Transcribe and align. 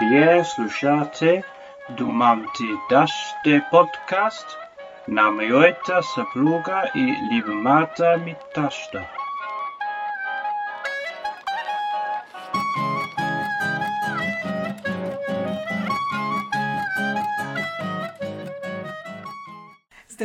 Вие 0.00 0.44
слушате 0.44 1.42
Думам 1.90 2.46
ти 2.56 2.64
даште 2.90 3.62
подкаст 3.70 4.58
на 5.08 5.30
моята 5.30 6.02
съпруга 6.02 6.90
и 6.94 7.16
любимата 7.32 8.16
ми 8.24 8.34
таща. 8.54 9.19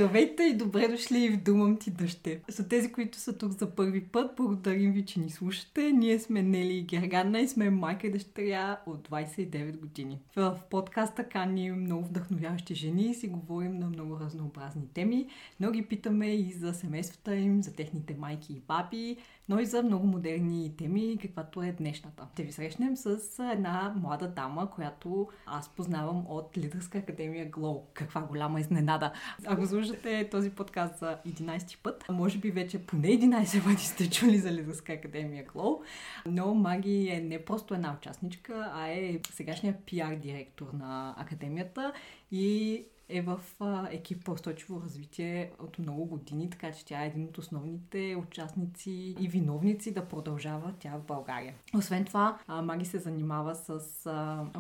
Здравейте 0.06 0.44
и 0.44 0.58
добре 0.58 0.88
дошли 0.88 1.30
в 1.30 1.44
Думам 1.44 1.78
ти 1.78 1.92
дъще. 1.92 2.42
За 2.48 2.68
тези, 2.68 2.92
които 2.92 3.18
са 3.18 3.38
тук 3.38 3.52
за 3.52 3.76
първи 3.76 4.04
път, 4.04 4.36
благодарим 4.38 4.92
ви, 4.92 5.06
че 5.06 5.20
ни 5.20 5.30
слушате. 5.30 5.92
Ние 5.92 6.20
сме 6.20 6.42
Нели 6.42 6.74
и 6.74 6.84
Гергана 6.84 7.40
и 7.40 7.48
сме 7.48 7.70
майка 7.70 8.08
и 8.08 8.12
дъщеря 8.12 8.80
от 8.86 9.10
29 9.10 9.80
години. 9.80 10.20
В 10.36 10.60
подкаста 10.70 11.30
каним 11.30 11.82
много 11.82 12.06
вдъхновяващи 12.06 12.76
жени 12.76 13.10
и 13.10 13.14
си 13.14 13.28
говорим 13.28 13.80
на 13.80 13.88
много 13.88 14.20
разнообразни 14.20 14.88
теми, 14.94 15.28
но 15.60 15.72
ги 15.72 15.82
питаме 15.82 16.36
и 16.36 16.52
за 16.52 16.74
семействата 16.74 17.36
им, 17.36 17.64
за 17.64 17.74
техните 17.74 18.16
майки 18.20 18.54
и 18.54 18.62
баби, 18.68 19.18
но 19.50 19.60
и 19.60 19.66
за 19.66 19.84
много 19.84 20.08
модерни 20.08 20.78
теми, 20.78 21.18
каквато 21.22 21.64
е 21.64 21.72
днешната. 21.72 22.28
Ще 22.34 22.44
ви 22.44 22.52
срещнем 22.52 22.98
с 22.98 23.20
една 23.52 23.94
млада 23.98 24.28
дама, 24.28 24.72
която 24.72 25.28
аз 25.46 25.70
познавам 25.70 26.26
от 26.30 26.58
Лидерска 26.58 26.98
академия 26.98 27.52
Glow. 27.52 27.82
Каква 27.94 28.22
голяма 28.22 28.60
изненада! 28.60 29.12
Ако 29.46 29.68
слушате 29.68 30.30
този 30.32 30.50
подкаст 30.50 31.00
за 31.00 31.18
11 31.28 31.78
път, 31.84 32.06
може 32.10 32.38
би 32.38 32.52
вече 32.52 32.86
поне 32.86 33.08
11 33.08 33.64
пъти 33.64 33.86
сте 33.86 34.10
чули 34.10 34.38
за 34.38 34.52
Лидерска 34.52 34.94
академия 34.94 35.46
Glow, 35.46 35.82
но 36.26 36.54
Маги 36.54 37.10
е 37.10 37.22
не 37.22 37.46
просто 37.46 37.74
една 37.74 37.96
участничка, 37.98 38.72
а 38.74 38.88
е 38.88 39.20
сегашният 39.32 39.84
пиар 39.86 40.16
директор 40.16 40.68
на 40.74 41.16
академията 41.18 41.94
и 42.32 42.86
е 43.10 43.22
в 43.22 43.40
а, 43.60 43.88
екип 43.92 44.26
по 44.26 44.32
устойчиво 44.32 44.82
развитие 44.82 45.52
от 45.60 45.80
много 45.80 46.06
години, 46.06 46.50
така 46.50 46.72
че 46.72 46.86
тя 46.86 47.04
е 47.04 47.08
един 47.08 47.24
от 47.24 47.38
основните 47.38 48.16
участници 48.28 49.16
и 49.20 49.28
виновници 49.28 49.94
да 49.94 50.06
продължава 50.06 50.74
тя 50.80 50.98
в 50.98 51.06
България. 51.08 51.56
Освен 51.76 52.06
това, 52.06 52.40
Маги 52.64 52.86
се 52.86 53.00
занимава 53.00 53.56
с 53.56 53.80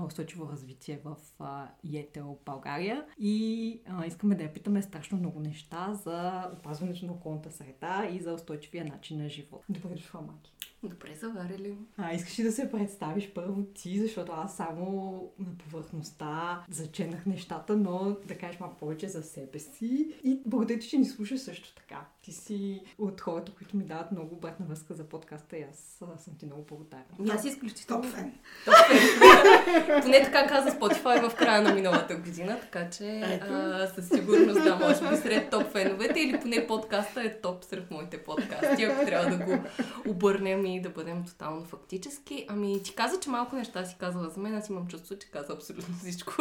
устойчиво 0.05 0.49
развитие 0.51 0.99
в 1.03 1.15
ИЕТЕЛ 1.83 2.37
България 2.45 3.05
и 3.19 3.81
искаме 4.07 4.35
да 4.35 4.43
я 4.43 4.53
питаме 4.53 4.81
страшно 4.81 5.17
много 5.17 5.39
неща 5.39 5.93
за 5.93 6.49
опазването 6.53 7.05
на 7.05 7.13
околната 7.13 7.51
среда 7.51 8.09
и 8.11 8.19
за 8.19 8.33
устойчивия 8.33 8.85
начин 8.85 9.17
на 9.17 9.29
живот. 9.29 9.63
Добре 9.69 9.89
дошла, 9.89 10.21
Маги. 10.21 10.54
Добре 10.89 11.15
заварили. 11.15 11.77
А, 11.97 12.13
искаш 12.13 12.39
ли 12.39 12.43
да 12.43 12.51
се 12.51 12.71
представиш 12.71 13.31
първо 13.33 13.63
ти, 13.63 13.99
защото 13.99 14.31
аз 14.31 14.55
само 14.55 15.21
на 15.39 15.57
повърхността 15.57 16.63
заченах 16.69 17.25
нещата, 17.25 17.77
но 17.77 18.17
да 18.27 18.37
кажеш 18.37 18.59
малко 18.59 18.77
повече 18.77 19.09
за 19.09 19.23
себе 19.23 19.59
си. 19.59 20.13
И 20.23 20.41
благодаря 20.45 20.79
ти, 20.79 20.89
че 20.89 20.97
ни 20.97 21.05
слушаш 21.05 21.39
също 21.39 21.75
така. 21.75 22.05
Ти 22.21 22.31
си 22.31 22.81
от 22.97 23.21
хората, 23.21 23.51
които 23.51 23.77
ми 23.77 23.83
дават 23.83 24.11
много 24.11 24.35
обратна 24.35 24.65
връзка 24.65 24.93
за 24.93 25.03
подкаста 25.03 25.57
и 25.57 25.65
аз 25.71 26.03
съм 26.23 26.33
ти 26.39 26.45
много 26.45 26.63
благодарна. 26.63 27.05
И 27.25 27.29
аз 27.29 27.45
изключително. 27.45 28.03
Топ 28.03 28.11
фен. 28.11 28.33
Топ 28.65 28.75
фен. 28.75 30.01
Поне 30.01 30.23
така 30.23 30.47
каза 30.47 30.69
Spotify 30.69 31.29
в 31.29 31.35
края 31.35 31.61
на 31.61 31.73
миналата 31.73 32.15
година, 32.15 32.57
така 32.61 32.89
че 32.89 33.19
а, 33.19 33.87
със 33.95 34.09
сигурност 34.09 34.63
да, 34.63 34.75
може 34.75 35.09
би 35.09 35.15
сред 35.15 35.49
топ 35.49 35.71
феновете 35.71 36.19
или 36.19 36.39
поне 36.39 36.67
подкаста 36.67 37.21
е 37.21 37.41
топ 37.41 37.63
сред 37.63 37.91
моите 37.91 38.23
подкасти, 38.23 38.83
ако 38.83 39.05
трябва 39.05 39.37
да 39.37 39.45
го 39.45 39.63
обърнем 40.07 40.65
и 40.65 40.74
да 40.81 40.89
бъдем 40.89 41.25
тотално 41.25 41.65
фактически. 41.65 42.45
Ами 42.49 42.83
ти 42.83 42.95
каза, 42.95 43.19
че 43.19 43.29
малко 43.29 43.55
неща 43.55 43.85
си 43.85 43.95
казала 43.99 44.29
за 44.29 44.39
мен, 44.39 44.55
аз 44.55 44.69
имам 44.69 44.87
чувство, 44.87 45.17
че 45.17 45.31
каза 45.31 45.53
абсолютно 45.53 45.95
всичко, 45.95 46.31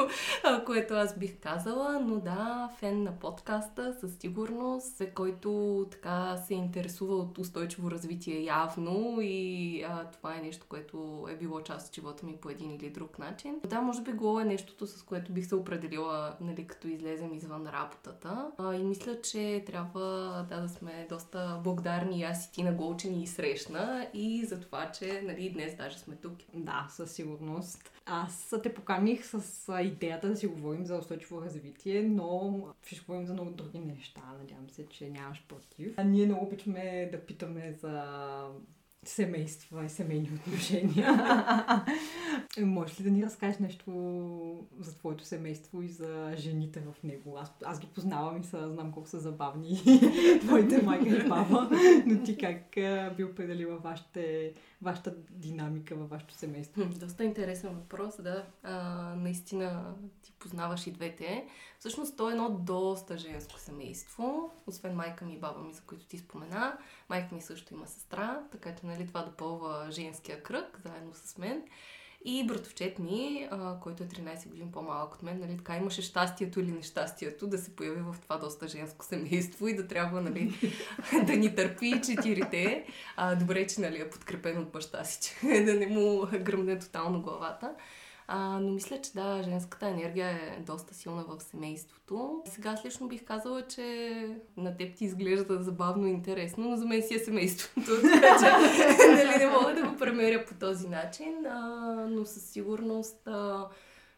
което 0.66 0.94
аз 0.94 1.18
бих 1.18 1.40
казала, 1.40 2.00
но 2.00 2.20
да, 2.20 2.70
фен 2.78 3.02
на 3.02 3.18
подкаста 3.18 3.96
със 4.00 4.18
сигурност, 4.18 5.02
който 5.14 5.86
така 5.90 6.36
се 6.36 6.55
интересува 6.55 7.17
от 7.17 7.39
устойчиво 7.39 7.90
развитие 7.90 8.45
явно 8.45 9.18
и 9.20 9.83
а, 9.83 10.11
това 10.11 10.36
е 10.36 10.42
нещо, 10.42 10.66
което 10.68 11.27
е 11.30 11.36
било 11.36 11.61
част 11.61 11.89
от 11.89 11.95
живота 11.95 12.27
ми 12.27 12.36
по 12.36 12.51
един 12.51 12.70
или 12.70 12.90
друг 12.90 13.18
начин. 13.18 13.61
Да, 13.66 13.80
може 13.80 14.02
би 14.02 14.12
го 14.12 14.40
е 14.40 14.45
нещото, 14.45 14.86
с 14.86 15.02
което 15.02 15.33
бих 15.33 15.46
се 15.46 15.55
определила, 15.55 16.36
нали, 16.40 16.66
като 16.66 16.89
излезем 16.89 17.34
извън 17.34 17.66
работата. 17.66 18.51
А, 18.58 18.74
и 18.74 18.84
мисля, 18.84 19.20
че 19.20 19.64
трябва 19.66 20.01
да, 20.48 20.61
да 20.61 20.68
сме 20.68 21.06
доста 21.08 21.61
благодарни 21.64 22.22
аз 22.22 22.46
и 22.46 22.52
ти 22.52 22.62
на 22.62 22.72
Гол, 22.72 22.96
че 22.96 23.11
ни 23.11 23.27
срещна 23.27 24.06
и 24.14 24.23
за 24.45 24.61
това, 24.61 24.92
че 24.92 25.23
нали, 25.23 25.51
днес 25.51 25.77
даже 25.77 25.98
сме 25.98 26.17
тук. 26.17 26.39
Да, 26.55 26.86
със 26.90 27.12
сигурност. 27.12 27.92
Аз 28.07 28.55
те 28.62 28.74
поканих 28.74 29.27
с 29.27 29.73
идеята 29.83 30.29
да 30.29 30.36
си 30.36 30.46
говорим 30.46 30.86
за 30.86 30.96
устойчиво 30.96 31.42
развитие, 31.42 32.02
но 32.02 32.64
ще 32.86 33.01
говорим 33.01 33.27
за 33.27 33.33
много 33.33 33.51
други 33.51 33.79
неща. 33.79 34.20
Надявам 34.39 34.70
се, 34.70 34.86
че 34.89 35.11
нямаш 35.11 35.45
против. 35.48 35.95
А 35.96 36.05
ние 36.05 36.27
много 36.27 36.46
обичаме 36.46 37.08
да 37.13 37.20
питаме 37.20 37.73
за 37.73 38.05
семейства 39.08 39.84
и 39.84 39.88
семейни 39.88 40.30
отношения. 40.34 41.10
Можеш 42.58 43.00
ли 43.00 43.04
да 43.04 43.10
ни 43.10 43.24
разкажеш 43.24 43.58
нещо 43.58 43.90
за 44.80 44.96
твоето 44.98 45.24
семейство 45.24 45.82
и 45.82 45.88
за 45.88 46.34
жените 46.36 46.80
в 46.80 47.02
него? 47.04 47.38
Аз, 47.38 47.52
аз 47.64 47.80
ги 47.80 47.86
познавам 47.86 48.40
и 48.40 48.44
са, 48.44 48.68
знам 48.68 48.92
колко 48.92 49.08
са 49.08 49.20
забавни 49.20 49.80
твоите 50.40 50.82
майка 50.82 51.08
и 51.08 51.28
баба, 51.28 51.70
но 52.06 52.22
ти 52.22 52.36
как 52.36 52.76
а, 52.76 53.14
би 53.16 53.24
определила 53.24 53.76
вашите, 53.76 54.52
вашата 54.82 55.14
динамика 55.30 55.94
във 55.96 56.10
вашето 56.10 56.34
семейство? 56.34 56.84
Доста 56.84 57.24
интересен 57.24 57.70
въпрос, 57.70 58.14
да. 58.22 58.44
А, 58.62 58.74
наистина 59.16 59.94
ти 60.22 60.32
познаваш 60.38 60.86
и 60.86 60.92
двете. 60.92 61.44
Всъщност 61.84 62.17
то 62.17 62.28
е 62.28 62.33
едно 62.33 62.50
доста 62.50 63.18
женско 63.18 63.58
семейство, 63.58 64.52
освен 64.67 64.95
майка 64.95 65.24
ми 65.24 65.34
и 65.34 65.39
баба 65.39 65.61
ми, 65.61 65.74
за 65.74 65.80
които 65.80 66.05
ти 66.05 66.18
спомена. 66.18 66.78
Майка 67.08 67.34
ми 67.34 67.40
също 67.40 67.74
има 67.74 67.86
сестра, 67.86 68.40
така 68.52 68.74
че 68.74 68.86
нали, 68.86 69.06
това 69.06 69.22
допълва 69.22 69.86
женския 69.90 70.42
кръг, 70.42 70.80
заедно 70.84 71.11
с 71.14 71.39
мен. 71.39 71.62
И 72.24 72.46
братовчет 72.46 72.98
ми, 72.98 73.48
а, 73.50 73.80
който 73.80 74.02
е 74.02 74.06
13 74.06 74.48
години 74.48 74.72
по-малък 74.72 75.14
от 75.14 75.22
мен, 75.22 75.40
нали, 75.40 75.56
така 75.56 75.77
имаше 75.77 76.02
щастието 76.02 76.61
или 76.61 76.72
нещастието 76.72 77.46
да 77.46 77.58
се 77.58 77.77
появи 77.77 78.01
в 78.01 78.16
това 78.22 78.39
доста 78.39 78.68
женско 78.68 79.05
семейство 79.05 79.68
и 79.68 79.77
да 79.77 79.86
трябва 79.86 80.20
нали, 80.20 80.55
да 81.27 81.36
ни 81.36 81.55
търпи 81.55 82.02
четирите. 82.06 82.86
А, 83.16 83.34
добре, 83.34 83.66
че 83.66 83.80
нали, 83.80 84.01
е 84.01 84.11
подкрепен 84.11 84.58
от 84.58 84.70
баща 84.70 85.05
си, 85.05 85.20
че 85.22 85.48
да 85.64 85.74
не 85.74 85.86
му 85.86 86.27
гръмне 86.42 86.78
тотално 86.78 87.22
главата. 87.22 87.74
А, 88.27 88.61
но 88.61 88.73
мисля, 88.73 89.01
че 89.01 89.12
да, 89.12 89.42
женската 89.42 89.86
енергия 89.86 90.29
е 90.29 90.62
доста 90.67 90.95
силна 90.95 91.24
в 91.24 91.40
семейството. 91.40 92.42
Сега 92.46 92.70
аз 92.70 92.85
лично 92.85 93.08
бих 93.08 93.24
казала, 93.24 93.67
че 93.67 94.29
на 94.57 94.77
теб 94.77 94.96
ти 94.96 95.05
изглежда 95.05 95.62
забавно 95.62 96.07
и 96.07 96.11
интересно, 96.11 96.68
но 96.68 96.77
за 96.77 96.86
мен 96.86 97.02
си 97.02 97.14
е 97.14 97.18
семейството, 97.18 97.90
така 98.02 98.39
че 98.39 99.07
нали, 99.07 99.39
не 99.39 99.46
мога 99.46 99.74
да 99.74 99.89
го 99.89 99.96
премеря 99.96 100.45
по 100.45 100.55
този 100.55 100.89
начин, 100.89 101.46
а, 101.46 101.61
но 102.11 102.24
със 102.24 102.45
сигурност 102.45 103.27
а, 103.27 103.68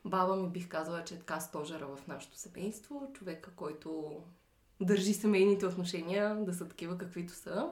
баба 0.05 0.37
ми 0.37 0.49
бих 0.49 0.69
казала, 0.69 1.05
че 1.05 1.15
е 1.15 1.19
така 1.19 1.41
стожера 1.41 1.87
в 1.87 2.07
нашето 2.07 2.39
семейство, 2.39 3.11
човека, 3.15 3.51
който 3.57 4.17
държи 4.81 5.15
семейните 5.15 5.67
отношения 5.67 6.37
да 6.45 6.55
са 6.55 6.69
такива 6.69 6.99
каквито 6.99 7.33
са 7.33 7.69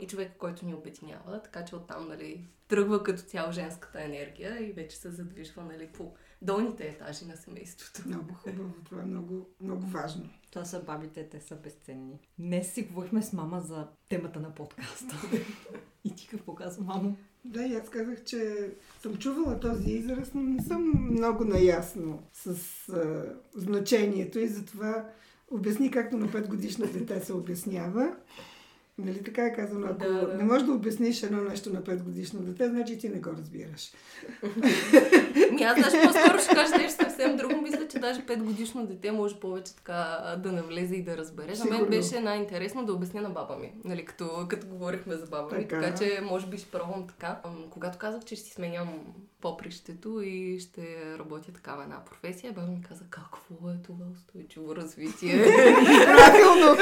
и 0.00 0.06
човека, 0.06 0.38
който 0.38 0.66
ни 0.66 0.74
обединява, 0.74 1.42
така 1.42 1.64
че 1.64 1.76
оттам 1.76 2.08
нали, 2.08 2.48
тръгва 2.68 3.02
като 3.02 3.22
цяло 3.22 3.52
женската 3.52 4.02
енергия 4.02 4.68
и 4.68 4.72
вече 4.72 4.96
се 4.96 5.10
задвижва 5.10 5.64
нали, 5.64 5.86
по 5.86 6.12
долните 6.42 6.88
етажи 6.88 7.24
на 7.24 7.36
семейството. 7.36 8.08
Много 8.08 8.34
хубаво. 8.34 8.74
Това 8.84 9.02
е 9.02 9.06
много, 9.06 9.48
много 9.60 9.86
важно. 9.86 10.28
Това 10.50 10.64
са 10.64 10.82
бабите, 10.82 11.28
те 11.28 11.40
са 11.40 11.56
безценни. 11.56 12.18
Днес 12.38 12.72
си 12.72 12.82
говорихме 12.82 13.22
с 13.22 13.32
мама 13.32 13.60
за 13.60 13.88
темата 14.08 14.40
на 14.40 14.54
подкаста. 14.54 15.14
И 16.04 16.14
ти 16.14 16.28
какво 16.28 16.54
казва, 16.54 16.84
мамо? 16.84 17.16
Да, 17.44 17.62
и 17.62 17.74
аз 17.74 17.88
казах, 17.88 18.24
че 18.24 18.70
съм 19.02 19.16
чувала 19.16 19.60
този 19.60 19.90
израз, 19.90 20.34
но 20.34 20.42
не 20.42 20.62
съм 20.62 20.92
много 21.10 21.44
наясно 21.44 22.22
с 22.32 22.48
а, 22.88 23.24
значението 23.54 24.38
и 24.38 24.48
затова 24.48 25.08
обясни 25.50 25.90
както 25.90 26.16
на 26.16 26.28
5 26.28 26.48
годишно 26.48 26.86
дете 26.86 27.20
се 27.20 27.32
обяснява. 27.32 28.16
Нали 29.04 29.22
така 29.22 29.46
е 29.46 29.52
казано, 29.52 29.86
ако 29.90 29.98
Да, 29.98 30.26
да. 30.26 30.34
не 30.34 30.44
можеш 30.44 30.66
да 30.66 30.72
обясниш 30.72 31.22
едно 31.22 31.42
нещо 31.42 31.72
на 31.72 31.82
5 31.82 32.02
годишно 32.02 32.40
дете, 32.40 32.68
значи 32.68 32.98
ти 32.98 33.08
не 33.08 33.18
го 33.18 33.30
разбираш. 33.30 33.92
Ми 35.52 35.62
аз 35.62 35.80
даже 35.80 36.02
по-скоро 36.02 36.38
ще 36.38 36.54
кажа 36.54 36.76
нещо 36.76 37.04
съвсем 37.04 37.36
друго. 37.36 37.60
Мисля, 37.62 37.88
че 37.88 37.98
даже 37.98 38.20
5 38.20 38.42
годишно 38.42 38.86
дете 38.86 39.12
може 39.12 39.40
повече 39.40 39.76
така 39.76 40.18
да 40.38 40.52
навлезе 40.52 40.96
и 40.96 41.02
да 41.02 41.16
разбере. 41.16 41.54
За 41.54 41.64
мен 41.64 41.86
беше 41.86 42.20
най-интересно 42.20 42.86
да 42.86 42.92
обясня 42.92 43.20
на 43.20 43.30
баба 43.30 43.56
ми, 43.56 43.72
нали, 43.84 44.04
като, 44.04 44.46
като 44.48 44.66
говорихме 44.66 45.16
за 45.16 45.26
баба 45.26 45.56
ми. 45.56 45.68
Така. 45.68 45.80
Така 45.80 45.98
че 45.98 46.20
може 46.22 46.46
би 46.46 46.58
ще 46.58 46.70
пробвам 46.70 47.06
така. 47.06 47.40
Когато 47.70 47.98
казах, 47.98 48.24
че 48.24 48.36
ще 48.36 48.44
си 48.44 48.52
сменям 48.52 48.88
попрището 49.40 50.20
и 50.22 50.60
ще 50.60 50.82
работя 51.18 51.52
такава 51.52 51.82
една 51.82 52.04
професия, 52.04 52.52
баба 52.52 52.66
ми 52.66 52.82
каза, 52.88 53.04
какво 53.10 53.70
е 53.70 53.76
това 53.84 54.04
устойчиво 54.14 54.76
развитие? 54.76 55.44
Правилно! 56.04 56.76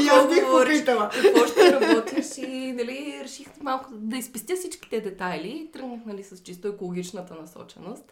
И 0.04 0.08
аз 0.08 0.28
бих 0.28 0.44
попитала. 0.46 1.10
какво 1.22 1.46
ще 1.46 1.59
работиш 1.60 2.38
и 2.38 2.72
нали, 2.72 3.20
реших 3.24 3.46
малко 3.60 3.88
да 3.92 4.16
изпестя 4.16 4.56
всичките 4.56 5.00
детайли 5.00 5.48
и 5.48 5.72
тръгнах 5.72 6.00
нали, 6.06 6.22
с 6.22 6.42
чисто 6.42 6.68
екологичната 6.68 7.34
насоченост. 7.34 8.04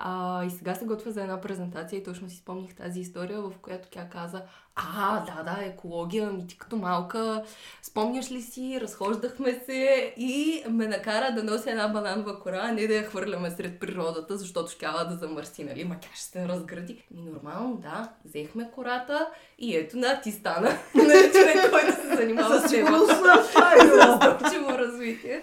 А, 0.00 0.44
и 0.44 0.50
сега 0.50 0.74
се 0.74 0.84
готвя 0.84 1.10
за 1.10 1.22
една 1.22 1.40
презентация 1.40 1.98
и 1.98 2.02
точно 2.02 2.30
си 2.30 2.36
спомних 2.36 2.74
тази 2.74 3.00
история, 3.00 3.40
в 3.40 3.52
която 3.62 3.88
тя 3.90 4.08
каза, 4.08 4.42
а, 4.76 5.24
да, 5.24 5.42
да, 5.42 5.64
екология, 5.64 6.30
ми 6.30 6.46
ти 6.46 6.58
като 6.58 6.76
малка, 6.76 7.44
спомняш 7.82 8.30
ли 8.30 8.42
си, 8.42 8.78
разхождахме 8.80 9.62
се 9.66 10.14
и 10.16 10.62
ме 10.68 10.86
накара 10.86 11.34
да 11.34 11.44
нося 11.44 11.70
една 11.70 11.88
бананова 11.88 12.40
кора, 12.40 12.60
а 12.62 12.72
не 12.72 12.86
да 12.86 12.94
я 12.94 13.02
хвърляме 13.02 13.50
сред 13.50 13.80
природата, 13.80 14.36
защото 14.36 14.70
ще 14.70 14.86
да 14.86 15.16
замърси, 15.16 15.64
нали? 15.64 15.84
Ма 15.84 15.96
тя 16.00 16.08
ще 16.14 16.24
се 16.24 16.48
разгради. 16.48 17.04
Ми 17.10 17.22
нормално, 17.22 17.76
да, 17.76 18.08
взехме 18.24 18.70
кората 18.74 19.26
и 19.58 19.76
ето 19.76 19.96
на 19.96 20.20
ти 20.20 20.32
стана. 20.32 20.68
Нали, 20.94 21.32
човек, 21.32 21.70
който 21.70 22.02
се 22.02 22.16
занимава 22.16 22.60
с 22.60 22.70
устойчиво 24.14 24.70
развитие. 24.78 25.42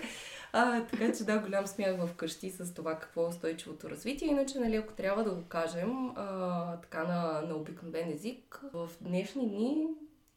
А, 0.57 0.85
така 0.85 1.13
че 1.13 1.23
да, 1.23 1.39
голям 1.39 1.67
смях 1.67 2.07
вкъщи 2.07 2.51
с 2.51 2.73
това 2.73 2.99
какво 2.99 3.23
е 3.23 3.27
устойчивото 3.27 3.89
развитие. 3.89 4.27
Иначе, 4.27 4.59
нали, 4.59 4.75
ако 4.75 4.93
трябва 4.93 5.23
да 5.23 5.31
го 5.31 5.43
кажем 5.43 6.11
а, 6.15 6.77
така 6.81 7.03
на, 7.03 7.41
на 7.41 7.55
обикновен 7.55 8.09
език, 8.09 8.61
в 8.73 8.89
днешни 9.01 9.49
дни 9.49 9.87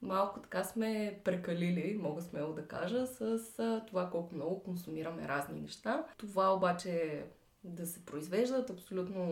малко 0.03 0.41
така 0.41 0.65
сме 0.65 1.21
прекалили, 1.25 1.99
мога 2.03 2.23
смело 2.23 2.53
да 2.53 2.67
кажа, 2.67 3.07
с 3.07 3.39
а, 3.59 3.85
това 3.87 4.11
колко 4.11 4.35
много 4.35 4.63
консумираме 4.63 5.29
разни 5.29 5.61
неща. 5.61 6.05
Това 6.17 6.55
обаче 6.55 7.25
да 7.65 7.87
се 7.87 8.05
произвеждат 8.05 8.71
абсолютно 8.71 9.25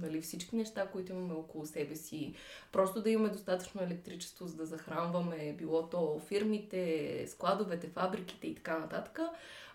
нали, 0.00 0.20
всички 0.20 0.56
неща, 0.56 0.86
които 0.86 1.12
имаме 1.12 1.34
около 1.34 1.66
себе 1.66 1.96
си. 1.96 2.34
Просто 2.72 3.02
да 3.02 3.10
имаме 3.10 3.28
достатъчно 3.28 3.82
електричество, 3.82 4.46
за 4.46 4.56
да 4.56 4.66
захранваме 4.66 5.54
било 5.58 5.88
то 5.88 6.20
фирмите, 6.26 7.24
складовете, 7.28 7.88
фабриките 7.88 8.46
и 8.46 8.54
така 8.54 8.78
нататък, 8.78 9.20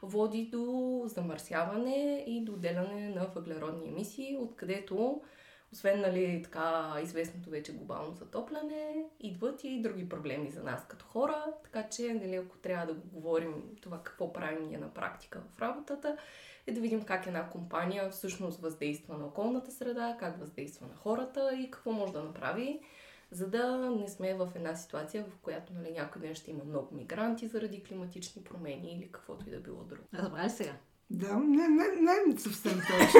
води 0.01 0.45
до 0.45 1.03
замърсяване 1.05 2.23
и 2.27 2.45
до 2.45 2.51
отделяне 2.51 3.09
на 3.09 3.25
въглеродни 3.35 3.87
емисии, 3.87 4.37
откъдето 4.41 5.21
освен 5.73 6.01
нали, 6.01 6.41
така 6.43 6.95
известното 7.03 7.49
вече 7.49 7.73
глобално 7.73 8.13
затопляне, 8.13 9.05
идват 9.19 9.63
и 9.63 9.81
други 9.81 10.09
проблеми 10.09 10.49
за 10.49 10.63
нас 10.63 10.87
като 10.87 11.05
хора, 11.05 11.45
така 11.63 11.89
че 11.89 12.13
нали, 12.13 12.35
ако 12.35 12.57
трябва 12.57 12.85
да 12.85 12.93
го 12.93 13.07
говорим 13.07 13.63
това 13.81 14.03
какво 14.03 14.33
правим 14.33 14.67
ние 14.67 14.77
на 14.77 14.93
практика 14.93 15.41
в 15.55 15.61
работата, 15.61 16.17
е 16.69 16.73
да 16.73 16.81
видим 16.81 17.01
как 17.01 17.27
една 17.27 17.49
компания 17.49 18.09
всъщност 18.09 18.61
въздейства 18.61 19.17
на 19.17 19.25
околната 19.25 19.71
среда, 19.71 20.17
как 20.19 20.39
въздейства 20.39 20.87
на 20.87 20.95
хората 20.95 21.55
и 21.55 21.71
какво 21.71 21.91
може 21.91 22.13
да 22.13 22.23
направи, 22.23 22.79
за 23.31 23.47
да 23.47 23.77
не 23.77 24.07
сме 24.07 24.33
в 24.33 24.49
една 24.55 24.75
ситуация, 24.75 25.23
в 25.23 25.37
която 25.41 25.73
нали, 25.73 25.91
някой 25.91 26.21
ден 26.21 26.35
ще 26.35 26.51
има 26.51 26.63
много 26.63 26.95
мигранти 26.95 27.47
заради 27.47 27.83
климатични 27.83 28.43
промени 28.43 28.93
или 28.93 29.11
каквото 29.11 29.49
и 29.49 29.51
да 29.51 29.59
било 29.59 29.83
друго. 29.83 30.03
Разбра 30.13 30.43
ли 30.43 30.49
сега? 30.49 30.73
Да, 31.09 31.35
не, 31.37 31.67
не, 31.67 31.83
не 32.27 32.39
съвсем 32.39 32.79
точно. 32.87 33.19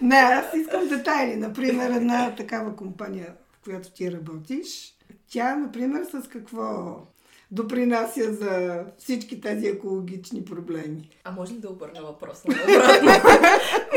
не, 0.00 0.16
аз 0.16 0.54
искам 0.54 0.88
детайли. 0.88 1.36
Например, 1.36 1.90
една 1.90 2.34
такава 2.34 2.76
компания, 2.76 3.34
в 3.52 3.64
която 3.64 3.92
ти 3.92 4.12
работиш, 4.12 4.94
тя, 5.28 5.56
например, 5.56 6.04
с 6.04 6.28
какво 6.28 6.96
допринася 7.50 8.32
за 8.32 8.84
всички 8.98 9.40
тези 9.40 9.66
екологични 9.66 10.44
проблеми. 10.44 11.10
А 11.24 11.30
може 11.30 11.54
ли 11.54 11.58
да 11.58 11.70
обърна 11.70 12.02
въпроса 12.02 12.48
на 12.48 12.54
обратно? 12.54 13.10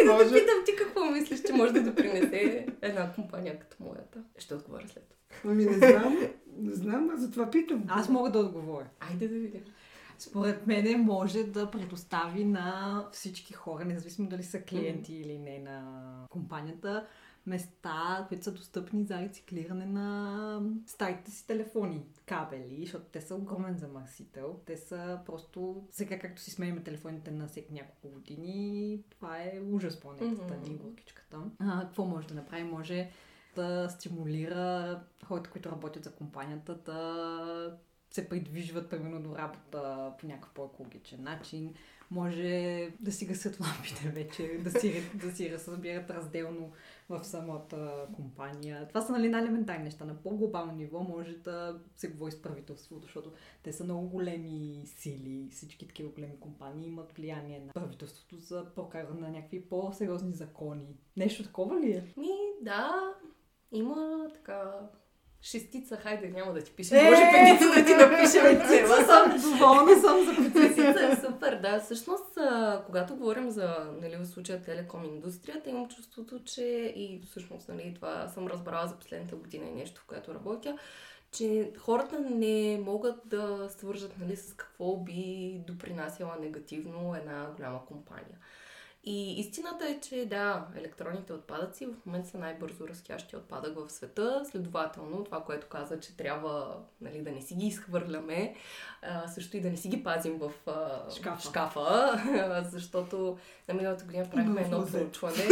И 0.01 0.05
да 0.05 0.17
те 0.17 0.33
питам 0.33 0.63
ти 0.65 0.75
какво 0.75 1.05
мислиш, 1.05 1.41
че 1.41 1.53
може 1.53 1.73
да 1.73 1.83
допринесе 1.83 2.67
една 2.81 3.13
компания 3.13 3.59
като 3.59 3.83
моята? 3.83 4.23
Ще 4.37 4.55
отговоря 4.55 4.87
след 4.87 5.03
това. 5.03 5.51
Ами 5.51 5.65
не 5.65 5.77
знам, 5.77 6.17
не 6.57 6.73
знам, 6.73 7.09
а 7.13 7.17
затова 7.17 7.49
питам. 7.49 7.83
Аз 7.87 8.09
мога 8.09 8.31
да 8.31 8.39
отговоря. 8.39 8.87
Айде 8.99 9.27
да 9.27 9.35
видим. 9.35 9.61
Според 10.19 10.67
мен 10.67 10.99
може 10.99 11.43
да 11.43 11.71
предостави 11.71 12.45
на 12.45 13.05
всички 13.11 13.53
хора, 13.53 13.85
независимо 13.85 14.29
дали 14.29 14.43
са 14.43 14.61
клиенти 14.61 15.11
mm-hmm. 15.11 15.25
или 15.25 15.37
не 15.37 15.59
на 15.59 15.81
компанията, 16.29 17.05
места, 17.47 18.25
които 18.27 18.43
са 18.43 18.51
достъпни 18.51 19.03
за 19.03 19.21
рециклиране 19.21 19.85
на 19.85 20.61
старите 20.85 21.31
си 21.31 21.47
телефони, 21.47 22.05
кабели, 22.25 22.81
защото 22.81 23.05
те 23.05 23.21
са 23.21 23.35
огромен 23.35 23.77
замърсител. 23.77 24.59
Те 24.65 24.77
са 24.77 25.19
просто, 25.25 25.87
сега 25.91 26.19
както 26.19 26.41
си 26.41 26.51
сменяме 26.51 26.83
телефоните 26.83 27.31
на 27.31 27.47
всеки 27.47 27.73
няколко 27.73 28.09
години, 28.09 29.03
това 29.09 29.37
е 29.37 29.61
ужас 29.71 29.99
планетата 29.99 30.53
mm-hmm. 30.53 30.69
ни, 30.69 30.75
горкичката. 30.75 31.37
А, 31.59 31.81
какво 31.81 32.05
може 32.05 32.27
да 32.27 32.35
направи? 32.35 32.63
Може 32.63 33.09
да 33.55 33.89
стимулира 33.89 34.99
хората, 35.25 35.49
които 35.49 35.71
работят 35.71 36.03
за 36.03 36.11
компанията, 36.11 36.75
да 36.75 37.77
се 38.11 38.29
придвижват 38.29 38.89
примерно 38.89 39.23
до 39.23 39.35
работа 39.35 40.11
по 40.19 40.27
някакъв 40.27 40.51
по-екологичен 40.53 41.23
начин. 41.23 41.73
Може 42.11 42.89
да 42.99 43.11
си 43.11 43.25
гасят 43.25 43.59
лампите 43.59 44.09
вече, 44.09 44.57
да 44.63 44.79
си, 44.79 45.03
да 45.13 45.31
си 45.31 45.51
разбират 45.51 46.09
разделно 46.09 46.71
в 47.09 47.23
самата 47.23 48.07
компания. 48.15 48.87
Това 48.87 49.01
са 49.01 49.11
нали, 49.11 49.29
най-елементарни 49.29 49.83
неща. 49.83 50.05
На 50.05 50.15
по-глобално 50.15 50.71
ниво 50.71 51.03
може 51.03 51.33
да 51.33 51.79
се 51.95 52.07
говори 52.07 52.31
с 52.31 52.41
правителството, 52.41 53.01
защото 53.01 53.31
те 53.63 53.73
са 53.73 53.83
много 53.83 54.09
големи 54.09 54.83
сили. 54.85 55.49
Всички 55.51 55.87
такива 55.87 56.09
големи 56.09 56.39
компании 56.39 56.87
имат 56.87 57.11
влияние 57.11 57.59
на 57.59 57.73
правителството 57.73 58.37
за 58.37 58.65
прокарване 58.75 59.21
на 59.21 59.29
някакви 59.29 59.69
по-сериозни 59.69 60.33
закони. 60.33 60.95
Нещо 61.17 61.43
такова 61.43 61.79
ли 61.79 61.91
е? 61.91 62.13
Ми, 62.17 62.29
да. 62.61 63.13
Има 63.71 64.27
така 64.33 64.89
шестица, 65.41 65.97
хайде, 65.97 66.29
няма 66.29 66.53
да 66.53 66.61
ти 66.61 66.71
пише. 66.71 66.99
Е, 66.99 67.03
Може 67.03 67.21
петица 67.31 67.69
да 67.75 67.85
ти 67.85 67.95
напишем 67.95 68.67
цела. 68.67 68.95
Съм 69.05 69.51
доволна 69.51 70.01
съм 70.01 70.25
за 70.25 70.53
петица. 70.53 71.26
Супер, 71.47 71.61
да. 71.61 71.79
Всъщност, 71.79 72.37
когато 72.85 73.15
говорим 73.15 73.49
за, 73.49 73.91
нали, 74.01 74.25
случая 74.25 74.61
телеком 74.61 75.05
индустрията, 75.05 75.69
имам 75.69 75.87
чувството, 75.87 76.43
че 76.43 76.63
и 76.95 77.21
всъщност, 77.25 77.69
нали, 77.69 77.93
това 77.95 78.27
съм 78.27 78.47
разбрала 78.47 78.87
за 78.87 78.95
последната 78.95 79.35
година 79.35 79.65
и 79.65 79.75
нещо, 79.75 80.01
в 80.01 80.05
което 80.05 80.33
работя, 80.33 80.77
че 81.31 81.71
хората 81.77 82.19
не 82.19 82.79
могат 82.85 83.15
да 83.25 83.69
свържат 83.69 84.17
нали, 84.19 84.35
с 84.35 84.53
какво 84.53 84.97
би 84.97 85.61
допринасяла 85.67 86.35
негативно 86.41 87.15
една 87.15 87.47
голяма 87.57 87.85
компания. 87.85 88.37
И 89.09 89.39
истината 89.39 89.87
е, 89.87 89.99
че 89.99 90.25
да, 90.25 90.65
електронните 90.75 91.33
отпадъци 91.33 91.85
в 91.85 92.05
момента 92.05 92.29
са 92.29 92.37
най-бързо 92.37 92.87
растящия 92.87 93.39
отпадък 93.39 93.79
в 93.79 93.89
света. 93.89 94.43
Следователно, 94.51 95.23
това, 95.23 95.43
което 95.43 95.67
каза, 95.67 95.99
че 95.99 96.17
трябва 96.17 96.77
нали, 97.01 97.21
да 97.21 97.31
не 97.31 97.41
си 97.41 97.55
ги 97.55 97.65
изхвърляме, 97.65 98.55
а, 99.01 99.27
също 99.27 99.57
и 99.57 99.61
да 99.61 99.69
не 99.69 99.77
си 99.77 99.89
ги 99.89 100.03
пазим 100.03 100.37
в 100.37 100.51
а, 100.67 101.11
шкафа, 101.11 101.49
шкафа 101.49 102.19
защото 102.71 103.37
на 103.67 103.73
миналата 103.73 104.05
година 104.05 104.29
правихме 104.29 104.61
едно 104.61 104.85
проучване. 104.85 105.47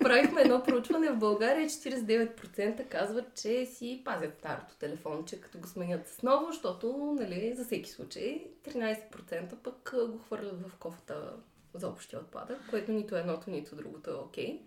правихме 0.00 0.40
едно 0.40 0.62
проучване 0.62 1.10
в 1.10 1.18
България, 1.18 1.68
49% 1.68 2.88
казват, 2.88 3.34
че 3.42 3.66
си 3.66 4.02
пазят 4.04 4.38
старото 4.38 4.74
телефонче, 4.74 5.40
като 5.40 5.58
го 5.58 5.66
сменят 5.66 6.08
с 6.08 6.22
ново, 6.22 6.46
защото, 6.46 7.16
нали, 7.20 7.54
за 7.56 7.64
всеки 7.64 7.90
случай, 7.90 8.46
13% 8.64 9.54
пък 9.62 9.94
го 10.10 10.18
хвърлят 10.18 10.68
в 10.68 10.76
кофата 10.76 11.32
за 11.78 11.88
общия 11.88 12.18
отпадък, 12.18 12.58
което 12.70 12.92
нито 12.92 13.16
едното, 13.16 13.50
нито 13.50 13.76
другото 13.76 14.10
е 14.10 14.14
окей. 14.14 14.60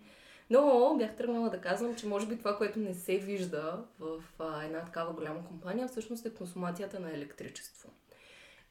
Но 0.50 0.94
бях 0.98 1.16
тръгнала 1.16 1.50
да 1.50 1.60
казвам, 1.60 1.96
че 1.96 2.06
може 2.06 2.26
би 2.26 2.38
това, 2.38 2.56
което 2.56 2.78
не 2.78 2.94
се 2.94 3.18
вижда 3.18 3.84
в 3.98 4.22
а, 4.38 4.64
една 4.64 4.84
такава 4.84 5.12
голяма 5.12 5.44
компания, 5.44 5.88
всъщност 5.88 6.26
е 6.26 6.34
консумацията 6.34 7.00
на 7.00 7.14
електричество. 7.14 7.88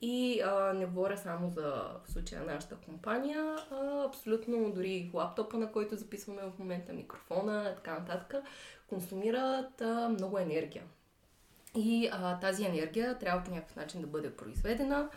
И 0.02 0.42
а, 0.42 0.74
не 0.74 0.86
говоря 0.86 1.18
само 1.18 1.50
за 1.50 1.84
в 2.06 2.12
случая 2.12 2.44
нашата 2.44 2.76
компания, 2.76 3.56
а 3.72 4.06
абсолютно 4.06 4.72
дори 4.72 5.12
лаптопа, 5.14 5.58
на 5.58 5.72
който 5.72 5.96
записваме 5.96 6.42
в 6.42 6.60
момента, 6.60 6.94
микрофона, 6.94 7.74
така 7.76 8.00
нататък, 8.00 8.44
консумират 8.90 9.82
а, 9.82 10.10
много 10.10 10.38
енергия. 10.38 10.84
И 11.76 12.10
а, 12.12 12.40
тази 12.40 12.66
енергия 12.66 13.18
трябва 13.18 13.44
по 13.44 13.52
някакъв 13.52 13.76
начин 13.76 14.02
да 14.02 14.08
бъде 14.08 14.36
произведена 14.36 15.10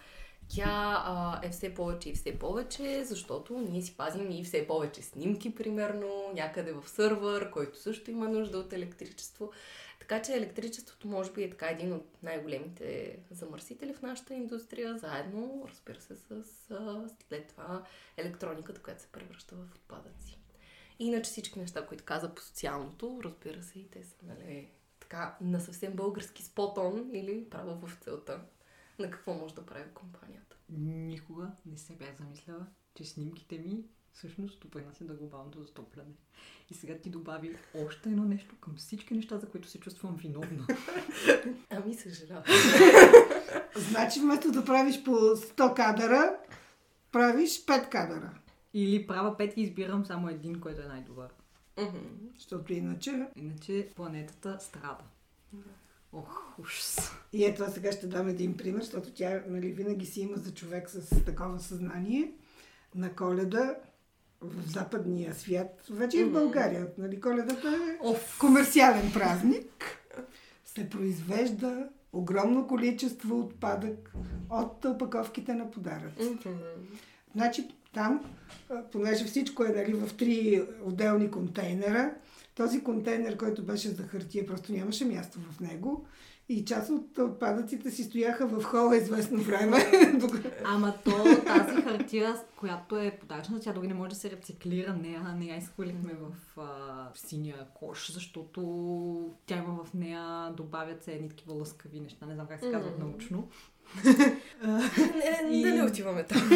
тя 0.54 1.02
а, 1.04 1.40
е 1.42 1.50
все 1.50 1.75
повече 1.75 2.09
и 2.09 2.14
все 2.14 2.38
повече, 2.38 3.04
защото 3.04 3.59
ние 3.59 3.83
си 3.83 3.97
пазим 3.97 4.30
и 4.30 4.45
все 4.45 4.66
повече 4.66 5.02
снимки, 5.02 5.54
примерно, 5.54 6.30
някъде 6.35 6.73
в 6.73 6.88
сървър, 6.88 7.50
който 7.50 7.78
също 7.78 8.11
има 8.11 8.28
нужда 8.28 8.59
от 8.59 8.73
електричество. 8.73 9.50
Така 10.00 10.23
че 10.23 10.33
електричеството 10.33 11.09
може 11.09 11.33
би 11.33 11.42
е 11.42 11.50
така 11.50 11.66
един 11.66 11.92
от 11.92 12.23
най-големите 12.23 13.19
замърсители 13.30 13.95
в 13.95 14.02
нашата 14.02 14.35
индустрия, 14.35 14.99
заедно, 14.99 15.64
разбира 15.69 16.00
се, 16.00 16.16
с 16.16 16.30
а, 16.71 17.09
след 17.28 17.49
това 17.49 17.85
електрониката, 18.16 18.83
която 18.83 19.02
се 19.02 19.09
превръща 19.12 19.54
в 19.54 19.75
отпадъци. 19.75 20.38
Иначе 20.99 21.30
всички 21.30 21.59
неща, 21.59 21.87
които 21.87 22.04
каза 22.04 22.35
по 22.35 22.42
социалното, 22.42 23.21
разбира 23.25 23.62
се, 23.62 23.78
и 23.78 23.90
те 23.90 24.04
са, 24.04 24.16
нали, 24.23 24.69
така, 25.00 25.37
на 25.40 25.61
съвсем 25.61 25.92
български 25.92 26.42
спотон 26.42 27.11
или 27.12 27.50
право 27.50 27.87
в 27.87 27.99
целта 28.00 28.40
на 29.00 29.11
какво 29.11 29.35
може 29.35 29.54
да 29.54 29.66
прави 29.66 29.90
компанията. 29.95 30.57
Никога 30.69 31.50
не 31.66 31.76
се 31.76 31.92
бях 31.92 32.16
замисляла, 32.16 32.66
че 32.95 33.04
снимките 33.04 33.59
ми 33.59 33.85
всъщност 34.12 34.61
допринасят 34.61 35.07
до 35.07 35.14
глобалното 35.14 35.62
затопляне. 35.62 36.14
И 36.71 36.75
сега 36.75 36.99
ти 36.99 37.11
добави 37.11 37.57
още 37.75 38.09
едно 38.09 38.25
нещо 38.25 38.57
към 38.61 38.75
всички 38.76 39.14
неща, 39.14 39.38
за 39.38 39.49
които 39.49 39.69
се 39.69 39.80
чувствам 39.80 40.16
виновна. 40.16 40.66
ами 41.71 41.95
съжалявам. 41.95 42.45
значи 43.76 44.21
вместо 44.21 44.52
да 44.52 44.64
правиш 44.64 45.02
по 45.04 45.11
100 45.11 45.75
кадъра, 45.75 46.37
правиш 47.12 47.64
5 47.64 47.88
кадъра. 47.88 48.35
Или 48.75 49.07
правя 49.07 49.37
пет 49.37 49.57
и 49.57 49.61
избирам 49.61 50.07
само 50.07 50.28
един, 50.28 50.61
който 50.61 50.80
е 50.80 50.85
най-добър. 50.87 51.30
Защото 52.35 52.73
иначе... 52.73 53.26
Иначе 53.37 53.88
планетата 53.97 54.61
страда. 54.61 55.04
Ох, 56.12 56.59
ужас. 56.59 57.12
И 57.33 57.45
ето 57.45 57.73
сега 57.73 57.93
ще 57.93 58.07
дам 58.07 58.29
един 58.29 58.57
пример, 58.57 58.83
защото 58.83 59.12
тя 59.12 59.43
нали, 59.49 59.73
винаги 59.73 60.07
си 60.07 60.21
има 60.21 60.37
за 60.37 60.55
човек 60.55 60.90
с 60.90 61.25
такова 61.25 61.61
съзнание. 61.61 62.33
На 62.95 63.14
коледа 63.14 63.76
в 64.40 64.71
западния 64.71 65.35
свят, 65.35 65.87
вече 65.90 66.19
и 66.19 66.25
в 66.25 66.33
България, 66.33 66.87
нали, 66.99 67.21
коледата 67.21 67.69
е 67.69 68.07
Оф. 68.07 68.38
комерциален 68.38 69.12
празник, 69.12 69.99
се 70.64 70.90
произвежда 70.90 71.88
огромно 72.12 72.67
количество 72.67 73.40
отпадък 73.40 74.12
от 74.50 74.85
опаковките 74.85 75.55
на 75.55 75.71
подаръци. 75.71 76.38
Значи 77.33 77.69
там, 77.92 78.20
понеже 78.92 79.25
всичко 79.25 79.64
е 79.64 79.68
нали, 79.68 79.92
в 79.92 80.16
три 80.16 80.62
отделни 80.85 81.30
контейнера, 81.30 82.14
този 82.54 82.85
контейнер, 82.85 83.37
който 83.37 83.62
беше 83.62 83.88
за 83.88 84.02
хартия, 84.02 84.47
просто 84.47 84.73
нямаше 84.73 85.04
място 85.04 85.38
в 85.50 85.61
него. 85.61 86.06
И 86.49 86.64
част 86.64 86.90
от 86.90 87.18
отпадъците 87.18 87.90
си 87.90 88.04
стояха 88.04 88.47
в 88.47 88.62
хола 88.62 88.97
известно 88.97 89.38
време. 89.38 89.76
Ама 90.64 90.94
то 91.04 91.25
тази 91.47 91.82
хартия, 91.82 92.37
която 92.56 92.97
е 92.97 93.18
подаръчна, 93.20 93.61
тя 93.61 93.73
дори 93.73 93.88
не 93.88 93.94
може 93.94 94.11
да 94.11 94.16
се 94.16 94.30
рециклира. 94.30 94.92
Нея, 94.92 95.35
нея 95.38 95.56
изхвърлихме 95.56 96.12
в, 96.14 96.61
а, 96.61 97.11
в 97.14 97.18
синия 97.18 97.66
кош, 97.75 98.12
защото 98.12 98.61
тя 99.47 99.56
има 99.56 99.85
в 99.85 99.94
нея, 99.94 100.52
добавят 100.56 101.04
се 101.04 101.12
едни 101.12 101.28
такива 101.28 101.54
лъскави 101.54 102.00
неща, 102.00 102.26
не 102.26 102.35
знам 102.35 102.47
как 102.47 102.61
се 102.61 102.73
казват 102.73 102.99
научно. 102.99 103.49
Не, 105.50 105.62
да 105.62 105.75
не 105.75 105.82
отиваме 105.82 106.25
там. 106.25 106.49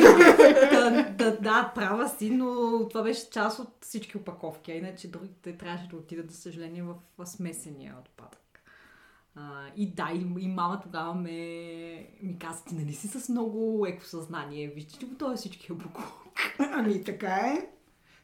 да, 0.72 1.14
да, 1.18 1.36
да, 1.36 1.72
права 1.74 2.08
си, 2.08 2.30
но 2.30 2.78
това 2.88 3.02
беше 3.02 3.30
част 3.30 3.58
от 3.58 3.68
всички 3.80 4.16
опаковки, 4.16 4.72
а 4.72 4.74
иначе 4.74 5.08
другите 5.08 5.56
трябваше 5.56 5.88
да 5.88 5.96
отидат, 5.96 6.30
за 6.30 6.36
съжаление, 6.36 6.82
в, 6.82 7.26
смесения 7.26 7.94
отпадък. 8.00 8.40
А, 9.36 9.62
и 9.76 9.90
да, 9.90 10.10
и, 10.14 10.44
и 10.44 10.48
мама 10.48 10.80
тогава 10.82 11.14
ме, 11.14 11.30
ми 12.22 12.38
каза, 12.38 12.64
ти 12.64 12.74
нали 12.74 12.92
си 12.92 13.08
с 13.08 13.28
много 13.28 13.86
екосъзнание, 13.86 14.68
виждаш 14.68 15.02
ли 15.02 15.06
го 15.06 15.14
това 15.14 15.36
всички 15.36 15.72
буклук? 15.72 16.34
Ами 16.58 17.04
така 17.04 17.36
е. 17.36 17.68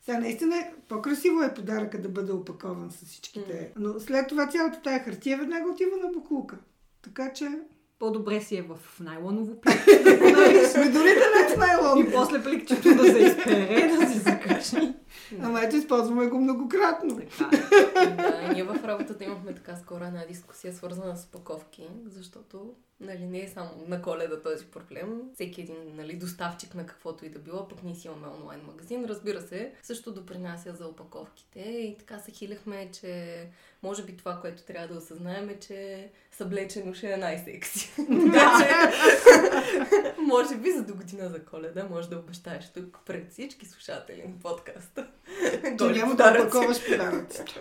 Сега 0.00 0.18
наистина 0.18 0.56
е- 0.56 0.74
по-красиво 0.88 1.42
е 1.42 1.54
подаръка 1.54 2.00
да 2.00 2.08
бъде 2.08 2.32
опакован 2.32 2.90
с 2.90 3.04
всичките. 3.04 3.72
Но 3.76 4.00
след 4.00 4.28
това 4.28 4.48
цялата 4.48 4.82
тая 4.82 5.04
хартия 5.04 5.38
веднага 5.38 5.70
отива 5.70 5.96
на 5.96 6.12
буклука. 6.12 6.58
Така 7.02 7.32
че... 7.32 7.60
По-добре 8.00 8.40
си 8.40 8.56
е 8.56 8.62
в 8.62 8.78
найлоново 9.00 9.60
плик 9.60 9.82
Сме 10.72 10.88
дори 10.88 11.14
да 11.14 11.26
не 11.40 11.48
сме 11.54 11.76
лон. 11.82 11.98
и 11.98 12.12
после 12.12 12.42
пликчето 12.42 12.94
да 12.94 13.04
се 13.04 13.18
изпере, 13.18 13.88
да 13.88 14.06
се 14.06 14.18
закачи. 14.18 14.94
Ама 15.42 15.62
ето 15.62 15.76
използваме 15.76 16.26
го 16.26 16.40
многократно. 16.40 17.16
Така 17.16 17.50
е. 18.02 18.06
Да, 18.06 18.46
и 18.50 18.54
ние 18.54 18.64
в 18.64 18.84
работата 18.84 19.24
имахме 19.24 19.54
така 19.54 19.76
скоро 19.76 20.04
една 20.04 20.24
дискусия, 20.28 20.72
свързана 20.72 21.16
с 21.16 21.24
упаковки, 21.24 21.88
защото 22.06 22.74
нали, 23.00 23.26
не 23.26 23.42
е 23.42 23.48
само 23.48 23.70
на 23.88 24.02
коледа 24.02 24.42
този 24.42 24.66
проблем. 24.66 25.22
Всеки 25.34 25.60
един 25.60 25.96
нали, 25.96 26.16
доставчик 26.16 26.74
на 26.74 26.86
каквото 26.86 27.26
и 27.26 27.30
да 27.30 27.38
било, 27.38 27.68
пък 27.68 27.82
ние 27.82 27.94
си 27.94 28.06
имаме 28.06 28.26
онлайн 28.26 28.60
магазин, 28.66 29.04
разбира 29.04 29.40
се, 29.40 29.72
също 29.82 30.12
допринася 30.12 30.72
за 30.72 30.86
упаковките 30.86 31.60
и 31.60 31.96
така 31.98 32.18
се 32.18 32.30
хилехме, 32.30 32.90
че 32.92 33.46
може 33.82 34.04
би 34.04 34.16
това, 34.16 34.40
което 34.40 34.62
трябва 34.62 34.88
да 34.88 34.98
осъзнаем 34.98 35.48
е, 35.48 35.58
че 35.58 36.10
съблечено 36.40 36.94
ще 36.94 37.12
е 37.12 37.16
най-секси. 37.16 37.92
Така 37.96 38.52
че, 38.58 40.12
може 40.22 40.56
би 40.56 40.70
за 40.70 40.84
до 40.84 40.94
година 40.94 41.28
за 41.28 41.44
коледа 41.44 41.86
може 41.90 42.08
да 42.08 42.18
обещаеш 42.18 42.72
тук 42.74 42.98
пред 43.06 43.32
всички 43.32 43.66
слушатели 43.66 44.22
на 44.26 44.38
подкаста. 44.42 45.06
Че 45.78 45.84
няма 45.84 46.14
да 46.14 46.36
опаковаш 46.40 46.90
подаръците. 46.90 47.60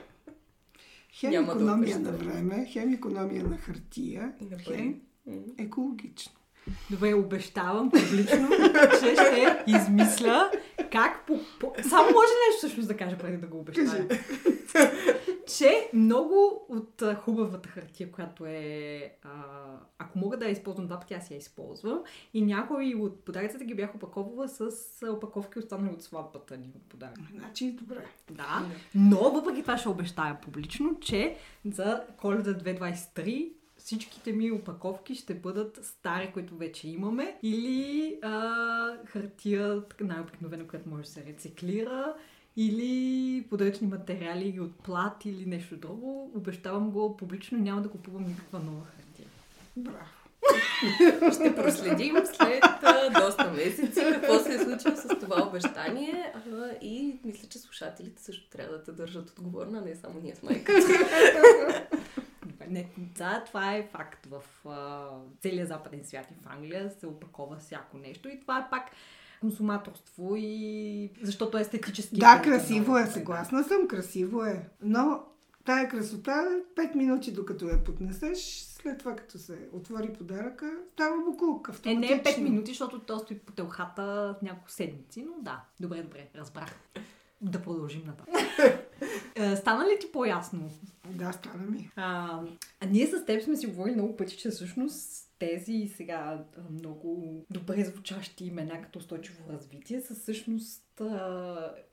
Хем 1.14 1.32
Няма 1.32 1.48
да 1.48 1.52
економия 1.52 2.00
на 2.00 2.10
обещая. 2.10 2.34
време, 2.34 2.66
хем 2.66 2.94
економия 2.94 3.44
на 3.44 3.58
хартия, 3.58 4.34
И 4.42 4.46
на 4.46 4.60
хем 4.60 5.02
екологично. 5.58 6.32
Добре, 6.90 7.14
обещавам 7.14 7.92
публично, 7.92 8.50
че 9.00 9.14
ще 9.14 9.64
измисля 9.68 10.52
как 10.92 11.26
по... 11.28 11.40
по... 11.60 11.74
Само 11.90 12.04
може 12.04 12.34
нещо 12.48 12.58
всъщност 12.58 12.88
да 12.88 12.98
кажа 12.98 13.18
преди 13.18 13.38
да 13.38 13.48
го 13.48 13.60
обещая. 13.60 14.08
че 15.58 15.90
много 15.94 16.66
от 16.70 17.02
а, 17.02 17.16
хубавата 17.16 17.70
хартия, 17.70 18.12
която 18.12 18.46
е... 18.46 19.14
А, 19.24 19.30
ако 19.98 20.20
мога 20.20 20.38
да 20.38 20.46
я 20.46 20.52
използвам 20.52 20.88
два 20.88 21.00
пъти, 21.00 21.14
аз 21.14 21.32
я 21.32 21.38
използвам. 21.38 22.04
И 22.34 22.42
някои 22.42 22.96
от 22.96 23.26
подаръците 23.26 23.66
ги 23.66 23.76
бях 23.76 23.96
опаковала 23.96 24.48
с 24.50 24.72
опаковки 25.08 25.60
останали 25.60 25.94
от 25.94 26.04
сватбата 26.04 26.58
ни 26.58 26.72
от 26.76 26.84
подарък. 26.90 27.18
Значи, 27.36 27.72
добре. 27.72 28.06
Да, 28.32 28.66
но 28.96 29.32
въпреки 29.32 29.62
това 29.62 29.78
ще 29.78 29.90
обещая 29.90 30.42
публично, 30.42 31.00
че 31.00 31.38
за 31.66 32.04
коледа 32.18 32.54
2023 32.54 33.52
всичките 33.78 34.34
ми 34.34 34.52
опаковки 34.52 35.16
ще 35.16 35.34
бъдат 35.34 35.80
стари, 35.86 36.32
които 36.34 36.56
вече 36.56 36.88
имаме, 36.88 37.38
или 37.44 38.20
а, 38.22 39.06
хартия, 39.06 39.88
така 39.88 40.04
най-обикновена, 40.04 40.68
която 40.68 40.90
може 40.90 41.04
да 41.04 41.10
се 41.10 41.26
рециклира, 41.26 42.16
или 42.62 43.44
подаръчни 43.50 43.88
материали 43.88 44.60
от 44.60 44.76
плат 44.76 45.26
или 45.26 45.46
нещо 45.46 45.78
друго. 45.78 46.32
Обещавам 46.36 46.92
го 46.92 47.18
публично, 47.18 47.58
няма 47.58 47.82
да 47.82 47.90
купувам 47.90 48.26
никаква 48.26 48.60
нова 48.60 48.86
хартия. 48.86 49.28
Браво. 49.78 50.06
Ще 51.34 51.56
проследим 51.56 52.16
след 52.26 52.64
а, 52.64 53.10
доста 53.22 53.52
месеци 53.52 54.02
какво 54.14 54.40
се 54.40 54.56
е 54.56 54.60
случило 54.60 54.96
с 54.96 55.20
това 55.20 55.48
обещание 55.48 56.34
а, 56.36 56.70
и 56.82 57.20
мисля, 57.24 57.48
че 57.50 57.60
слушателите 57.60 58.22
също 58.22 58.50
трябва 58.50 58.78
да 58.78 58.84
те 58.84 58.92
държат 58.92 59.30
отговорна, 59.30 59.82
не 59.82 59.96
само 59.96 60.20
ние 60.24 60.36
с 60.36 60.44
майка. 60.44 60.74
Добре, 62.46 62.68
Не, 62.70 62.90
да, 62.98 63.44
това 63.48 63.76
е 63.76 63.88
факт. 63.92 64.26
В 64.26 64.70
а, 64.70 65.08
целия 65.42 65.66
западен 65.66 66.06
свят 66.06 66.26
и 66.32 66.44
в 66.44 66.50
Англия 66.50 66.92
се 67.00 67.08
опакова 67.08 67.58
всяко 67.58 67.98
нещо 67.98 68.30
и 68.30 68.40
това 68.40 68.60
е 68.60 68.70
пак 68.70 68.92
консуматорство 69.42 70.36
и 70.38 71.12
защото 71.22 71.58
е 71.58 71.62
естетически. 71.62 72.20
Да, 72.20 72.42
красиво 72.44 72.98
е, 72.98 73.00
много. 73.00 73.14
съгласна 73.14 73.64
съм, 73.64 73.88
красиво 73.88 74.44
е. 74.44 74.70
Но 74.82 75.24
тая 75.66 75.90
красота, 75.90 76.46
5 76.76 76.96
минути 76.96 77.32
докато 77.32 77.66
я 77.70 77.84
поднесеш, 77.84 78.40
след 78.82 79.00
това 79.00 79.16
като 79.16 79.38
се 79.38 79.70
отвори 79.74 80.14
подаръка, 80.14 80.72
става 80.94 81.16
буклук 81.26 81.72
Е, 81.86 81.96
не 81.96 82.08
е 82.08 82.10
5 82.10 82.14
автоматично. 82.14 82.44
минути, 82.44 82.72
защото 82.72 83.00
то 83.00 83.20
стои 83.20 83.40
по 83.40 83.52
телхата 83.52 84.36
няколко 84.42 84.72
седмици, 84.72 85.26
но 85.28 85.44
да. 85.44 85.64
Добре, 85.80 86.02
добре, 86.02 86.30
разбрах. 86.36 86.80
Да 87.42 87.62
продължим 87.62 88.04
нататък. 88.08 88.34
Е, 89.36 89.56
Стана 89.56 89.86
ли 89.86 89.98
ти 90.00 90.12
по-ясно? 90.12 90.70
Да, 91.10 91.32
стана 91.32 91.66
ми. 91.72 91.92
А, 91.96 92.40
а 92.82 92.86
ние 92.86 93.08
с 93.08 93.26
теб 93.26 93.44
сме 93.44 93.56
си 93.58 93.68
говорили 93.68 93.96
много 93.96 94.18
пъти, 94.18 94.38
че 94.38 94.50
всъщност 94.50 95.29
тези 95.40 95.92
сега 95.96 96.46
много 96.72 97.42
добре 97.50 97.84
звучащи 97.84 98.46
имена 98.46 98.82
като 98.82 99.00
устойчиво 99.00 99.50
развитие 99.50 100.02
са 100.02 100.16
всъщност 100.16 101.02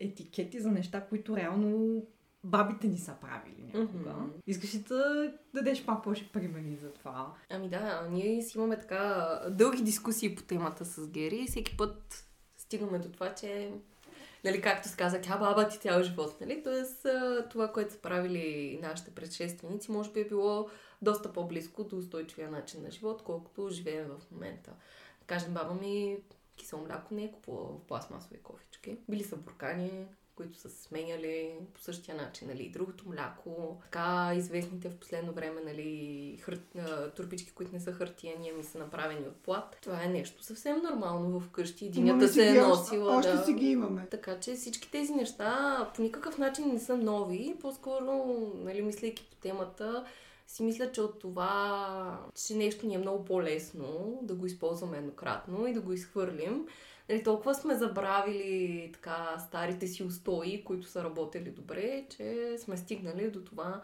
етикети 0.00 0.60
за 0.60 0.70
неща, 0.70 1.06
които 1.08 1.36
реално 1.36 2.02
бабите 2.44 2.86
ни 2.86 2.98
са 2.98 3.14
правили 3.20 3.70
някога. 3.74 4.10
Мгм. 4.10 4.30
Искаш 4.46 4.74
ли 4.74 4.78
да 4.78 5.32
дадеш 5.54 5.84
пак 5.84 6.02
повече 6.02 6.32
примери 6.32 6.76
за 6.76 6.92
това? 6.92 7.34
Ами 7.50 7.68
да, 7.68 8.08
ние 8.10 8.42
си 8.42 8.58
имаме 8.58 8.78
така 8.78 9.40
дълги 9.50 9.82
дискусии 9.82 10.34
по 10.34 10.42
темата 10.42 10.84
с 10.84 11.08
Гери 11.08 11.36
и 11.36 11.46
всеки 11.46 11.76
път 11.76 12.26
стигаме 12.56 12.98
до 12.98 13.08
това, 13.08 13.34
че 13.34 13.72
нали, 14.44 14.60
както 14.60 14.88
се 14.88 14.96
каза, 14.96 15.20
тя 15.20 15.38
баба 15.38 15.68
ти 15.68 15.78
цял 15.78 16.02
живот, 16.02 16.36
нали? 16.40 16.62
Тоест, 16.64 17.06
това, 17.50 17.72
което 17.72 17.92
са 17.92 17.98
правили 17.98 18.78
нашите 18.82 19.10
предшественици, 19.10 19.90
може 19.90 20.12
би 20.12 20.20
е 20.20 20.28
било 20.28 20.68
доста 21.06 21.32
по-близко 21.32 21.84
до 21.84 21.96
устойчивия 21.96 22.50
начин 22.50 22.82
на 22.82 22.90
живот, 22.90 23.22
колкото 23.22 23.68
живеем 23.70 24.08
в 24.08 24.30
момента. 24.30 24.70
Да 25.20 25.26
кажем, 25.26 25.54
баба 25.54 25.74
ми 25.74 26.18
кисело 26.56 26.82
мляко 26.82 27.14
не 27.14 27.24
е 27.24 27.32
купувала 27.32 27.68
в 27.68 27.80
пластмасови 27.88 28.38
кофички. 28.38 28.96
Били 29.08 29.24
са 29.24 29.36
буркани, 29.36 30.06
които 30.36 30.58
са 30.58 30.70
се 30.70 30.82
сменяли 30.82 31.54
по 31.74 31.80
същия 31.80 32.16
начин, 32.16 32.48
нали, 32.48 32.68
другото 32.68 33.08
мляко, 33.08 33.80
така 33.82 34.32
известните 34.36 34.88
в 34.88 34.96
последно 34.96 35.32
време, 35.32 35.60
нали, 35.64 36.38
хър... 36.42 36.60
турбички, 37.16 37.52
които 37.52 37.72
не 37.72 37.80
са 37.80 37.92
хартияни, 37.92 38.50
ами 38.54 38.64
са 38.64 38.78
направени 38.78 39.28
от 39.28 39.36
плат. 39.36 39.78
Това 39.82 40.04
е 40.04 40.08
нещо 40.08 40.42
съвсем 40.42 40.82
нормално 40.82 41.40
вкъщи. 41.40 41.86
Единята 41.86 42.28
се 42.28 42.48
е 42.48 42.54
носила. 42.54 43.16
Още 43.16 43.32
да. 43.32 43.44
си 43.44 43.52
ги 43.52 43.66
имаме. 43.66 44.06
Така 44.10 44.40
че 44.40 44.54
всички 44.54 44.90
тези 44.90 45.14
неща 45.14 45.90
по 45.96 46.02
никакъв 46.02 46.38
начин 46.38 46.72
не 46.72 46.80
са 46.80 46.96
нови. 46.96 47.56
По-скоро, 47.60 48.24
нали, 48.54 48.82
мислейки 48.82 49.26
по 49.30 49.36
темата, 49.36 50.04
си 50.46 50.62
мисля, 50.62 50.92
че 50.92 51.00
от 51.00 51.18
това, 51.18 52.20
че 52.46 52.54
нещо 52.54 52.86
ни 52.86 52.94
е 52.94 52.98
много 52.98 53.24
по-лесно 53.24 54.18
да 54.22 54.34
го 54.34 54.46
използваме 54.46 54.98
еднократно 54.98 55.66
и 55.66 55.72
да 55.72 55.80
го 55.80 55.92
изхвърлим. 55.92 56.66
Нали, 57.08 57.22
толкова 57.22 57.54
сме 57.54 57.74
забравили 57.74 58.90
така 58.92 59.38
старите 59.46 59.86
си 59.86 60.02
устои, 60.02 60.64
които 60.64 60.86
са 60.86 61.04
работили 61.04 61.50
добре, 61.50 62.06
че 62.16 62.56
сме 62.58 62.76
стигнали 62.76 63.30
до 63.30 63.44
това, 63.44 63.82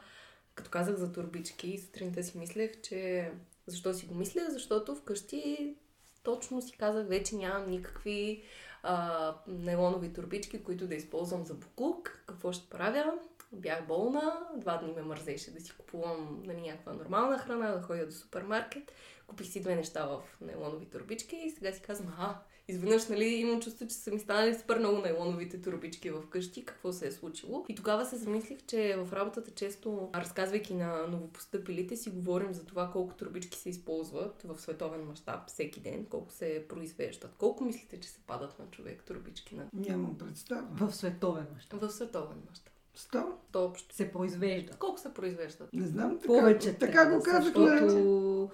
като 0.55 0.71
казах 0.71 0.97
за 0.97 1.13
турбички, 1.13 1.79
сутринта 1.79 2.23
си 2.23 2.39
мислех, 2.39 2.81
че 2.81 3.31
защо 3.67 3.95
си 3.95 4.07
го 4.07 4.15
мисля? 4.15 4.41
Защото 4.51 4.95
вкъщи 4.97 5.77
точно 6.23 6.63
си 6.63 6.77
казах, 6.77 7.07
вече 7.07 7.37
нямам 7.37 7.71
никакви 7.71 8.43
а, 8.83 9.35
нейлонови 9.47 10.13
турбички, 10.13 10.63
които 10.63 10.87
да 10.87 10.95
използвам 10.95 11.47
за 11.47 11.55
буклук. 11.55 12.23
Какво 12.27 12.53
ще 12.53 12.71
правя? 12.71 13.13
Бях 13.53 13.87
болна, 13.87 14.47
два 14.57 14.77
дни 14.77 14.93
ме 14.93 15.03
мързеше 15.03 15.51
да 15.51 15.61
си 15.61 15.73
купувам 15.79 16.43
нали, 16.47 16.61
някаква 16.61 16.93
нормална 16.93 17.39
храна, 17.39 17.71
да 17.71 17.83
ходя 17.83 18.07
до 18.07 18.13
супермаркет. 18.13 18.93
Купих 19.27 19.47
си 19.47 19.61
две 19.61 19.75
неща 19.75 20.07
в 20.07 20.23
нейлонови 20.41 20.87
турбички 20.87 21.37
и 21.37 21.51
сега 21.51 21.73
си 21.73 21.83
казвам, 21.83 22.15
а, 22.19 22.39
изведнъж, 22.69 23.09
нали, 23.09 23.25
имам 23.25 23.61
чувство, 23.61 23.87
че 23.87 23.95
са 23.95 24.11
ми 24.11 24.19
станали 24.19 24.55
супер 24.55 24.79
много 24.79 24.99
нейлоновите 24.99 25.63
турбички 25.63 26.11
в 26.11 26.29
къщи, 26.31 26.65
какво 26.65 26.93
се 26.93 27.07
е 27.07 27.13
случило. 27.13 27.65
И 27.69 27.75
тогава 27.75 28.07
се 28.07 28.17
замислих, 28.17 28.59
че 28.67 28.97
в 28.97 29.13
работата 29.13 29.51
често, 29.51 30.11
разказвайки 30.15 30.75
на 30.75 31.07
новопостъпилите, 31.07 31.97
си 31.97 32.11
говорим 32.11 32.53
за 32.53 32.67
това 32.67 32.91
колко 32.91 33.15
турбички 33.15 33.59
се 33.59 33.69
използват 33.69 34.43
в 34.45 34.61
световен 34.61 35.05
мащаб 35.05 35.49
всеки 35.49 35.81
ден, 35.81 36.07
колко 36.07 36.33
се 36.33 36.67
произвеждат. 36.69 37.35
Колко 37.39 37.65
мислите, 37.65 38.01
че 38.01 38.09
се 38.09 38.21
падат 38.27 38.59
на 38.59 38.67
човек 38.71 39.05
турбички 39.05 39.55
на... 39.55 39.69
Нямам 39.73 40.19
представа. 40.19 40.69
В 40.73 40.93
световен 40.93 41.47
мащаб. 41.55 41.81
В 41.81 41.91
световен 41.91 42.43
мащаб. 42.51 42.72
Сто? 42.95 43.39
То 43.53 43.65
общо. 43.65 43.95
Се 43.95 44.13
произвежда. 44.13 44.73
Колко 44.79 45.01
се 45.01 45.15
произвеждат? 45.15 45.73
Не 45.73 45.87
знам. 45.87 46.19
Така, 46.19 46.27
Повече 46.27 46.79
така 46.79 47.07
го 47.11 47.23
казахме. 47.23 47.67
защото... 47.81 48.51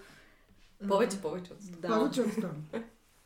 Повече, 0.88 1.20
повече 1.22 1.52
от 1.52 1.62
100. 1.62 1.70
Да. 1.76 1.88
Повече 1.88 2.20
от 2.22 2.32
сто. 2.32 2.48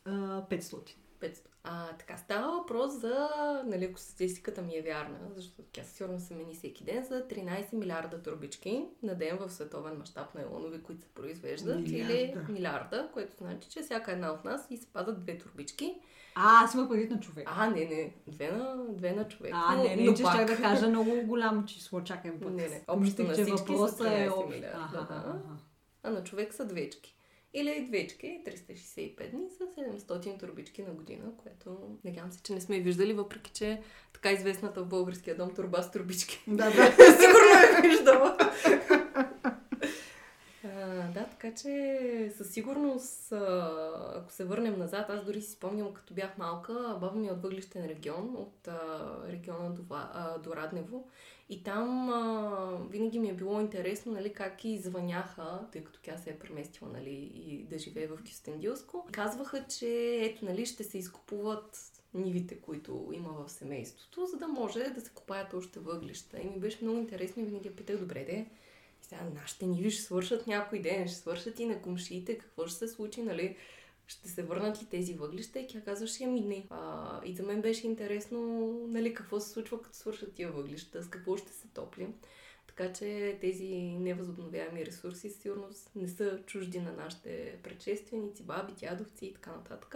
А, 0.05 0.11
500. 0.41 0.95
500. 1.21 1.39
А, 1.65 1.87
така, 1.97 2.17
става 2.17 2.57
въпрос 2.59 2.93
за, 2.93 3.29
нали, 3.65 3.85
ако 3.85 3.99
статистиката 3.99 4.61
ми 4.61 4.77
е 4.77 4.81
вярна, 4.81 5.17
защото 5.35 5.69
тя 5.71 5.83
сигурно 5.83 6.19
се 6.19 6.35
мени 6.35 6.55
всеки 6.55 6.83
ден, 6.83 7.05
за 7.05 7.27
13 7.27 7.73
милиарда 7.73 8.21
турбички 8.21 8.85
на 9.03 9.15
ден 9.15 9.37
в 9.37 9.49
световен 9.49 9.97
мащаб 9.97 10.35
на 10.35 10.41
елонови, 10.41 10.83
които 10.83 11.01
се 11.01 11.07
произвеждат. 11.07 11.81
Милиарда. 11.81 12.13
Или 12.13 12.35
милиарда, 12.49 13.09
което 13.13 13.37
значи, 13.37 13.69
че 13.69 13.81
всяка 13.81 14.11
една 14.11 14.31
от 14.31 14.45
нас 14.45 14.67
и 14.69 14.77
се 14.77 14.87
падат 14.87 15.23
две 15.23 15.37
турбички. 15.37 15.95
А, 16.35 16.63
аз 16.63 16.73
имах 16.73 16.89
предвид 16.89 17.11
на 17.11 17.19
човек. 17.19 17.47
А, 17.51 17.69
не, 17.69 17.85
не, 17.85 18.13
две 18.27 18.51
на, 18.51 18.85
две 18.89 19.11
на 19.13 19.27
човек. 19.27 19.53
А, 19.55 19.75
но, 19.75 19.83
не, 19.83 19.95
не, 19.95 20.03
но 20.03 20.13
че 20.13 20.23
пак. 20.23 20.33
ще 20.33 20.45
да 20.45 20.61
кажа 20.61 20.87
много 20.87 21.21
голямо 21.25 21.65
число, 21.65 22.01
чакай 22.01 22.31
път. 22.31 22.53
Не, 22.53 22.67
не, 22.67 22.83
общо 22.87 23.23
на 23.23 23.33
всички 23.33 23.51
са 23.51 23.55
въпросът 23.55 23.99
е 23.99 24.03
13 24.03 24.37
общ. 24.37 24.55
милиарда, 24.55 24.79
Аха, 24.83 24.97
да. 24.97 25.13
аха. 25.13 25.39
А 26.03 26.09
на 26.09 26.23
човек 26.23 26.53
са 26.53 26.65
двечки. 26.65 27.15
Или 27.53 27.85
двечки, 27.87 28.41
365 28.45 29.31
дни 29.31 29.49
са 29.57 29.63
700 29.63 30.39
турбички 30.39 30.81
на 30.81 30.93
година, 30.93 31.23
което 31.37 31.77
надявам 32.05 32.31
се, 32.31 32.43
че 32.43 32.53
не 32.53 32.61
сме 32.61 32.79
виждали, 32.79 33.13
въпреки 33.13 33.51
че 33.51 33.81
така 34.13 34.31
известната 34.31 34.83
в 34.83 34.87
българския 34.87 35.37
дом 35.37 35.55
турба 35.55 35.83
с 35.83 35.91
турбички. 35.91 36.43
Да, 36.47 36.71
да. 36.71 36.91
Сигурно 36.91 37.77
е 37.77 37.81
виждала. 37.81 38.37
Така 41.33 41.55
че 41.55 42.33
със 42.37 42.49
сигурност, 42.49 43.31
ако 44.15 44.31
се 44.31 44.45
върнем 44.45 44.79
назад, 44.79 45.09
аз 45.09 45.25
дори 45.25 45.41
си 45.41 45.51
спомням, 45.51 45.93
като 45.93 46.13
бях 46.13 46.37
малка, 46.37 46.97
баба 47.01 47.19
ми 47.19 47.27
е 47.27 47.31
от 47.31 47.41
въглищен 47.41 47.85
регион, 47.85 48.35
от 48.35 48.67
региона 49.27 49.69
до, 50.43 50.55
Раднево. 50.55 51.07
И 51.49 51.63
там 51.63 52.09
а, 52.09 52.77
винаги 52.89 53.19
ми 53.19 53.29
е 53.29 53.33
било 53.33 53.59
интересно, 53.59 54.11
нали, 54.11 54.33
как 54.33 54.65
и 54.65 54.77
звъняха, 54.77 55.67
тъй 55.71 55.83
като 55.83 55.99
тя 56.01 56.17
се 56.17 56.29
е 56.29 56.39
преместила, 56.39 56.89
нали, 56.93 57.31
и 57.35 57.63
да 57.69 57.79
живее 57.79 58.07
в 58.07 58.17
Кюстендилско. 58.27 59.07
Казваха, 59.11 59.65
че 59.67 60.19
ето, 60.21 60.45
нали, 60.45 60.65
ще 60.65 60.83
се 60.83 60.97
изкупуват 60.97 61.91
нивите, 62.13 62.55
които 62.55 63.09
има 63.13 63.29
в 63.29 63.51
семейството, 63.51 64.25
за 64.25 64.37
да 64.37 64.47
може 64.47 64.79
да 64.79 65.01
се 65.01 65.09
купаят 65.09 65.53
още 65.53 65.79
въглища. 65.79 66.37
И 66.41 66.49
ми 66.49 66.59
беше 66.59 66.77
много 66.81 66.97
интересно 66.97 67.43
и 67.43 67.45
винаги 67.45 67.75
питах, 67.75 67.97
добре 67.97 68.23
де, 68.23 68.45
сега 69.13 69.29
нашите 69.41 69.65
ниви 69.65 69.91
ще 69.91 70.03
свършат 70.03 70.47
някой 70.47 70.79
ден, 70.79 71.07
ще 71.07 71.17
свършат 71.17 71.59
и 71.59 71.65
на 71.65 71.81
комшиите, 71.81 72.37
какво 72.37 72.67
ще 72.67 72.77
се 72.77 72.87
случи, 72.87 73.23
нали? 73.23 73.57
Ще 74.07 74.29
се 74.29 74.43
върнат 74.43 74.81
ли 74.81 74.85
тези 74.85 75.13
въглища? 75.13 75.59
И 75.59 75.67
тя 75.67 75.81
казваше, 75.81 76.23
ами 76.23 76.41
не. 76.41 76.65
А, 76.69 77.21
и 77.25 77.35
за 77.35 77.43
мен 77.43 77.61
беше 77.61 77.87
интересно, 77.87 78.39
нали, 78.87 79.13
какво 79.13 79.39
се 79.39 79.49
случва, 79.49 79.81
като 79.81 79.95
свършат 79.95 80.33
тия 80.33 80.51
въглища, 80.51 81.03
с 81.03 81.09
какво 81.09 81.37
ще 81.37 81.51
се 81.51 81.67
топли. 81.67 82.07
Така 82.67 82.93
че 82.93 83.37
тези 83.41 83.75
невъзобновяеми 83.99 84.85
ресурси 84.85 85.29
със 85.29 85.41
сигурност 85.41 85.91
не 85.95 86.07
са 86.07 86.39
чужди 86.45 86.79
на 86.79 86.91
нашите 86.91 87.59
предшественици, 87.63 88.43
баби, 88.43 88.73
дядовци 88.73 89.25
и 89.25 89.33
така 89.33 89.51
нататък. 89.51 89.95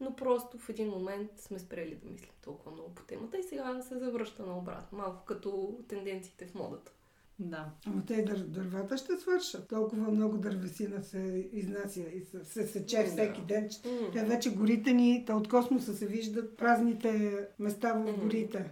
Но 0.00 0.16
просто 0.16 0.58
в 0.58 0.68
един 0.68 0.88
момент 0.88 1.30
сме 1.36 1.58
спрели 1.58 1.94
да 1.94 2.10
мислим 2.10 2.30
толкова 2.44 2.72
много 2.72 2.94
по 2.94 3.02
темата 3.02 3.38
и 3.38 3.42
сега 3.42 3.82
се 3.82 3.98
завръща 3.98 4.46
наобратно. 4.46 4.98
Малко 4.98 5.24
като 5.24 5.78
тенденциите 5.88 6.46
в 6.46 6.54
модата. 6.54 6.92
Да. 7.40 7.70
Ама 7.86 8.02
те 8.06 8.22
дър, 8.22 8.38
дървата 8.38 8.96
ще 8.96 9.16
свършат. 9.16 9.68
Толкова 9.68 10.10
много 10.10 10.38
дървесина 10.38 11.02
се 11.02 11.48
изнася 11.52 12.00
и 12.00 12.20
се, 12.20 12.44
се 12.44 12.66
сече 12.66 13.04
всеки 13.04 13.42
ден. 13.42 13.68
че. 13.68 13.78
Те 14.12 14.24
вече 14.24 14.54
горите 14.54 14.92
ни, 14.92 15.24
та 15.26 15.36
от 15.36 15.48
космоса 15.48 15.94
се 15.94 16.06
виждат 16.06 16.56
празните 16.56 17.38
места 17.58 17.92
в 17.92 18.18
горите. 18.18 18.70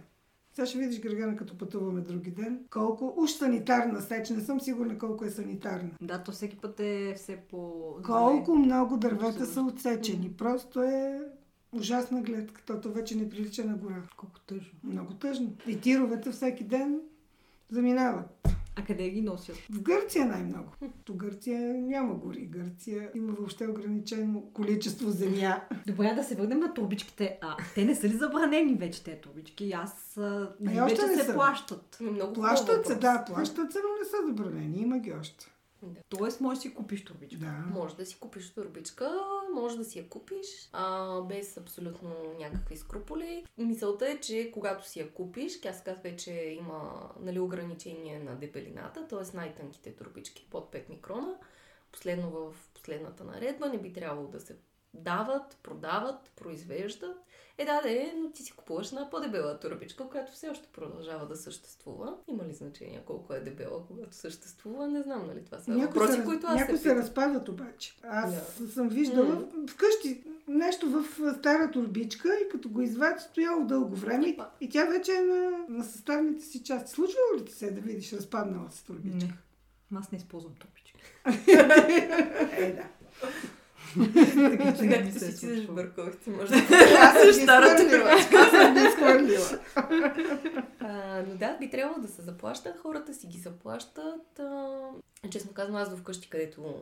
Сега 0.53 0.65
ще 0.65 0.77
видиш, 0.77 0.99
Гергана, 0.99 1.35
като 1.35 1.57
пътуваме 1.57 2.01
други 2.01 2.31
ден, 2.31 2.59
колко 2.69 3.13
уж 3.17 3.31
санитарна 3.31 4.01
сеч, 4.01 4.29
не 4.29 4.41
съм 4.41 4.61
сигурна 4.61 4.97
колко 4.97 5.25
е 5.25 5.29
санитарна. 5.29 5.89
Да, 6.01 6.23
то 6.23 6.31
всеки 6.31 6.57
път 6.57 6.79
е 6.79 7.13
все 7.17 7.37
по... 7.37 7.83
Колко 8.05 8.55
много 8.55 8.97
дървета 8.97 9.45
са 9.45 9.61
отсечени. 9.61 10.33
Просто 10.37 10.83
е 10.83 11.21
ужасна 11.71 12.21
гледка. 12.21 12.79
То 12.81 12.91
вече 12.91 13.15
не 13.15 13.29
прилича 13.29 13.65
на 13.65 13.77
гора. 13.77 14.03
Колко 14.17 14.39
тъжно. 14.39 14.79
Много 14.83 15.13
тъжно. 15.13 15.53
И 15.67 15.81
тировете 15.81 16.31
всеки 16.31 16.63
ден 16.63 16.99
заминават. 17.69 18.39
А 18.79 18.85
къде 18.85 19.09
ги 19.09 19.21
носят? 19.21 19.55
В 19.55 19.81
Гърция 19.81 20.25
най-много. 20.25 20.71
То 21.05 21.13
Гърция 21.13 21.73
няма 21.73 22.13
гори. 22.13 22.45
Гърция 22.45 23.11
има 23.15 23.33
въобще 23.33 23.67
ограничено 23.67 24.41
количество 24.53 25.09
земя. 25.11 25.61
Добре, 25.87 26.13
да 26.15 26.23
се 26.23 26.35
върнем 26.35 26.59
на 26.59 26.73
турбичките. 26.73 27.37
А, 27.41 27.57
те 27.75 27.85
не 27.85 27.95
са 27.95 28.07
ли 28.07 28.13
забранени 28.13 28.73
вече 28.73 29.03
тези 29.03 29.21
турбички? 29.21 29.71
Аз 29.71 30.17
а, 30.17 30.55
Ами 30.67 30.81
още 30.81 30.95
вече 30.95 31.07
не 31.07 31.17
се 31.17 31.23
са. 31.23 31.33
плащат. 31.33 31.97
Ами, 32.01 32.11
Много 32.11 32.33
Плащат 32.33 32.87
се, 32.87 32.95
да, 32.95 33.25
плащат 33.27 33.71
се, 33.71 33.79
но 33.79 33.99
не 33.99 34.05
са 34.05 34.27
забранени. 34.27 34.81
Има 34.81 34.99
ги 34.99 35.13
още. 35.13 35.45
Тоест, 36.09 36.41
можеш 36.41 36.57
да 36.57 36.61
си 36.61 36.73
купиш 36.73 37.05
турбичка. 37.05 37.39
Да. 37.39 37.51
Може 37.51 37.95
да 37.95 38.05
си 38.05 38.19
купиш 38.19 38.53
турбичка, 38.53 39.19
може 39.53 39.77
да 39.77 39.85
си 39.85 39.99
я 39.99 40.09
купиш 40.09 40.69
а, 40.73 41.21
без 41.21 41.57
абсолютно 41.57 42.09
някакви 42.39 42.77
скруполи. 42.77 43.45
Мисълта 43.57 44.09
е, 44.09 44.19
че 44.19 44.51
когато 44.53 44.89
си 44.89 44.99
я 44.99 45.13
купиш, 45.13 45.61
тя 45.61 45.73
сега 45.73 45.93
вече 46.03 46.31
има 46.31 47.09
нали, 47.19 47.39
ограничение 47.39 48.19
на 48.19 48.35
дебелината, 48.35 49.07
т.е. 49.07 49.37
най-тънките 49.37 49.95
турбички 49.95 50.47
под 50.51 50.73
5 50.73 50.89
микрона. 50.89 51.35
Последно 51.91 52.29
в 52.29 52.53
последната 52.73 53.23
наредба 53.23 53.69
не 53.69 53.77
би 53.77 53.93
трябвало 53.93 54.27
да 54.27 54.39
се 54.39 54.55
дават, 54.93 55.57
продават, 55.63 56.31
произвеждат. 56.35 57.17
Е, 57.57 57.65
да, 57.65 57.81
да, 57.81 58.11
но 58.17 58.31
ти 58.31 58.43
си 58.43 58.51
купуваш 58.51 58.87
една 58.87 59.09
по-дебела 59.09 59.59
турбичка, 59.59 60.09
която 60.09 60.31
все 60.31 60.49
още 60.49 60.67
продължава 60.67 61.27
да 61.27 61.35
съществува. 61.35 62.15
Има 62.27 62.43
ли 62.45 62.53
значение 62.53 63.03
колко 63.05 63.33
е 63.33 63.39
дебела, 63.39 63.87
когато 63.87 64.15
съществува? 64.15 64.87
Не 64.87 65.01
знам, 65.01 65.27
нали? 65.27 65.45
Това 65.45 65.59
са 65.59 65.71
въпроси, 65.71 66.13
се, 66.13 66.23
които 66.25 66.47
аз 66.47 66.55
някои 66.55 66.77
се 66.77 66.83
се 66.83 66.95
разпадат 66.95 67.49
обаче. 67.49 67.95
Аз 68.03 68.57
Да. 68.59 68.67
съм 68.67 68.89
виждала 68.89 69.35
М. 69.35 69.47
вкъщи 69.69 70.23
нещо 70.47 70.89
в 70.89 71.03
стара 71.39 71.71
турбичка 71.71 72.29
и 72.35 72.49
като 72.49 72.69
го 72.69 72.81
извадиш, 72.81 73.21
стояло 73.23 73.65
дълго 73.65 73.95
време 73.95 74.27
и, 74.27 74.33
Опа. 74.33 74.49
и 74.61 74.69
тя 74.69 74.85
вече 74.85 75.11
е 75.11 75.21
на, 75.21 75.51
на 75.69 75.83
съставните 75.83 76.43
си 76.45 76.63
части. 76.63 76.91
Случвало 76.91 77.37
ли 77.37 77.45
ти 77.45 77.53
се 77.53 77.71
да 77.71 77.81
видиш 77.81 78.13
разпаднала 78.13 78.71
се 78.71 78.85
турбичка? 78.85 79.33
Не. 79.91 79.99
Аз 79.99 80.11
не 80.11 80.17
използвам 80.17 80.53
турбички. 80.55 80.93
Е, 82.57 82.71
да. 82.73 82.83
Се 85.19 85.27
е 85.27 85.31
си 85.31 85.37
случвало. 85.37 85.75
бърковица, 85.75 86.29
може 86.29 86.55
Аз 86.99 87.17
съм 87.17 87.27
да 87.27 87.33
старата. 87.33 88.19
Аз 88.37 88.49
съм 88.49 88.73
ги 88.73 88.79
изхвърлила. 88.79 89.59
Но 91.27 91.35
да, 91.35 91.57
би 91.59 91.69
трябвало 91.69 92.01
да 92.01 92.07
се 92.07 92.21
заплащат, 92.21 92.77
хората 92.77 93.13
си 93.13 93.27
ги 93.27 93.37
заплащат. 93.37 94.39
А, 94.39 94.79
честно 95.29 95.53
казвам, 95.53 95.75
аз 95.75 95.95
вкъщи, 95.95 96.29
където, 96.29 96.75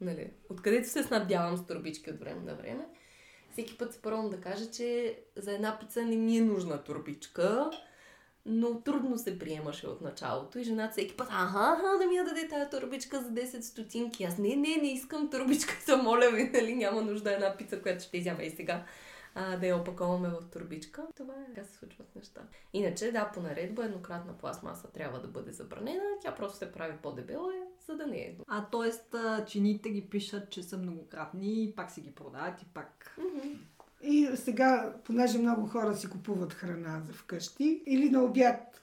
нали, 0.00 0.30
откъдето 0.50 0.88
се 0.88 1.02
снабдявам 1.02 1.56
с 1.56 1.66
турбички 1.66 2.10
от 2.10 2.18
време 2.18 2.40
на 2.40 2.54
време, 2.54 2.84
всеки 3.52 3.78
път 3.78 3.92
се 3.92 4.02
пробвам 4.02 4.30
да 4.30 4.40
кажа, 4.40 4.70
че 4.70 5.18
за 5.36 5.52
една 5.52 5.78
пица 5.78 6.02
не 6.02 6.16
ми 6.16 6.36
е 6.36 6.40
нужна 6.40 6.82
турбичка, 6.82 7.70
но 8.46 8.80
трудно 8.80 9.18
се 9.18 9.38
приемаше 9.38 9.86
от 9.86 10.00
началото 10.00 10.58
и 10.58 10.64
жената 10.64 10.92
всеки 10.92 11.16
път, 11.16 11.28
аха, 11.30 11.76
аха, 11.76 11.98
да 11.98 12.06
ми 12.06 12.16
я 12.16 12.24
даде 12.24 12.48
тази 12.48 12.70
турбичка 12.70 13.20
за 13.20 13.28
10 13.28 13.60
стотинки. 13.60 14.24
Аз 14.24 14.38
не, 14.38 14.56
не, 14.56 14.76
не 14.76 14.92
искам 14.92 15.30
турбичка, 15.30 15.74
за 15.86 15.96
моля 15.96 16.30
ви, 16.30 16.50
нали, 16.54 16.74
няма 16.74 17.02
нужда 17.02 17.32
една 17.32 17.56
пица, 17.56 17.82
която 17.82 18.04
ще 18.04 18.18
изяме 18.18 18.42
и 18.42 18.50
сега 18.50 18.84
а, 19.34 19.56
да 19.56 19.66
я 19.66 19.76
опаковаме 19.76 20.28
в 20.28 20.42
турбичка. 20.52 21.06
Това 21.16 21.34
е, 21.34 21.54
така 21.54 21.66
се 21.66 21.74
случват 21.74 22.16
неща. 22.16 22.40
Иначе, 22.72 23.12
да, 23.12 23.30
по 23.34 23.40
наредба 23.40 23.84
еднократна 23.84 24.38
пластмаса 24.38 24.92
трябва 24.92 25.20
да 25.20 25.28
бъде 25.28 25.52
забранена, 25.52 26.04
тя 26.22 26.34
просто 26.34 26.58
се 26.58 26.72
прави 26.72 26.96
по-дебела, 27.02 27.52
за 27.86 27.96
да 27.96 28.06
не 28.06 28.16
е. 28.16 28.36
А 28.46 28.66
т.е. 28.66 29.46
чините 29.46 29.90
ги 29.90 30.08
пишат, 30.10 30.50
че 30.50 30.62
са 30.62 30.78
многократни 30.78 31.64
и 31.64 31.74
пак 31.74 31.90
си 31.90 32.00
ги 32.00 32.14
продават 32.14 32.62
и 32.62 32.64
пак... 32.74 33.16
Мгм. 33.18 33.48
И 34.06 34.28
сега, 34.34 34.92
понеже 35.04 35.38
много 35.38 35.66
хора 35.66 35.96
си 35.96 36.06
купуват 36.06 36.52
храна 36.52 37.00
за 37.06 37.12
вкъщи 37.12 37.82
или 37.86 38.10
на 38.10 38.22
обяд, 38.22 38.74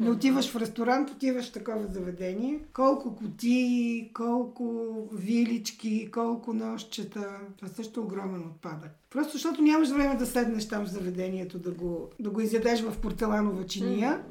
Не 0.00 0.10
отиваш 0.10 0.50
в 0.50 0.56
ресторант, 0.56 1.10
отиваш 1.10 1.50
в 1.50 1.52
такова 1.52 1.86
заведение. 1.86 2.60
Колко 2.72 3.16
кутии, 3.16 4.10
колко 4.14 4.94
вилички, 5.12 6.10
колко 6.10 6.52
нощчета. 6.52 7.40
Това 7.56 7.68
също 7.68 8.00
е 8.00 8.02
огромен 8.02 8.40
отпадък. 8.40 8.90
Просто 9.10 9.32
защото 9.32 9.62
нямаш 9.62 9.90
време 9.90 10.16
да 10.16 10.26
седнеш 10.26 10.68
там 10.68 10.84
в 10.86 10.90
заведението, 10.90 11.58
да 11.58 11.70
го, 11.70 12.10
да 12.20 12.30
го 12.30 12.40
изядеш 12.40 12.82
в 12.82 13.00
порцеланова 13.00 13.66
чиния. 13.66 14.24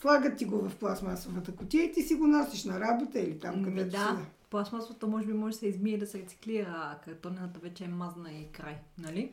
Слагат 0.00 0.36
ти 0.36 0.44
го 0.44 0.68
в 0.68 0.76
пластмасовата 0.76 1.52
кутия 1.52 1.84
и 1.84 1.92
ти 1.92 2.02
си 2.02 2.14
го 2.14 2.26
носиш 2.26 2.64
на 2.64 2.80
работа 2.80 3.20
или 3.20 3.38
там, 3.38 3.64
където 3.64 3.90
да, 3.90 3.98
си. 3.98 4.26
пластмасовата 4.50 5.06
може 5.06 5.26
би 5.26 5.32
може 5.32 5.52
да 5.52 5.58
се 5.58 5.66
измие 5.66 5.98
да 5.98 6.06
се 6.06 6.18
рециклира, 6.18 6.74
а 6.76 6.98
картонената 7.04 7.60
вече 7.60 7.84
е 7.84 7.88
мазна 7.88 8.32
и 8.32 8.46
край, 8.52 8.76
нали? 8.98 9.32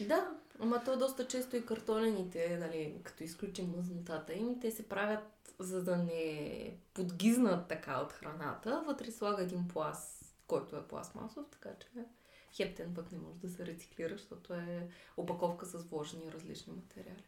Да, 0.00 0.30
ама 0.60 0.84
то 0.84 0.98
доста 0.98 1.26
често 1.26 1.56
и 1.56 1.66
картолените, 1.66 2.58
нали, 2.60 3.00
като 3.02 3.24
изключим 3.24 3.74
мазнотата 3.76 4.34
им, 4.34 4.60
те 4.60 4.70
се 4.70 4.88
правят 4.88 5.54
за 5.58 5.84
да 5.84 5.96
не 5.96 6.76
подгизнат 6.94 7.68
така 7.68 8.00
от 8.00 8.12
храната. 8.12 8.82
Вътре 8.86 9.10
слага 9.10 9.42
един 9.42 9.68
пласт, 9.68 10.34
който 10.46 10.76
е 10.76 10.88
пластмасов, 10.88 11.44
така 11.50 11.68
че 11.80 12.04
хептен 12.52 12.94
пък 12.94 13.12
не 13.12 13.18
може 13.18 13.40
да 13.40 13.48
се 13.48 13.66
рециклира, 13.66 14.16
защото 14.16 14.54
е 14.54 14.88
опаковка 15.16 15.66
с 15.66 15.84
вложени 15.84 16.32
различни 16.32 16.72
материали. 16.72 17.24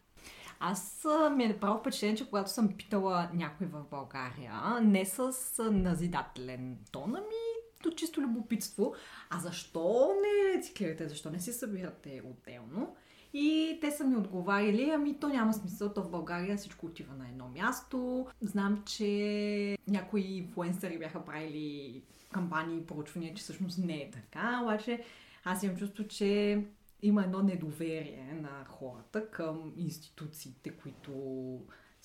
Аз 0.60 1.06
ми 1.36 1.44
е 1.44 1.48
направо 1.48 1.78
впечатление, 1.78 2.16
че 2.16 2.28
когато 2.28 2.50
съм 2.50 2.76
питала 2.76 3.30
някой 3.34 3.66
в 3.66 3.84
България, 3.90 4.80
не 4.82 5.06
с 5.06 5.32
назидателен 5.72 6.78
тон, 6.92 7.16
ами 7.16 7.47
до 7.82 7.90
чисто 7.90 8.20
любопитство, 8.20 8.94
а 9.30 9.38
защо 9.38 10.12
не 10.22 10.58
рециклирате, 10.58 11.08
защо 11.08 11.30
не 11.30 11.40
си 11.40 11.52
събирате 11.52 12.22
отделно? 12.24 12.96
И 13.32 13.78
те 13.80 13.90
са 13.90 14.04
ми 14.04 14.16
отговарили, 14.16 14.90
ами 14.94 15.20
то 15.20 15.28
няма 15.28 15.54
смисъл, 15.54 15.92
то 15.92 16.02
в 16.02 16.10
България 16.10 16.56
всичко 16.56 16.86
отива 16.86 17.14
на 17.14 17.28
едно 17.28 17.48
място. 17.48 18.26
Знам, 18.40 18.82
че 18.86 19.78
някои 19.88 20.20
инфуенсъри 20.20 20.98
бяха 20.98 21.24
правили 21.24 22.02
кампании 22.32 22.78
и 22.78 22.86
проучвания, 22.86 23.34
че 23.34 23.42
всъщност 23.42 23.78
не 23.78 23.96
е 23.96 24.10
така, 24.10 24.60
обаче 24.62 25.04
аз 25.44 25.62
имам 25.62 25.76
чувство, 25.76 26.08
че 26.08 26.62
има 27.02 27.24
едно 27.24 27.42
недоверие 27.42 28.38
на 28.42 28.64
хората 28.64 29.30
към 29.30 29.72
институциите, 29.76 30.70
които 30.70 31.12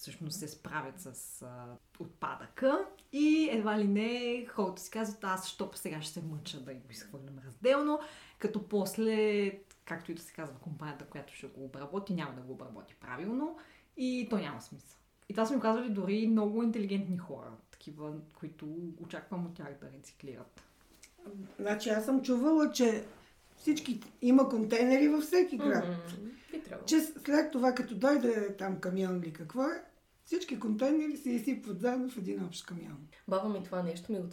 всъщност 0.03 0.39
се 0.39 0.47
справят 0.47 0.99
с 0.99 1.41
а, 1.41 1.65
отпадъка 1.99 2.85
и 3.11 3.49
едва 3.51 3.79
ли 3.79 3.87
не 3.87 4.45
хората 4.45 4.81
си 4.81 4.91
казват, 4.91 5.23
аз 5.23 5.47
що 5.47 5.69
сега 5.75 6.01
ще 6.01 6.13
се 6.13 6.25
мъча 6.25 6.59
да 6.59 6.73
го 6.73 6.91
изхвърлям 6.91 7.39
разделно, 7.45 7.99
като 8.39 8.67
после, 8.67 9.51
както 9.85 10.11
и 10.11 10.15
да 10.15 10.21
се 10.21 10.33
казва, 10.33 10.55
компанията, 10.59 11.05
която 11.05 11.33
ще 11.33 11.47
го 11.47 11.65
обработи, 11.65 12.13
няма 12.13 12.33
да 12.35 12.41
го 12.41 12.53
обработи 12.53 12.95
правилно 12.95 13.57
и 13.97 14.27
то 14.29 14.37
няма 14.37 14.61
смисъл. 14.61 14.97
И 15.29 15.33
това 15.33 15.45
са 15.45 15.55
ми 15.55 15.61
казвали 15.61 15.89
дори 15.89 16.27
много 16.27 16.63
интелигентни 16.63 17.17
хора, 17.17 17.51
такива, 17.71 18.13
които 18.39 18.67
очаквам 19.03 19.45
от 19.45 19.53
тях 19.53 19.77
да 19.81 19.91
рециклират. 19.97 20.63
Значи 21.59 21.89
аз 21.89 22.05
съм 22.05 22.21
чувала, 22.21 22.71
че 22.71 23.05
всички 23.57 24.01
има 24.21 24.49
контейнери 24.49 25.07
във 25.07 25.23
всеки 25.23 25.57
град. 25.57 25.85
Трябвало. 26.65 26.85
Че 26.85 27.01
след 27.01 27.51
това, 27.51 27.73
като 27.73 27.95
дойде 27.95 28.55
там 28.57 28.79
камион 28.79 29.19
или 29.23 29.33
какво 29.33 29.63
е, 29.63 29.83
всички 30.25 30.59
контейнери 30.59 31.17
се 31.17 31.29
изсипват 31.29 31.79
заедно 31.79 32.09
в 32.09 32.17
един 32.17 32.43
общ 32.45 32.65
камион. 32.65 32.97
Баба 33.27 33.49
ми 33.49 33.63
това 33.63 33.83
нещо 33.83 34.11
ми 34.11 34.19
го 34.19 34.27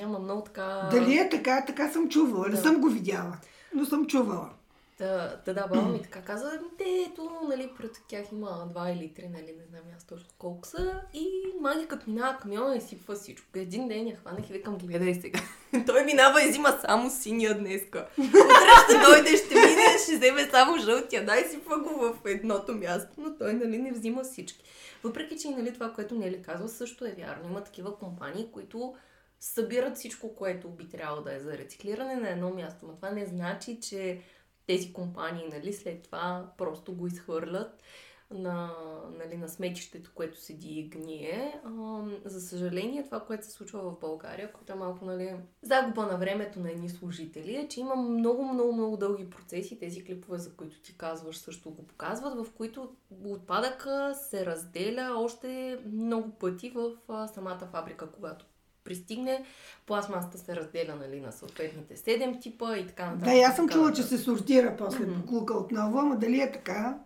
ама 0.00 0.18
много 0.18 0.42
така... 0.42 0.88
Дали 0.92 1.18
е 1.18 1.28
така, 1.28 1.64
така 1.66 1.88
съм 1.92 2.08
чувала. 2.08 2.48
Не 2.48 2.54
Да. 2.54 2.62
съм 2.62 2.80
го 2.80 2.88
видяла, 2.88 3.38
но 3.74 3.84
съм 3.84 4.06
чувала. 4.06 4.50
Да, 4.98 5.40
да, 5.46 5.54
да, 5.54 5.66
баба 5.66 5.88
ми 5.88 6.02
така 6.02 6.22
каза, 6.22 6.50
«Ами 6.58 6.68
те, 6.78 6.84
ето, 7.10 7.30
нали, 7.48 7.70
пред 7.78 8.02
тях 8.08 8.32
има 8.32 8.66
два 8.70 8.90
или 8.90 9.14
три, 9.14 9.28
нали, 9.28 9.54
не 9.58 9.64
знам 9.64 9.82
аз 9.96 10.04
точно 10.04 10.28
колко 10.38 10.68
са. 10.68 11.00
И 11.14 11.28
маги 11.60 11.86
като 11.88 12.10
минава 12.10 12.38
камиона 12.38 12.76
и 12.76 12.80
сипва 12.80 13.14
всичко. 13.14 13.46
Един 13.54 13.88
ден 13.88 14.06
я 14.06 14.16
хванах 14.16 14.50
и 14.50 14.52
викам, 14.52 14.78
гледай 14.78 15.14
сега. 15.14 15.40
Той 15.86 16.04
минава 16.04 16.44
и 16.44 16.48
взима 16.48 16.78
само 16.86 17.10
синия 17.10 17.58
днеска. 17.58 18.08
Утре 18.18 18.72
ще 18.84 18.98
дойде, 18.98 19.36
ще 19.36 19.54
мине, 19.54 19.98
ще 20.02 20.16
вземе 20.16 20.50
само 20.50 20.78
жълтия. 20.78 21.26
Дай 21.26 21.44
сипва 21.44 21.78
го 21.78 21.88
в 21.88 22.18
едното 22.24 22.74
място, 22.74 23.12
но 23.18 23.36
той, 23.38 23.54
нали, 23.54 23.78
не 23.78 23.92
взима 23.92 24.24
всички. 24.24 24.64
Въпреки, 25.04 25.38
че, 25.38 25.50
нали, 25.50 25.74
това, 25.74 25.92
което 25.92 26.14
Нели 26.14 26.42
казва, 26.42 26.68
също 26.68 27.04
е 27.04 27.14
вярно. 27.18 27.48
Има 27.48 27.64
такива 27.64 27.98
компании, 27.98 28.48
които 28.52 28.94
събират 29.40 29.96
всичко, 29.96 30.34
което 30.34 30.68
би 30.68 30.88
трябвало 30.88 31.22
да 31.22 31.34
е 31.34 31.40
за 31.40 31.58
рециклиране 31.58 32.14
на 32.14 32.30
едно 32.30 32.50
място. 32.50 32.86
Но 32.86 32.96
това 32.96 33.10
не 33.10 33.26
значи, 33.26 33.80
че 33.80 34.20
тези 34.66 34.92
компании, 34.92 35.48
нали, 35.52 35.72
след 35.72 36.02
това 36.02 36.52
просто 36.58 36.94
го 36.94 37.06
изхвърлят 37.06 37.82
на, 38.30 38.74
нали, 39.18 39.36
на 39.36 39.48
сметището, 39.48 40.10
което 40.14 40.40
седи 40.40 40.68
и 40.68 40.88
гние. 40.88 41.60
А, 41.64 42.02
за 42.24 42.40
съжаление, 42.40 43.04
това, 43.04 43.20
което 43.20 43.46
се 43.46 43.50
случва 43.50 43.80
в 43.80 44.00
България, 44.00 44.52
което 44.52 44.72
е 44.72 44.76
малко 44.76 45.04
нали, 45.04 45.36
загуба 45.62 46.06
на 46.06 46.16
времето 46.16 46.60
на 46.60 46.70
едни 46.70 46.88
служители, 46.88 47.56
е, 47.56 47.68
че 47.68 47.80
има 47.80 47.96
много, 47.96 48.44
много, 48.44 48.72
много 48.72 48.96
дълги 48.96 49.30
процеси. 49.30 49.78
Тези 49.78 50.04
клипове, 50.04 50.38
за 50.38 50.56
които 50.56 50.80
ти 50.80 50.96
казваш, 50.96 51.38
също 51.38 51.70
го 51.70 51.86
показват, 51.86 52.34
в 52.34 52.52
които 52.52 52.94
отпадъка 53.24 54.14
се 54.14 54.46
разделя 54.46 55.14
още 55.16 55.78
много 55.92 56.30
пъти 56.30 56.70
в 56.70 56.92
самата 57.34 57.68
фабрика, 57.72 58.10
когато 58.12 58.46
пристигне. 58.86 59.44
Пластмасата 59.86 60.38
се 60.38 60.56
разделя 60.56 60.94
нали, 60.94 61.20
на 61.20 61.32
съответните 61.32 61.96
7 61.96 62.42
типа 62.42 62.76
и 62.76 62.86
така 62.86 63.06
нататък. 63.06 63.34
Да, 63.34 63.40
аз 63.40 63.56
съм 63.56 63.68
чула, 63.68 63.92
че 63.92 64.02
се 64.02 64.18
сортира 64.18 64.76
после 64.78 65.06
Мгм. 65.06 65.20
буклука 65.20 65.54
отново, 65.54 65.98
ама 65.98 66.16
дали 66.16 66.40
е 66.40 66.52
така? 66.52 66.98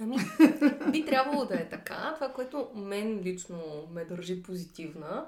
Ами, 0.00 0.16
би 0.92 1.04
трябвало 1.04 1.44
да 1.44 1.54
е 1.54 1.68
така. 1.68 2.12
Това, 2.14 2.28
което 2.28 2.68
мен 2.74 3.20
лично 3.24 3.88
ме 3.92 4.04
държи 4.04 4.42
позитивна, 4.42 5.26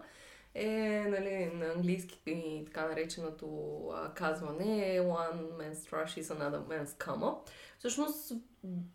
е 0.55 1.05
нали, 1.09 1.51
на 1.55 1.67
английски 1.67 2.21
и 2.27 2.65
така 2.65 2.89
нареченото 2.89 3.47
а, 3.95 4.15
казване 4.15 4.97
е 4.97 5.01
One 5.01 5.53
man's 5.53 5.91
trash 5.91 6.23
is 6.23 6.23
another 6.23 6.63
man's 6.63 7.05
come 7.05 7.21
up. 7.21 7.37
Всъщност, 7.79 8.33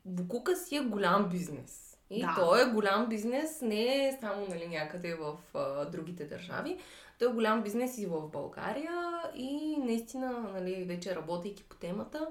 Букука 0.06 0.56
си 0.56 0.76
е 0.76 0.80
голям 0.82 1.30
бизнес. 1.30 1.89
И 2.10 2.22
Да. 2.22 2.36
той 2.36 2.62
е 2.62 2.72
голям 2.72 3.10
бизнес 3.10 3.62
не 3.62 4.08
е 4.08 4.18
само 4.20 4.48
нали, 4.50 4.68
някъде 4.68 5.16
в 5.16 5.38
а, 5.54 5.86
другите 5.86 6.26
държави. 6.26 6.78
Той 7.20 7.30
е 7.30 7.34
голям 7.34 7.64
бизнес 7.64 7.98
и 7.98 8.06
в 8.06 8.28
България 8.28 9.22
и 9.36 9.78
наистина, 9.78 10.32
нали, 10.54 10.84
вече 10.84 11.16
работейки 11.16 11.64
по 11.64 11.76
темата, 11.76 12.28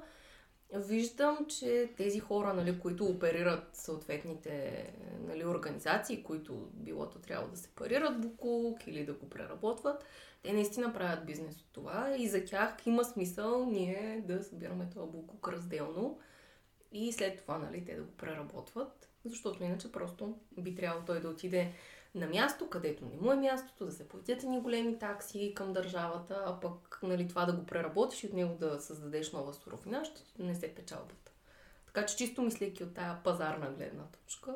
виждам, 0.74 1.46
че 1.48 1.90
тези 1.96 2.20
хора, 2.20 2.54
нали, 2.54 2.80
които 2.80 3.04
оперират 3.04 3.68
съответните 3.72 4.84
нали, 5.20 5.44
организации, 5.44 6.22
които 6.22 6.68
билото 6.72 7.18
трябва 7.18 7.48
да 7.48 7.56
сепарират 7.56 8.20
буклук 8.20 8.86
или 8.86 9.06
да 9.06 9.12
го 9.12 9.28
преработват, 9.28 10.04
те 10.42 10.52
наистина 10.52 10.92
правят 10.92 11.26
бизнес 11.26 11.60
от 11.60 11.72
това 11.72 12.14
и 12.18 12.28
за 12.28 12.44
тях 12.44 12.86
има 12.86 13.04
смисъл 13.04 13.66
ние 13.66 14.22
да 14.26 14.44
събираме 14.44 14.90
този 14.94 15.10
буклук 15.10 15.48
разделно 15.48 16.18
и 16.92 17.12
след 17.12 17.38
това 17.38 17.58
нали, 17.58 17.84
те 17.84 17.94
да 17.94 18.02
го 18.02 18.12
преработват, 18.12 19.07
защото 19.28 19.64
иначе 19.64 19.92
просто 19.92 20.38
би 20.58 20.74
трябвало 20.74 21.04
той 21.06 21.20
да 21.20 21.28
отиде 21.28 21.72
на 22.14 22.26
място, 22.26 22.68
където 22.68 23.04
не 23.04 23.16
му 23.20 23.32
е 23.32 23.36
мястото, 23.36 23.84
да 23.84 23.92
се 23.92 24.08
платят 24.08 24.42
ни 24.42 24.60
големи 24.60 24.98
такси 24.98 25.52
към 25.56 25.72
държавата, 25.72 26.44
а 26.46 26.60
пък 26.60 27.00
нали, 27.02 27.28
това 27.28 27.44
да 27.44 27.52
го 27.52 27.66
преработиш 27.66 28.24
и 28.24 28.26
от 28.26 28.32
него 28.32 28.56
да 28.60 28.80
създадеш 28.80 29.32
нова 29.32 29.54
суровина, 29.54 30.04
ще 30.04 30.22
не 30.38 30.54
се 30.54 30.74
печалбата. 30.74 31.32
Така 31.86 32.06
че 32.06 32.16
чисто 32.16 32.42
мислейки 32.42 32.84
от 32.84 32.94
тая 32.94 33.22
пазарна 33.22 33.70
гледна 33.70 34.04
точка, 34.04 34.54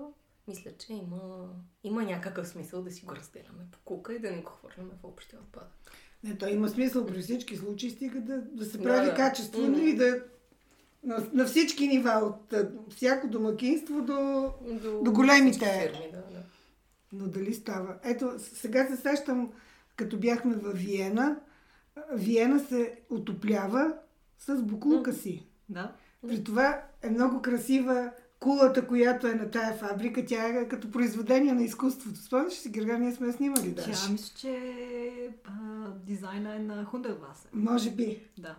мисля, 0.49 0.71
че 0.79 0.93
има, 0.93 1.49
има 1.85 2.03
някакъв 2.03 2.49
смисъл 2.49 2.83
да 2.83 2.91
си 2.91 3.05
го 3.05 3.17
разделяме 3.17 3.67
по 3.73 3.79
кука 3.85 4.15
и 4.15 4.19
да 4.19 4.31
не 4.31 4.43
го 4.43 4.51
хвърляме 4.51 4.91
в 5.03 5.05
общия 5.05 5.39
отпадък. 5.39 5.93
Не, 6.25 6.39
то 6.39 6.49
има 6.49 6.69
смисъл 6.69 7.07
при 7.07 7.23
всички 7.23 7.57
случаи, 7.57 7.91
стига 7.91 8.21
да, 8.21 8.43
да 8.43 8.65
се 8.65 8.79
Да, 8.79 8.85
прави 8.85 9.07
да. 9.07 9.15
качествено 9.15 9.69
Мгм. 9.69 9.87
и 9.87 9.97
да 9.97 10.25
на, 11.05 11.27
на 11.33 11.45
всички 11.45 11.89
нива, 11.89 12.11
от 12.11 12.55
всяко 12.95 13.29
домакинство 13.29 14.03
до... 14.03 14.51
До, 14.83 15.03
До 15.03 15.13
големите. 15.13 15.91
Фирми, 15.93 16.11
да, 16.13 16.19
да. 16.19 16.43
Но 17.13 17.27
дали 17.27 17.55
става? 17.55 17.95
Ето, 18.05 18.33
сега 18.39 18.87
се 18.87 18.97
сещам, 18.97 19.51
като 19.97 20.19
бяхме 20.19 20.55
в 20.55 20.73
Виена, 20.73 21.37
Виена 22.13 22.61
се 22.61 22.99
отоплява 23.11 23.95
с 24.39 24.63
буклука 24.63 25.13
си. 25.13 25.47
Да. 25.69 25.93
При 26.29 26.45
това 26.45 26.83
е 27.03 27.11
много 27.11 27.43
красива 27.43 28.11
кулата, 28.41 28.87
която 28.87 29.27
е 29.27 29.35
на 29.35 29.51
тая 29.51 29.75
фабрика. 29.75 30.27
Тя 30.27 30.49
е 30.49 30.69
като 30.69 30.91
произведение 30.91 31.53
на 31.53 31.63
изкуството. 31.63 32.19
Спомняш 32.19 32.53
ли 32.53 32.57
си, 32.57 32.71
Гергар, 32.71 32.99
ние 32.99 33.13
сме 33.13 33.27
я 33.27 33.33
снимали 33.33 33.71
даже. 33.71 33.93
Тя 33.93 34.13
мисля, 34.13 34.35
че 34.37 34.59
а, 35.45 35.51
дизайна 36.07 36.57
е 36.57 36.59
на 36.59 36.85
Хундерваса. 36.85 37.49
Може 37.53 37.91
би. 37.91 38.23
Да. 38.39 38.57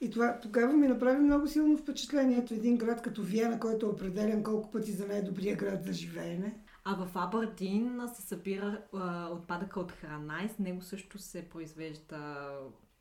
И 0.00 0.10
това 0.10 0.38
тогава 0.40 0.72
ми 0.72 0.88
направи 0.88 1.18
много 1.18 1.48
силно 1.48 1.76
впечатление. 1.76 2.38
Ето 2.38 2.54
един 2.54 2.76
град 2.76 3.02
като 3.02 3.22
Виена, 3.22 3.60
който 3.60 3.86
е 3.86 3.88
определен 3.88 4.42
колко 4.42 4.70
пъти 4.70 4.92
за 4.92 5.06
най-добрия 5.06 5.56
град 5.56 5.84
за 5.84 5.92
живеене. 5.92 6.54
А 6.84 6.94
в 6.94 7.10
Абърдин 7.14 8.00
се 8.14 8.22
събира 8.22 8.82
а, 8.92 9.28
отпадъка 9.28 9.80
от 9.80 9.92
храна 9.92 10.42
и 10.44 10.48
с 10.48 10.58
него 10.58 10.82
също 10.82 11.18
се 11.18 11.48
произвежда 11.48 12.50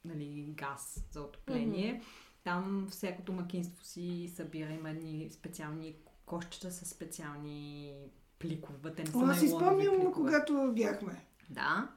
нали, 0.05 0.53
газ 0.57 1.03
за 1.11 1.21
отопление. 1.21 2.01
Там 2.43 2.87
всяко 2.91 3.21
домакинство 3.21 3.85
си 3.85 4.33
събира 4.35 4.71
има 4.71 4.89
едни 4.89 5.29
специални 5.29 5.95
кошчета 6.25 6.71
с 6.71 6.85
специални 6.85 7.93
пликове. 8.39 8.93
Те 8.95 9.03
не 9.03 9.11
са 9.11 9.17
О, 9.17 9.25
аз 9.25 9.39
си 9.39 9.47
спомням, 9.47 10.13
когато 10.13 10.71
бяхме. 10.75 11.25
Да, 11.49 11.89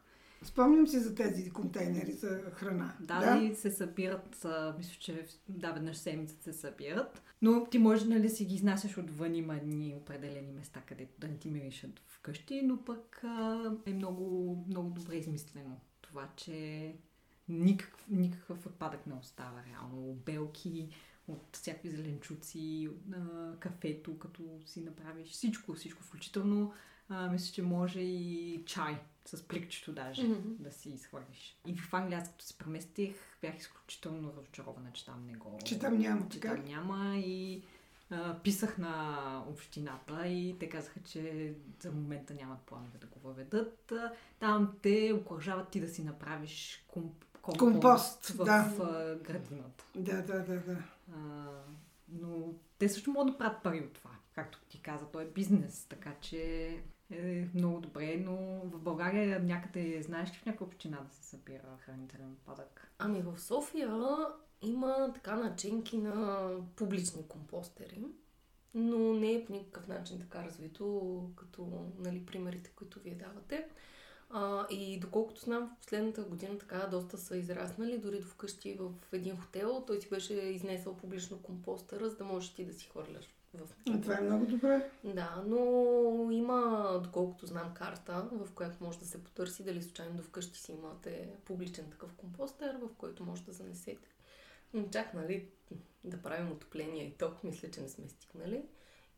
Спомням 0.42 0.86
си 0.86 0.98
за 0.98 1.14
тези 1.14 1.50
контейнери 1.50 2.12
за 2.12 2.40
храна. 2.52 2.96
да, 3.00 3.40
и 3.42 3.54
се 3.54 3.70
събират, 3.70 4.44
а, 4.44 4.74
мисля, 4.78 4.96
че 5.00 5.26
да, 5.48 5.72
веднъж 5.72 5.96
седмицата 5.96 6.42
се 6.42 6.52
събират. 6.52 7.22
Но 7.42 7.66
ти 7.70 7.78
може 7.78 8.08
нали, 8.08 8.22
да 8.22 8.30
си 8.30 8.44
ги 8.44 8.54
изнасяш 8.54 8.98
отвън, 8.98 9.34
има 9.34 9.56
едни 9.56 9.94
определени 9.94 10.52
места, 10.52 10.80
където 10.80 11.20
да 11.20 11.28
не 11.28 11.38
ти 11.38 11.48
миришат 11.48 12.02
вкъщи, 12.06 12.62
но 12.62 12.84
пък 12.84 13.20
а, 13.24 13.70
е 13.86 13.92
много, 13.92 14.56
много 14.68 14.90
добре 14.90 15.16
измислено 15.16 15.80
това, 16.00 16.28
че 16.36 16.94
никакъв, 17.48 18.08
никакъв 18.08 18.66
отпадък 18.66 19.06
не 19.06 19.14
остава 19.14 19.62
реално. 19.70 20.14
Белки, 20.14 20.88
от 21.28 21.56
всякакви 21.56 21.90
зеленчуци, 21.90 22.88
кафето, 23.58 24.18
като 24.18 24.42
си 24.66 24.80
направиш 24.80 25.28
всичко, 25.28 25.74
всичко, 25.74 26.02
включително 26.02 26.72
а, 27.08 27.28
мисля, 27.28 27.54
че 27.54 27.62
може 27.62 28.00
и 28.00 28.62
чай 28.66 28.98
с 29.24 29.42
пликчето 29.48 29.92
даже 29.92 30.22
Мгм. 30.22 30.48
да 30.58 30.72
си 30.72 30.88
изхвърлиш. 30.90 31.56
И 31.66 31.76
в 31.76 31.94
Англия, 31.94 32.18
аз 32.18 32.28
като 32.30 32.44
се 32.44 32.58
преместих, 32.58 33.14
бях 33.42 33.58
изключително 33.58 34.32
разочарована, 34.36 34.92
че 34.92 35.04
там 35.06 35.26
не 35.26 35.34
го... 35.34 35.58
Че 35.64 35.78
там 35.78 35.98
няма, 35.98 36.28
че 36.28 36.40
така 36.40 36.54
там 36.54 36.64
няма 36.64 37.16
и 37.16 37.62
а, 38.10 38.38
писах 38.38 38.78
на 38.78 39.44
общината 39.48 40.26
и 40.28 40.56
те 40.60 40.68
казаха, 40.68 41.00
че 41.02 41.54
за 41.80 41.92
момента 41.92 42.34
нямат 42.34 42.60
планове 42.60 42.98
да 42.98 43.06
го 43.06 43.18
въведат. 43.20 43.92
Там 44.40 44.76
те 44.82 45.12
окоръжават 45.12 45.68
ти 45.70 45.80
да 45.80 45.88
си 45.88 46.04
направиш 46.04 46.84
комп, 46.88 47.24
компост, 47.42 47.58
Компост, 47.72 48.26
в 48.26 48.44
да. 48.44 49.18
градината. 49.24 49.84
Да, 49.94 50.22
да, 50.22 50.44
да, 50.44 50.60
да. 50.60 50.76
А, 51.16 51.48
но 52.08 52.52
те 52.78 52.88
също 52.88 53.10
могат 53.10 53.32
да 53.32 53.38
правят 53.38 53.62
пари 53.62 53.80
от 53.80 53.92
това. 53.92 54.10
Както 54.34 54.60
ти 54.68 54.80
каза, 54.80 55.06
то 55.06 55.20
е 55.20 55.24
бизнес, 55.26 55.86
така 55.88 56.14
че 56.20 56.70
е 57.10 57.48
много 57.54 57.80
добре, 57.80 58.16
но 58.16 58.36
в 58.64 58.78
България 58.78 59.40
някъде, 59.40 60.02
знаеш 60.02 60.30
ли 60.30 60.34
в 60.34 60.46
някаква 60.46 60.66
община 60.66 61.00
да 61.00 61.14
се 61.14 61.22
събира 61.22 61.78
хранителен 61.80 62.32
отпадък? 62.32 62.92
Ами 62.98 63.22
в 63.22 63.40
София 63.40 63.90
има 64.62 65.10
така 65.14 65.36
начинки 65.36 65.98
на 65.98 66.50
публични 66.76 67.28
компостери, 67.28 68.04
но 68.74 69.14
не 69.14 69.32
е 69.32 69.44
по 69.44 69.52
никакъв 69.52 69.88
начин 69.88 70.20
така 70.20 70.44
развито, 70.44 71.30
като 71.36 71.90
нали, 71.98 72.26
примерите, 72.26 72.70
които 72.76 73.00
вие 73.00 73.14
давате. 73.14 73.68
А, 74.30 74.66
и 74.70 75.00
доколкото 75.00 75.40
знам, 75.40 75.76
в 75.76 75.80
последната 75.80 76.22
година 76.22 76.58
така 76.58 76.86
доста 76.86 77.18
са 77.18 77.36
израснали, 77.36 77.98
дори 77.98 78.20
до 78.20 78.26
вкъщи 78.26 78.74
в 78.80 78.92
един 79.12 79.36
хотел. 79.36 79.84
Той 79.86 80.00
си 80.00 80.08
беше 80.08 80.34
изнесъл 80.34 80.96
публично 80.96 81.42
компостера, 81.42 82.10
за 82.10 82.16
да 82.16 82.24
можеш 82.24 82.54
ти 82.54 82.64
да 82.64 82.72
си 82.72 82.88
хвърляш 82.88 83.37
в 83.54 83.68
А, 83.90 84.00
Това 84.00 84.18
е 84.18 84.20
много 84.20 84.46
добре. 84.46 84.90
да, 85.04 85.42
но 85.46 86.30
има, 86.30 87.00
доколкото 87.04 87.46
знам, 87.46 87.74
карта, 87.74 88.28
в 88.32 88.52
която 88.54 88.84
може 88.84 88.98
да 88.98 89.06
се 89.06 89.24
потърси 89.24 89.64
дали 89.64 89.82
случайно 89.82 90.16
до 90.16 90.22
вкъщи 90.22 90.58
си 90.58 90.72
имате 90.72 91.28
публичен 91.44 91.90
такъв 91.90 92.12
компостер, 92.14 92.76
в 92.82 92.88
който 92.98 93.24
може 93.24 93.42
да 93.42 93.52
занесете. 93.52 94.08
Но 94.74 94.88
чак, 94.92 95.14
нали, 95.14 95.48
да 96.04 96.22
правим 96.22 96.52
отопление 96.52 97.04
и 97.04 97.12
ток, 97.12 97.44
мисля, 97.44 97.70
че 97.70 97.80
не 97.80 97.88
сме 97.88 98.08
стигнали. 98.08 98.62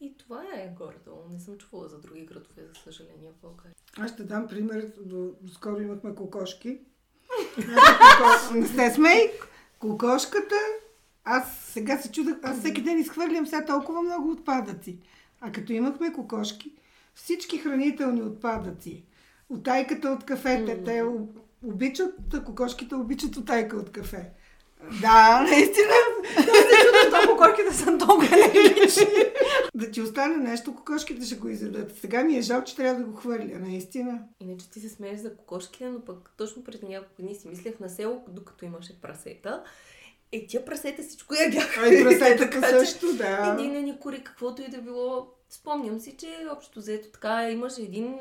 И 0.01 0.17
това 0.17 0.45
е 0.55 0.75
горе-долу. 0.79 1.29
Не 1.31 1.41
съм 1.41 1.59
чувала 1.59 1.89
за 1.89 1.99
други 2.01 2.27
градове, 2.27 2.67
за 2.67 2.75
съжаление, 2.75 3.31
в 3.31 3.43
България. 3.43 3.75
Аз 3.99 4.13
ще 4.13 4.23
дам 4.25 4.49
пример. 4.49 4.93
Скоро 5.53 5.81
имахме 5.81 6.15
кокошки. 6.15 6.81
Значи, 7.55 8.55
Не 8.59 8.67
сте 8.67 8.91
смей. 8.91 9.33
Кокошката. 9.79 10.55
Аз 11.25 11.59
сега 11.59 11.99
се 11.99 12.13
чудах. 12.13 12.35
Аз 12.43 12.59
всеки 12.59 12.83
ден 12.83 12.99
изхвърлям 12.99 13.47
сега 13.47 13.65
толкова 13.65 14.03
много 14.03 14.31
отпадъци. 14.31 14.99
А 15.41 15.53
като 15.53 15.73
имахме 15.73 16.13
кокошки, 16.13 16.73
всички 17.15 17.59
хранителни 17.59 18.23
отпадъци, 18.23 19.05
отайката 19.49 20.11
от 20.11 20.25
кафете, 20.25 20.75
М. 20.75 20.85
те 20.85 21.03
об- 21.03 21.39
обичат, 21.65 22.15
кокошките 22.47 22.95
обичат 22.95 23.37
отайка 23.37 23.77
от 23.77 23.93
кафе. 23.93 24.31
Да, 25.01 25.41
наистина. 25.43 25.93
Толкова 27.11 27.37
корките 27.39 27.75
са 27.75 27.91
много 27.91 28.23
енергични. 28.25 29.05
Да 29.75 29.91
ти 29.91 30.01
остане 30.03 30.37
нещо, 30.37 30.75
кокошките 30.75 31.27
ще 31.27 31.35
го 31.35 31.49
изядат. 31.49 31.97
Сега 31.97 32.25
ми 32.25 32.37
е 32.37 32.43
жал, 32.43 32.65
че 32.65 32.77
трябва 32.77 32.95
да 32.95 33.05
го 33.05 33.17
хвърля, 33.17 33.59
наистина. 33.59 34.19
Иначе 34.41 34.71
ти 34.71 34.81
се 34.81 34.89
смееш 34.89 35.21
за 35.21 35.37
кокошките, 35.37 35.87
но 35.87 36.01
пък 36.01 36.31
точно 36.37 36.65
преди 36.65 36.87
няколко 36.87 37.23
дни 37.23 37.35
си 37.35 37.49
мислех 37.49 37.81
на 37.81 37.89
село, 37.89 38.25
докато 38.29 38.65
имаше 38.65 39.01
прасета. 39.01 39.63
Е, 40.33 40.47
тия 40.47 40.65
прасета 40.65 41.03
всичко 41.03 41.35
я 41.35 41.51
бяха. 41.51 41.81
А 41.81 41.89
и 41.89 42.03
прасетата 42.05 42.51
Така 42.51 42.71
че- 42.71 42.87
също, 42.87 43.15
да. 43.15 43.57
Един 43.59 43.85
ни 43.85 43.99
кури, 44.01 44.25
каквото 44.25 44.63
и 44.63 44.69
да 44.69 44.79
било. 44.79 45.27
Спомням 45.49 46.01
си, 46.01 46.17
че 46.19 46.27
общо 46.53 46.79
взето 46.79 47.09
така 47.09 47.51
имаше 47.51 47.83
един 47.83 48.15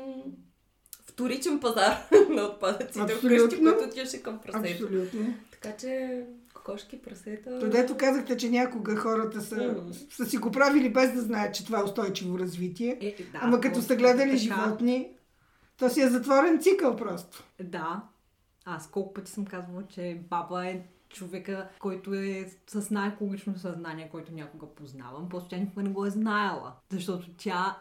вторичен 1.04 1.60
пазар 1.60 1.96
на 2.28 2.42
отпадъците 2.42 3.14
вкъщи, 3.14 3.28
който 3.58 3.84
отиваше 3.84 4.22
към 4.22 4.38
прасета. 4.38 4.84
Абсолютно. 4.84 5.34
Така 5.52 5.76
че 5.76 6.22
кокошки, 6.54 7.02
прасета... 7.02 7.58
Тодето 7.58 7.96
казахте, 7.96 8.36
че 8.36 8.50
някога 8.50 8.96
хората 8.96 9.40
са, 9.40 9.56
Мгм. 9.56 9.92
са 10.10 10.26
си 10.26 10.36
го 10.36 10.50
правили 10.50 10.88
без 10.88 11.12
да 11.12 11.20
знаят, 11.20 11.54
че 11.54 11.64
това 11.64 11.80
е 11.80 11.84
устойчиво 11.84 12.38
развитие. 12.38 12.98
Е, 13.00 13.22
да, 13.22 13.38
Ама 13.42 13.60
като 13.60 13.82
са 13.82 13.96
гледали 13.96 14.30
така. 14.30 14.36
животни, 14.36 15.08
то 15.76 15.88
си 15.88 16.00
е 16.00 16.08
затворен 16.08 16.60
цикъл 16.60 16.96
просто. 16.96 17.44
Да. 17.62 18.02
Аз 18.64 18.90
колко 18.90 19.14
пъти 19.14 19.30
съм 19.30 19.44
казвала, 19.44 19.82
че 19.88 20.20
баба 20.30 20.66
е 20.66 20.80
човека, 21.10 21.68
който 21.78 22.14
е 22.14 22.46
с 22.66 22.90
най-екологично 22.90 23.58
съзнание, 23.58 24.08
който 24.12 24.32
някога 24.32 24.66
познавам. 24.66 25.28
Просто 25.28 25.48
тя 25.48 25.56
никога 25.56 25.82
не 25.82 25.90
го 25.90 26.06
е 26.06 26.10
знаела. 26.10 26.72
Защото 26.90 27.26
тя 27.36 27.76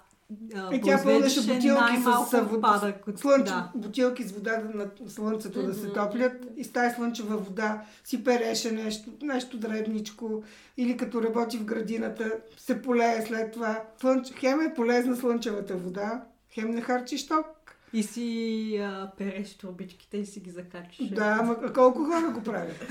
а, 0.56 0.76
Е, 0.76 0.82
тя 0.82 1.04
пълнеше 1.04 1.40
бутилки 1.42 1.98
с 1.98 2.34
а, 2.34 2.48
отпадък. 2.52 3.08
от- 3.08 3.20
слънч, 3.20 3.46
Да. 3.46 3.72
бутилки 3.76 4.24
с 4.24 4.32
вода 4.32 4.58
да 4.58 4.78
на 4.78 5.10
слънцето 5.10 5.64
да 5.64 5.74
се 5.74 5.88
топлят 5.88 6.46
и 6.58 6.64
с 6.64 6.72
тази 6.72 6.96
слънчева 6.96 7.38
вода 7.38 7.82
си 8.04 8.24
переше 8.24 8.72
нещо, 8.72 9.10
нещо 9.22 9.58
дребничко 9.58 10.44
или 10.78 10.98
като 10.98 11.24
работи 11.24 11.58
в 11.58 11.66
градината 11.66 12.32
се 12.58 12.82
полее 12.82 13.22
след 13.22 13.52
това. 13.54 13.84
Слънч... 14.00 14.28
Хем 14.30 14.62
е 14.62 14.74
полезна 14.74 15.16
слънчевата 15.16 15.76
вода, 15.76 16.24
хем 16.52 16.72
не 16.72 16.82
харчиш 16.82 17.28
ток. 17.28 17.46
И 17.94 18.04
си 18.04 18.78
а, 18.82 19.12
переш 19.18 19.58
турбичките 19.58 20.18
и 20.18 20.26
си 20.26 20.40
ги 20.40 20.50
закачаш. 20.50 21.08
Да, 21.12 21.38
ама 21.40 21.74
колко 21.74 22.06
хора 22.06 22.32
го 22.34 22.44
правят? 22.44 22.86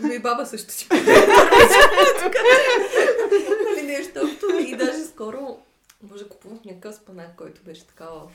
Но 0.00 0.12
и 0.12 0.18
баба 0.18 0.46
също 0.46 0.72
си 0.72 0.88
Нали 3.66 3.82
нещо. 3.86 4.28
И 4.60 4.76
даже 4.76 4.98
скоро, 4.98 5.58
може 6.10 6.28
купувах 6.28 6.64
някакъв 6.64 6.94
спанак, 6.94 7.36
който 7.36 7.60
беше 7.62 7.86
така 7.86 8.04
в 8.04 8.30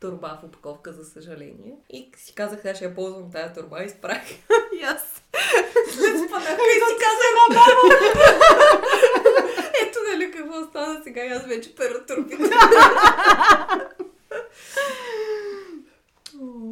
турба 0.00 0.38
в 0.42 0.44
упаковка, 0.44 0.92
за 0.92 1.04
съжаление. 1.04 1.74
И 1.90 2.12
си 2.16 2.34
казах, 2.34 2.64
аз 2.64 2.76
ще 2.76 2.84
я 2.84 2.94
ползвам 2.94 3.32
тази 3.32 3.54
турба 3.54 3.84
и 3.84 3.90
спрах. 3.90 4.22
И 4.80 4.82
аз 4.82 5.22
след 5.90 6.28
спанака 6.28 6.62
и 6.62 6.80
си 6.88 6.96
казах 7.00 7.32
баба. 7.48 7.64
Ето 9.82 9.98
нали 10.12 10.30
какво 10.30 10.64
стана 10.64 11.00
сега 11.04 11.24
и 11.24 11.28
аз 11.28 11.46
вече 11.46 11.74
пера 11.74 12.06
турбите. 12.06 12.42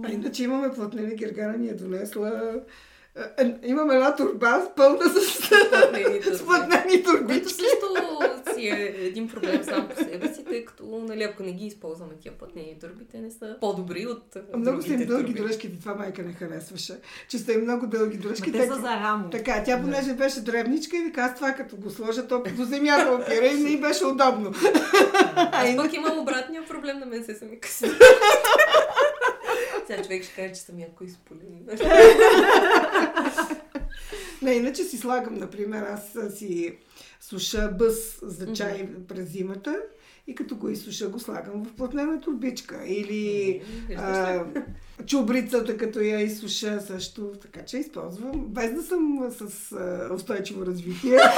А 0.05 0.11
иначе 0.11 0.45
имаме 0.45 0.75
плътнени 0.75 1.15
гергана 1.15 1.57
ни 1.59 1.69
е 1.69 1.75
донесла. 1.75 2.61
Имаме 3.65 3.95
една 3.95 4.17
турба 4.17 4.69
пълна 4.77 5.05
с, 5.05 5.51
Плътнени 6.45 7.03
турби. 7.03 7.27
Което 7.27 7.49
също 7.49 7.87
си 8.55 8.69
е 8.69 8.95
един 8.99 9.29
проблем 9.29 9.65
сам 9.65 9.89
по 9.89 9.97
себе 10.05 10.35
си, 10.35 10.45
тъй 10.45 10.65
като, 10.65 11.05
нали, 11.09 11.23
ако 11.23 11.43
не 11.43 11.53
ги 11.53 11.67
използваме 11.67 12.15
тия 12.21 12.33
плътнени 12.33 12.77
турби, 12.81 13.05
те 13.05 13.19
не 13.19 13.31
са 13.31 13.57
по-добри 13.61 14.07
от 14.07 14.37
а, 14.37 14.57
Много 14.57 14.83
са 14.83 14.93
им 14.93 15.07
дълги 15.07 15.33
дръжките, 15.33 15.81
това 15.81 15.95
майка 15.95 16.23
не 16.23 16.33
харесваше. 16.33 16.95
Че 17.29 17.39
са 17.39 17.53
им 17.53 17.63
много 17.63 17.87
дълги 17.87 18.17
дръжки. 18.17 18.53
те 18.53 18.67
са 18.67 18.75
за 18.75 18.89
рамо. 18.89 19.31
Така, 19.31 19.63
тя 19.65 19.81
понеже 19.83 20.15
беше 20.15 20.41
древничка 20.41 20.97
и 20.97 21.01
вика, 21.01 21.21
аз 21.21 21.35
това 21.35 21.53
като 21.53 21.77
го 21.77 21.91
сложа, 21.91 22.29
то 22.29 22.43
до 22.57 22.65
земята 22.65 23.13
опира 23.13 23.47
и 23.47 23.55
не 23.55 23.81
беше 23.81 24.05
удобно. 24.05 24.53
Аз 25.37 25.77
пък 25.77 25.95
имам 25.95 26.19
обратния 26.19 26.67
проблем 26.67 26.99
на 26.99 27.07
мен 27.07 27.25
се 27.25 27.35
сами 27.35 27.61
къси. 27.61 27.85
Сега 29.87 30.03
човек 30.03 30.25
ще 30.25 30.35
каже, 30.35 30.55
че 30.55 30.61
съм 30.61 30.79
яко 30.79 31.05
изполен. 31.05 31.67
Не, 34.43 34.53
иначе 34.53 34.85
си 34.85 34.99
слагам, 34.99 35.35
например, 35.35 35.83
аз 35.83 36.19
си 36.37 36.79
суша 37.21 37.69
бъс 37.79 38.19
за 38.23 38.53
чай 38.53 38.89
през 39.09 39.29
зимата 39.29 39.77
и 40.27 40.35
като 40.35 40.57
го 40.57 40.69
изсуша, 40.69 41.09
го 41.09 41.21
слагам 41.21 41.65
в 41.65 41.77
плътнена 41.77 42.21
турбичка. 42.21 42.81
Или 42.87 43.63
а, 43.97 44.45
чубрицата, 45.07 45.77
като 45.77 46.01
я 46.01 46.21
изсуша 46.21 46.81
също. 46.81 47.33
Така 47.43 47.65
че 47.65 47.79
използвам, 47.79 48.47
без 48.47 48.73
да 48.73 48.83
съм 48.83 49.31
с 49.31 49.73
а, 49.73 50.15
устойчиво 50.15 50.67
развитие. 50.67 51.19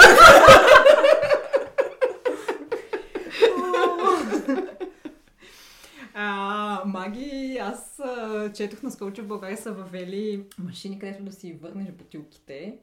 А, 6.18 6.55
Маги, 6.86 7.58
аз 7.60 8.00
а, 8.00 8.52
четох 8.52 8.82
наскоро, 8.82 9.12
че 9.12 9.22
в 9.22 9.26
България 9.26 9.56
са 9.56 9.72
въвели 9.72 10.44
машини, 10.58 10.98
където 10.98 11.24
да 11.24 11.32
си 11.32 11.52
върнеш 11.52 11.90
бутилките, 11.90 12.78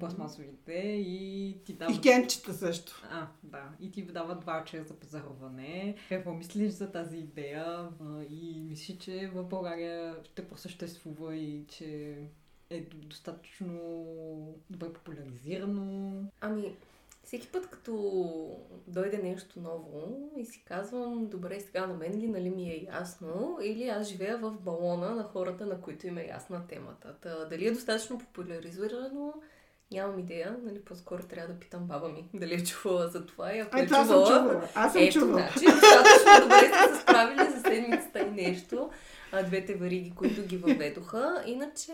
пластмасовите 0.00 0.72
и 1.06 1.56
ти 1.64 1.72
дават... 1.72 1.96
И 1.96 2.00
кенчета 2.00 2.54
също. 2.54 3.02
А, 3.10 3.26
да. 3.42 3.62
И 3.80 3.90
ти 3.90 4.02
дават 4.02 4.44
ваучер 4.44 4.82
за 4.82 4.94
пазаруване. 4.94 5.94
Какво 6.08 6.34
мислиш 6.34 6.72
за 6.72 6.92
тази 6.92 7.18
идея? 7.18 7.88
А, 8.00 8.22
и 8.30 8.64
мислиш, 8.68 8.98
че 8.98 9.30
в 9.34 9.44
България 9.44 10.16
ще 10.24 10.48
просъществува 10.48 11.36
и 11.36 11.64
че 11.68 12.16
е 12.70 12.80
достатъчно 12.80 13.78
добре 14.70 14.92
популяризирано? 14.92 16.12
Ами, 16.40 16.74
всеки 17.24 17.48
път, 17.48 17.66
като 17.70 17.92
дойде 18.86 19.18
нещо 19.18 19.60
ново 19.60 20.30
и 20.36 20.44
си 20.44 20.64
казвам, 20.64 21.26
добре, 21.26 21.60
сега 21.60 21.86
на 21.86 21.94
мен 21.94 22.20
ли 22.20 22.28
нали 22.28 22.50
ми 22.50 22.70
е 22.70 22.86
ясно, 22.92 23.58
или 23.62 23.88
аз 23.88 24.08
живея 24.08 24.38
в 24.38 24.50
балона 24.60 25.14
на 25.14 25.22
хората, 25.22 25.66
на 25.66 25.80
които 25.80 26.06
им 26.06 26.18
е 26.18 26.26
ясна 26.26 26.66
темата. 26.66 27.14
Та, 27.20 27.44
дали 27.44 27.66
е 27.66 27.72
достатъчно 27.72 28.18
популяризирано, 28.18 29.34
нямам 29.92 30.18
идея, 30.18 30.56
нали, 30.62 30.80
по-скоро 30.80 31.22
трябва 31.22 31.54
да 31.54 31.60
питам 31.60 31.84
баба 31.84 32.08
ми 32.08 32.28
дали 32.34 32.54
е 32.54 32.64
чувала 32.64 33.08
за 33.08 33.26
това 33.26 33.54
и 33.54 33.58
ако 33.58 33.78
е 33.78 33.80
Ето, 33.80 33.94
аз 33.94 34.08
съм 34.08 34.16
чувала, 34.16 34.40
чувала. 34.40 34.68
Аз 34.74 34.92
съм 34.92 35.02
ето, 35.02 35.18
чувала. 35.18 35.38
значи, 35.38 35.66
достатъчно 35.66 36.42
добре 36.42 36.68
сте 36.68 36.94
се 36.94 37.00
справили 37.00 37.50
за 37.50 37.60
седмицата 37.60 38.20
и 38.20 38.30
нещо. 38.30 38.90
А, 39.32 39.42
двете 39.42 39.74
вариги, 39.74 40.12
които 40.16 40.42
ги 40.42 40.56
въведоха. 40.56 41.42
Иначе, 41.46 41.92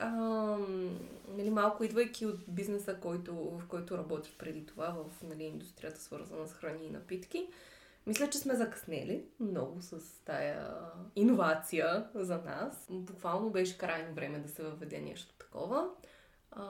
ам, 0.00 0.90
нали, 1.36 1.50
малко 1.50 1.84
идвайки 1.84 2.26
от 2.26 2.40
бизнеса, 2.48 2.94
който, 2.94 3.34
в 3.34 3.62
който 3.68 3.98
работих 3.98 4.36
преди 4.36 4.66
това, 4.66 4.86
в 4.88 5.22
нали, 5.22 5.42
индустрията 5.42 6.00
свързана 6.00 6.46
с 6.46 6.52
храни 6.52 6.86
и 6.86 6.90
напитки, 6.90 7.46
мисля, 8.06 8.30
че 8.30 8.38
сме 8.38 8.54
закъснели 8.54 9.24
много 9.40 9.82
с 9.82 10.00
тая 10.24 10.68
иновация 11.16 12.06
за 12.14 12.38
нас. 12.38 12.86
Буквално 12.90 13.50
беше 13.50 13.78
крайно 13.78 14.14
време 14.14 14.38
да 14.38 14.48
се 14.48 14.62
въведе 14.62 15.00
нещо 15.00 15.34
такова. 15.38 15.88
А, 16.52 16.62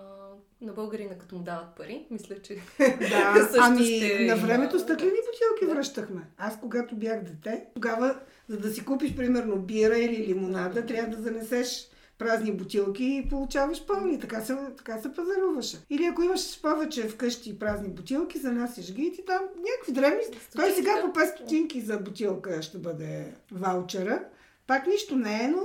на 0.60 0.72
българина, 0.72 1.18
като 1.18 1.36
му 1.36 1.42
дават 1.42 1.76
пари, 1.76 2.06
мисля, 2.10 2.42
че 2.42 2.54
Да, 2.78 3.34
също 3.46 3.60
ами 3.60 3.84
ще 3.84 4.24
на 4.24 4.36
времето 4.36 4.78
стъклени 4.78 5.10
бутилки 5.10 5.74
връщахме. 5.74 6.30
Аз 6.38 6.60
когато 6.60 6.96
бях 6.96 7.22
дете, 7.22 7.66
тогава, 7.74 8.20
за 8.48 8.58
да 8.58 8.70
си 8.70 8.84
купиш 8.84 9.16
примерно 9.16 9.56
бира 9.56 9.98
или 9.98 10.26
лимонада, 10.26 10.86
трябва 10.86 11.16
да 11.16 11.22
занесеш 11.22 11.88
празни 12.22 12.52
бутилки 12.52 13.04
и 13.04 13.28
получаваш 13.28 13.86
пълни. 13.86 14.20
Така 14.20 14.40
се, 14.40 14.56
така 14.76 14.98
се 14.98 15.12
пазаруваше. 15.12 15.78
Или 15.90 16.04
ако 16.04 16.22
имаш 16.22 16.62
повече 16.62 17.08
вкъщи 17.08 17.58
празни 17.58 17.88
бутилки, 17.88 18.38
занасяш 18.38 18.92
ги 18.92 19.02
и 19.02 19.12
ти 19.12 19.24
там 19.24 19.40
някакви 19.42 19.92
древни. 19.92 20.22
Той 20.56 20.70
сега 20.70 21.00
по 21.00 21.20
5 21.20 21.34
стотинки 21.34 21.80
за 21.80 21.98
бутилка 21.98 22.62
ще 22.62 22.78
бъде 22.78 23.34
ваучера. 23.52 24.24
Пак 24.66 24.86
нищо 24.86 25.16
не 25.16 25.44
е, 25.44 25.48
но 25.48 25.62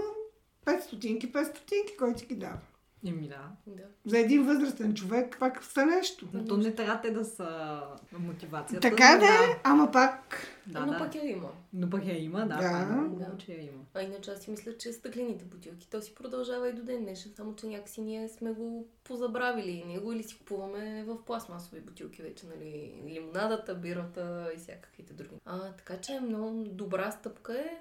5 0.65 0.79
стотинки, 0.79 1.31
5 1.31 1.43
стотинки, 1.43 1.97
кой 1.97 2.13
ти 2.13 2.25
ги 2.25 2.35
дава. 2.35 2.57
Еми 3.05 3.27
да. 3.27 3.51
да. 3.67 3.83
За 4.05 4.19
един 4.19 4.45
възрастен 4.45 4.93
човек 4.93 5.37
пак 5.39 5.63
са 5.63 5.85
нещо. 5.85 6.27
Но 6.33 6.45
то 6.45 6.57
не 6.57 6.75
трябва 6.75 7.01
те 7.01 7.11
да 7.11 7.25
са 7.25 7.81
мотивацията. 8.19 8.89
Така 8.89 9.13
но 9.13 9.19
да 9.19 9.25
е, 9.25 9.61
ама 9.63 9.91
пак 9.91 10.47
Да, 10.67 10.85
Но 10.85 10.91
да. 10.91 10.97
пък 10.97 11.15
я 11.15 11.29
има. 11.31 11.51
Но 11.73 11.89
пък 11.89 12.05
я 12.05 12.23
има, 12.23 12.39
да. 12.39 12.45
Да. 12.45 13.23
е 13.23 13.25
Да. 13.25 13.37
че 13.37 13.51
я 13.51 13.61
има. 13.61 13.83
А 13.93 14.01
иначе 14.01 14.31
аз 14.31 14.39
си 14.39 14.51
мисля, 14.51 14.77
че 14.77 14.93
стъклените 14.93 15.45
бутилки, 15.45 15.89
то 15.89 16.01
си 16.01 16.15
продължава 16.15 16.69
и 16.69 16.73
до 16.73 16.83
ден 16.83 17.03
днешен, 17.03 17.31
само 17.35 17.55
че 17.55 17.67
някакси 17.67 18.01
ние 18.01 18.29
сме 18.29 18.51
го 18.51 18.87
позабравили 19.03 19.83
ние 19.87 19.99
го 19.99 20.11
или 20.11 20.23
си 20.23 20.37
купуваме 20.37 21.03
в 21.03 21.25
пластмасови 21.25 21.81
бутилки 21.81 22.21
вече, 22.21 22.45
нали, 22.47 23.01
лимонадата, 23.07 23.75
бирата 23.75 24.51
и 24.55 24.57
всякаквите 24.57 25.13
други. 25.13 25.35
А, 25.45 25.71
така 25.71 25.97
че 25.97 26.19
много 26.19 26.63
добра 26.63 27.11
стъпка 27.11 27.59
е. 27.59 27.77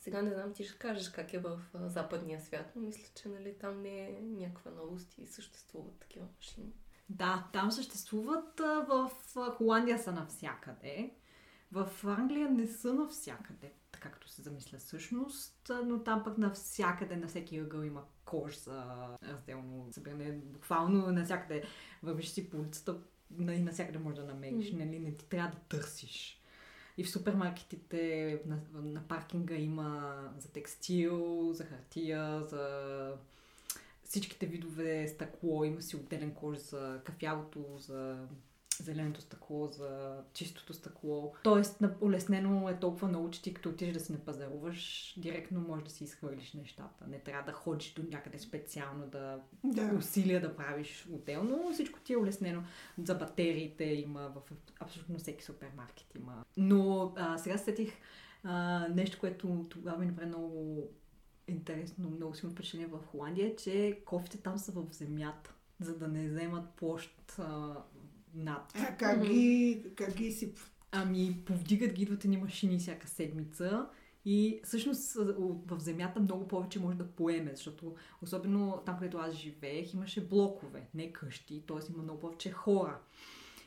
Сега 0.00 0.22
не 0.22 0.34
знам, 0.34 0.52
ти 0.52 0.64
ще 0.64 0.78
кажеш 0.78 1.08
как 1.08 1.32
е 1.34 1.38
в 1.38 1.60
а, 1.74 1.88
западния 1.88 2.40
свят, 2.40 2.72
но 2.76 2.82
мисля, 2.82 3.04
че 3.14 3.28
нали, 3.28 3.54
там 3.60 3.82
не 3.82 3.98
е 4.00 4.20
някаква 4.22 4.70
новост 4.70 5.18
и 5.18 5.26
съществуват 5.26 5.94
такива 5.94 6.26
машини. 6.36 6.72
Да, 7.08 7.48
там 7.52 7.72
съществуват. 7.72 8.60
В 8.88 9.10
Холандия 9.56 9.98
са 9.98 10.12
навсякъде. 10.12 11.10
В 11.72 11.90
Англия 12.04 12.50
не 12.50 12.66
са 12.66 12.94
навсякъде, 12.94 13.72
така 13.92 14.10
като 14.10 14.28
се 14.28 14.42
замисля 14.42 14.78
всъщност, 14.78 15.70
но 15.84 16.02
там 16.02 16.24
пък 16.24 16.38
навсякъде, 16.38 17.16
на 17.16 17.26
всеки 17.28 17.58
ъгъл 17.58 17.82
има 17.82 18.04
кош 18.24 18.58
за 18.58 18.84
разделно 19.22 19.88
събиране. 19.92 20.32
Буквално 20.32 21.12
навсякъде 21.12 21.62
вървиш 22.02 22.28
си 22.28 22.50
по 22.50 22.56
улицата 22.56 22.96
на- 23.30 23.54
и 23.54 23.62
навсякъде 23.62 23.98
можеш 23.98 24.18
да 24.18 24.24
намериш, 24.26 24.72
нали? 24.72 24.98
Не 24.98 25.16
ти 25.16 25.28
трябва 25.28 25.50
да 25.50 25.58
търсиш. 25.58 26.39
И 27.00 27.04
в 27.04 27.10
супермаркетите 27.10 28.42
на, 28.46 28.58
на 28.82 29.00
паркинга 29.00 29.54
има 29.54 30.18
за 30.38 30.48
текстил, 30.48 31.52
за 31.52 31.64
хартия, 31.64 32.44
за 32.44 33.12
всичките 34.04 34.46
видове 34.46 35.08
стъкло. 35.08 35.64
Има 35.64 35.82
си 35.82 35.96
отделен 35.96 36.34
кош 36.34 36.58
за 36.58 37.00
кафявото, 37.04 37.64
за 37.78 38.26
зеленото 38.82 39.20
стъкло, 39.20 39.66
за 39.66 40.18
чистото 40.32 40.74
стъкло. 40.74 41.34
Тоест, 41.42 41.82
улеснено 42.00 42.68
е 42.68 42.78
толкова 42.80 43.08
че 43.30 43.42
ти 43.42 43.54
като 43.54 43.68
отидеш 43.68 43.94
да 43.94 44.00
си 44.00 44.12
напазаруваш, 44.12 45.14
директно 45.18 45.60
можеш 45.60 45.84
да 45.84 45.90
си 45.90 46.04
изхвърлиш 46.04 46.52
нещата. 46.52 47.06
Не 47.08 47.18
трябва 47.18 47.52
да 47.52 47.52
ходиш 47.52 47.94
до 47.94 48.02
някъде 48.10 48.38
специално 48.38 49.06
да 49.06 49.40
да. 49.64 49.94
усилия 49.98 50.40
да 50.40 50.56
правиш 50.56 51.08
отделно. 51.12 51.72
Всичко 51.72 52.00
ти 52.00 52.12
е 52.12 52.16
улеснено. 52.16 52.62
За 53.02 53.14
батериите 53.14 53.84
има 53.84 54.28
в 54.28 54.40
абсолютно 54.80 55.18
всеки 55.18 55.44
супермаркет 55.44 56.14
има. 56.14 56.44
Но 56.56 57.12
а, 57.16 57.38
сега 57.38 57.58
се 57.58 57.64
сетих 57.64 57.92
а, 58.44 58.86
нещо, 58.88 59.18
което 59.20 59.66
тогава 59.70 59.98
ми 59.98 60.06
направи 60.06 60.28
много 60.28 60.82
интересно, 61.48 62.10
много 62.10 62.34
силно 62.34 62.54
впечатление 62.54 62.86
в 62.86 63.06
Холандия, 63.06 63.56
че 63.56 64.02
кофите 64.04 64.38
там 64.38 64.58
са 64.58 64.72
в 64.72 64.86
земята, 64.90 65.54
за 65.80 65.98
да 65.98 66.08
не 66.08 66.28
вземат 66.28 66.70
площ 66.70 67.38
а, 67.38 67.76
над. 68.34 68.72
А 68.74 68.96
как 68.96 69.22
ги, 69.22 69.84
как 69.96 70.14
ги 70.14 70.32
си... 70.32 70.52
Ами, 70.92 71.42
повдигат 71.46 71.92
ги 71.92 72.02
идват 72.02 72.24
ни 72.24 72.36
машини 72.36 72.78
всяка 72.78 73.08
седмица 73.08 73.86
и 74.24 74.60
всъщност 74.64 75.12
в 75.66 75.78
земята 75.78 76.20
много 76.20 76.48
повече 76.48 76.80
може 76.80 76.96
да 76.96 77.06
поеме, 77.06 77.50
защото 77.54 77.94
особено 78.22 78.82
там, 78.86 78.98
където 78.98 79.18
аз 79.18 79.34
живеех, 79.34 79.94
имаше 79.94 80.28
блокове, 80.28 80.88
не 80.94 81.12
къщи, 81.12 81.64
т.е. 81.66 81.92
има 81.92 82.02
много 82.02 82.20
повече 82.20 82.50
хора. 82.50 82.98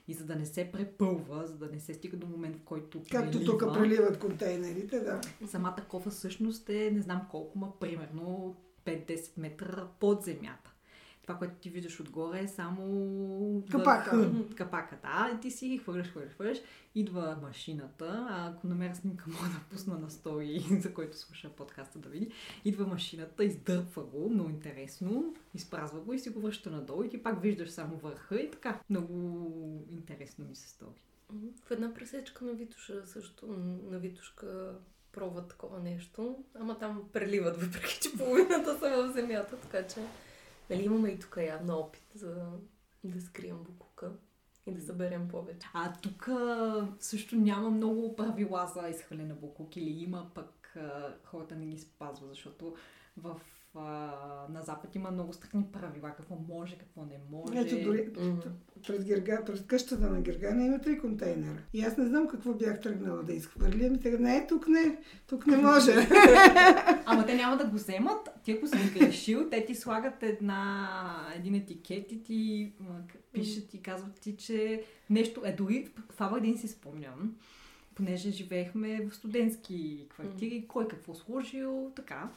И 0.08 0.13
за 0.13 0.26
да 0.26 0.36
не 0.36 0.45
се 0.45 0.71
препълва, 0.71 1.47
за 1.47 1.58
да 1.58 1.67
не 1.67 1.80
се 1.80 1.93
стига 1.93 2.17
до 2.17 2.28
момент, 2.28 2.58
в 2.58 2.63
който 2.63 3.02
Както 3.12 3.32
прелива, 3.32 3.58
тук 3.58 3.73
преливат 3.73 4.19
контейнерите, 4.19 4.99
да. 4.99 5.21
самата 5.47 5.86
кофа 5.89 6.10
всъщност 6.10 6.69
е 6.69 6.91
не 6.91 7.02
знам 7.02 7.21
колко, 7.32 7.60
ма 7.60 7.80
примерно 7.80 8.56
5-10 8.86 9.32
метра 9.38 9.88
под 9.99 10.23
земята. 10.23 10.73
Това, 11.24 11.38
което 11.38 11.54
ти 11.56 11.70
виждаш 11.70 12.00
отгоре 12.00 12.40
е 12.40 12.48
само 12.48 13.64
Капака. 13.72 14.18
върха. 14.18 14.56
Капака, 14.56 14.98
да. 15.02 15.32
И 15.36 15.40
ти 15.40 15.52
си 15.52 15.70
ги 15.70 15.78
хвърляш, 15.78 16.08
хвърляш, 16.08 16.34
хвърляш. 16.34 16.58
Идва 16.96 17.38
машината. 17.42 18.28
А 18.30 18.50
ако 18.50 18.68
намеря 18.68 18.96
снимка, 18.96 19.26
мога 19.30 19.48
да 19.48 19.60
пусна 19.72 20.00
на 20.00 20.10
стори, 20.10 20.66
за 20.82 20.94
който 20.94 21.18
слуша 21.18 21.50
подкаста 21.50 22.00
да 22.00 22.10
види. 22.10 22.32
Идва 22.66 22.88
машината, 22.88 23.44
издърпва 23.44 24.04
го, 24.04 24.30
много 24.30 24.50
интересно, 24.50 25.36
изпразва 25.54 26.00
го 26.00 26.14
и 26.14 26.20
си 26.20 26.30
го 26.30 26.40
връща 26.40 26.72
надолу 26.72 27.04
и 27.04 27.10
ти 27.10 27.24
пак 27.24 27.42
виждаш 27.42 27.70
само 27.70 27.98
върха 27.98 28.42
и 28.42 28.52
така. 28.52 28.80
Много 28.90 29.86
интересно 29.90 30.46
ми 30.46 30.56
се 30.56 30.70
стори. 30.70 31.04
В 31.66 31.72
една 31.72 31.94
пресечка 31.94 32.46
на 32.46 32.54
Витуша 32.54 33.08
също, 33.08 33.48
на 33.92 34.00
Витушка 34.00 34.76
пробват 35.12 35.48
такова 35.48 35.80
нещо, 35.80 36.44
ама 36.60 36.80
там 36.80 37.04
преливат, 37.14 37.58
въпреки 37.62 38.00
че 38.02 38.18
половината 38.18 38.80
са 38.80 38.90
в 38.90 39.14
земята, 39.14 39.58
така 39.58 39.88
че 39.88 40.00
нали, 40.69 40.84
имаме 40.84 41.10
и 41.10 41.19
тук 41.19 41.38
явно 41.47 41.78
опит 41.78 42.08
за 42.15 42.45
да 43.04 43.21
скрием 43.21 43.63
букука 43.63 44.12
и 44.65 44.73
да 44.73 44.82
съберем 44.82 45.28
повече. 45.28 45.67
А 45.73 45.93
тук 45.93 46.30
също 46.99 47.36
няма 47.36 47.69
много 47.69 48.15
правила 48.15 48.71
за 48.76 48.88
изхвърляне 48.89 49.28
на 49.28 49.36
буклук 49.36 49.76
или 49.76 50.04
има, 50.04 50.32
пък 50.36 50.78
хората 51.23 51.56
не 51.56 51.65
ги 51.65 51.80
спазват, 51.80 52.30
защото 52.30 52.76
в, 53.17 53.41
а, 53.76 53.82
на 54.50 54.62
Запад 54.62 54.96
има 54.96 55.12
много 55.12 55.34
стрикни 55.34 55.66
правила, 55.72 56.14
какво 56.18 56.36
може, 56.50 56.78
какво 56.78 57.02
не 57.06 57.20
може. 57.32 57.60
Ето 57.60 57.84
дори 57.84 58.10
Мгм. 58.20 58.40
пред, 58.88 59.06
Герга, 59.06 59.46
пред 59.46 59.68
къщата 59.68 60.10
на 60.10 60.22
Гергана 60.22 60.66
има 60.66 60.80
три 60.80 61.00
контейнера. 61.00 61.58
И 61.74 61.82
аз 61.82 61.98
не 61.98 62.06
знам 62.06 62.28
какво 62.28 62.54
бях 62.54 62.82
тръгнала 62.82 63.24
да 63.24 63.34
изхвърля. 63.34 63.90
Ми 63.90 64.00
тега, 64.00 64.20
не, 64.20 64.48
тук 64.48 64.68
не, 64.68 64.98
тук 65.28 65.48
не 65.48 65.58
може. 65.58 65.92
Ама 67.06 67.26
те 67.26 67.36
няма 67.36 67.58
да 67.58 67.66
го 67.66 67.76
вземат. 67.76 68.30
Ти 68.44 68.52
ако 68.52 68.68
си 68.68 68.78
грешил, 69.00 69.50
те 69.50 69.66
ти 69.66 69.76
слагат 69.76 70.24
една, 70.24 70.90
един 71.36 71.56
етикет 71.56 72.12
и 72.12 72.24
ти 72.24 72.72
пишат 73.34 73.74
и 73.74 73.82
казват 73.82 74.19
ти, 74.19 74.36
че 74.38 74.84
нещо 75.10 75.42
е 75.46 75.52
дори 75.52 75.90
в 76.12 76.21
Абърдин 76.21 76.58
си 76.58 76.67
спомням. 76.67 77.36
Понеже 77.96 78.31
живеехме 78.31 79.06
в 79.06 79.15
студентски 79.15 80.08
квартири, 80.10 80.65
кой 80.67 80.87
какво 80.87 81.15
сложил, 81.15 81.91
така. 81.96 82.29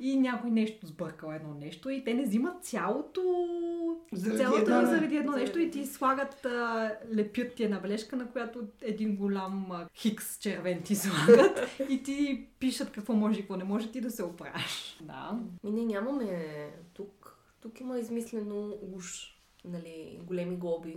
И 0.00 0.16
някой 0.16 0.50
нещо 0.50 0.86
сбъркал 0.86 1.30
едно 1.30 1.54
нещо 1.54 1.90
и 1.90 2.04
те 2.04 2.14
не 2.14 2.22
взимат 2.22 2.64
цялото, 2.64 3.22
Заради 4.12 4.38
цялото 4.38 4.60
едно- 4.62 4.86
заради 4.86 5.16
едно 5.16 5.32
заради- 5.32 5.44
нещо 5.44 5.58
и 5.58 5.70
ти 5.70 5.86
слагат, 5.86 6.44
а, 6.44 6.92
лепят 7.14 7.54
ти 7.54 7.64
една 7.64 7.78
бележка, 7.78 8.16
на 8.16 8.26
която 8.26 8.60
един 8.80 9.16
голям 9.16 9.72
а, 9.72 9.88
хикс 9.94 10.38
червен 10.38 10.82
ти 10.82 10.94
слагат 10.96 11.58
и 11.88 12.02
ти 12.02 12.46
пишат 12.60 12.92
какво 12.92 13.12
може 13.12 13.38
и 13.38 13.42
какво 13.42 13.56
не 13.56 13.64
може 13.64 13.90
ти 13.90 14.00
да 14.00 14.10
се 14.10 14.24
оправиш. 14.24 14.98
Да. 15.02 15.40
Ми 15.64 15.70
не 15.72 15.84
нямаме 15.84 16.46
тук. 16.94 17.38
Тук 17.60 17.80
има 17.80 17.98
измислено 17.98 18.78
уж, 18.94 19.34
нали, 19.64 20.18
големи 20.22 20.56
глоби. 20.56 20.96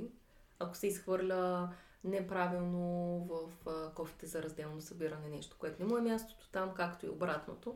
Ако 0.60 0.78
се 0.78 0.88
изхвърля 0.88 1.70
неправилно 2.08 3.20
в 3.30 3.46
кофите 3.96 4.26
за 4.26 4.44
разделно 4.44 4.82
събиране 4.82 5.30
нещо, 5.30 5.56
което 5.60 5.84
не 5.84 5.90
му 5.90 5.98
е 5.98 6.02
мястото 6.02 6.50
там, 6.52 6.70
както 6.76 7.06
и 7.06 7.10
обратното. 7.10 7.76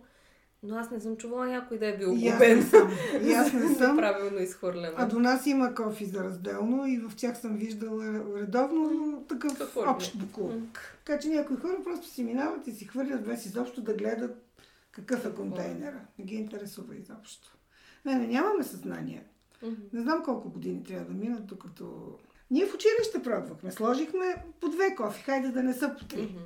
Но 0.63 0.75
аз 0.75 0.91
не 0.91 0.99
съм 0.99 1.17
чувала 1.17 1.47
някой 1.47 1.77
да 1.77 1.87
е 1.87 1.97
бил 1.97 2.09
губен. 2.09 2.71
И 3.21 3.33
аз 3.33 3.53
не 3.53 3.75
съм. 3.75 3.95
Неправилно 3.95 4.39
изхвърляне. 4.39 4.93
А 4.97 5.05
до 5.05 5.19
нас 5.19 5.45
има 5.45 5.75
кофи 5.75 6.05
за 6.05 6.23
разделно 6.23 6.87
и 6.87 6.97
в 6.97 7.15
тях 7.15 7.37
съм 7.37 7.57
виждала 7.57 8.23
редовно 8.41 9.23
такъв 9.29 9.57
Какво 9.57 9.91
общ. 9.91 10.15
М. 10.15 10.49
Така 11.05 11.19
че 11.19 11.29
някои 11.29 11.57
хора 11.57 11.77
просто 11.83 12.07
си 12.07 12.23
минават 12.23 12.67
и 12.67 12.71
си 12.71 12.85
хвърлят 12.85 13.25
без 13.25 13.45
изобщо 13.45 13.81
да 13.81 13.93
гледат 13.93 14.45
какъв 14.91 15.25
е 15.25 15.35
контейнера. 15.35 15.99
Не 16.19 16.25
ги 16.25 16.35
интересува 16.35 16.95
изобщо. 16.95 17.57
Не, 18.05 18.15
не, 18.15 18.27
нямаме 18.27 18.63
съзнание. 18.63 19.23
Не 19.93 20.01
знам 20.01 20.23
колко 20.25 20.49
години 20.49 20.83
трябва 20.83 21.05
да 21.05 21.13
минат, 21.13 21.45
докато... 21.45 22.17
Ние 22.51 22.65
в 22.65 22.73
училище 22.73 23.23
пробвахме. 23.23 23.71
Сложихме 23.71 24.35
по 24.59 24.69
две 24.69 24.95
кофи. 24.95 25.23
Хайде 25.23 25.47
да 25.47 25.63
не 25.63 25.73
са 25.73 25.95
по 25.99 26.05
три. 26.05 26.21
Мгм. 26.21 26.41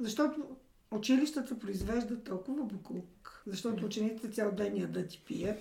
Защото 0.00 0.42
училищата 0.90 1.58
произвеждат 1.58 2.24
толкова 2.24 2.64
буклук. 2.64 3.42
Защото 3.46 3.86
учениците 3.86 4.30
цял 4.30 4.52
ден 4.52 4.76
ядат 4.76 4.92
да 4.92 5.06
ти 5.06 5.22
пият. 5.26 5.58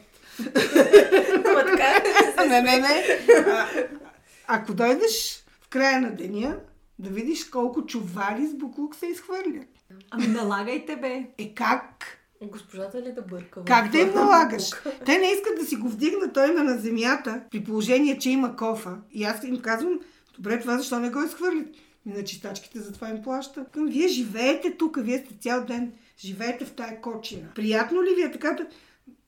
Ама 1.46 1.66
така 1.66 2.04
не, 2.48 2.62
не, 2.62 2.80
не. 2.80 3.04
А, 3.48 3.68
ако 4.48 4.74
дойдеш 4.74 5.46
в 5.62 5.70
края 5.70 6.02
на 6.02 6.16
деня, 6.16 6.60
да 7.00 7.10
видиш 7.10 7.46
колко 7.46 7.86
чували 7.86 8.48
с 8.48 8.54
буклук 8.54 8.96
се 8.96 9.08
изхвърлят. 9.08 9.68
Ами 10.12 10.28
налагайте 10.28 10.96
бе. 10.96 11.28
Е 11.38 11.54
как? 11.54 12.19
Госпожата 12.42 13.02
ли 13.02 13.12
да 13.12 13.22
бърка? 13.22 13.64
Как 13.66 13.92
да 13.92 14.00
им 14.00 14.14
налагаш? 14.14 14.70
Те 15.06 15.18
не 15.18 15.28
искат 15.28 15.60
да 15.60 15.66
си 15.66 15.76
го 15.76 15.90
вдигнат, 15.90 16.34
той 16.34 16.50
има 16.50 16.64
на 16.64 16.78
земята, 16.78 17.42
при 17.52 17.64
положение, 17.64 18.18
че 18.18 18.30
има 18.30 18.56
кофа. 18.56 18.98
И 19.12 19.24
аз 19.24 19.44
им 19.44 19.62
казвам, 19.62 20.00
добре, 20.36 20.60
това 20.60 20.78
защо 20.78 21.00
не 21.00 21.10
го 21.10 21.24
изхвърлят? 21.24 21.68
И 22.06 22.10
на 22.10 22.24
чистачките 22.24 22.80
затова 22.80 23.10
им 23.10 23.24
плаща. 23.24 23.66
Към, 23.74 23.88
вие 23.88 24.08
живеете 24.08 24.78
тук, 24.78 24.98
вие 25.02 25.18
сте 25.18 25.36
цял 25.40 25.66
ден, 25.66 25.94
живеете 26.20 26.66
в 26.66 26.72
тая 26.72 27.02
кочина. 27.02 27.48
Приятно 27.56 28.04
ли 28.04 28.16
ви 28.16 28.22
е 28.22 28.32
така 28.32 28.52
да, 28.52 28.68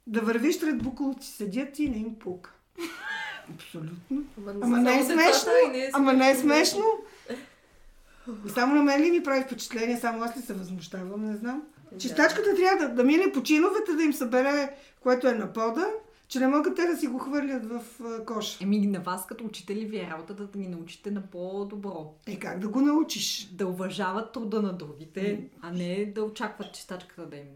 да 0.08 0.22
вървиш 0.22 0.56
сред 0.56 0.84
буклуци, 0.84 1.32
седят 1.32 1.80
и 1.80 1.90
не 1.90 1.98
им 1.98 2.16
пука? 2.20 2.54
Абсолютно. 3.54 4.24
Ама, 4.38 4.54
Ама 4.62 4.78
не 4.78 5.00
е 5.00 5.04
смешно. 5.04 5.52
не 5.72 5.80
е 5.80 5.90
Ама 5.94 6.14
не 6.14 6.32
е 6.32 6.36
смешно. 6.36 6.86
И 8.48 8.50
само 8.50 8.76
на 8.76 8.84
мен 8.84 9.02
ли 9.04 9.12
ми 9.12 9.24
прави 9.24 9.44
впечатление, 9.44 9.98
само 9.98 10.24
аз 10.24 10.38
ли 10.38 10.42
се 10.42 10.54
възмущавам, 10.54 11.26
не 11.26 11.38
знам. 11.38 11.64
Чистачката 12.00 12.56
трябва 12.56 12.88
да, 12.88 12.94
да 12.96 13.04
мине 13.04 13.32
по 13.34 13.44
чиновете, 13.44 13.94
да 13.94 14.04
им 14.04 14.14
събере, 14.14 14.76
което 15.00 15.28
е 15.28 15.34
на 15.34 15.54
пода, 15.54 15.88
че 16.28 16.40
не 16.40 16.48
могат 16.48 16.76
те 16.76 16.86
да 16.88 16.98
си 16.98 17.08
го 17.08 17.18
хвърлят 17.20 17.66
в 17.66 17.82
коша. 18.26 18.64
Еми 18.64 18.88
на 18.88 19.00
вас 19.00 19.26
като 19.28 19.46
учители 19.46 19.86
ви 19.86 19.98
е 19.98 20.10
работа 20.12 20.34
да 20.34 20.60
ги 20.60 20.68
научите 20.68 21.12
на 21.12 21.22
по-добро. 21.22 22.14
Е, 22.28 22.40
как 22.40 22.60
да 22.60 22.68
го 22.68 22.82
научиш? 22.82 23.50
Да 23.52 23.68
уважават 23.68 24.32
труда 24.32 24.62
на 24.62 24.74
другите, 24.74 25.50
а 25.62 25.72
не 25.72 26.06
да 26.06 26.24
очакват 26.24 26.74
чистачката 26.74 27.26
да 27.28 27.36
им 27.38 27.48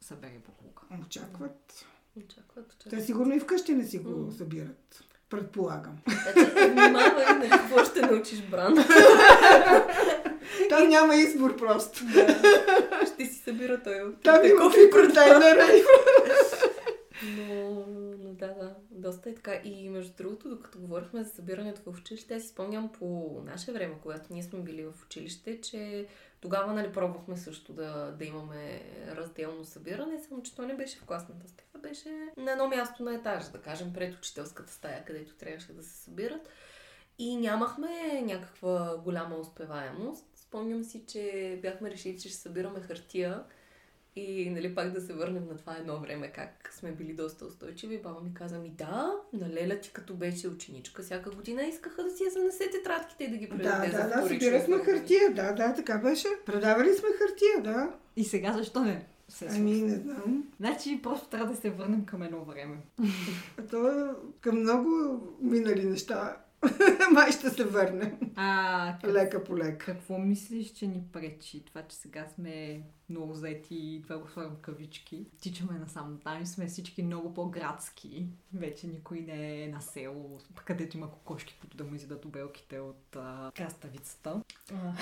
събере 0.00 0.40
буклука. 0.46 0.82
Очакват. 1.06 1.86
Очакват, 2.16 2.76
Те 2.78 2.86
очакват. 2.88 3.06
сигурно 3.06 3.34
и 3.34 3.40
вкъщи 3.40 3.74
не 3.74 3.84
си 3.84 3.98
го 3.98 4.32
събират. 4.32 5.04
Предполагам. 5.30 5.98
Внимавай, 6.56 7.24
нали, 7.38 7.50
какво 7.50 7.84
ще 7.84 8.00
научиш, 8.00 8.42
Бран. 8.42 8.74
Там 10.68 10.88
няма 10.88 11.14
избор 11.14 11.56
просто. 11.56 12.00
Ще 13.14 13.24
си 13.26 13.42
събира 13.44 13.82
той 13.82 14.14
Там 14.24 14.44
има 14.44 14.60
кофи. 14.60 14.76
три 14.76 14.90
контейнера. 14.90 15.66
Но, 17.36 17.84
но 18.18 18.32
да, 18.32 18.46
да, 18.46 18.74
доста 18.90 19.30
е 19.30 19.34
така. 19.34 19.60
И 19.64 19.88
между 19.88 20.12
другото, 20.18 20.48
докато 20.48 20.78
говорихме 20.78 21.22
за 21.24 21.30
събирането 21.30 21.80
в 21.86 21.98
училище, 21.98 22.34
аз 22.34 22.42
си 22.42 22.48
спомням 22.48 22.90
по 22.98 23.40
наше 23.46 23.72
време, 23.72 23.94
когато 24.02 24.32
ние 24.32 24.42
сме 24.42 24.58
били 24.58 24.84
в 24.84 24.92
училище, 25.06 25.60
че 25.60 26.06
тогава 26.40 26.72
нали, 26.72 26.92
пробвахме 26.92 27.36
също 27.36 27.72
да, 27.72 28.14
да 28.18 28.24
имаме 28.24 28.82
разделно 29.08 29.64
събиране, 29.64 30.18
само 30.28 30.42
че 30.42 30.56
то 30.56 30.62
не 30.62 30.76
беше 30.76 30.98
в 30.98 31.04
класната 31.04 31.48
стая, 31.48 31.82
беше 31.82 32.08
на 32.36 32.52
едно 32.52 32.68
място 32.68 33.02
на 33.02 33.14
етаж, 33.14 33.48
да 33.48 33.60
кажем, 33.60 33.92
пред 33.92 34.14
учителската 34.14 34.72
стая, 34.72 35.04
където 35.04 35.34
трябваше 35.34 35.72
да 35.72 35.82
се 35.82 36.04
събират. 36.04 36.48
И 37.18 37.36
нямахме 37.36 38.22
някаква 38.22 38.96
голяма 39.04 39.36
успеваемост. 39.36 40.26
Спомням 40.34 40.84
си, 40.84 41.04
че 41.08 41.58
бяхме 41.62 41.90
решили, 41.90 42.18
че 42.18 42.28
ще 42.28 42.38
събираме 42.38 42.80
хартия 42.80 43.44
и 44.16 44.50
нали, 44.50 44.74
пак 44.74 44.92
да 44.92 45.00
се 45.00 45.12
върнем 45.12 45.46
на 45.46 45.56
това 45.56 45.76
едно 45.76 46.00
време, 46.00 46.32
как 46.32 46.70
сме 46.74 46.92
били 46.92 47.12
доста 47.12 47.44
устойчиви. 47.46 47.98
Баба 48.02 48.20
ми 48.20 48.34
каза, 48.34 48.58
ми 48.58 48.70
да, 48.70 49.12
на 49.32 49.48
Леля 49.48 49.80
ти 49.80 49.90
като 49.92 50.14
беше 50.14 50.48
ученичка, 50.48 51.02
всяка 51.02 51.30
година 51.30 51.62
искаха 51.62 52.02
да 52.04 52.10
си 52.10 52.24
я 52.24 52.30
занесе 52.30 52.70
тетрадките 52.70 53.24
и 53.24 53.30
да 53.30 53.36
ги 53.36 53.46
Да, 53.46 53.56
предаде 53.56 53.86
да, 53.88 53.96
за 54.02 54.08
да, 54.08 54.28
събирахме 54.28 54.74
оформяне. 54.76 54.98
хартия. 54.98 55.34
Да, 55.34 55.52
да, 55.52 55.74
така 55.74 55.98
беше. 55.98 56.28
Предавали 56.46 56.88
сме 56.94 57.08
хартия, 57.18 57.62
да. 57.74 57.94
И 58.16 58.24
сега 58.24 58.52
защо 58.52 58.84
не? 58.84 59.06
Се 59.28 59.46
Ами, 59.50 59.82
не 59.82 59.96
знам. 59.96 60.44
Значи 60.60 61.00
просто 61.02 61.28
трябва 61.28 61.46
да 61.46 61.56
се 61.60 61.70
върнем 61.70 62.04
към 62.04 62.22
едно 62.22 62.44
време. 62.44 62.76
А 63.58 63.62
То 63.70 63.88
е 64.00 64.10
към 64.40 64.60
много 64.60 64.88
минали 65.40 65.84
неща. 65.84 66.36
Май 67.12 67.32
ще 67.32 67.50
се 67.50 67.64
върнем. 67.64 68.18
А 68.36 68.98
как, 69.00 69.10
Лека 69.10 69.44
по 69.44 69.56
лека. 69.58 69.78
какво 69.78 70.18
мислиш, 70.18 70.72
че 70.72 70.86
ни 70.86 71.02
пречи? 71.12 71.64
Това, 71.64 71.82
че 71.82 71.96
сега 71.96 72.26
сме 72.34 72.82
много 73.08 73.34
заети 73.34 73.74
и 73.74 74.02
това 74.02 74.18
го 74.18 74.28
слагам 74.28 74.56
кавички. 74.62 75.26
Тичаме 75.40 75.78
насам 75.78 76.20
там 76.24 76.42
и 76.42 76.46
сме 76.46 76.66
всички 76.66 77.02
много 77.02 77.34
по-градски. 77.34 78.26
Вече 78.54 78.86
никой 78.86 79.20
не 79.20 79.64
е 79.64 79.68
на 79.68 79.80
село, 79.80 80.38
където 80.64 80.96
има 80.96 81.10
кокошки, 81.10 81.56
които 81.60 81.76
да 81.76 81.84
му 81.84 81.94
изядат 81.94 82.24
обелките 82.24 82.80
от 82.80 83.16
а, 83.16 83.52
краставицата. 83.56 84.42
А, 84.74 84.92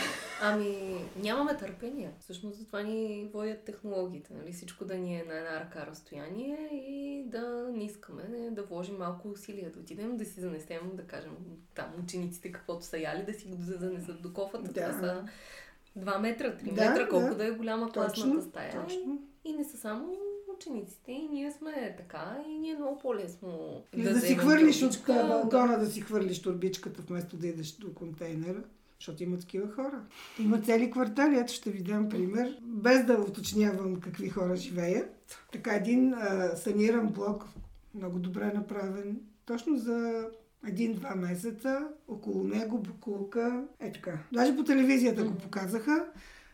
Ами, 0.42 0.98
нямаме 1.16 1.56
търпение. 1.56 2.12
Всъщност 2.20 2.58
затова 2.58 2.82
ни 2.82 3.30
водят 3.32 3.64
технологиите. 3.64 4.34
Нали? 4.34 4.52
Всичко 4.52 4.84
да 4.84 4.94
ни 4.94 5.20
е 5.20 5.24
на 5.24 5.34
една 5.38 5.60
ръка 5.60 5.86
разстояние 5.86 6.68
и 6.72 7.24
да 7.26 7.68
не 7.74 7.84
искаме 7.84 8.22
не, 8.28 8.50
да 8.50 8.62
вложим 8.62 8.96
малко 8.96 9.28
усилия, 9.28 9.72
да 9.72 9.80
отидем, 9.80 10.16
да 10.16 10.24
си 10.24 10.40
занесем, 10.40 10.90
да 10.94 11.02
кажем, 11.02 11.36
там 11.74 11.86
учениците 12.04 12.52
каквото 12.52 12.84
са 12.86 12.98
яли, 12.98 13.24
да 13.24 13.34
си 13.34 13.46
го 13.48 13.56
занесат 13.58 14.22
до 14.22 14.32
кофата. 14.32 14.72
Да. 14.72 14.90
Това 14.90 15.00
са 15.00 15.24
2 15.98 16.20
метра, 16.20 16.46
3 16.46 16.74
Да, 16.74 16.90
метра, 16.90 17.08
колко 17.08 17.28
да. 17.28 17.34
да, 17.34 17.46
е 17.46 17.50
голяма 17.50 17.92
класната 17.92 18.42
стая. 18.42 18.84
точно. 18.84 19.22
И 19.44 19.52
не 19.52 19.64
са 19.64 19.76
само 19.76 20.16
учениците, 20.56 21.12
и 21.12 21.28
ние 21.28 21.52
сме 21.52 21.94
така, 21.96 22.38
и 22.48 22.58
ни 22.58 22.70
е 22.70 22.76
много 22.76 22.98
по-лесно 22.98 23.82
Или 23.92 24.02
да, 24.02 24.20
си 24.20 24.34
хвърлиш 24.34 24.82
от 24.82 24.90
турбичка, 24.90 25.12
а, 25.12 25.28
балкона, 25.28 25.78
да 25.78 25.86
си 25.86 26.00
хвърлиш 26.00 26.42
турбичката, 26.42 27.02
вместо 27.02 27.36
да 27.36 27.46
идеш 27.46 27.72
до 27.72 27.94
контейнера. 27.94 28.62
Защото 29.00 29.22
има 29.22 29.38
такива 29.38 29.72
хора. 29.72 30.02
Има 30.40 30.60
цели 30.60 30.90
квартали, 30.90 31.38
ето 31.38 31.52
ще 31.52 31.70
ви 31.70 31.82
дам 31.82 32.08
пример, 32.08 32.58
без 32.62 33.04
да 33.04 33.12
уточнявам 33.12 34.00
какви 34.00 34.28
хора 34.28 34.56
живеят. 34.56 35.38
Така 35.52 35.74
един 35.74 36.14
а, 36.14 36.56
саниран 36.56 37.06
блок, 37.06 37.44
много 37.94 38.18
добре 38.18 38.52
направен, 38.54 39.20
точно 39.46 39.76
за 39.76 40.28
един-два 40.66 41.14
месеца, 41.14 41.78
около 42.08 42.44
него 42.44 42.78
букулка, 42.78 43.64
е 43.80 43.92
така. 43.92 44.18
Даже 44.32 44.56
по 44.56 44.64
телевизията 44.64 45.24
го 45.24 45.34
показаха. 45.34 46.04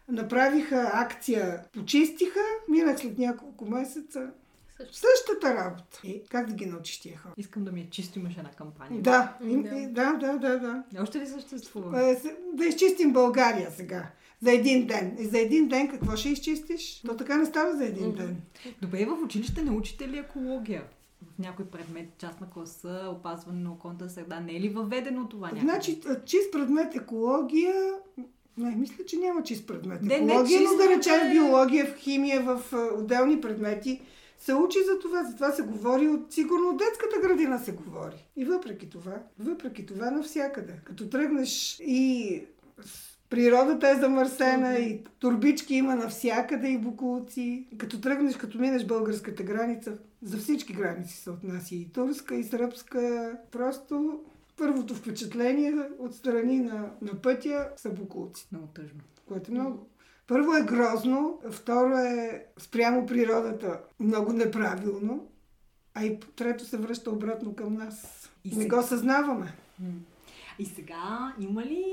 Направиха 0.09 0.91
акция, 0.95 1.65
почистиха, 1.73 2.41
минах 2.69 2.99
след 2.99 3.19
няколко 3.19 3.65
месеца. 3.67 4.31
Също. 4.77 4.95
Същата 4.97 5.55
работа. 5.57 6.01
И 6.05 6.23
как 6.25 6.47
да 6.47 6.55
ги 6.55 6.67
научиш 6.67 7.01
тия 7.01 7.19
хора? 7.19 7.33
искам 7.37 7.65
да 7.65 7.73
ми 7.73 7.81
е 7.81 7.89
чисто, 7.91 8.19
имаше 8.19 8.39
една 8.39 8.51
кампания. 8.51 9.03
Да, 9.03 9.37
Да. 9.41 9.49
им, 9.49 9.63
да, 9.91 10.13
да, 10.13 10.33
да, 10.33 10.59
да. 10.59 10.85
Още 10.99 11.21
ли 11.21 11.27
съществува? 11.27 12.03
Е, 12.03 12.15
се- 12.15 12.37
Да 12.55 12.65
изчистим 12.67 13.13
България 13.13 13.71
сега. 13.71 14.11
За 14.41 14.53
един 14.53 14.87
ден. 14.87 15.17
И 15.21 15.25
за 15.25 15.39
един 15.39 15.69
ден 15.69 15.89
какво 15.89 16.17
ще 16.17 16.29
изчистиш? 16.29 17.01
То 17.01 17.17
така 17.17 17.37
не 17.37 17.47
става 17.47 17.77
за 17.77 17.85
един 17.85 18.13
ден. 18.13 18.37
Добре, 18.83 19.05
в 19.05 19.23
училище 19.25 19.63
научите 19.63 20.09
ли 20.09 20.19
екология? 20.19 20.83
В 21.35 21.39
някой 21.39 21.64
предмет, 21.64 22.09
част 22.18 22.41
на 22.41 22.51
класа, 22.51 23.09
опазване 23.12 23.62
на 23.62 23.72
околната 23.72 24.11
среда. 24.11 24.41
Не 24.41 24.57
е 24.57 24.61
ли 24.61 24.68
въведено 24.68 25.29
това 25.29 25.47
някъде? 25.47 25.62
Значи, 25.62 26.01
чист 26.25 26.53
предмет 26.53 26.95
екология... 26.95 27.75
Не, 28.57 28.77
мисля, 28.77 29.05
че 29.05 29.16
няма 29.16 29.43
чист 29.43 29.66
предмет. 29.66 30.03
Не, 30.03 30.09
не, 30.09 30.14
екология, 30.14 30.61
но 30.61 30.66
чист 30.68 30.79
да 30.79 30.97
речем 30.97 31.27
е- 31.27 31.33
биология, 31.33 31.87
в 31.87 31.97
химия, 31.97 32.43
в 32.43 32.62
отделни 32.99 33.41
предмети 33.41 34.01
се 34.39 34.55
учи 34.55 34.79
за 34.87 34.99
това. 34.99 35.25
За 35.25 35.35
това 35.35 35.51
се 35.51 35.62
говори 35.62 36.09
от... 36.09 36.33
Сигурно 36.33 36.68
от 36.68 36.77
детската 36.77 37.29
градина 37.29 37.59
се 37.59 37.72
говори. 37.72 38.27
И 38.37 38.45
въпреки 38.45 38.91
това, 38.91 39.22
въпреки 39.39 39.87
това 39.87 40.11
навсякъде. 40.11 40.81
Като 40.85 41.09
тръгнеш 41.09 41.81
и 41.81 42.43
Природата 43.31 43.89
е 43.89 43.95
замърсена 43.95 44.79
и 44.79 45.01
турбички 45.18 45.75
има 45.75 45.95
навсякъде 45.95 46.68
и 46.68 46.79
букулци. 46.79 47.66
Като 47.79 48.01
тръгнеш, 48.01 48.37
като 48.37 48.59
минеш 48.59 48.85
българската 48.85 49.43
граница, 49.43 49.93
за 50.25 50.39
всички 50.39 50.72
граници 50.72 51.14
се 51.14 51.31
отнася 51.31 51.75
и 51.75 51.89
турска, 51.89 52.35
и 52.35 52.45
сръбска. 52.45 53.33
Просто 53.51 54.20
първото 54.57 54.95
впечатление 54.95 55.75
от 55.99 56.14
страни 56.14 56.59
на, 56.59 56.91
на 57.03 57.14
пътя 57.14 57.68
са 57.77 57.91
букулци, 57.91 58.49
Много 58.53 58.66
тъжно. 58.66 59.01
което 59.27 59.51
е 59.51 59.55
много... 59.55 59.87
Първо 60.27 60.55
е 60.55 60.62
грозно, 60.62 61.41
второ 61.51 61.97
е 61.97 62.47
спрямо 62.59 63.07
природата 63.07 63.81
много 64.01 64.33
неправилно, 64.33 65.27
а 65.95 66.05
и 66.05 66.20
трето 66.37 66.64
се 66.64 66.77
връща 66.77 67.11
обратно 67.11 67.55
към 67.55 67.75
нас. 67.75 68.29
И 68.45 68.49
Не 68.49 68.62
сега- 68.62 68.77
го 68.77 68.83
съзнаваме. 68.83 69.53
И 70.59 70.66
сега, 70.66 71.35
има 71.41 71.62
ли 71.62 71.85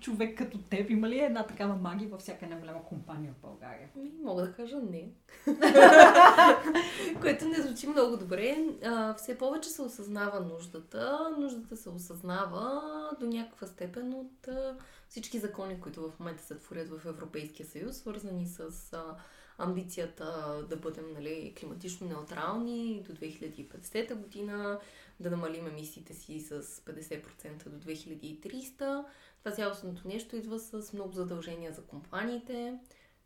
човек 0.00 0.38
като 0.38 0.58
теб, 0.58 0.90
има 0.90 1.08
ли 1.08 1.18
една 1.18 1.46
такава 1.46 1.76
магия 1.76 2.08
във 2.08 2.20
всяка 2.20 2.44
една 2.44 2.56
голяма 2.56 2.84
компания 2.84 3.32
в 3.32 3.40
България? 3.42 3.88
Ми, 3.96 4.12
Мога 4.22 4.42
да 4.42 4.52
кажа 4.52 4.76
не. 4.76 5.10
Което 7.20 7.48
не 7.48 7.62
звучи 7.62 7.86
много 7.86 8.16
добре. 8.16 8.56
А, 8.84 9.14
все 9.14 9.38
повече 9.38 9.68
се 9.68 9.82
осъзнава 9.82 10.40
нуждата. 10.40 11.30
Нуждата 11.38 11.76
се 11.76 11.88
осъзнава 11.88 12.82
до 13.20 13.26
някаква 13.26 13.66
степен 13.66 14.14
от 14.14 14.48
а, 14.48 14.76
всички 15.08 15.38
закони, 15.38 15.80
които 15.80 16.02
в 16.02 16.18
момента 16.18 16.42
се 16.42 16.58
творят 16.58 16.88
в 16.88 17.06
Европейския 17.06 17.66
съюз, 17.66 17.96
свързани 17.96 18.46
с 18.46 18.92
а, 18.92 19.16
амбицията 19.58 20.58
да 20.68 20.76
бъдем 20.76 21.12
нали, 21.14 21.54
климатично 21.60 22.08
неутрални 22.08 23.02
до 23.06 23.12
2050 23.12 24.14
година, 24.14 24.78
да 25.20 25.30
намалим 25.30 25.66
емисиите 25.66 26.14
си 26.14 26.40
с 26.40 26.62
50% 26.62 27.68
до 27.68 27.90
2300. 27.90 29.04
Това 29.38 29.56
цялостното 29.56 30.08
нещо 30.08 30.36
идва 30.36 30.58
с 30.58 30.92
много 30.92 31.12
задължения 31.12 31.72
за 31.72 31.82
компаниите. 31.82 32.78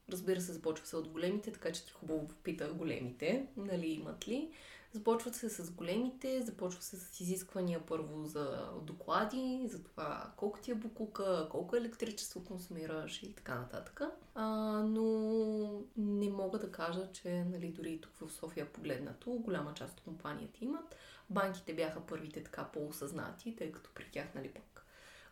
Разбира 0.09 0.41
се, 0.41 0.53
започва 0.53 0.87
се 0.87 0.97
от 0.97 1.09
големите, 1.09 1.53
така 1.53 1.73
че 1.73 1.87
ти 1.87 1.93
хубаво 1.93 2.29
попита 2.29 2.73
големите, 2.73 3.47
нали 3.57 3.87
имат 3.87 4.29
ли. 4.29 4.51
Започват 4.93 5.35
се 5.35 5.49
с 5.49 5.71
големите, 5.71 6.43
започва 6.43 6.83
се 6.83 6.97
с 6.97 7.21
изисквания 7.21 7.87
първо 7.87 8.25
за 8.25 8.71
доклади, 8.83 9.69
за 9.71 9.83
това 9.83 10.33
колко 10.37 10.61
ти 10.61 10.71
е 10.71 10.75
букука, 10.75 11.49
колко 11.51 11.77
електричество 11.77 12.45
консумираш 12.45 13.23
и 13.23 13.35
така 13.35 13.55
нататък. 13.55 14.01
А, 14.35 14.47
но 14.83 15.83
не 15.97 16.31
мога 16.31 16.59
да 16.59 16.73
кажа, 16.73 17.13
че 17.13 17.45
нали, 17.45 17.69
дори 17.69 18.01
тук 18.01 18.13
в 18.17 18.33
София 18.33 18.73
погледнато, 18.73 19.31
голяма 19.31 19.75
част 19.75 19.99
от 19.99 20.05
компанията 20.05 20.59
имат. 20.61 20.97
Банките 21.31 21.75
бяха 21.75 22.01
първите 22.01 22.45
така 22.45 22.65
по-осъзнати, 22.65 23.57
тъй 23.57 23.73
като 23.73 23.91
при 23.95 24.11
тях 24.13 24.35
нали, 24.35 24.49
пък 24.49 24.72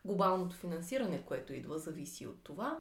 глобалното 0.05 0.57
финансиране, 0.57 1.23
което 1.23 1.53
идва, 1.53 1.79
зависи 1.79 2.27
от 2.27 2.43
това. 2.43 2.79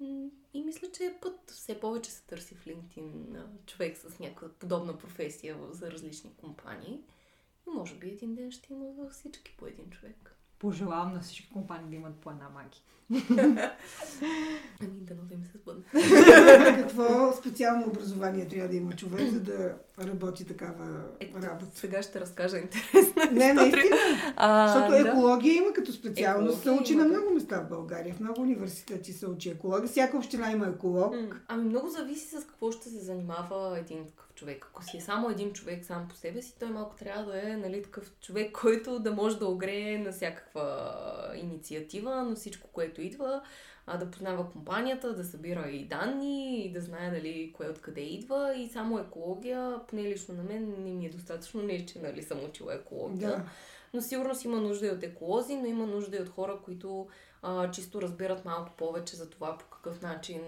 И 0.53 0.61
мисля, 0.61 0.91
че 0.91 1.05
е 1.05 1.17
път 1.21 1.51
все 1.51 1.79
повече 1.79 2.11
се 2.11 2.23
търси 2.23 2.55
в 2.55 2.65
LinkedIn 2.65 3.43
човек 3.65 3.97
с 3.97 4.19
някаква 4.19 4.49
подобна 4.49 4.97
професия 4.97 5.57
за 5.71 5.91
различни 5.91 6.33
компании. 6.37 6.99
И 7.67 7.69
може 7.69 7.95
би 7.95 8.09
един 8.09 8.35
ден 8.35 8.51
ще 8.51 8.73
има 8.73 8.85
във 8.91 9.11
всички 9.11 9.55
по 9.57 9.67
един 9.67 9.89
човек. 9.89 10.38
Пожелавам 10.59 11.13
на 11.13 11.19
всички 11.19 11.49
компании 11.53 11.89
да 11.89 11.95
имат 11.95 12.15
по 12.15 12.29
една 12.29 12.49
магия. 12.49 12.81
Ами, 14.81 14.89
да 15.05 15.33
им 15.33 15.43
се 15.51 15.57
сбъдне. 15.57 15.83
Какво 16.77 17.33
специално 17.33 17.87
образование 17.87 18.47
трябва 18.47 18.69
да 18.69 18.75
има 18.75 18.93
човек, 18.93 19.29
за 19.29 19.39
да 19.39 19.75
работи 20.03 20.45
такава 20.45 21.03
Ето, 21.19 21.41
работа? 21.41 21.65
сега 21.73 22.01
ще 22.01 22.19
разкажа 22.19 22.57
интересна 22.57 23.25
Не, 23.31 23.53
наистина. 23.53 23.83
А, 24.35 24.67
Защото 24.67 25.03
да. 25.03 25.09
екология 25.09 25.55
има 25.55 25.73
като 25.73 25.91
специалност. 25.91 26.63
Се 26.63 26.71
учи 26.71 26.93
има, 26.93 27.03
на 27.03 27.09
много 27.09 27.33
места 27.33 27.59
в 27.59 27.69
България. 27.69 28.15
В 28.15 28.19
много 28.19 28.41
университети 28.41 29.13
се 29.13 29.27
учи 29.27 29.49
екология. 29.49 29.89
Всяка 29.89 30.17
община 30.17 30.51
има 30.51 30.67
еколог. 30.67 31.15
Ами 31.47 31.63
много 31.63 31.89
зависи 31.89 32.27
с 32.27 32.45
какво 32.45 32.71
ще 32.71 32.89
се 32.89 32.99
занимава 32.99 33.79
един 33.79 34.05
такъв 34.05 34.28
човек. 34.39 34.65
Ако 34.69 34.83
си 34.83 34.97
е 34.97 35.01
само 35.01 35.29
един 35.29 35.53
човек 35.53 35.85
сам 35.85 36.07
по 36.07 36.15
себе 36.15 36.41
си, 36.41 36.55
той 36.59 36.69
малко 36.69 36.95
трябва 36.95 37.31
да 37.31 37.49
е 37.49 37.57
нали, 37.57 37.83
такъв 37.83 38.11
човек, 38.21 38.51
който 38.61 38.99
да 38.99 39.11
може 39.11 39.39
да 39.39 39.47
огрее 39.47 39.97
на 39.97 40.11
всякаква 40.11 40.93
инициатива, 41.35 42.23
на 42.23 42.35
всичко, 42.35 42.69
което 42.73 43.01
идва, 43.01 43.41
а 43.87 43.97
да 43.97 44.11
познава 44.11 44.51
компанията, 44.51 45.15
да 45.15 45.23
събира 45.23 45.69
и 45.69 45.85
данни, 45.85 46.65
и 46.65 46.71
да 46.71 46.81
знае 46.81 47.11
нали, 47.11 47.53
кое 47.53 47.69
откъде 47.69 48.01
идва. 48.01 48.55
И 48.57 48.69
само 48.69 48.99
екология, 48.99 49.79
поне 49.87 50.03
лично 50.03 50.35
на 50.35 50.43
мен, 50.43 50.75
не 50.83 50.91
ми 50.91 51.05
е 51.05 51.09
достатъчно, 51.09 51.61
не 51.61 51.85
че 51.85 51.99
нали, 51.99 52.23
съм 52.23 52.43
учила 52.43 52.73
екология. 52.73 53.29
Да. 53.29 53.45
Но 53.93 54.01
сигурно 54.01 54.35
си 54.35 54.47
има 54.47 54.61
нужда 54.61 54.87
и 54.87 54.91
от 54.91 55.03
еколози, 55.03 55.55
но 55.55 55.65
има 55.65 55.85
нужда 55.85 56.17
и 56.17 56.21
от 56.21 56.29
хора, 56.29 56.59
които 56.65 57.07
а, 57.41 57.71
чисто 57.71 58.01
разбират 58.01 58.45
малко 58.45 58.71
повече 58.77 59.15
за 59.15 59.29
това 59.29 59.57
по 59.57 59.65
какъв 59.65 60.01
начин 60.01 60.41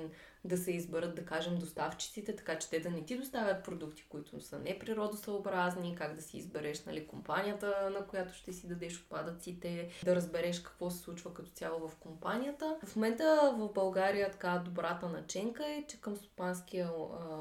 да 0.43 0.57
се 0.57 0.71
изберат, 0.71 1.15
да 1.15 1.25
кажем, 1.25 1.57
доставчиците, 1.57 2.35
така 2.35 2.59
че 2.59 2.69
те 2.69 2.79
да 2.79 2.89
не 2.89 3.05
ти 3.05 3.17
доставят 3.17 3.63
продукти, 3.63 4.05
които 4.09 4.41
са 4.41 4.59
неприродосъобразни, 4.59 5.95
как 5.95 6.15
да 6.15 6.21
си 6.21 6.37
избереш 6.37 6.85
нали, 6.85 7.07
компанията, 7.07 7.89
на 7.99 8.05
която 8.07 8.33
ще 8.33 8.53
си 8.53 8.67
дадеш 8.67 9.01
отпадъците, 9.01 9.89
да 10.05 10.15
разбереш 10.15 10.59
какво 10.59 10.89
се 10.89 10.97
случва 10.97 11.33
като 11.33 11.49
цяло 11.49 11.87
в 11.87 11.95
компанията. 11.95 12.77
В 12.85 12.95
момента 12.95 13.55
в 13.57 13.69
България 13.73 14.31
така 14.31 14.61
добрата 14.65 15.09
наченка 15.09 15.65
е, 15.65 15.85
че 15.87 16.01
към 16.01 16.15
Стопанския 16.15 16.89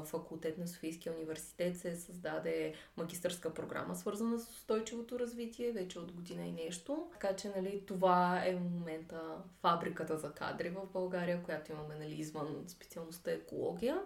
факултет 0.05 0.57
на 0.57 0.67
Софийския 0.67 1.13
университет 1.13 1.77
се 1.77 1.95
създаде 1.95 2.73
магистърска 2.97 3.53
програма, 3.53 3.95
свързана 3.95 4.39
с 4.39 4.49
устойчивото 4.49 5.19
развитие, 5.19 5.71
вече 5.71 5.99
от 5.99 6.11
година 6.11 6.45
и 6.45 6.51
нещо. 6.51 7.07
Така 7.11 7.35
че 7.35 7.51
нали, 7.55 7.83
това 7.87 8.43
е 8.45 8.55
в 8.55 8.59
момента 8.59 9.21
фабриката 9.61 10.17
за 10.17 10.31
кадри 10.31 10.69
в 10.69 10.81
България, 10.93 11.43
която 11.43 11.71
имаме 11.71 11.95
нали, 11.95 12.13
извън 12.13 12.63
специалността 12.67 12.90
екология. 13.27 14.01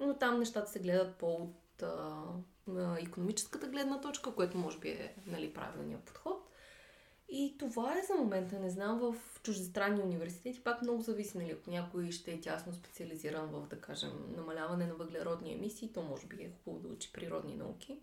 Но 0.00 0.14
там 0.14 0.38
нещата 0.38 0.70
се 0.70 0.78
гледат 0.78 1.16
по 1.16 1.26
от 1.26 1.82
а, 1.82 2.98
економическата 2.98 3.68
гледна 3.68 4.00
точка, 4.00 4.34
което 4.34 4.58
може 4.58 4.78
би 4.78 4.88
е 4.88 5.14
нали, 5.26 5.54
правилният 5.54 6.04
подход. 6.04 6.46
И 7.28 7.56
това 7.58 7.98
е 7.98 8.02
за 8.02 8.14
момента. 8.14 8.58
Не 8.60 8.70
знам, 8.70 8.98
в 8.98 9.40
чуждестранни 9.42 10.02
университети 10.02 10.64
пак 10.64 10.82
много 10.82 11.02
зависи, 11.02 11.38
нали, 11.38 11.50
ако 11.50 11.70
някой 11.70 12.10
ще 12.10 12.32
е 12.32 12.40
тясно 12.40 12.72
специализиран 12.72 13.46
в, 13.46 13.66
да 13.66 13.80
кажем, 13.80 14.34
намаляване 14.36 14.86
на 14.86 14.94
въглеродни 14.94 15.52
емисии, 15.52 15.92
то 15.92 16.02
може 16.02 16.26
би 16.26 16.42
е 16.42 16.52
хубаво 16.64 16.82
да 16.82 16.94
учи 16.94 17.12
природни 17.12 17.56
науки. 17.56 18.00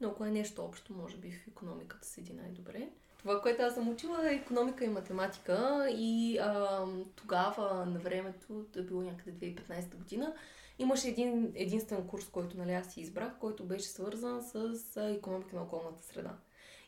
Но 0.00 0.08
ако 0.08 0.24
е 0.24 0.30
нещо 0.30 0.64
общо, 0.64 0.92
може 0.92 1.16
би 1.16 1.30
в 1.30 1.48
економиката 1.48 2.08
седи 2.08 2.32
най-добре. 2.32 2.90
Това, 3.18 3.40
което 3.40 3.62
аз 3.62 3.74
съм 3.74 3.88
учила 3.88 4.30
е 4.30 4.34
економика 4.34 4.84
и 4.84 4.88
математика 4.88 5.88
и 5.90 6.38
а, 6.38 6.84
тогава, 7.16 7.86
на 7.86 7.98
времето, 7.98 8.64
е 8.76 8.82
било 8.82 9.02
някъде 9.02 9.54
2015 9.54 9.96
година, 9.96 10.34
имаше 10.78 11.08
един 11.08 11.52
единствен 11.54 12.06
курс, 12.06 12.28
който 12.28 12.58
нали, 12.58 12.72
аз 12.72 12.92
си 12.92 13.00
избрах, 13.00 13.38
който 13.40 13.64
беше 13.64 13.88
свързан 13.88 14.42
с 14.42 14.80
економика 14.96 15.56
на 15.56 15.62
околната 15.62 16.02
среда. 16.02 16.36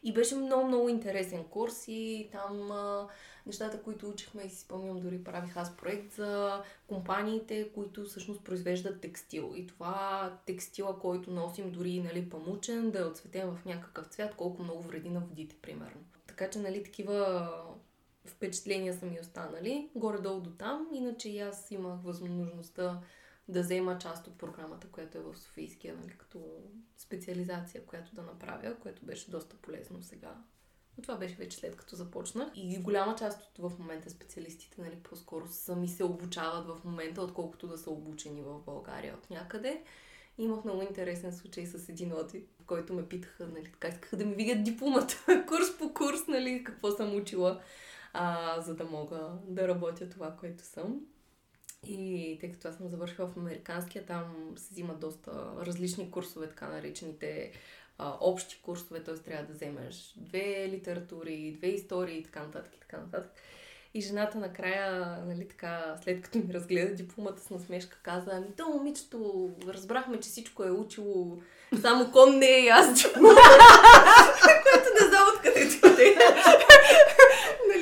И 0.03 0.13
беше 0.13 0.37
много, 0.37 0.67
много 0.67 0.89
интересен 0.89 1.45
курс 1.45 1.85
и 1.89 2.29
там 2.33 2.71
а, 2.71 3.09
нещата, 3.47 3.83
които 3.83 4.09
учихме 4.09 4.43
и 4.43 4.51
си 4.51 4.61
спомням, 4.61 5.01
дори 5.01 5.25
правих 5.25 5.57
аз 5.57 5.77
проект 5.77 6.13
за 6.13 6.63
компаниите, 6.87 7.71
които 7.75 8.05
всъщност 8.05 8.45
произвеждат 8.45 9.01
текстил. 9.01 9.53
И 9.57 9.67
това 9.67 10.33
текстила, 10.47 10.99
който 10.99 11.31
носим 11.31 11.71
дори 11.71 12.01
нали, 12.01 12.31
памучен, 12.31 12.91
да 12.91 12.99
е 13.01 13.05
отцветен 13.05 13.57
в 13.57 13.65
някакъв 13.65 14.07
цвят, 14.07 14.35
колко 14.35 14.63
много 14.63 14.83
вреди 14.83 15.09
на 15.09 15.21
водите, 15.21 15.57
примерно. 15.63 16.01
Така 16.39 16.51
че, 16.51 16.59
нали, 16.59 16.85
такива 16.85 17.51
впечатления 18.27 18.95
са 18.95 19.07
ми 19.07 19.21
останали. 19.21 19.91
Горе-долу 19.95 20.41
до 20.41 20.51
там. 20.51 20.89
Иначе 20.93 21.31
и 21.31 21.41
аз 21.41 21.71
имах 21.71 22.03
възможността 22.03 23.01
да 23.49 23.61
взема 23.61 23.99
част 23.99 24.27
от 24.27 24.39
програмата, 24.39 24.89
която 24.89 25.19
е 25.19 25.21
в 25.21 25.37
Софийския, 25.37 25.97
нали, 25.97 26.15
като 26.19 26.41
специализация, 26.97 27.87
която 27.87 28.15
да 28.15 28.23
направя, 28.23 28.77
което 28.81 29.07
беше 29.07 29.31
доста 29.31 29.57
полезно 29.57 30.03
сега. 30.03 30.35
Но 30.99 31.03
това 31.03 31.17
беше 31.17 31.35
вече 31.35 31.59
след 31.59 31.77
като 31.77 31.97
започнах. 31.97 32.49
И 32.55 32.79
голяма 32.79 33.17
част 33.17 33.43
от 33.43 33.71
в 33.71 33.79
момента 33.79 34.11
специалистите, 34.11 34.81
нали, 34.81 34.97
по-скоро 34.97 35.47
сами 35.49 35.89
се 35.89 36.05
обучават 36.05 36.67
в 36.67 36.85
момента, 36.85 37.23
отколкото 37.23 37.69
да 37.69 37.79
са 37.79 37.91
обучени 37.91 38.43
в 38.43 38.61
България 38.61 39.15
от 39.15 39.31
някъде. 39.31 39.85
Имах 40.39 40.65
много 40.65 40.83
интересен 40.83 41.33
случай 41.33 41.67
с 41.67 41.89
един 41.89 42.13
одит, 42.13 42.49
в 42.63 42.65
който 42.67 42.95
ме 42.95 43.09
питаха, 43.09 43.47
нали, 43.47 43.65
така 43.65 43.89
искаха 43.89 44.17
да 44.17 44.25
ми 44.25 44.35
видят 44.35 44.65
дипломата, 44.65 45.17
курс 45.49 45.79
по 45.79 45.95
курс, 45.95 46.27
нали, 46.29 46.65
какво 46.65 46.91
съм 46.91 47.17
учила, 47.17 47.61
а, 48.13 48.61
за 48.61 48.75
да 48.75 48.85
мога 48.85 49.33
да 49.45 49.69
работя 49.69 50.09
това, 50.09 50.37
което 50.37 50.65
съм. 50.65 51.01
И 51.87 52.37
тъй 52.41 52.53
като 52.53 52.69
аз 52.69 52.77
съм 52.77 52.89
завършила 52.89 53.29
в 53.29 53.37
американския, 53.37 54.07
там 54.07 54.55
се 54.57 54.71
взимат 54.71 55.01
доста 55.01 55.55
различни 55.67 56.11
курсове, 56.11 56.49
така 56.49 56.69
наречените 56.69 57.53
а, 57.99 58.17
общи 58.21 58.63
курсове, 58.63 59.03
т.е. 59.03 59.15
трябва 59.15 59.47
да 59.47 59.53
вземеш 59.53 60.15
две 60.17 60.69
литератури, 60.69 61.55
две 61.57 61.67
истории 61.67 62.19
и 62.19 62.23
така 62.23 62.43
нататък 62.43 62.77
и 62.77 62.81
така 62.81 62.99
нататък. 62.99 63.33
И 63.99 64.01
жената 64.01 64.39
накрая, 64.39 65.19
нали 65.27 65.49
така, 65.49 65.95
след 66.05 66.23
като 66.23 66.39
ми 66.39 66.55
разгледа 66.55 66.95
дипломата 66.95 67.43
с 67.43 67.51
насмешка, 67.51 67.99
каза, 68.03 68.31
ами 68.33 68.47
то 68.57 68.69
момичето, 68.69 69.51
разбрахме, 69.69 70.21
че 70.21 70.29
всичко 70.29 70.65
е 70.65 70.71
учило, 70.71 71.39
само 71.81 72.13
кон 72.13 72.39
не 72.39 72.67
е 72.67 72.69
аз. 72.69 73.03
Което 74.63 74.89
не 75.01 75.09
знам 75.09 75.29
откъде 75.35 75.69
ти 75.69 75.81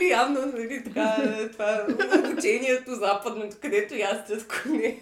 явно, 0.09 0.40
нали, 0.54 0.84
така, 0.84 1.16
това 1.52 1.86
обучението 2.18 2.94
западното, 2.94 3.57
където 3.62 3.94
ястят 3.94 4.48
коне. 4.48 5.00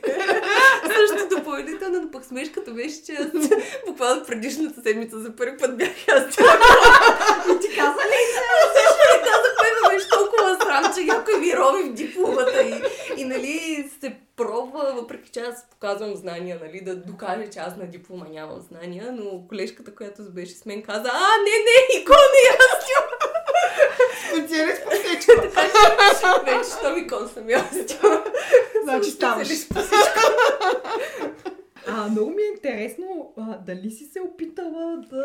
Също 0.83 1.37
допълнително, 1.37 2.01
но 2.03 2.11
пък 2.11 2.25
смешката 2.25 2.71
беше, 2.71 3.05
че 3.05 3.13
аз 3.13 3.49
буквално 3.87 4.25
предишната 4.25 4.83
седмица 4.83 5.19
за 5.19 5.37
първи 5.37 5.57
път 5.57 5.77
бях 5.77 6.09
ястила. 6.09 6.59
И 7.57 7.61
ти 7.61 7.77
каза 7.77 8.03
ли? 8.11 8.21
Също 8.75 9.03
ми 9.13 9.23
казах, 9.25 9.55
ме 9.63 9.95
беше 9.95 10.09
толкова 10.09 10.59
срам, 10.63 10.95
че 10.95 11.05
някой 11.05 11.39
ми 11.39 11.57
рови 11.57 11.83
в 11.83 11.93
дипломата 11.93 12.63
и, 12.63 12.83
и 13.21 13.25
нали, 13.25 13.89
се 14.01 14.17
пробва, 14.37 14.93
въпреки 14.95 15.31
че 15.31 15.41
аз 15.41 15.67
показвам 15.71 16.17
знания, 16.17 16.61
нали, 16.65 16.81
да 16.81 16.97
докаже, 16.97 17.51
че 17.51 17.59
аз 17.59 17.77
на 17.77 17.87
диплома 17.87 18.25
нямам 18.31 18.61
знания, 18.61 19.13
но 19.13 19.49
колежката, 19.49 19.95
която 19.95 20.23
беше 20.23 20.53
с 20.53 20.65
мен, 20.67 20.83
каза, 20.83 21.11
а, 21.13 21.29
не, 21.45 21.51
не, 21.51 22.01
икон 22.01 22.17
не 22.17 22.41
ястил. 22.51 22.97
Специалист 24.33 24.85
по 24.85 24.91
всичко. 24.91 25.33
Така 25.55 25.69
че 26.21 26.53
вече, 26.53 26.71
що 26.81 26.95
ми 26.95 27.07
кон 27.07 27.29
съм. 27.29 27.45
Значи 28.85 29.11
ставаш. 29.11 29.49
А, 31.87 32.09
много 32.09 32.31
ми 32.31 32.43
е 32.43 32.55
интересно, 32.55 33.33
а, 33.37 33.59
дали 33.67 33.91
си 33.91 34.05
се 34.05 34.21
опитала 34.21 34.97
да 35.11 35.23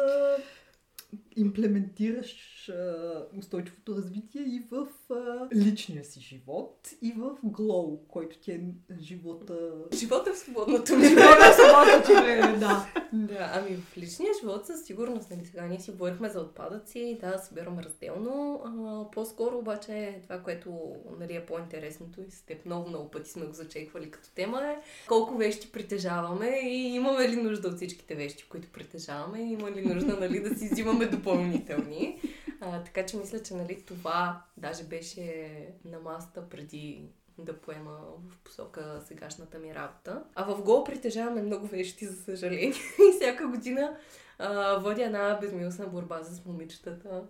имплементираш 1.35 2.69
а, 2.69 3.25
устойчивото 3.37 3.95
развитие 3.95 4.41
и 4.41 4.63
в 4.71 4.87
а, 5.09 5.47
личния 5.55 6.05
си 6.05 6.19
живот, 6.21 6.89
и 7.01 7.11
в 7.11 7.31
Glow, 7.45 7.99
който 8.07 8.37
ти 8.37 8.51
е 8.51 8.61
живота... 8.99 9.71
Живота 9.93 10.33
в 10.33 10.37
свободното 10.37 10.95
ми 10.95 11.05
Живота 11.05 11.51
в 11.51 11.55
свободното 11.55 12.23
време, 12.23 12.57
да. 12.57 12.93
Да, 13.13 13.51
ами 13.53 13.75
в 13.75 13.97
личния 13.97 14.31
живот 14.41 14.65
със 14.65 14.85
сигурност, 14.85 15.29
нали 15.31 15.45
сега 15.45 15.67
ние 15.67 15.79
си 15.79 15.91
говорихме 15.91 16.29
за 16.29 16.39
отпадъци, 16.39 17.17
да, 17.21 17.37
събираме 17.37 17.83
разделно. 17.83 18.61
А, 18.65 19.11
по-скоро 19.11 19.57
обаче 19.57 20.19
това, 20.23 20.39
което 20.39 20.95
нали, 21.19 21.35
е 21.35 21.45
по-интересното 21.45 22.21
и 22.21 22.31
с 22.31 22.41
теб 22.41 22.65
много, 22.65 22.89
много 22.89 23.11
пъти 23.11 23.29
сме 23.29 23.45
го 23.45 23.53
зачеквали 23.53 24.11
като 24.11 24.29
тема 24.35 24.61
е 24.63 24.77
колко 25.07 25.37
вещи 25.37 25.71
притежаваме 25.71 26.59
и 26.63 26.95
имаме 26.95 27.29
ли 27.29 27.35
нужда 27.35 27.67
от 27.67 27.75
всичките 27.75 28.15
вещи, 28.15 28.45
които 28.49 28.67
притежаваме, 28.67 29.39
и 29.39 29.53
има 29.53 29.71
ли 29.71 29.81
нужда 29.81 30.17
нали, 30.19 30.39
да 30.39 30.55
си 30.55 30.69
взимаме 30.71 30.98
допълнителни. 31.05 32.21
А, 32.61 32.83
така 32.83 33.05
че 33.05 33.17
мисля, 33.17 33.43
че 33.43 33.53
нали, 33.53 33.83
това 33.87 34.43
даже 34.57 34.83
беше 34.83 35.45
на 35.85 35.99
масата 35.99 36.49
преди 36.49 37.09
да 37.37 37.57
поема 37.57 37.97
в 38.27 38.37
посока 38.43 39.01
сегашната 39.07 39.59
ми 39.59 39.75
работа. 39.75 40.23
А 40.35 40.43
в 40.43 40.61
Гол 40.63 40.83
притежаваме 40.83 41.41
много 41.41 41.67
вещи, 41.67 42.05
за 42.05 42.23
съжаление. 42.23 42.69
И 42.99 43.15
всяка 43.15 43.47
година 43.47 43.97
а, 44.39 44.77
водя 44.77 45.03
една 45.03 45.37
безмилостна 45.41 45.87
борба 45.87 46.23
с 46.23 46.45
момичетата. 46.45 47.23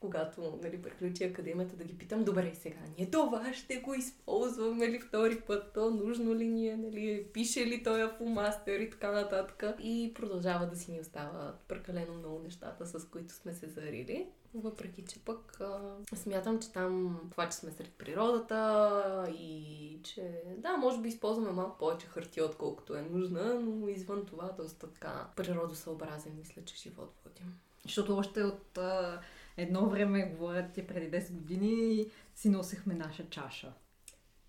Когато 0.00 0.58
нали, 0.62 0.82
приключи 0.82 1.24
академията 1.24 1.76
да 1.76 1.84
ги 1.84 1.98
питам, 1.98 2.24
добре 2.24 2.54
сега, 2.54 2.78
ние 2.98 3.10
това 3.10 3.52
ще 3.54 3.76
го 3.76 3.94
използваме 3.94 4.88
ли 4.88 5.00
втори 5.00 5.40
път, 5.40 5.72
то 5.74 5.90
нужно 5.90 6.34
ли 6.34 6.46
ни 6.46 6.68
е, 6.68 6.76
нали, 6.76 7.26
пише 7.32 7.66
ли 7.66 7.82
той 7.82 8.08
фулмастер 8.18 8.80
и 8.80 8.90
така 8.90 9.12
нататък. 9.12 9.64
И 9.82 10.12
продължава 10.14 10.66
да 10.66 10.76
си 10.76 10.92
ни 10.92 11.00
остават 11.00 11.60
прекалено 11.68 12.14
много 12.14 12.38
нещата, 12.38 12.86
с 12.86 13.08
които 13.08 13.34
сме 13.34 13.54
се 13.54 13.68
зарили. 13.68 14.28
Въпреки, 14.54 15.04
че 15.04 15.24
пък 15.24 15.60
а, 15.60 15.96
смятам, 16.14 16.60
че 16.60 16.72
там 16.72 17.20
това, 17.30 17.48
че 17.48 17.56
сме 17.56 17.70
сред 17.70 17.92
природата 17.98 19.32
и 19.38 19.98
че 20.02 20.42
да, 20.56 20.76
може 20.76 21.00
би 21.00 21.08
използваме 21.08 21.52
малко 21.52 21.78
повече 21.78 22.06
хартия, 22.06 22.44
отколкото 22.44 22.94
е 22.94 23.02
нужна, 23.02 23.60
но 23.60 23.88
извън 23.88 24.26
това 24.26 24.52
доста 24.58 24.92
така 24.92 25.26
природосъобразен, 25.36 26.36
мисля, 26.38 26.64
че 26.64 26.76
живот 26.76 27.14
водим. 27.24 27.58
Защото 27.82 28.16
още 28.16 28.42
от 28.42 28.78
а, 28.78 29.20
едно 29.56 29.88
време, 29.90 30.22
говорят 30.24 30.72
ти 30.74 30.86
преди 30.86 31.10
10 31.10 31.32
години, 31.32 32.06
си 32.34 32.48
носехме 32.48 32.94
наша 32.94 33.24
чаша, 33.30 33.72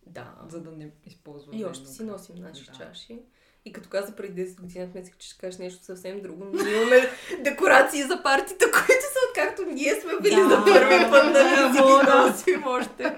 Да. 0.08 0.34
за 0.50 0.62
да 0.62 0.72
не 0.72 0.90
използваме. 1.06 1.60
И 1.60 1.66
още 1.66 1.88
си 1.88 2.04
носим 2.04 2.36
наши 2.36 2.66
Да. 2.66 2.72
чаши. 2.78 3.20
И 3.66 3.74
като 3.74 3.90
каза 3.90 4.16
преди 4.16 4.46
10 4.48 4.62
години, 4.62 4.86
аз 4.86 4.94
мислех, 4.94 5.18
че 5.18 5.28
ще 5.28 5.38
кажеш 5.38 5.60
нещо 5.60 5.84
съвсем 5.86 6.22
друго. 6.22 6.46
Но 6.46 6.64
ние 6.64 6.82
имаме 6.82 7.10
декорации 7.44 8.04
за 8.04 8.24
партита, 8.24 8.66
които 8.72 8.86
са 9.04 9.20
откакто 9.30 9.62
ние 9.66 9.96
сме 10.02 10.12
били 10.22 10.36
Да. 10.36 10.50
за 10.50 10.56
първи 10.66 11.10
път, 11.12 11.34
да 11.34 11.74
си 11.74 11.80
О, 11.82 12.00
ги 12.02 12.08
носим 12.10 12.64
още. 12.68 13.16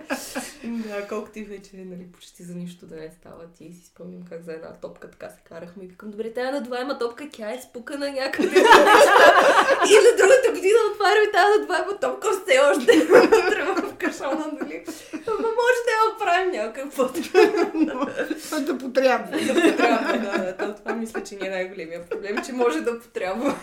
Да, 0.64 1.08
колкото 1.08 1.40
и 1.40 1.44
вече, 1.44 1.70
нали, 1.76 2.08
почти 2.14 2.44
за 2.44 2.56
нищо 2.56 2.86
да 2.86 2.96
не 2.96 3.12
става. 3.20 3.46
Ти 3.58 3.74
си 3.74 3.86
спомням 3.86 4.22
как 4.30 4.44
за 4.44 4.54
една 4.54 4.74
топка 4.82 5.12
така 5.12 5.30
се 5.30 5.42
карахме 5.44 5.84
и 5.84 5.88
викам, 5.88 6.12
добре, 6.12 6.34
тая 6.34 6.52
надуваема 6.52 7.00
топка, 7.00 7.30
тя 7.32 7.52
е 7.52 7.62
спукана 7.62 8.12
някъде. 8.12 8.48
и 9.90 9.96
на 10.06 10.18
другата 10.18 10.52
година 10.54 10.78
отваряме 10.94 11.32
тази 11.34 11.60
надуваема 11.60 12.00
топка 12.00 12.28
все 12.32 12.60
още 12.60 13.06
вътре 13.06 13.64
в 13.64 13.96
кашона, 13.98 14.48
нали. 14.62 14.86
Ама 15.28 15.48
може 15.60 15.80
да 15.86 15.92
я 15.92 16.16
оправим 16.16 16.52
някакъв 16.52 16.96
път. 16.96 17.14
Да 18.66 18.78
потрябва. 18.78 19.38
Да 19.38 19.54
потрябва, 19.54 20.18
да, 20.18 20.38
да. 20.38 20.58
То, 20.58 20.76
това 20.76 20.96
мисля, 20.96 21.24
че 21.24 21.36
ни 21.36 21.48
е 21.48 21.50
най-големия 21.50 22.10
проблем, 22.10 22.38
че 22.46 22.54
може 22.54 22.82
да 22.82 23.00
потрябва. 23.00 23.56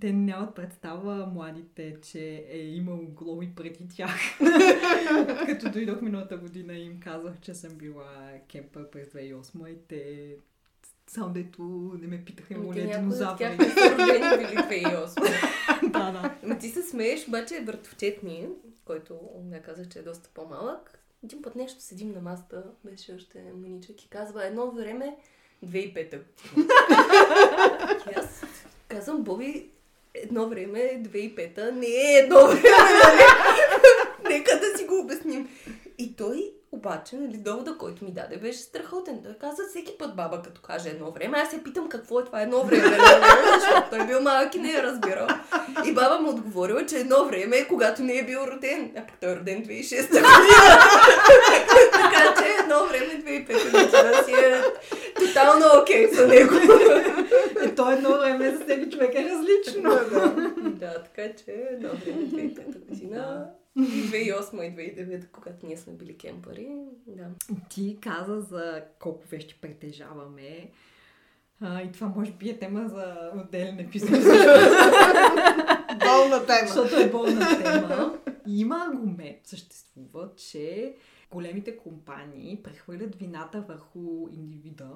Те 0.00 0.12
нямат 0.12 0.54
представа 0.54 1.26
младите, 1.26 1.96
че 2.02 2.44
е 2.48 2.58
имало 2.58 3.06
глоби 3.06 3.52
преди 3.56 3.88
тях. 3.88 4.16
Като 5.46 5.70
дойдох 5.70 6.00
миналата 6.00 6.36
година 6.36 6.74
им 6.74 7.00
казах, 7.00 7.40
че 7.40 7.54
съм 7.54 7.74
била 7.74 8.32
кемпър 8.48 8.90
през 8.90 9.08
2008 9.08 9.68
и 9.68 9.78
те 9.88 10.36
само 11.06 11.32
дето 11.32 11.62
не 12.00 12.06
ме 12.06 12.24
питаха 12.24 12.54
има 12.54 12.62
Ами 12.64 12.74
ли 12.74 12.74
те 12.74 12.80
е 12.82 12.84
от 12.84 13.38
тях 13.38 13.56
динозаври. 13.56 13.58
родени 13.92 14.46
били 14.46 14.84
2008. 14.84 15.90
да, 15.92 16.32
да. 16.42 16.58
Ти 16.58 16.68
се 16.68 16.82
смееш, 16.82 17.28
обаче 17.28 17.62
братовчет 17.66 18.22
ми, 18.22 18.48
който 18.84 19.20
не 19.44 19.62
казах, 19.62 19.88
че 19.88 19.98
е 19.98 20.02
доста 20.02 20.28
по-малък, 20.34 20.98
един 21.24 21.42
път 21.42 21.56
нещо 21.56 21.80
седим 21.80 22.12
на 22.12 22.20
масата, 22.20 22.64
беше 22.84 23.14
още 23.14 23.52
маничък 23.62 24.02
и 24.04 24.08
казва 24.08 24.46
едно 24.46 24.70
време 24.70 25.16
2005 25.64 25.94
година. 25.94 26.68
И 28.10 28.14
аз 28.16 28.42
казвам, 28.88 29.22
Боби, 29.22 29.70
едно 30.14 30.48
време 30.48 31.02
2005 31.02 31.70
не 31.70 31.86
е 31.86 32.18
едно 32.18 32.46
време, 32.46 32.92
нали? 33.04 33.22
Нека 34.34 34.58
да 34.58 34.78
си 34.78 34.84
го 34.84 34.98
обясним. 34.98 35.48
И 35.98 36.16
той 36.16 36.52
обаче, 36.72 37.16
нали, 37.16 37.36
довода, 37.36 37.78
който 37.78 38.04
ми 38.04 38.10
даде, 38.10 38.36
беше 38.36 38.58
страхотен. 38.58 39.20
Той 39.24 39.32
каза 39.40 39.62
всеки 39.70 39.98
път 39.98 40.16
баба, 40.16 40.42
като 40.42 40.60
каже 40.60 40.88
едно 40.88 41.10
време, 41.10 41.38
аз 41.38 41.50
се 41.50 41.62
питам 41.62 41.88
какво 41.88 42.20
е 42.20 42.24
това 42.24 42.42
едно 42.42 42.64
време, 42.64 42.82
нали? 42.82 43.00
защото 43.60 43.90
той 43.90 44.06
бил 44.06 44.20
малък 44.20 44.54
и 44.54 44.58
не 44.58 44.72
е 44.72 44.82
разбирал. 44.82 45.26
И 45.84 45.92
баба 45.92 46.18
му 46.18 46.30
отговорила, 46.30 46.86
че 46.86 46.96
едно 46.96 47.24
време 47.24 47.56
е 47.56 47.68
когато 47.68 48.02
не 48.02 48.18
е 48.18 48.24
бил 48.24 48.38
роден. 48.38 48.92
А 48.96 49.06
пък 49.06 49.16
той 49.20 49.32
е 49.32 49.36
роден 49.36 49.64
2006 49.64 50.06
година. 50.06 50.26
така 51.92 52.34
че 52.38 52.62
едно 52.62 52.86
време 52.86 53.06
2005 53.06 53.64
година 53.64 54.24
си 54.24 54.32
е 54.32 54.62
тотално 55.14 55.66
окей 55.82 56.08
за 56.12 56.28
него. 56.28 56.54
Е, 57.64 57.74
то 57.74 57.90
едно 57.90 58.18
време 58.18 58.56
за 58.56 58.64
всеки 58.64 58.90
човек 58.90 59.14
е 59.14 59.28
различно. 59.30 59.90
да, 60.78 61.02
така 61.02 61.34
че 61.34 61.68
едно 61.70 61.88
време 61.88 62.22
2005 62.22 62.88
година. 62.88 63.50
И 63.76 63.80
2008 63.80 64.62
и 64.62 64.96
2009, 64.96 65.30
когато 65.32 65.66
ние 65.66 65.76
сме 65.76 65.92
били 65.92 66.16
кемпари. 66.16 66.68
Да. 67.06 67.26
Ти 67.70 67.98
каза 68.00 68.40
за 68.40 68.82
колко 69.00 69.28
вещи 69.28 69.58
притежаваме. 69.60 70.70
А, 71.60 71.82
и 71.82 71.92
това 71.92 72.06
може 72.16 72.32
би 72.32 72.48
е 72.50 72.58
тема 72.58 72.88
за 72.88 73.30
отделен 73.44 73.80
епизод. 73.80 74.10
Болна 75.98 76.46
тема. 76.46 76.68
Защото 76.68 76.96
е 76.96 77.10
болна 77.10 77.62
тема. 77.62 78.18
Има 78.46 78.88
аргумент, 78.92 79.38
съществува, 79.44 80.30
че 80.36 80.94
големите 81.30 81.76
компании 81.76 82.60
прехвърлят 82.62 83.14
вината 83.14 83.60
върху 83.60 84.28
индивида 84.32 84.90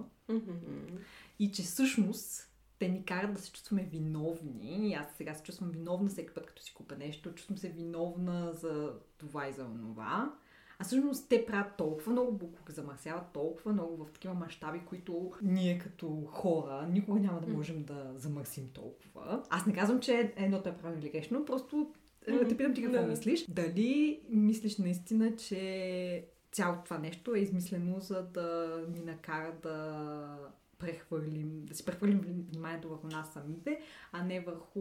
и 1.39 1.53
че 1.53 1.62
всъщност 1.62 2.53
те 2.78 2.89
ни 2.89 3.05
карат 3.05 3.34
да 3.34 3.41
се 3.41 3.53
чувстваме 3.53 3.84
виновни. 3.84 4.89
И 4.91 4.95
аз 4.95 5.07
сега 5.16 5.34
се 5.34 5.43
чувствам 5.43 5.70
виновна 5.70 6.09
всеки 6.09 6.34
път, 6.34 6.47
като 6.47 6.62
си 6.62 6.74
купя 6.74 6.97
нещо. 6.97 7.34
Чувствам 7.34 7.59
се 7.59 7.68
виновна 7.68 8.53
за 8.53 8.93
това 9.18 9.49
и 9.49 9.53
за 9.53 9.64
това. 9.64 10.34
А 10.78 10.84
всъщност 10.84 11.28
те 11.28 11.47
правят 11.47 11.76
толкова 11.76 12.12
много 12.12 12.32
буклук, 12.32 12.70
замърсяват 12.70 13.32
толкова 13.32 13.72
много 13.72 14.05
в 14.05 14.12
такива 14.12 14.34
мащаби, 14.34 14.80
които 14.86 15.32
ние 15.43 15.78
като 15.78 16.22
хора 16.26 16.86
никога 16.91 17.20
няма 17.20 17.41
да 17.41 17.47
можем 17.47 17.84
да 17.84 18.12
замърсим 18.16 18.68
толкова. 18.74 19.43
Аз 19.51 19.66
не 19.66 19.72
казвам, 19.72 20.01
че 20.01 20.32
едното 20.36 20.68
е 20.68 20.76
правилно 20.76 21.03
или 21.03 21.11
грешно, 21.11 21.45
просто 21.45 21.93
е, 22.26 22.49
те 22.49 22.57
питам 22.57 22.74
ти 22.74 22.82
какво 22.82 23.01
Да. 23.01 23.07
мислиш. 23.07 23.45
Дали 23.49 24.20
мислиш 24.28 24.78
наистина, 24.78 25.36
че 25.36 26.24
цялото 26.53 26.84
това 26.84 26.99
нещо 26.99 27.34
е 27.34 27.39
измислено, 27.39 28.01
за 28.01 28.22
да 28.22 28.78
ни 28.95 29.01
накара 29.01 29.55
да 29.62 30.53
прехвърлим, 30.79 31.64
да 31.64 31.74
си 31.74 31.85
прехвърлим 31.85 32.47
вниманието 32.51 32.89
върху 32.89 33.07
нас 33.07 33.33
самите, 33.33 33.81
а 34.12 34.24
не 34.24 34.41
върху 34.41 34.81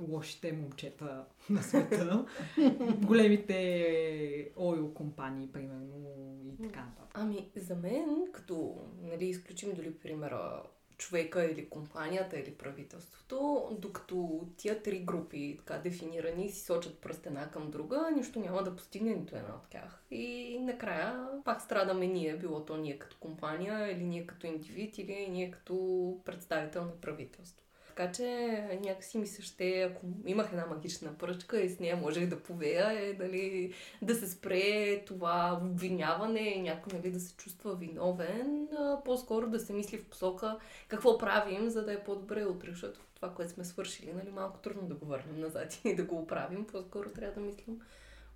лошите 0.00 0.52
момчета 0.52 1.24
на 1.50 1.62
света, 1.62 2.26
големите 3.06 4.52
ойл 4.56 4.94
компании, 4.94 5.52
примерно, 5.52 6.16
и 6.44 6.62
така 6.62 6.80
нататък. 6.80 7.10
Ами, 7.14 7.50
за 7.56 7.76
мен, 7.76 8.26
като 8.32 8.76
нали, 9.02 9.24
изключим 9.24 9.74
дали 9.74 9.98
примера 9.98 10.62
човека 10.98 11.44
или 11.44 11.68
компанията 11.68 12.38
или 12.38 12.54
правителството, 12.54 13.68
докато 13.80 14.46
тия 14.56 14.82
три 14.82 14.98
групи, 14.98 15.56
така 15.58 15.78
дефинирани, 15.78 16.50
си 16.50 16.64
сочат 16.64 16.98
пръст 16.98 17.26
една 17.26 17.50
към 17.50 17.70
друга, 17.70 18.10
нищо 18.16 18.40
няма 18.40 18.62
да 18.62 18.76
постигне 18.76 19.14
нито 19.14 19.36
една 19.36 19.54
от 19.54 19.68
тях. 19.70 20.02
И 20.10 20.58
накрая 20.60 21.28
пак 21.44 21.62
страдаме 21.62 22.06
ние, 22.06 22.36
било 22.36 22.64
то 22.64 22.76
ние 22.76 22.98
като 22.98 23.16
компания, 23.20 23.92
или 23.92 24.04
ние 24.04 24.26
като 24.26 24.46
индивид, 24.46 24.98
или 24.98 25.28
ние 25.28 25.50
като 25.50 26.20
представител 26.24 26.84
на 26.84 27.00
правителство. 27.00 27.65
Така 27.96 28.12
че 28.12 28.78
някакси 28.82 29.18
ми 29.18 29.26
се 29.26 29.42
ще, 29.42 29.80
ако 29.80 30.06
имах 30.26 30.48
една 30.52 30.66
магична 30.66 31.18
пръчка 31.18 31.60
и 31.60 31.68
с 31.68 31.80
нея 31.80 31.96
можех 31.96 32.28
да 32.28 32.42
повея, 32.42 32.92
е 32.92 33.12
дали, 33.12 33.74
да 34.02 34.14
се 34.14 34.28
спре 34.28 35.02
това 35.06 35.60
обвиняване, 35.62 36.56
някой 36.62 36.98
нали, 36.98 37.10
да 37.10 37.20
се 37.20 37.36
чувства 37.36 37.74
виновен, 37.74 38.68
а, 38.78 39.04
по-скоро 39.04 39.46
да 39.46 39.60
се 39.60 39.72
мисли 39.72 39.98
в 39.98 40.08
посока 40.08 40.58
какво 40.88 41.18
правим, 41.18 41.70
за 41.70 41.84
да 41.84 41.92
е 41.92 42.04
по-добре 42.04 42.44
утре, 42.44 42.70
защото 42.70 43.00
това, 43.14 43.30
което 43.30 43.52
сме 43.52 43.64
свършили, 43.64 44.12
нали, 44.12 44.30
малко 44.30 44.58
трудно 44.58 44.88
да 44.88 44.94
го 44.94 45.06
върнем 45.06 45.40
назад 45.40 45.80
и 45.84 45.94
да 45.96 46.04
го 46.04 46.18
оправим, 46.18 46.64
по-скоро 46.64 47.10
трябва 47.10 47.34
да 47.34 47.46
мислим 47.46 47.80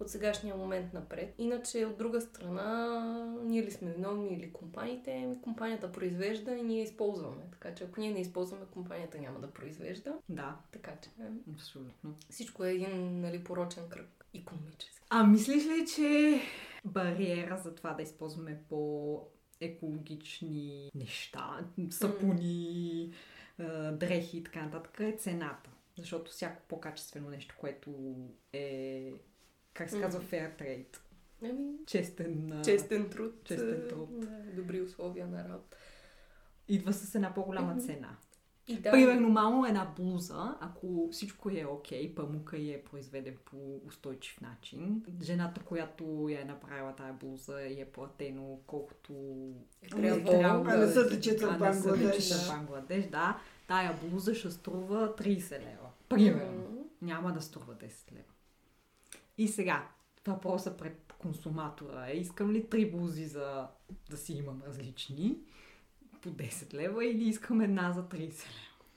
от 0.00 0.10
сегашния 0.10 0.56
момент 0.56 0.92
напред. 0.92 1.34
Иначе, 1.38 1.86
от 1.86 1.98
друга 1.98 2.20
страна, 2.20 2.98
ние 3.42 3.62
ли 3.62 3.70
сме 3.70 3.92
виновни 3.92 4.34
или 4.34 4.52
компаниите, 4.52 5.26
ми 5.26 5.40
компанията 5.42 5.92
произвежда 5.92 6.56
и 6.56 6.62
ние 6.62 6.82
използваме. 6.82 7.42
Така 7.52 7.74
че 7.74 7.84
ако 7.84 8.00
ние 8.00 8.12
не 8.12 8.20
използваме, 8.20 8.64
компанията 8.70 9.18
няма 9.18 9.40
да 9.40 9.50
произвежда. 9.50 10.14
Да, 10.28 10.56
Така 10.72 10.92
че 11.02 11.10
абсолютно. 11.54 12.14
всичко 12.30 12.64
е 12.64 12.72
един 12.72 13.20
нали, 13.20 13.44
порочен 13.44 13.88
кръг. 13.88 14.24
Економически. 14.34 15.06
А 15.10 15.26
мислиш 15.26 15.66
ли, 15.66 15.86
че 15.96 16.40
бариера 16.84 17.56
за 17.56 17.74
това 17.74 17.92
да 17.92 18.02
използваме 18.02 18.62
по 18.68 19.20
екологични 19.60 20.90
неща, 20.94 21.66
сапуни, 21.90 23.12
дрехи 23.92 24.38
и 24.38 24.44
така 24.44 24.62
нататък 24.62 25.00
е 25.00 25.16
цената? 25.18 25.70
Защото 25.98 26.30
всяко 26.30 26.62
по-качествено 26.68 27.30
нещо, 27.30 27.54
което 27.58 27.90
е, 28.52 29.12
как 29.74 29.90
се 29.90 30.00
казва, 30.00 30.20
fair 30.20 30.60
trade, 30.60 30.96
Ами, 31.44 31.72
честен, 31.86 32.60
честен 32.64 33.10
труд. 33.10 33.34
честен 33.44 33.82
труд. 33.88 34.08
Да, 34.20 34.26
добри 34.52 34.80
условия 34.80 35.26
на 35.26 35.44
работа. 35.48 35.76
идва 36.68 36.92
с 36.92 37.14
една 37.14 37.34
по-голяма 37.34 37.76
цена. 37.76 38.16
И 38.68 38.76
да, 38.80 38.90
Примерно, 38.90 39.28
мамо 39.28 39.66
една 39.66 39.92
блуза, 39.96 40.56
ако 40.60 41.08
всичко 41.12 41.50
е 41.50 41.64
окей, 41.64 42.14
памука 42.14 42.56
и 42.56 42.72
е 42.72 42.82
произведен 42.82 43.36
по 43.44 43.80
устойчив 43.86 44.40
начин, 44.40 45.02
жената, 45.22 45.60
която 45.60 46.28
я 46.30 46.40
е 46.40 46.44
направила 46.44 46.96
тая 46.96 47.12
блуза 47.12 47.62
и 47.62 47.80
е 47.80 47.84
платено 47.84 48.58
колкото 48.66 49.12
е 49.82 49.88
трябвало. 49.88 50.64
а 50.68 50.76
не 50.76 50.86
са 50.86 51.08
да 51.08 51.20
четат 51.20 51.50
а 51.50 51.68
не 51.68 51.74
са 51.74 51.82
да 51.82 51.88
Бангладеш. 51.90 52.28
четат 52.28 52.48
Бангладеш, 52.48 53.04
да. 53.06 53.38
Тая 53.68 53.98
блуза 54.02 54.34
ще 54.34 54.50
струва 54.50 55.16
30 55.16 55.50
лева. 55.52 55.88
Примерно. 56.08 56.88
Няма 57.02 57.32
да 57.32 57.40
струва 57.40 57.74
10 57.74 58.12
лева. 58.12 58.24
И 59.40 59.48
сега, 59.48 59.88
въпросът 60.26 60.78
пред 60.78 61.14
консуматора 61.18 62.06
е, 62.08 62.16
искам 62.16 62.52
ли 62.52 62.68
три 62.68 62.90
блузи 62.90 63.26
за 63.26 63.66
да 64.10 64.16
си 64.16 64.32
имам 64.32 64.62
различни 64.66 65.36
по 66.22 66.28
10 66.28 66.74
лева 66.74 67.06
или 67.06 67.28
искам 67.28 67.60
една 67.60 67.92
за 67.92 68.02
30 68.02 68.18
лева? 68.20 68.30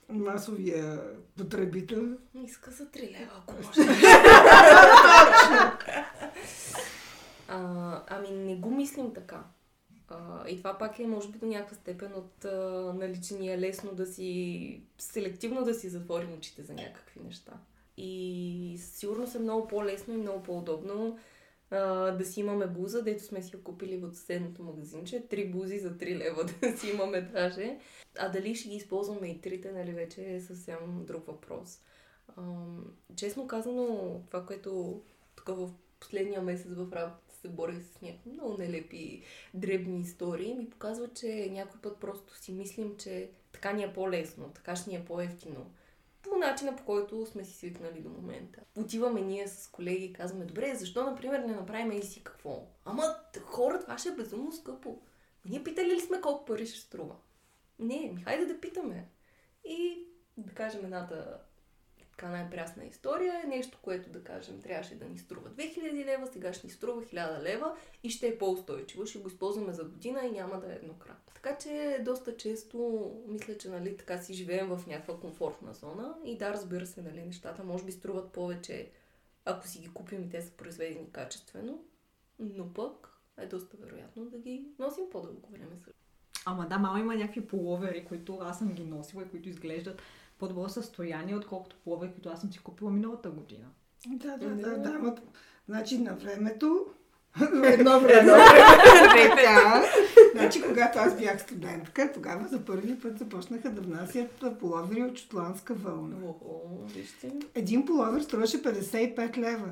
Масовия 0.09 1.01
потребител. 1.37 2.17
Иска 2.45 2.71
за 2.71 2.85
3 2.85 3.11
лева, 3.11 3.31
ако 3.37 3.53
може. 3.53 3.69
а, 7.47 8.01
ами 8.07 8.29
не 8.29 8.55
го 8.55 8.71
мислим 8.71 9.13
така. 9.13 9.43
А, 10.09 10.47
и 10.49 10.57
това 10.57 10.77
пак 10.77 10.99
е, 10.99 11.07
може 11.07 11.29
би, 11.29 11.39
до 11.39 11.45
някаква 11.45 11.75
степен 11.75 12.13
от 12.13 12.45
а, 12.45 12.93
наличния 12.95 13.57
лесно 13.57 13.93
да 13.93 14.05
си, 14.05 14.81
селективно 14.97 15.63
да 15.63 15.73
си 15.73 15.89
затворим 15.89 16.33
очите 16.33 16.63
за 16.63 16.73
някакви 16.73 17.19
неща. 17.19 17.53
И 17.97 18.77
със 18.79 18.95
сигурност 18.95 19.35
е 19.35 19.39
много 19.39 19.67
по-лесно 19.67 20.13
и 20.13 20.17
много 20.17 20.43
по-удобно 20.43 21.19
а, 21.71 22.11
да 22.11 22.25
си 22.25 22.39
имаме 22.39 22.67
буза, 22.67 23.03
дето 23.03 23.23
сме 23.23 23.41
си 23.41 23.51
я 23.55 23.63
купили 23.63 23.97
в 23.97 24.13
съседното 24.13 24.63
магазинче, 24.63 25.27
три 25.27 25.49
бузи 25.49 25.79
за 25.79 25.91
3 25.91 26.17
лева 26.17 26.43
да 26.61 26.77
си 26.77 26.89
имаме 26.89 27.21
даже. 27.21 27.79
А 28.19 28.29
дали 28.29 28.55
ще 28.55 28.69
ги 28.69 28.75
използваме 28.75 29.27
и 29.27 29.41
трите, 29.41 29.71
нали, 29.71 29.91
вече 29.91 30.35
е 30.35 30.41
съвсем 30.41 31.05
друг 31.05 31.27
въпрос. 31.27 31.79
Ам, 32.37 32.85
честно 33.15 33.47
казано, 33.47 34.21
това, 34.27 34.45
което 34.45 35.01
тук 35.35 35.47
в 35.47 35.69
последния 35.99 36.41
месец 36.41 36.71
в 36.71 36.93
работата 36.93 37.35
се 37.41 37.47
борих 37.47 37.83
с 37.83 38.01
някакви 38.01 38.31
много 38.31 38.57
нелепи 38.57 39.23
дребни 39.53 40.01
истории, 40.01 40.53
ми 40.53 40.69
казва, 40.79 41.07
че 41.13 41.49
някой 41.51 41.81
път 41.81 41.97
просто 41.97 42.37
си 42.37 42.51
мислим, 42.51 42.97
че 42.97 43.29
така 43.51 43.73
ни 43.73 43.83
е 43.83 43.93
по-лесно, 43.93 44.51
така 44.55 44.75
ще 44.75 44.89
ни 44.89 44.95
е 44.95 45.05
по-ефтино. 45.05 45.71
По 46.23 46.37
начина, 46.37 46.75
по 46.75 46.85
който 46.85 47.25
сме 47.25 47.43
си 47.43 47.53
свикнали 47.53 48.01
до 48.01 48.09
момента. 48.09 48.59
Отиваме 48.77 49.21
ние 49.21 49.47
с 49.47 49.67
колеги 49.67 50.05
и 50.05 50.13
казваме, 50.13 50.45
добре, 50.45 50.75
защо, 50.75 51.03
например, 51.03 51.39
не 51.39 51.55
направим 51.55 51.91
и 51.91 52.03
си 52.03 52.23
какво? 52.23 52.67
Ама, 52.85 53.15
хора, 53.45 53.79
това 53.79 53.97
ще 53.97 54.09
е 54.09 54.15
безумно 54.15 54.51
скъпо. 54.51 55.01
Ние 55.45 55.63
питали 55.63 55.95
ли 55.95 55.99
сме 55.99 56.21
колко 56.21 56.45
пари 56.45 56.67
ще 56.67 56.79
струва? 56.79 57.15
Не, 57.79 58.11
ми 58.15 58.21
хайде 58.23 58.45
да 58.45 58.59
питаме. 58.59 59.09
И 59.65 60.07
да 60.37 60.53
кажем 60.53 60.85
едната 60.85 61.39
така 62.17 62.29
най-прясна 62.29 62.85
история 62.85 63.41
е 63.43 63.47
нещо, 63.47 63.77
което 63.81 64.09
да 64.09 64.23
кажем 64.23 64.61
трябваше 64.61 64.95
да 64.95 65.05
ни 65.05 65.17
струва 65.17 65.49
2000 65.49 66.05
лева, 66.05 66.27
сега 66.27 66.53
ще 66.53 66.67
ни 66.67 66.73
струва 66.73 67.01
1000 67.01 67.41
лева 67.41 67.75
и 68.03 68.09
ще 68.09 68.27
е 68.27 68.37
по-устойчиво. 68.37 69.05
Ще 69.05 69.19
го 69.19 69.27
използваме 69.27 69.73
за 69.73 69.83
година 69.83 70.25
и 70.25 70.31
няма 70.31 70.59
да 70.59 70.73
е 70.73 70.75
еднократно. 70.75 71.33
Така 71.33 71.57
че 71.57 71.99
доста 72.05 72.37
често 72.37 73.11
мисля, 73.27 73.57
че 73.57 73.69
нали, 73.69 73.97
така 73.97 74.17
си 74.17 74.33
живеем 74.33 74.67
в 74.67 74.87
някаква 74.87 75.19
комфортна 75.19 75.73
зона 75.73 76.15
и 76.25 76.37
да, 76.37 76.53
разбира 76.53 76.85
се, 76.85 77.01
нали, 77.01 77.25
нещата 77.25 77.63
може 77.63 77.83
би 77.83 77.91
струват 77.91 78.31
повече, 78.31 78.89
ако 79.45 79.67
си 79.67 79.79
ги 79.79 79.93
купим 79.93 80.23
и 80.23 80.29
те 80.29 80.41
са 80.41 80.51
произведени 80.51 81.11
качествено, 81.11 81.83
но 82.39 82.73
пък 82.73 83.21
е 83.37 83.45
доста 83.45 83.77
вероятно 83.77 84.25
да 84.25 84.37
ги 84.37 84.67
носим 84.79 85.03
по-дълго 85.11 85.49
време 85.51 85.77
също. 85.77 86.03
Ама 86.45 86.67
да, 86.67 86.77
мама 86.77 86.99
има 86.99 87.15
някакви 87.15 87.47
половери, 87.47 88.05
които 88.05 88.37
аз 88.41 88.59
съм 88.59 88.73
ги 88.73 88.83
носила 88.83 89.23
и 89.23 89.29
които 89.29 89.49
изглеждат 89.49 90.01
по-добро 90.43 90.69
състояние, 90.69 91.35
отколкото 91.35 91.75
половери, 91.83 92.11
които 92.11 92.29
аз 92.29 92.41
съм 92.41 92.51
си 92.53 92.59
купила 92.59 92.91
миналата 92.91 93.29
година. 93.29 93.65
Да, 94.07 94.37
да, 94.37 94.45
Ами, 94.45 94.61
да, 94.61 94.69
да. 94.69 94.77
да. 94.77 94.89
Ама, 94.89 95.15
значи 95.67 95.97
на 95.97 96.15
времето, 96.15 96.85
едно 97.63 97.99
време, 97.99 98.31
значи 100.35 100.61
когато 100.61 100.99
аз 100.99 101.17
бях 101.17 101.41
студентка, 101.41 102.11
тогава 102.13 102.47
за 102.47 102.65
първи 102.65 102.99
път 102.99 103.19
започнаха 103.19 103.71
да 103.71 103.81
внасят 103.81 104.43
половери 104.59 105.03
от 105.03 105.17
шотландска 105.17 105.73
вълна. 105.73 106.17
Един 107.55 107.85
половер 107.85 108.21
струваше 108.21 108.63
55 108.63 109.37
лева. 109.37 109.69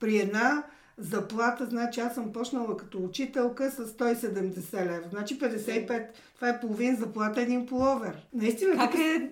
При 0.00 0.18
една 0.18 0.64
заплата, 0.98 1.66
значи 1.66 2.00
аз 2.00 2.14
съм 2.14 2.32
почнала 2.32 2.76
като 2.76 2.98
учителка 2.98 3.70
с 3.70 3.76
170 3.86 4.86
лева. 4.86 5.04
Значи 5.10 5.38
55, 5.38 6.04
това 6.34 6.48
е 6.48 6.60
половин 6.60 6.96
заплата 6.96 7.40
един 7.40 7.66
половер. 7.66 8.26
Наистина, 8.34 8.76
Как 8.76 8.94
е... 8.94 9.30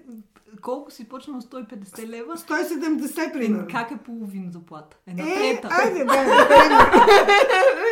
Колко 0.63 0.91
си 0.91 1.09
почнал 1.09 1.41
150 1.41 2.07
лева? 2.09 2.37
170 2.37 3.33
примерно. 3.33 3.67
Как 3.71 3.91
е 3.91 3.97
половин 3.97 4.51
заплата? 4.53 4.97
Една 5.07 5.23
Е, 5.25 5.27
трета. 5.55 5.69
айде, 5.73 5.99
да, 5.99 6.05
да, 6.05 6.49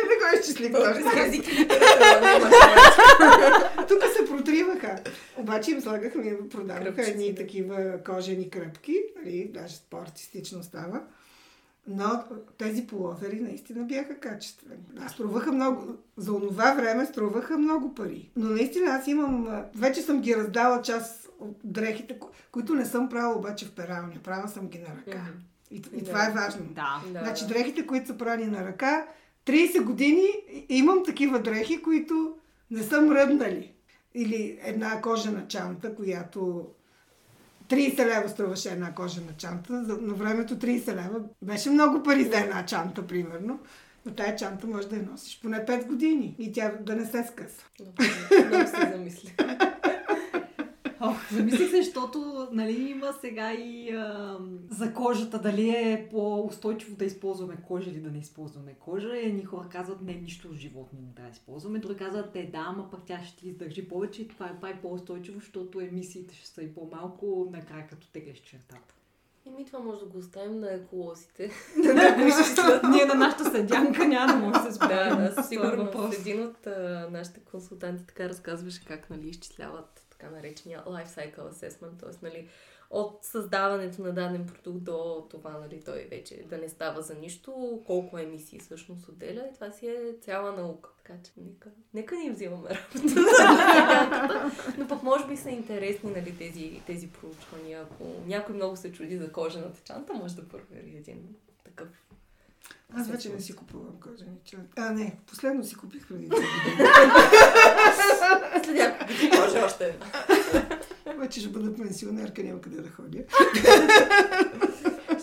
не 0.09 0.15
го 0.15 0.39
изчислих. 0.39 0.71
Тук 3.87 4.03
се 4.17 4.25
протриваха. 4.27 4.95
Обаче 5.37 5.71
им 5.71 5.81
слагаха, 5.81 6.17
ми 6.17 6.49
продаваха 6.49 7.07
едни 7.07 7.35
такива 7.35 7.99
кожени 8.05 8.49
кръпки, 8.49 8.95
нали, 9.17 9.51
даже 9.53 9.75
по-артистично 9.89 10.63
става. 10.63 11.01
Но 11.89 12.23
тези 12.57 12.87
половери 12.87 13.39
наистина 13.39 13.83
бяха 13.83 14.15
качествени. 14.15 14.81
Да, 14.93 15.09
струваха 15.09 15.51
много. 15.51 15.83
За 16.17 16.33
онова 16.33 16.73
време 16.73 17.05
струваха 17.05 17.57
много 17.57 17.95
пари. 17.95 18.31
Но 18.35 18.49
наистина 18.49 18.85
аз 18.87 19.07
имам... 19.07 19.47
Вече 19.75 20.01
съм 20.01 20.21
ги 20.21 20.35
раздала 20.35 20.81
част 20.81 21.29
от 21.39 21.57
дрехите, 21.63 22.13
ко- 22.13 22.29
които 22.51 22.75
не 22.75 22.85
съм 22.85 23.09
правила 23.09 23.35
обаче 23.35 23.65
в 23.65 23.71
пералня. 23.71 24.13
Правила 24.23 24.47
съм 24.47 24.67
ги 24.67 24.79
на 24.79 24.85
ръка. 24.87 25.17
Мгм. 25.19 25.37
И, 25.71 25.75
и 25.75 25.99
Да. 25.99 26.05
това 26.05 26.25
е 26.25 26.31
важно. 26.31 26.65
Да. 26.65 27.01
Значи 27.09 27.47
дрехите, 27.47 27.87
които 27.87 28.07
са 28.07 28.17
прани 28.17 28.45
на 28.45 28.65
ръка, 28.65 29.05
30 29.45 29.83
години 29.83 30.27
имам 30.69 31.05
такива 31.05 31.39
дрехи, 31.39 31.81
които 31.81 32.33
не 32.71 32.83
са 32.83 33.01
мръднали. 33.01 33.73
Или 34.13 34.59
една 34.63 35.01
кожена 35.01 35.47
чанта, 35.47 35.95
която 35.95 36.67
30 37.69 38.05
лева 38.05 38.29
струваше 38.29 38.69
една 38.69 38.93
кожена 38.93 39.31
чанта. 39.37 39.73
На 39.73 40.13
времето 40.13 40.55
30 40.55 40.87
лева 40.87 41.21
беше 41.41 41.69
много 41.69 42.03
пари 42.03 42.23
за 42.23 42.39
една 42.39 42.65
чанта, 42.65 43.07
примерно. 43.07 43.59
Но 44.05 44.13
тая 44.13 44.35
чанта 44.35 44.67
може 44.67 44.87
да 44.87 44.95
я 44.95 45.03
носиш 45.11 45.39
поне 45.41 45.65
5 45.65 45.87
години 45.87 46.35
и 46.39 46.51
тя 46.51 46.71
да 46.81 46.95
не 46.95 47.05
се 47.05 47.23
скъса. 47.23 47.65
Много, 47.79 47.95
много 48.47 48.67
се 48.67 48.91
замисля. 48.91 49.29
Ох, 51.01 51.31
замислих 51.31 51.69
се, 51.69 51.81
защото 51.83 52.47
нали, 52.51 52.89
има 52.89 53.13
сега 53.21 53.53
и 53.53 53.91
а, 53.91 54.37
за 54.69 54.93
кожата, 54.93 55.39
дали 55.39 55.69
е 55.69 56.07
по-устойчиво 56.11 56.95
да 56.95 57.05
използваме 57.05 57.57
кожа 57.67 57.89
или 57.89 57.99
да 57.99 58.11
не 58.11 58.17
използваме 58.19 58.73
кожа. 58.79 59.17
Едни 59.17 59.43
хора 59.43 59.69
казват, 59.71 60.01
не, 60.01 60.13
нищо 60.13 60.47
от 60.47 60.55
животни 60.55 60.99
не 60.99 61.23
да 61.23 61.29
използваме. 61.29 61.79
Други 61.79 61.99
казват, 61.99 62.35
е, 62.35 62.49
да, 62.51 62.65
ама 62.67 62.89
пък 62.91 62.99
тя 63.05 63.23
ще 63.23 63.37
ти 63.37 63.47
издържи 63.47 63.87
повече 63.87 64.21
и 64.21 64.27
това 64.27 64.45
е 64.45 64.59
прави 64.59 64.79
по-устойчиво, 64.81 65.39
защото 65.39 65.81
емисиите 65.81 66.35
ще 66.35 66.47
са 66.47 66.63
и 66.63 66.73
по-малко 66.73 67.49
накрая 67.51 67.87
като 67.87 68.07
теглеш 68.07 68.37
чертата. 68.37 68.93
Еми, 69.47 69.65
това 69.65 69.79
може 69.79 69.99
да 69.99 70.05
го 70.05 70.17
оставим 70.17 70.59
на 70.59 70.73
еколозите. 70.73 71.51
Ние 72.91 73.05
на 73.05 73.15
нашата 73.15 73.51
седянка 73.51 74.07
няма 74.07 74.33
да 74.33 74.39
може 74.39 74.59
да 74.59 74.71
се 74.71 74.73
справим. 74.73 75.17
Да, 75.17 75.23
да, 75.23 75.31
с 75.31 75.35
със 75.35 75.35
този 75.35 75.47
сигурност. 75.47 75.93
въпрос. 75.93 76.19
Един 76.19 76.43
от 76.43 76.67
а, 76.67 77.07
нашите 77.11 77.39
консултанти 77.39 78.05
така 78.07 78.29
разказваше 78.29 78.85
как 78.85 79.09
нали, 79.09 79.29
изчисляват 79.29 80.08
така 80.19 80.31
наречения 80.31 80.83
life 80.87 81.07
cycle 81.07 81.51
assessment, 81.51 81.99
т.е. 81.99 82.25
Нали, 82.25 82.47
от 82.89 83.19
създаването 83.23 84.01
на 84.01 84.13
даден 84.13 84.47
продукт 84.47 84.83
до 84.83 85.27
това, 85.29 85.51
нали, 85.51 85.81
той 85.85 86.07
вече 86.11 86.43
да 86.49 86.57
не 86.57 86.69
става 86.69 87.01
за 87.01 87.15
нищо, 87.15 87.81
колко 87.85 88.17
емисии 88.17 88.59
всъщност 88.59 89.07
отделя 89.07 89.47
и 89.49 89.53
това 89.53 89.71
си 89.71 89.87
е 89.87 90.15
цяла 90.21 90.51
наука. 90.51 90.89
Така 90.97 91.19
че 91.23 91.31
нека, 91.37 91.69
нека 91.93 92.15
ни 92.15 92.31
взимаме 92.31 92.69
работа. 92.69 93.21
Но 94.77 94.87
пък 94.87 95.03
може 95.03 95.27
би 95.27 95.37
са 95.37 95.49
интересни 95.49 96.11
нали, 96.11 96.37
тези, 96.37 96.81
тези 96.87 97.09
проучвания. 97.09 97.81
Ако 97.81 98.03
някой 98.27 98.55
много 98.55 98.75
се 98.75 98.91
чуди 98.91 99.17
за 99.17 99.31
кожената 99.31 99.81
чанта, 99.83 100.13
може 100.13 100.35
да 100.35 100.47
провери 100.47 100.97
един 100.97 101.35
такъв 101.63 101.87
Аз 102.95 103.07
вече 103.07 103.29
не 103.29 103.41
си 103.41 103.55
купувам 103.55 103.99
кожени 103.99 104.37
чанти. 104.45 104.73
А, 104.77 104.91
не, 104.91 105.17
последно 105.27 105.63
си 105.63 105.75
купих 105.75 106.07
преди 106.07 106.25
две 106.25 106.35
години. 106.35 106.77
След 108.63 108.75
няколко 108.75 109.13
години 109.13 109.31
може 109.39 109.61
още. 109.61 109.97
Вече 111.17 111.39
ще 111.39 111.49
бъда 111.49 111.75
пенсионерка, 111.75 112.43
няма 112.43 112.61
къде 112.61 112.81
да 112.81 112.89
ходя. 112.89 113.23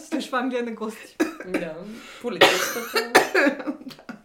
Ще 0.07 0.21
в 0.21 0.35
Англия 0.35 0.65
на 0.65 0.73
гости. 0.73 1.17
Да, 1.47 1.75
политиката. 2.23 3.03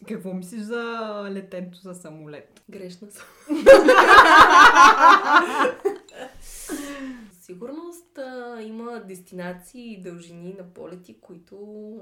Какво 0.08 0.34
мислиш 0.34 0.62
за 0.62 1.24
летенето 1.32 1.78
за 1.78 1.94
самолет? 1.94 2.62
Грешна 2.70 3.08
съм. 3.12 3.26
Сигурност 7.52 8.18
а, 8.18 8.62
има 8.62 9.04
дестинации 9.08 9.93
и 9.93 10.02
дължини 10.02 10.54
на 10.54 10.74
полети, 10.74 11.22
които 11.22 11.56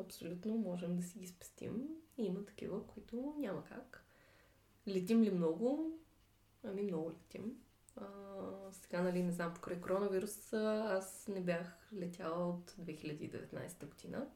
абсолютно 0.06 0.58
можем 0.58 0.96
да 0.96 1.04
си 1.04 1.20
ги 1.20 1.28
спестим. 1.28 1.88
И 2.18 2.26
има 2.26 2.46
такива, 2.46 2.88
които 2.88 3.36
няма 3.40 3.64
как. 3.64 4.06
Летим 4.88 5.24
ли 5.24 5.32
много? 5.32 5.98
Ами 6.64 6.82
много 6.82 7.12
летим. 7.12 7.56
А, 7.96 8.06
сега, 8.72 9.02
нали, 9.02 9.24
не 9.24 9.32
знам, 9.32 9.54
покрай 9.54 9.82
коронавирус, 9.82 10.54
а, 10.54 10.98
аз 10.98 11.28
не 11.28 11.42
бях 11.42 11.90
летяла 11.94 12.50
от 12.50 12.72
2019 12.72 13.86
година. 13.86 14.28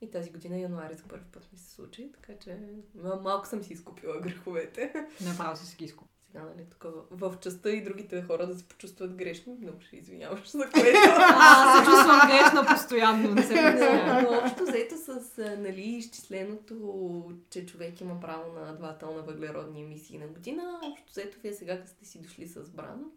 И 0.00 0.10
тази 0.10 0.30
година 0.30 0.58
януари 0.58 0.94
за 0.94 1.04
първи 1.08 1.26
път 1.32 1.52
ми 1.52 1.58
се 1.58 1.70
случи, 1.70 2.12
така 2.12 2.38
че 2.38 2.58
малко 2.94 3.46
съм 3.46 3.62
си 3.62 3.72
изкупила 3.72 4.20
греховете. 4.20 5.08
Направо 5.24 5.56
си 5.56 5.66
ски 5.66 5.84
изкуп. 5.84 6.08
Сега, 6.08 6.19
нали, 6.34 6.66
тук 6.70 6.84
в 7.10 7.34
частта 7.40 7.70
и 7.70 7.84
другите 7.84 8.22
хора 8.22 8.46
да 8.46 8.54
се 8.54 8.64
почувстват 8.64 9.14
грешни, 9.14 9.56
много 9.60 9.80
ще 9.80 9.96
извиняваш 9.96 10.50
за 10.50 10.70
което. 10.72 10.98
Аз 11.20 11.78
се 11.78 11.90
чувствам 11.90 12.20
грешна 12.28 12.66
постоянно, 12.66 13.34
не 13.34 13.42
се 13.42 13.54
Но, 13.54 13.62
притеснявам. 13.62 14.24
но 14.24 14.38
общо 14.38 14.62
взето 14.62 14.96
с 14.96 15.36
нали, 15.58 15.80
изчисленото, 15.80 17.32
че 17.50 17.66
човек 17.66 18.00
има 18.00 18.20
право 18.20 18.52
на 18.52 18.76
2 18.76 19.00
тона 19.00 19.22
въглеродни 19.22 19.82
емисии 19.82 20.18
на 20.18 20.26
година, 20.26 20.80
общо 20.92 21.10
взето 21.10 21.38
вие 21.42 21.52
сега 21.52 21.78
като 21.78 21.90
сте 21.90 22.04
си 22.04 22.20
дошли 22.22 22.46
с 22.46 22.70
бран 22.70 23.10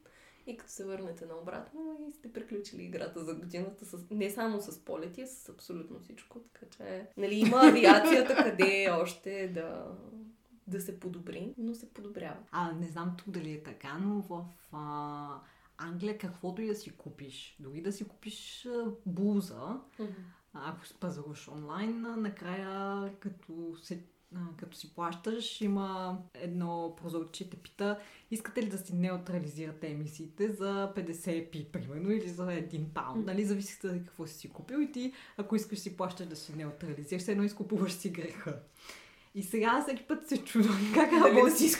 и 0.47 0.57
като 0.57 0.72
се 0.72 0.86
върнете 0.86 1.26
на 1.26 1.36
обратно 1.41 1.97
и 2.09 2.11
сте 2.11 2.34
приключили 2.34 2.84
играта 2.84 3.24
за 3.24 3.36
годината 3.36 3.86
с, 3.86 3.97
не 4.11 4.30
само 4.30 4.61
с 4.61 4.80
полети, 4.80 5.22
а 5.22 5.28
с 5.28 5.49
абсолютно 5.49 5.99
всичко. 5.99 6.39
Така 6.39 6.66
че 6.78 7.07
нали, 7.18 7.36
има 7.36 7.57
авиацията 7.64 8.36
къде 8.36 8.89
още 8.91 9.47
да, 9.47 9.86
да 10.68 10.82
се 10.82 10.99
подобри, 10.99 11.53
но 11.57 11.76
се 11.76 11.93
подобрява. 11.93 12.38
А, 12.51 12.72
не 12.72 12.88
знам 12.88 13.16
тук 13.18 13.30
дали 13.30 13.51
е 13.51 13.64
така, 13.64 13.97
но 13.97 14.22
в 14.22 14.45
а, 14.72 15.39
Англия 15.78 16.18
каквото 16.18 16.61
и 16.61 16.68
да 16.68 16.76
си 16.76 16.91
купиш, 16.97 17.57
дори 17.59 17.82
да 17.82 17.91
си 17.91 18.07
купиш 18.07 18.66
а, 18.66 18.91
блуза, 19.05 19.80
а, 20.53 20.72
ако 20.72 20.86
си 20.88 20.93
пазаруваш 20.99 21.47
онлайн, 21.47 22.01
накрая 22.01 23.11
като, 23.20 23.76
се, 23.82 24.03
като 24.57 24.78
си 24.78 24.95
плащаш, 24.95 25.61
има 25.61 26.20
едно 26.34 26.95
прозорче 26.97 27.49
те 27.49 27.57
пита, 27.57 27.99
искате 28.32 28.61
ли 28.64 28.70
да 28.70 28.78
си 28.78 28.95
неутрализирате 28.95 29.88
емисиите 29.88 30.51
за 30.51 30.93
50 30.95 31.51
пи, 31.51 31.66
примерно, 31.72 32.11
или 32.11 32.30
за 32.30 32.47
1 32.47 32.86
паунд, 32.86 33.26
нали, 33.26 33.45
зависи 33.45 33.80
за 33.82 33.93
какво 33.93 34.28
си 34.28 34.38
си 34.38 34.49
купил 34.49 34.78
и 34.78 34.91
ти, 34.91 35.14
ако 35.38 35.55
искаш 35.55 35.80
си 35.80 35.97
плащаш 35.97 36.28
да 36.28 36.36
си 36.36 36.55
неутрализираш, 36.55 37.28
едно 37.28 37.43
изкупуваш 37.43 37.93
си 37.93 38.09
греха. 38.09 38.59
И 39.36 39.44
сега 39.44 39.82
всеки 39.84 40.04
път 40.04 40.28
се 40.28 40.38
чудвам 40.38 40.92
как 40.94 41.10
Дали 41.12 41.42
да 41.44 41.52
си? 41.52 41.80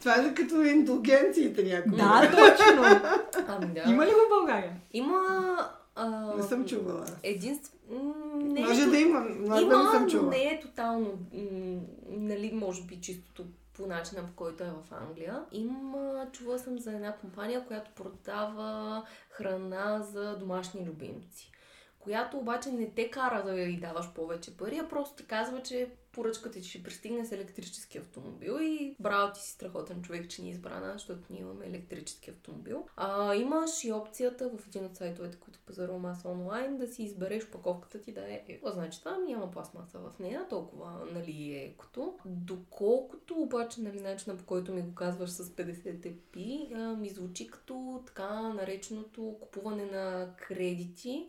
Това 0.00 0.14
е 0.16 0.34
като 0.34 0.62
индулгенциите 0.62 1.62
някои. 1.62 1.96
Да, 1.96 2.30
точно. 2.30 2.82
Ами 3.48 3.66
да. 3.74 3.90
Има 3.90 4.06
ли 4.06 4.10
го 4.10 4.16
в 4.16 4.40
България? 4.40 4.72
Има... 4.92 5.20
А, 5.94 6.34
Не 6.36 6.42
съм 6.42 6.64
чувала. 6.66 7.06
Единство... 7.22 7.72
м, 7.90 8.12
Не 8.36 8.60
е 8.60 8.64
Може 8.64 8.86
да 8.86 8.98
има, 8.98 9.20
но 9.20 9.54
аз 9.54 9.60
да 9.60 9.64
Има, 9.64 9.84
не 9.84 9.90
съм 9.90 10.08
чувала. 10.10 10.30
не 10.30 10.44
е 10.44 10.60
тотално, 10.60 11.10
м, 11.32 11.80
нали, 12.08 12.52
може 12.54 12.82
би 12.82 13.00
чистото 13.00 13.44
по 13.76 13.86
начина, 13.86 14.26
по 14.26 14.32
който 14.36 14.64
е 14.64 14.70
в 14.82 14.94
Англия. 15.00 15.40
Има, 15.52 16.26
чула 16.32 16.58
съм 16.58 16.78
за 16.78 16.92
една 16.92 17.12
компания, 17.12 17.64
която 17.66 17.90
продава 17.96 19.02
храна 19.30 20.00
за 20.12 20.36
домашни 20.36 20.86
любимци. 20.86 21.52
Която 22.02 22.38
обаче 22.38 22.70
не 22.70 22.90
те 22.90 23.10
кара 23.10 23.44
да 23.44 23.60
й 23.60 23.76
даваш 23.76 24.12
повече 24.14 24.56
пари, 24.56 24.78
а 24.78 24.88
просто 24.88 25.16
ти 25.16 25.26
казва, 25.26 25.62
че 25.62 25.90
поръчката 26.12 26.60
ти 26.60 26.68
ще 26.68 26.82
пристигне 26.82 27.24
с 27.24 27.32
електрически 27.32 27.98
автомобил 27.98 28.58
и 28.60 28.96
браво 29.00 29.32
ти 29.32 29.40
си 29.40 29.50
страхотен 29.50 30.02
човек, 30.02 30.30
че 30.30 30.42
ни 30.42 30.48
е 30.48 30.50
избрана, 30.50 30.92
защото 30.92 31.22
ние 31.30 31.40
имаме 31.40 31.66
електрически 31.66 32.30
автомобил. 32.30 32.86
А, 32.96 33.34
имаш 33.34 33.84
и 33.84 33.92
опцията 33.92 34.48
в 34.48 34.66
един 34.66 34.84
от 34.84 34.96
сайтовете, 34.96 35.36
които 35.40 35.58
пазарувам 35.66 36.04
аз 36.04 36.24
онлайн, 36.24 36.78
да 36.78 36.88
си 36.88 37.02
избереш 37.02 37.50
паковката 37.50 38.00
ти 38.00 38.12
да 38.12 38.20
е 38.20 38.44
еко. 38.48 38.70
Значи 38.70 38.98
това 38.98 39.18
няма 39.18 39.50
пластмаса 39.50 39.98
в 39.98 40.18
нея, 40.18 40.46
толкова 40.50 41.06
нали, 41.12 41.54
е 41.54 41.64
екото. 41.64 42.18
Доколкото 42.26 43.34
обаче 43.34 43.80
нали, 43.80 44.00
начина 44.00 44.36
по 44.36 44.44
който 44.44 44.72
ми 44.72 44.82
го 44.82 44.94
казваш 44.94 45.30
с 45.30 45.50
50 45.50 46.14
пи, 46.32 46.68
ми 46.98 47.08
звучи 47.08 47.46
като 47.46 48.02
така 48.06 48.40
нареченото 48.40 49.36
купуване 49.40 49.84
на 49.84 50.34
кредити, 50.36 51.28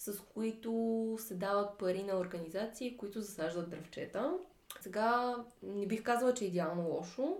с 0.00 0.20
които 0.34 1.16
се 1.18 1.34
дават 1.34 1.78
пари 1.78 2.02
на 2.02 2.18
организации, 2.18 2.96
които 2.96 3.20
засаждат 3.20 3.70
дръвчета. 3.70 4.38
Сега 4.80 5.36
не 5.62 5.86
бих 5.86 6.02
казала, 6.02 6.34
че 6.34 6.44
е 6.44 6.48
идеално 6.48 6.88
лошо, 6.88 7.36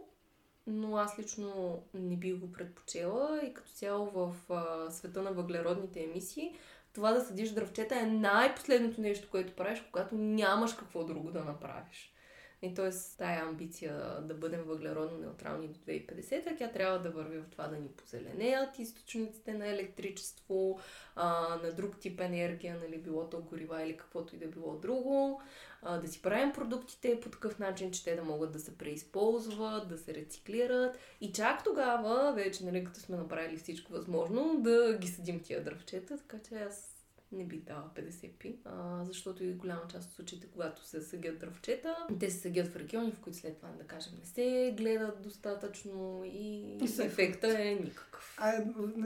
но 0.67 0.97
аз 0.97 1.19
лично 1.19 1.83
не 1.95 2.17
бих 2.17 2.37
го 2.37 2.53
предпочела 2.53 3.41
и 3.45 3.55
като 3.55 3.71
цяло 3.71 4.07
в 4.07 4.35
а, 4.51 4.91
света 4.91 5.23
на 5.23 5.33
въглеродните 5.33 6.03
емисии, 6.03 6.57
това 6.93 7.13
да 7.13 7.21
съдиш 7.21 7.51
дръвчета 7.51 7.97
е 8.01 8.07
най-последното 8.07 9.01
нещо, 9.01 9.29
което 9.31 9.57
правиш, 9.57 9.85
когато 9.93 10.15
нямаш 10.15 10.73
какво 10.73 11.05
друго 11.05 11.31
да 11.31 11.45
направиш. 11.45 12.15
И 12.63 12.75
т.е. 12.75 12.91
тая 13.19 13.43
амбиция 13.43 14.21
да 14.21 14.35
бъдем 14.35 14.63
въглеродно 14.63 15.19
неутрални 15.19 15.69
до 15.69 15.79
2050, 15.79 16.59
тя 16.59 16.71
трябва 16.71 16.99
да 16.99 17.11
върви 17.11 17.39
в 17.39 17.51
това 17.51 17.67
да 17.67 17.77
ни 17.77 17.89
позеленеят 17.89 18.79
източниците 18.79 19.55
на 19.55 19.69
електричество, 19.69 20.79
а, 21.17 21.59
на 21.63 21.73
друг 21.73 21.99
тип 21.99 22.21
енергия, 22.21 22.79
нали, 22.83 22.99
било 22.99 23.29
то 23.29 23.41
горива 23.41 23.83
или 23.83 23.97
каквото 23.97 24.35
и 24.35 24.39
да 24.39 24.47
било 24.47 24.77
друго, 24.77 25.43
а, 25.83 25.99
да 25.99 26.09
си 26.09 26.23
правим 26.23 26.53
продуктите 26.53 27.21
по 27.21 27.31
такъв 27.31 27.59
начин, 27.59 27.91
че 27.91 28.05
те 28.05 28.17
да 28.17 28.25
могат 28.25 28.53
да 28.53 28.61
се 28.61 28.79
преизползват, 28.79 29.89
да 29.89 29.99
се 29.99 30.15
рециклират 30.15 30.99
и 31.21 31.33
чак 31.33 31.65
тогава, 31.65 32.33
вече, 32.33 32.65
нали, 32.65 32.85
като 32.85 33.01
сме 33.01 33.17
направили 33.17 33.57
всичко 33.57 33.93
възможно, 33.93 34.61
да 34.63 34.99
ги 34.99 35.09
съдим 35.09 35.41
тия 35.41 35.65
дръвчета, 35.65 36.17
така 36.17 36.39
че 36.49 36.55
аз 36.55 36.90
не 37.33 37.45
би 37.45 37.57
дала 37.57 37.91
50 37.95 38.31
пи, 38.39 38.57
а, 38.65 39.05
защото 39.05 39.45
и 39.45 39.53
голяма 39.53 39.81
част 39.93 40.09
от 40.09 40.15
случаите, 40.15 40.47
когато 40.53 40.87
се 40.87 41.01
съгят 41.01 41.39
дръвчета, 41.39 41.97
те 42.21 42.31
се 42.31 42.39
съгят 42.39 42.67
в 42.67 42.77
региони, 42.77 43.13
в 43.13 43.21
които 43.21 43.39
след 43.39 43.57
това, 43.57 43.69
да 43.79 43.85
кажем, 43.85 44.13
не 44.21 44.27
се 44.27 44.75
гледат 44.77 45.23
достатъчно 45.23 46.23
и, 46.25 46.77
И 46.83 47.03
ефекта 47.03 47.63
е 47.63 47.75
никакъв. 47.75 48.37
А 48.39 48.53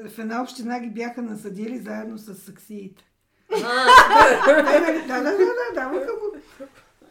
в 0.09 0.19
една 0.19 0.43
община 0.43 0.81
ги 0.81 0.91
бяха 0.91 1.23
насъдили 1.23 1.79
заедно 1.79 2.19
с 2.19 2.35
саксиите. 2.35 3.05
А, 3.51 3.87
Да, 5.07 5.23
да, 5.23 5.23
да, 5.23 5.23
да, 5.23 5.37
да, 5.37 5.75
даваха 5.75 6.13
го. 6.13 6.37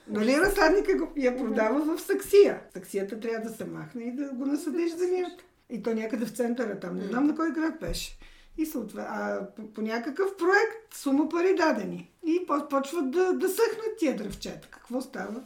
Нали 0.07 0.37
разсадника 0.37 0.97
го 0.97 1.13
я 1.17 1.37
продава 1.37 1.95
в 1.95 2.01
саксия. 2.01 2.61
Саксията 2.73 3.19
трябва 3.19 3.49
да 3.49 3.55
се 3.55 3.65
махне 3.65 4.03
и 4.03 4.11
да 4.11 4.33
го 4.33 4.45
насъдиш 4.45 4.91
земята. 4.95 5.43
И 5.69 5.83
то 5.83 5.93
някъде 5.93 6.25
в 6.25 6.31
центъра 6.31 6.79
там. 6.79 6.97
Не 6.97 7.05
знам 7.05 7.27
на 7.27 7.35
кой 7.35 7.51
град 7.51 7.79
беше. 7.79 8.17
И 8.57 8.65
съответно, 8.65 9.11
а 9.13 9.47
по, 9.55 9.73
по 9.73 9.81
някакъв 9.81 10.37
проект 10.37 10.93
сума 10.93 11.29
пари 11.29 11.55
дадени. 11.55 12.11
И 12.25 12.45
по- 12.47 12.67
почват 12.69 13.11
да, 13.11 13.33
да 13.33 13.49
съхнат 13.49 13.97
тия 13.97 14.15
дръвчета. 14.15 14.67
Какво 14.71 15.01
става? 15.01 15.43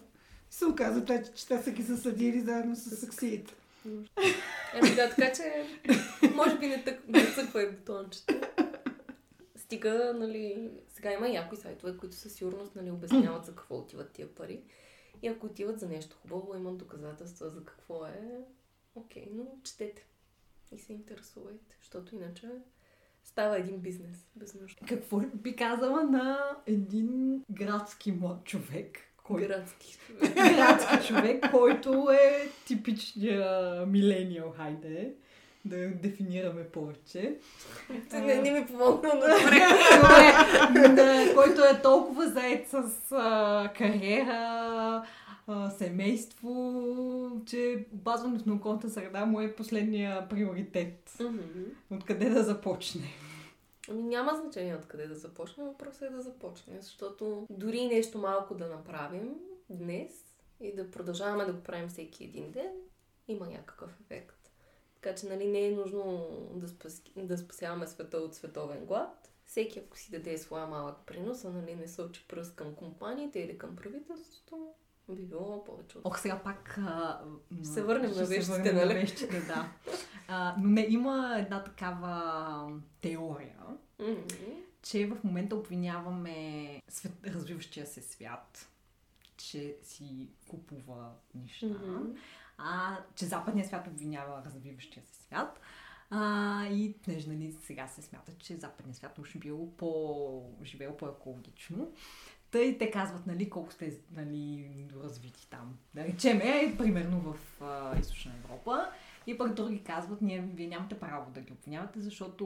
И 0.52 0.54
се 0.54 0.66
оказа, 0.66 1.06
те, 1.06 1.32
че 1.36 1.48
те 1.48 1.64
са 1.64 1.72
ги 1.72 1.82
засадили 1.82 2.42
заедно 2.42 2.76
с 2.76 2.96
саксиите. 2.96 3.54
Еми 4.74 4.96
да, 4.96 5.10
така 5.10 5.34
че 5.34 5.68
може 6.36 6.58
би 6.58 6.68
не, 6.68 6.84
тък, 6.84 7.08
не 7.08 7.34
цъква 7.36 7.64
и 7.64 7.72
бутончето. 7.72 8.34
Стига, 9.56 10.14
нали, 10.20 10.72
сега 10.90 11.14
има 11.14 11.30
някои 11.30 11.58
сайтове, 11.58 11.98
които 11.98 12.16
със 12.16 12.34
сигурност 12.34 12.76
нали, 12.76 12.92
обясняват 12.92 13.46
за 13.46 13.56
какво 13.56 13.78
отиват 13.78 14.12
тия 14.12 14.36
пари. 14.36 14.62
И 15.22 15.28
ако 15.28 15.46
отиват 15.46 15.80
за 15.80 15.88
нещо 15.88 16.18
хубаво, 16.22 16.56
имат 16.56 16.78
доказателства 16.78 17.50
за 17.50 17.64
какво 17.66 18.06
е, 18.06 18.46
окей, 18.96 19.28
но 19.32 19.46
четете 19.64 20.06
и 20.72 20.80
се 20.80 20.94
интересувайте, 20.94 21.78
защото 21.80 22.16
иначе 22.16 22.50
става 23.28 23.58
един 23.58 23.78
бизнес 23.78 24.28
без 24.36 24.54
нужда. 24.54 24.86
Какво 24.88 25.20
би 25.34 25.56
казала 25.56 26.04
на 26.04 26.40
един 26.66 27.42
градски 27.52 28.12
млад 28.12 28.44
човек, 28.44 29.00
който 29.24 29.48
Градски. 29.48 29.98
градски 30.36 31.08
човек, 31.08 31.52
който 31.52 32.10
е 32.12 32.50
типичния 32.66 33.86
милениал, 33.86 34.54
хайде, 34.58 35.14
да 35.66 35.88
дефинираме 35.88 36.64
повече. 36.64 37.38
Ти 38.10 38.18
не, 38.18 38.42
не 38.42 38.52
ми 38.52 38.66
помогна, 38.66 39.10
но 39.14 39.20
добре. 39.20 39.60
Добре, 40.74 40.88
да, 40.88 41.34
който 41.36 41.62
е 41.62 41.82
толкова 41.82 42.28
заед 42.28 42.68
с 42.68 43.12
а, 43.12 43.70
кариера, 43.78 45.04
а, 45.48 45.70
семейство, 45.70 47.42
че 47.46 47.88
опазването 47.96 48.50
на 48.50 48.56
околната 48.56 48.90
среда 48.90 49.26
му 49.26 49.42
е 49.42 49.56
последния 49.56 50.30
приоритет. 50.30 51.18
Мгм. 51.20 51.64
Откъде 51.92 52.30
да 52.30 52.44
започне? 52.44 53.04
Ами 53.90 54.04
няма 54.04 54.36
значение 54.36 54.76
откъде 54.76 55.08
да 55.08 55.16
започнем, 55.16 55.68
въпросът 55.68 56.02
е 56.02 56.10
да 56.10 56.22
започнем, 56.22 56.82
защото 56.82 57.48
дори 57.50 57.86
нещо 57.86 58.18
малко 58.18 58.56
да 58.56 58.68
направим 58.68 59.36
днес 59.70 60.26
и 60.60 60.76
да 60.76 60.92
продължаваме 60.92 61.46
да 61.46 61.54
го 61.54 61.64
правим 61.64 61.88
всеки 61.88 62.24
един 62.24 62.52
ден, 62.52 62.72
има 63.28 63.48
някакъв 63.48 63.90
ефект. 64.02 64.52
Така 64.96 65.16
че 65.16 65.28
нали, 65.28 65.48
не 65.48 65.68
е 65.68 65.72
нужно 65.72 66.28
да, 66.54 66.68
спас... 66.68 67.04
да 67.18 67.38
спасяваме 67.38 67.88
света 67.88 68.18
от 68.18 68.36
световен 68.36 68.86
глад. 68.86 69.32
Всеки, 69.46 69.80
ако 69.80 69.98
си 69.98 70.12
даде 70.12 70.38
своя 70.38 70.68
малък 70.68 70.98
принос, 71.06 71.46
а 71.46 71.50
нали, 71.50 71.76
не 71.76 71.88
сочи 71.88 72.26
пръст 72.28 72.56
към 72.56 72.76
компаниите 72.76 73.40
или 73.40 73.58
към 73.58 73.76
правителството, 73.76 74.74
би 75.16 75.22
било 75.24 75.64
повече 75.64 75.98
от 75.98 76.06
Ох, 76.06 76.20
сега 76.20 76.40
пак... 76.44 76.78
А, 76.78 77.22
Ще 77.58 77.66
се 77.68 77.84
върнем 77.84 78.12
ще 78.12 78.20
на 78.20 78.26
вещите, 78.26 78.52
върнем 78.58 78.76
на 78.76 78.86
нали? 78.86 78.94
вещите, 78.94 79.42
да. 79.42 79.70
А, 80.28 80.56
но 80.60 80.70
не, 80.70 80.88
има 80.90 81.36
една 81.40 81.64
такава 81.64 82.82
теория, 83.02 83.58
Мгм. 84.00 84.22
че 84.84 85.08
в 85.08 85.24
момента 85.24 85.56
обвиняваме 85.56 86.82
свет, 86.90 87.14
развиващия 87.26 87.86
се 87.88 88.02
свят, 88.02 88.70
че 89.38 89.78
си 89.84 90.30
купува 90.48 91.12
неща, 91.36 91.66
Мгм. 91.66 92.12
а 92.58 92.98
че 93.16 93.26
западният 93.26 93.68
свят 93.68 93.88
обвинява 93.88 94.44
развиващия 94.46 95.04
се 95.06 95.24
свят. 95.24 95.60
А, 96.10 96.66
и 96.66 96.94
понеже 96.94 97.30
нали, 97.30 97.56
сега 97.64 97.88
се 97.88 98.02
смята, 98.02 98.32
че 98.38 98.58
западният 98.58 98.98
свят 98.98 99.20
уж 99.20 99.38
бил 99.38 99.72
по, 99.78 100.54
живел 100.64 100.98
по-екологично. 100.98 101.92
Тъй 102.52 102.78
те 102.78 102.92
казват, 102.92 103.28
нали, 103.28 103.50
колко 103.50 103.74
сте 103.74 103.98
нали, 104.12 104.70
развити 105.04 105.50
там. 105.50 105.78
Да 105.94 106.04
речем, 106.04 106.42
е, 106.42 106.76
примерно 106.78 107.20
в 107.20 107.62
а, 107.62 108.00
Източна 108.00 108.32
Европа. 108.44 108.86
И 109.28 109.38
пък 109.38 109.54
други 109.54 109.84
казват, 109.84 110.22
ние, 110.22 110.42
вие 110.42 110.68
нямате 110.68 111.00
право 111.00 111.32
да 111.32 111.42
ги 111.42 111.54
обвинявате, 111.54 112.00
защото 112.00 112.46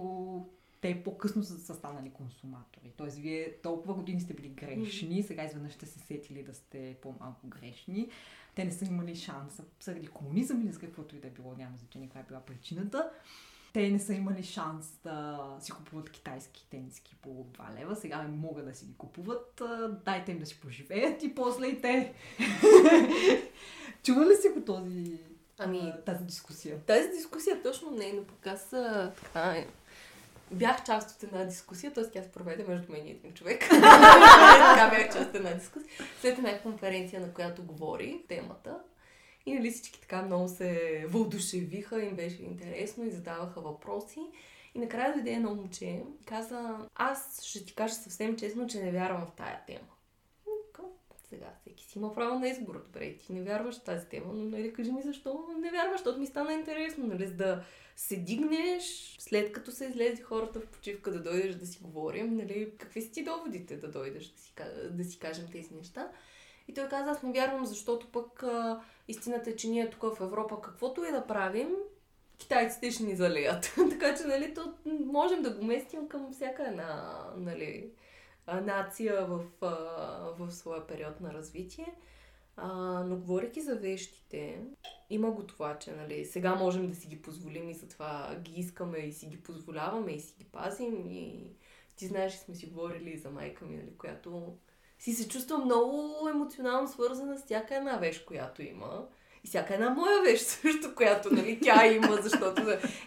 те 0.82 1.04
по-късно 1.04 1.44
са, 1.44 1.60
са 1.60 1.74
станали 1.74 2.10
консуматори. 2.10 2.94
Тоест, 2.98 3.18
вие 3.18 3.54
толкова 3.64 3.94
години 3.94 4.22
сте 4.22 4.34
били 4.34 4.50
грешни, 4.50 5.24
сега 5.24 5.44
изведнъж 5.44 5.74
сте 5.74 5.86
се 5.86 6.00
сетили 6.00 6.44
да 6.44 6.54
сте 6.54 6.98
по-малко 7.02 7.48
грешни. 7.48 8.10
Те 8.56 8.66
не 8.66 8.72
са 8.72 8.86
имали 8.86 9.16
шанса 9.16 9.64
заради 9.82 10.08
комунизъм 10.08 10.62
или 10.62 10.72
за 10.72 10.80
каквото 10.80 11.16
и 11.16 11.20
да 11.20 11.28
е 11.28 11.32
било, 11.32 11.56
няма 11.58 11.78
значение 11.78 12.08
каква 12.08 12.22
е 12.22 12.26
била 12.28 12.40
причината. 12.40 13.12
Те 13.74 13.90
не 13.90 14.00
са 14.00 14.14
имали 14.14 14.44
шанс 14.44 15.00
да 15.04 15.40
си 15.60 15.72
купуват 15.72 16.10
китайски 16.10 16.68
тениски 16.70 17.16
по 17.22 17.30
2 17.30 17.80
лева, 17.80 17.96
сега 17.96 18.22
могат 18.22 18.66
да 18.66 18.74
си 18.74 18.86
ги 18.86 18.94
купуват, 18.98 19.62
дайте 20.06 20.32
им 20.32 20.40
да 20.40 20.46
си 20.46 20.60
поживеят 20.60 21.24
и 21.24 21.36
после 21.36 21.68
и 21.68 21.82
те. 21.82 22.14
Чува 24.04 24.26
ли 24.26 24.36
си 24.36 24.48
по 24.54 24.62
този, 24.62 25.20
Ами, 25.64 25.94
тази 26.06 26.24
дискусия? 26.24 26.80
Тази 26.80 27.10
дискусия 27.10 27.64
точно 27.64 27.92
не 27.92 28.10
е, 28.10 28.14
но 28.14 28.24
пък 28.24 28.48
аз 28.48 28.74
а, 28.74 29.12
така, 29.24 29.64
бях 30.52 30.86
част 30.86 31.16
от 31.16 31.24
една 31.24 31.46
дискусия, 31.46 31.94
т.е. 31.94 32.04
тя 32.04 32.24
се 32.24 32.32
проведе 32.32 32.64
между 32.64 32.92
мен 32.92 33.08
и 33.08 33.12
един 33.12 33.34
човек. 33.34 33.60
така 33.70 34.90
бях 34.90 35.14
част 35.14 35.30
от 35.30 35.36
една 35.36 35.54
дискусия. 35.54 35.90
След 36.22 36.38
една 36.38 36.60
конференция, 36.60 37.22
на 37.22 37.34
която 37.34 37.64
говори 37.64 38.26
темата. 38.28 38.80
И 39.46 39.54
нали 39.54 39.72
всички 39.72 40.02
така 40.02 40.22
много 40.22 40.50
се 40.50 41.06
въодушевиха, 41.10 42.04
им 42.04 42.16
беше 42.16 42.44
интересно 42.44 43.06
и 43.06 43.12
задаваха 43.12 43.62
въпроси. 43.62 44.20
И 44.76 44.80
накрая 44.80 45.14
дойде 45.14 45.32
едно 45.32 45.56
момче, 45.56 46.04
каза, 46.26 46.88
аз 46.96 47.44
ще 47.44 47.66
ти 47.66 47.76
кажа 47.76 47.94
съвсем 47.94 48.38
честно, 48.38 48.68
че 48.68 48.84
не 48.84 48.92
вярвам 48.92 49.26
в 49.26 49.36
тая 49.38 49.66
тема. 49.68 49.88
Сега 51.30 51.54
всеки 51.62 51.86
си 51.86 51.98
има 51.98 52.14
право 52.14 52.40
на 52.40 52.48
избор. 52.48 52.84
Добре, 52.86 53.18
ти 53.18 53.34
не 53.34 53.44
вярваш 53.44 53.76
в 53.76 53.84
тази 53.84 54.06
тема, 54.06 54.34
но 54.34 54.44
нали, 54.44 54.74
кажи 54.74 54.92
ми 54.92 55.02
защо 55.02 55.48
не 55.62 55.72
вярваш, 55.72 56.00
защото 56.00 56.20
ми 56.20 56.28
стана 56.28 56.54
интересно, 56.54 57.08
нали, 57.08 57.28
за 57.28 57.34
да 57.34 57.64
се 57.96 58.16
дигнеш, 58.16 59.16
след 59.20 59.52
като 59.52 59.72
са 59.72 59.86
излезли 59.86 60.22
хората 60.22 60.60
в 60.60 60.68
почивка, 60.68 61.12
да 61.12 61.24
дойдеш 61.24 61.56
да 61.56 61.66
си 61.66 61.80
говорим, 61.82 62.36
нали, 62.36 62.72
какви 62.78 63.02
са 63.02 63.12
ти 63.12 63.24
доводите 63.24 63.78
да 63.78 63.92
дойдеш 63.92 64.28
да 64.28 64.40
си, 64.40 64.54
да 64.92 65.04
си 65.04 65.20
кажем 65.20 65.48
тези 65.52 65.74
неща. 65.74 66.12
И 66.68 66.74
той 66.74 66.88
каза, 66.88 67.12
аз 67.12 67.24
не 67.24 67.34
вярвам, 67.34 67.66
защото 67.66 68.08
пък 68.12 68.44
а, 68.44 68.82
истината 69.08 69.50
е, 69.50 69.56
че 69.56 69.70
ние 69.70 69.90
тук 69.90 70.16
в 70.16 70.22
Европа, 70.22 70.62
каквото 70.62 71.04
и 71.04 71.12
да 71.12 71.28
правим, 71.28 71.76
китайците 72.38 72.92
ще 72.92 73.04
ни 73.04 73.16
залеят. 73.16 73.74
така 73.90 74.16
че, 74.16 74.24
нали, 74.24 74.54
то 74.54 74.74
можем 75.06 75.42
да 75.42 75.50
го 75.50 75.66
местим 75.66 76.08
към 76.08 76.34
всяка 76.34 76.68
една, 76.68 77.20
нали, 77.38 77.92
нация 78.48 79.26
в, 79.26 79.44
а, 79.62 79.68
в 80.40 80.52
своя 80.52 80.88
период 80.88 81.22
на 81.22 81.34
развитие. 81.34 81.96
А, 82.58 82.70
но 83.04 83.16
говоряки 83.16 83.62
за 83.62 83.76
вещите, 83.76 84.60
има 85.10 85.32
го 85.32 85.44
това, 85.44 85.80
че 85.80 85.92
нали, 85.92 86.26
сега 86.26 86.56
можем 86.56 86.88
да 86.88 86.96
си 86.96 87.08
ги 87.08 87.22
позволим 87.22 87.70
и 87.70 87.74
затова 87.74 88.36
ги 88.42 88.54
искаме 88.60 88.98
и 88.98 89.14
си 89.14 89.26
ги 89.26 89.44
позволяваме 89.44 90.12
и 90.12 90.20
си 90.20 90.36
ги 90.38 90.46
пазим. 90.46 91.08
И 91.10 91.48
ти 91.96 92.08
знаеш, 92.08 92.34
че 92.34 92.40
сме 92.40 92.56
си 92.56 92.66
говорили 92.66 93.18
за 93.18 93.30
майка 93.30 93.66
ми, 93.66 93.78
нали, 93.78 93.98
която 93.98 94.58
си 95.02 95.14
се 95.14 95.28
чувства 95.28 95.58
много 95.58 96.28
емоционално 96.30 96.88
свързана 96.88 97.38
с 97.38 97.44
всяка 97.44 97.76
една 97.76 97.98
вещ, 97.98 98.26
която 98.26 98.62
има. 98.62 99.08
И 99.44 99.48
всяка 99.48 99.74
една 99.74 99.90
моя 99.90 100.22
вещ 100.22 100.46
също, 100.46 100.96
която 100.96 101.34
нали, 101.34 101.60
тя 101.62 101.88
има, 101.88 102.18
защото 102.22 102.62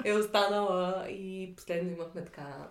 е 0.05 0.13
останала. 0.13 1.07
И 1.09 1.55
последно 1.57 1.93
имахме 1.93 2.25
така 2.25 2.69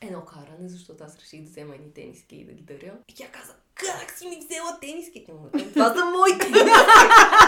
едно 0.00 0.24
каране, 0.24 0.68
защото 0.68 1.04
аз 1.04 1.18
реших 1.18 1.42
да 1.42 1.48
взема 1.48 1.74
едни 1.74 1.92
тениски 1.92 2.36
и 2.36 2.44
да 2.44 2.52
ги 2.52 2.62
даря. 2.62 2.94
И 3.08 3.14
тя 3.14 3.28
каза, 3.28 3.54
как 3.74 4.10
си 4.18 4.28
ми 4.28 4.38
взела 4.38 4.78
тениските? 4.80 5.32
Му 5.32 5.48
викам, 5.52 5.72
Това 5.72 5.94
са 5.94 6.04
мои 6.04 6.38
тениски. 6.38 6.70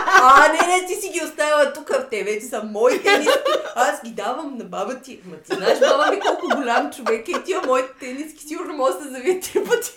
А, 0.07 0.53
не, 0.53 0.77
не, 0.77 0.87
ти 0.87 0.95
си 0.95 1.09
ги 1.09 1.25
оставила 1.25 1.73
тук 1.73 1.89
в 1.89 2.09
тебе, 2.11 2.39
ти 2.39 2.47
са 2.47 2.63
мои 2.63 3.03
тениски. 3.03 3.33
Аз 3.75 4.03
ги 4.05 4.11
давам 4.11 4.59
на 4.59 4.65
баба 4.65 5.01
ти. 5.01 5.21
Ма 5.25 5.37
ти 5.37 5.55
знаеш 5.55 5.79
баба 5.81 6.11
ми 6.11 6.21
колко 6.21 6.57
голям 6.57 6.91
човек 6.93 7.29
е 7.29 7.31
и 7.31 7.45
тия 7.45 7.61
моите 7.67 7.89
тениски 8.01 8.45
сигурно 8.45 8.75
може 8.75 8.99
да 8.99 9.11
завият 9.11 9.43
три 9.43 9.65
пъти. 9.65 9.97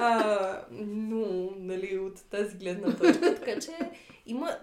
А, 0.00 0.62
но, 0.70 1.50
нали, 1.56 1.98
от 1.98 2.30
тази 2.30 2.56
гледна 2.56 2.96
точка, 2.96 3.34
така 3.34 3.60
че 3.60 3.72
има, 4.26 4.56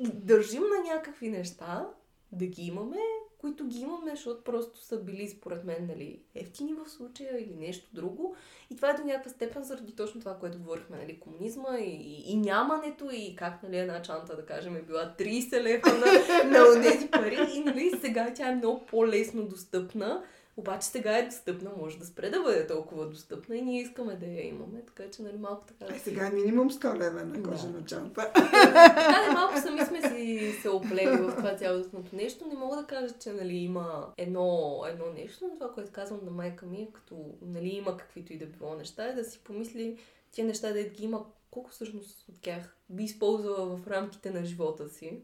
държим 0.00 0.62
на 0.62 0.94
някакви 0.94 1.28
неща, 1.28 1.86
да 2.32 2.46
ги 2.46 2.62
имаме, 2.62 2.96
които 3.44 3.66
ги 3.66 3.80
имаме, 3.80 4.10
защото 4.10 4.44
просто 4.44 4.78
са 4.78 5.00
били, 5.00 5.28
според 5.28 5.64
мен, 5.64 5.86
нали, 5.86 6.20
ефтини 6.34 6.74
в 6.74 6.90
случая 6.90 7.42
или 7.42 7.54
нещо 7.54 7.88
друго. 7.92 8.36
И 8.70 8.76
това 8.76 8.90
е 8.90 8.96
до 8.96 9.04
някаква 9.04 9.30
степен 9.30 9.62
заради 9.62 9.96
точно 9.96 10.20
това, 10.20 10.34
което 10.34 10.58
говорихме, 10.58 10.96
нали, 10.96 11.20
комунизма 11.20 11.78
и, 11.78 12.22
и 12.26 12.36
нямането 12.36 13.10
и 13.12 13.36
как, 13.36 13.62
нали, 13.62 13.78
една 13.78 14.02
чанта, 14.02 14.36
да 14.36 14.46
кажем, 14.46 14.76
е 14.76 14.82
била 14.82 15.14
30 15.18 15.62
лева 15.62 15.88
на, 15.92 16.74
на 16.74 16.82
тези 16.82 17.08
пари 17.08 17.38
и, 17.54 17.60
нали, 17.60 17.92
сега 18.00 18.32
тя 18.34 18.48
е 18.48 18.54
много 18.54 18.86
по-лесно 18.86 19.42
достъпна. 19.42 20.22
Обаче 20.56 20.86
сега 20.86 21.18
е 21.18 21.26
достъпна, 21.26 21.70
може 21.76 21.98
да 21.98 22.06
спре 22.06 22.30
да 22.30 22.42
бъде 22.42 22.66
толкова 22.66 23.08
достъпна 23.08 23.56
и 23.56 23.62
ние 23.62 23.82
искаме 23.82 24.16
да 24.16 24.26
я 24.26 24.48
имаме, 24.48 24.82
така 24.86 25.10
че 25.10 25.22
нали, 25.22 25.36
малко 25.36 25.66
така 25.66 25.84
да 25.84 25.96
Е, 25.96 25.98
сега 25.98 26.26
е 26.26 26.30
минимум 26.30 26.70
100 26.70 26.98
лева 26.98 27.24
на 27.24 27.42
кожена 27.42 27.84
чанта. 27.84 28.32
така 28.34 29.24
да 29.26 29.32
малко 29.32 29.58
сами 29.58 29.80
сме 29.80 30.02
си 30.02 30.52
се 30.62 30.70
оплели 30.70 31.16
в 31.16 31.36
това 31.36 31.56
цялостното 31.56 32.16
нещо. 32.16 32.46
Не 32.46 32.54
мога 32.54 32.76
да 32.76 32.86
кажа, 32.86 33.14
че 33.18 33.32
нали, 33.32 33.56
има 33.56 34.12
едно, 34.16 34.80
едно 34.88 35.04
нещо, 35.14 35.48
но 35.48 35.58
това, 35.58 35.72
което 35.72 35.92
казвам 35.92 36.20
на 36.24 36.30
майка 36.30 36.66
ми, 36.66 36.82
е 36.82 36.92
като 36.92 37.16
нали, 37.42 37.68
има 37.68 37.96
каквито 37.96 38.32
и 38.32 38.38
да 38.38 38.46
било 38.46 38.74
неща, 38.74 39.04
е 39.04 39.14
да 39.14 39.24
си 39.24 39.40
помисли 39.44 39.98
тия 40.30 40.46
неща 40.46 40.72
да 40.72 40.82
ги 40.82 41.04
има, 41.04 41.24
колко 41.50 41.70
всъщност 41.70 42.28
от 42.28 42.40
тях 42.40 42.76
би 42.88 43.04
използвала 43.04 43.76
в 43.76 43.86
рамките 43.86 44.30
на 44.30 44.44
живота 44.44 44.88
си. 44.88 45.22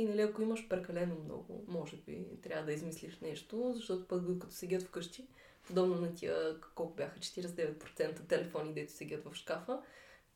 И 0.00 0.04
нали, 0.04 0.20
ако 0.20 0.42
имаш 0.42 0.68
прекалено 0.68 1.16
много, 1.24 1.64
може 1.68 1.96
би 1.96 2.26
трябва 2.42 2.64
да 2.64 2.72
измислиш 2.72 3.18
нещо, 3.20 3.72
защото 3.76 4.08
пък 4.08 4.22
като 4.40 4.54
седят 4.54 4.82
вкъщи, 4.82 5.26
подобно 5.66 5.94
на 5.94 6.14
тия, 6.14 6.60
колко 6.74 6.94
бяха 6.94 7.18
49% 7.18 8.26
телефони, 8.28 8.74
дето 8.74 8.92
седят 8.92 9.24
в 9.24 9.34
шкафа, 9.34 9.78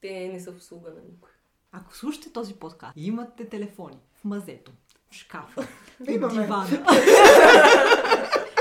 те 0.01 0.29
не 0.29 0.41
са 0.41 0.53
в 0.53 0.57
услуга 0.57 0.91
на 0.91 1.01
никой. 1.01 1.31
Ако 1.73 1.97
слушате 1.97 2.33
този 2.33 2.55
подкаст 2.55 2.93
и 2.97 3.07
имате 3.07 3.49
телефони 3.49 3.99
в 4.15 4.25
мазето, 4.25 4.73
шкафа, 5.11 5.69
Имаме. 6.09 6.43
дивана. 6.43 6.69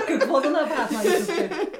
Какво 0.08 0.42
да 0.42 0.50
направят? 0.50 1.30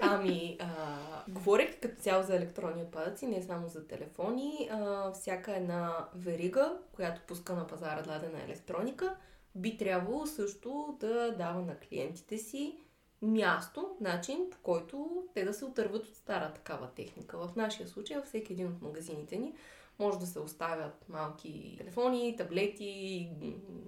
Ами, 0.02 0.58
а, 0.60 0.98
говорейки 1.28 1.80
като 1.80 2.02
цяло 2.02 2.24
за 2.24 2.36
електронни 2.36 2.82
отпадъци, 2.82 3.28
не 3.28 3.44
само 3.44 3.68
за 3.68 3.88
телефони, 3.88 4.70
а, 4.72 5.12
всяка 5.12 5.56
една 5.56 6.08
верига, 6.16 6.78
която 6.94 7.22
пуска 7.28 7.54
на 7.54 7.68
пазара 7.68 8.02
дадена 8.02 8.44
електроника, 8.44 9.16
би 9.56 9.78
трябвало 9.78 10.26
също 10.26 10.98
да 11.00 11.36
дава 11.38 11.62
на 11.62 11.76
клиентите 11.76 12.38
си 12.38 12.78
място, 13.22 13.96
начин, 14.02 14.50
по 14.52 14.58
който 14.64 15.24
те 15.34 15.46
да 15.46 15.54
се 15.54 15.66
отърват 15.66 16.06
от 16.06 16.16
стара 16.16 16.54
такава 16.54 16.88
техника. 16.88 17.38
В 17.38 17.56
нашия 17.56 17.88
случай, 17.88 18.18
във 18.18 18.26
всеки 18.26 18.54
един 18.54 18.68
от 18.68 18.82
магазините 18.82 19.38
ни, 19.38 19.54
може 20.00 20.20
да 20.20 20.26
се 20.26 20.40
оставят 20.40 21.10
малки 21.10 21.76
телефони, 21.78 22.36
таблети, 22.38 23.30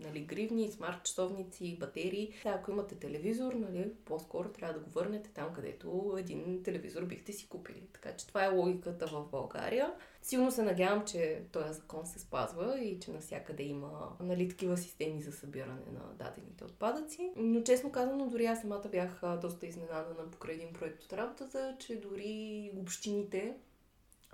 нали, 0.04 0.20
гривни, 0.20 0.72
смарт 0.72 1.04
часовници, 1.04 1.78
батерии. 1.80 2.34
Та, 2.44 2.50
ако 2.50 2.72
имате 2.72 2.96
телевизор, 2.96 3.54
нали, 3.54 3.92
по-скоро 4.06 4.50
трябва 4.50 4.74
да 4.74 4.80
го 4.80 4.90
върнете 4.90 5.30
там, 5.30 5.54
където 5.54 6.16
един 6.18 6.64
телевизор 6.64 7.04
бихте 7.04 7.34
си 7.34 7.48
купили. 7.50 7.84
Така 7.94 8.16
че 8.16 8.28
това 8.28 8.46
е 8.46 8.50
логиката 8.50 9.08
в 9.08 9.26
България. 9.32 9.94
Силно 10.22 10.52
се 10.52 10.64
надявам, 10.64 11.06
че 11.06 11.42
този 11.52 11.74
закон 11.74 12.06
се 12.06 12.20
спазва 12.20 12.80
и 12.80 13.00
че 13.00 13.12
навсякъде 13.12 13.64
има 13.64 14.16
нали, 14.20 14.50
такива 14.50 14.78
системи 14.78 15.22
за 15.22 15.32
събиране 15.32 15.92
на 15.94 16.14
дадените 16.14 16.64
отпадъци. 16.64 17.32
Но 17.36 17.62
честно 17.62 17.92
казано, 17.92 18.30
дори 18.30 18.46
аз 18.46 18.62
самата 18.62 18.84
бях 18.92 19.22
доста 19.42 19.68
изненадана 19.68 20.32
покрай 20.32 20.56
един 20.56 20.74
проект 20.74 21.04
от 21.04 21.14
работата, 21.14 21.76
че 21.80 22.00
дори 22.00 22.72
общините 22.82 23.56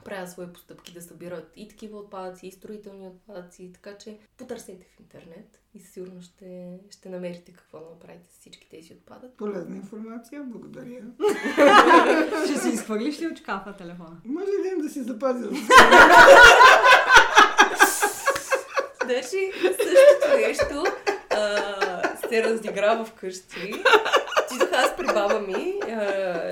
правят 0.06 0.32
свои 0.32 0.54
постъпки 0.54 0.93
да 0.93 1.02
събират 1.02 1.52
и 1.56 1.68
такива 1.68 1.99
отпадъци, 1.99 2.47
и 2.47 2.52
строителни 2.52 3.08
отпадъци, 3.08 3.72
така 3.74 3.97
че 3.97 4.20
потърсете 4.38 4.86
в 4.95 4.99
интернет 4.99 5.62
и 5.74 5.80
със 5.80 5.93
сигурност 5.93 6.34
ще, 6.34 6.80
ще 6.89 7.10
намерите 7.10 7.54
какво 7.54 7.80
да 7.80 7.89
направите 7.89 8.30
с 8.30 8.39
всички 8.39 8.70
тези 8.70 8.93
отпадъци. 8.93 9.38
Полезна 9.38 9.76
информация, 9.76 10.43
благодаря. 10.43 11.02
Ще 12.45 12.60
си 12.60 12.70
изхвърлиш 12.70 13.22
ли 13.22 13.28
от 13.28 13.38
шкафа 13.38 13.76
телефона? 13.78 14.18
Може 14.26 14.52
ли 14.52 14.82
да 14.82 14.89
си 14.89 15.04
запазя? 15.04 15.49
Значи, 19.04 19.52
същото 19.62 20.38
нещо 20.47 20.84
а, 21.30 22.18
се 22.30 22.43
разиграва 22.43 23.06
вкъщи. 23.06 23.84
Отидох 24.72 24.84
аз 24.84 24.96
при 24.98 25.06
баба 25.06 25.40
ми, 25.40 25.80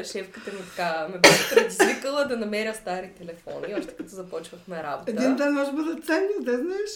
шефката 0.04 0.52
ми 0.52 0.60
така 0.70 1.08
ме 1.14 1.18
беше 1.18 1.56
предизвикала 1.56 2.26
да 2.26 2.38
намеря 2.38 2.74
стари 2.74 3.12
телефони, 3.18 3.76
още 3.80 3.96
като 3.96 4.10
започвахме 4.10 4.84
работа. 4.84 5.12
Един 5.12 5.36
ден 5.36 5.54
може 5.54 5.72
да 5.72 5.78
бъдат 5.78 6.06
ценни, 6.06 6.34
да 6.40 6.58
знаеш. 6.58 6.92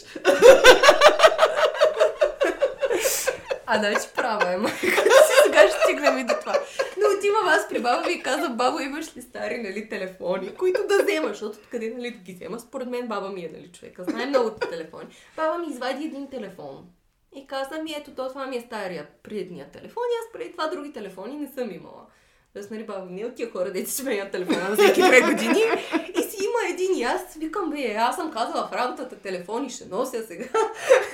А, 3.66 3.78
значи 3.80 4.08
права 4.16 4.54
е, 4.54 4.58
майка 4.58 4.78
си, 4.80 5.34
сега 5.46 5.68
ще 5.68 5.80
стигнем 5.84 6.18
и 6.18 6.24
до 6.24 6.34
това. 6.40 6.54
Но 6.98 7.18
отивам 7.18 7.48
аз 7.48 7.70
при 7.70 7.80
баба 7.80 8.08
ми 8.08 8.14
и 8.14 8.24
каза, 8.24 8.50
баба, 8.50 8.84
имаш 8.84 9.18
ли 9.18 9.22
стари, 9.22 9.58
нали, 9.58 9.90
телефони, 9.90 10.56
които 10.56 10.82
да 10.88 11.04
вземаш, 11.04 11.32
защото 11.32 11.58
откъде, 11.64 11.94
нали, 11.98 12.12
да 12.12 12.18
ги 12.18 12.34
взема. 12.34 12.60
Според 12.60 12.88
мен 12.88 13.08
баба 13.08 13.30
ми 13.30 13.42
е, 13.42 13.50
нали, 13.54 13.72
човека, 13.72 14.04
знае 14.04 14.26
много 14.26 14.50
телефони. 14.50 15.06
Баба 15.36 15.58
ми 15.58 15.68
извади 15.68 16.06
един 16.06 16.30
телефон. 16.30 16.86
И 17.36 17.48
каза 17.48 17.82
ми, 17.84 17.94
ето, 17.98 18.12
то, 18.12 18.30
това 18.30 18.46
ми 18.46 18.58
е 18.58 18.62
стария 18.62 19.08
предния 19.24 19.66
телефон 19.72 20.04
и 20.04 20.18
аз 20.22 20.34
преди 20.34 20.52
това 20.52 20.68
други 20.68 20.94
телефони 20.94 21.38
не 21.38 21.48
съм 21.48 21.72
имала. 21.72 22.06
Тоест, 22.54 22.72
нали, 22.72 22.84
баба 22.84 23.06
не 23.10 23.26
от 23.26 23.36
тия 23.36 23.52
хора, 23.52 23.72
дете 23.72 23.90
си 23.90 24.02
сменят 24.02 24.32
телефона 24.32 24.70
на 24.70 24.76
всеки 24.76 25.02
две 25.02 25.22
години. 25.22 25.64
И 26.20 26.22
си 26.22 26.38
има 26.44 26.74
един 26.74 26.98
и 26.98 27.04
аз 27.04 27.34
викам, 27.36 27.70
бе, 27.70 27.94
аз 27.94 28.16
съм 28.16 28.32
казала 28.32 28.68
в 28.68 28.74
работата 28.74 29.16
телефони 29.16 29.70
ще 29.70 29.86
нося 29.86 30.24
сега. 30.28 30.46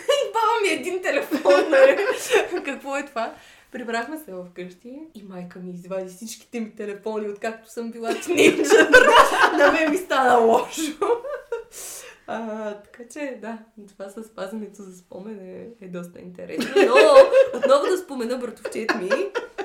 И 0.10 0.32
баба 0.34 0.62
ми 0.64 0.70
е 0.70 0.74
един 0.74 1.02
телефон, 1.02 1.70
нали? 1.70 1.98
Какво 2.66 2.98
е 2.98 3.06
това? 3.06 3.34
Прибрахме 3.72 4.18
се 4.18 4.34
вкъщи 4.52 5.00
и 5.16 5.24
майка 5.24 5.60
ми 5.60 5.72
извади 5.72 6.10
всичките 6.10 6.60
ми 6.60 6.76
телефони, 6.76 7.30
откакто 7.30 7.72
съм 7.72 7.92
била 7.92 8.16
тинейджър. 8.16 8.90
На 9.58 9.72
мен 9.72 9.92
ми 9.92 9.98
стана 9.98 10.38
лошо. 10.38 11.09
Че, 13.14 13.38
да, 13.42 13.58
това 13.88 14.10
с 14.10 14.36
пазенето 14.36 14.84
за 14.84 14.98
спомен 14.98 15.40
е, 15.40 15.86
е 15.86 15.88
доста 15.88 16.20
интересно. 16.20 16.72
Но, 16.76 16.96
отново 17.60 17.86
да 17.86 17.98
спомена 17.98 18.38
братовчет 18.38 18.96
ми, 18.96 19.10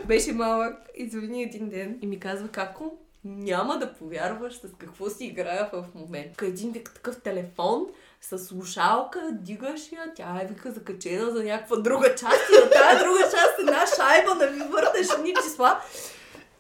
беше 0.05 0.33
малък, 0.33 0.77
извини 0.95 1.43
един 1.43 1.69
ден 1.69 1.99
и 2.03 2.07
ми 2.07 2.21
казва, 2.21 2.49
како 2.49 2.99
няма 3.25 3.79
да 3.79 3.93
повярваш 3.93 4.55
с 4.55 4.69
какво 4.79 5.11
си 5.11 5.25
играя 5.25 5.71
в 5.73 5.85
момента. 5.95 6.47
Един 6.47 6.73
вик 6.73 6.93
такъв 6.95 7.21
телефон, 7.21 7.87
с 8.21 8.39
слушалка, 8.39 9.29
дигаш 9.33 9.93
я, 9.93 10.15
тя 10.17 10.41
е 10.43 10.47
вика 10.47 10.73
закачена 10.73 11.31
за 11.31 11.45
някаква 11.45 11.77
друга 11.77 12.15
част 12.15 12.43
и 12.53 12.65
на 12.65 12.71
тази 12.71 13.05
друга 13.05 13.21
част 13.23 13.59
една 13.61 13.85
шайба 13.97 14.35
да 14.35 14.51
ми 14.51 14.59
върташ 14.59 15.07
едни 15.19 15.35
числа. 15.45 15.81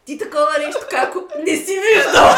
Ти 0.04 0.18
такова 0.18 0.58
нещо, 0.58 0.86
како 0.90 1.28
не 1.38 1.56
си 1.56 1.80
виждал. 1.80 2.28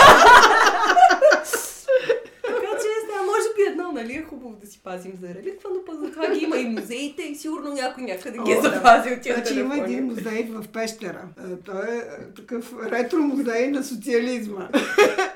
така 2.46 2.70
че, 2.80 2.88
сега, 3.00 3.22
може 3.22 3.48
би 3.56 3.62
едно, 3.62 3.85
нали, 3.96 4.12
е 4.12 4.22
хубаво 4.22 4.56
да 4.60 4.66
си 4.66 4.80
пазим 4.84 5.12
за 5.20 5.28
реликва, 5.28 5.70
но 5.74 5.84
пък 5.84 5.94
затова 6.04 6.34
ги 6.34 6.44
има 6.44 6.56
и 6.56 6.64
музеите 6.64 7.22
и 7.22 7.34
сигурно 7.34 7.74
някой 7.74 8.02
някъде 8.02 8.38
ги 8.38 8.52
е 8.52 8.56
О, 8.56 8.62
да. 8.62 8.70
запазил 8.70 9.16
тия 9.22 9.34
Значи 9.34 9.60
има 9.60 9.78
един 9.78 10.04
музей 10.04 10.48
в 10.50 10.68
Пещера. 10.68 11.22
А, 11.36 11.56
Той 11.64 11.82
е 11.82 11.98
а, 11.98 12.34
такъв 12.36 12.72
ретро 12.90 13.18
музей 13.18 13.68
на 13.68 13.84
социализма. 13.84 14.68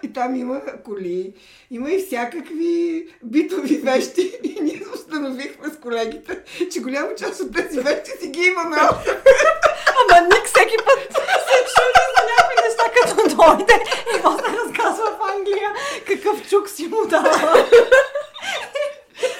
И 0.03 0.13
там 0.13 0.37
има 0.37 0.63
коли, 0.85 1.33
има 1.71 1.91
и 1.91 1.99
всякакви 1.99 3.07
битови 3.25 3.77
вещи. 3.77 4.33
И 4.45 4.59
ние 4.63 4.83
установихме 4.95 5.69
с 5.69 5.77
колегите, 5.77 6.41
че 6.73 6.81
голяма 6.81 7.15
част 7.19 7.41
от 7.41 7.55
тези 7.55 7.81
вещи 7.81 8.11
си 8.21 8.29
ги 8.29 8.41
имаме. 8.41 8.77
Ама 8.77 10.27
Ник 10.27 10.45
всеки 10.45 10.77
път 10.85 11.13
се 11.13 11.59
чуди 11.75 12.03
за 12.17 12.23
някакви 12.31 12.57
неща, 12.65 12.85
като 12.97 13.37
дойде 13.37 13.83
и 14.17 14.23
после 14.23 14.49
разказва 14.65 15.05
в 15.05 15.37
Англия 15.37 15.71
какъв 16.07 16.49
чук 16.49 16.69
си 16.69 16.87
му 16.87 17.07
дава. 17.07 17.67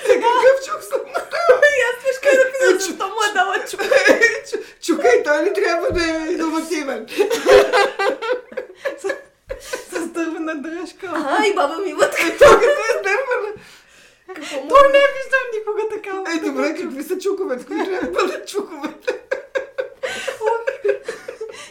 Какъв 0.07 0.67
чук 0.67 0.83
съм 0.83 1.01
И 1.07 1.83
аз 1.83 2.05
виж 2.05 2.19
как 2.23 2.33
да 2.35 2.53
питам, 2.53 2.79
защо 2.79 3.07
му 3.09 3.15
е 3.31 3.35
дала 3.35 3.57
чук. 3.71 3.81
Чу- 4.47 4.63
Чука 4.83 5.09
и 5.11 5.23
той 5.23 5.45
ли 5.45 5.53
трябва 5.55 5.89
да 5.91 6.05
е 6.05 6.33
иновативен? 6.33 7.07
С 9.93 10.07
дървена 10.07 10.63
дръжка. 10.63 11.11
А, 11.15 11.47
и 11.47 11.55
баба 11.55 11.79
ми 11.79 11.91
има 11.91 12.11
така. 12.11 12.23
Тук 12.25 12.63
е 12.63 12.67
издървана. 12.91 13.53
Какво 14.35 14.61
му 14.61 14.69
Той 14.69 14.89
не 14.93 14.99
е 14.99 15.11
виждал 15.15 15.41
никога 15.55 15.89
такава. 15.89 16.25
Е, 16.33 16.51
добре, 16.51 16.75
какви 16.75 17.03
са 17.03 17.19
чуковете? 17.19 17.67
Кои 17.67 17.85
трябва 17.85 18.07
да 18.07 18.13
бъдат 18.13 18.49
чуковете? 18.49 19.21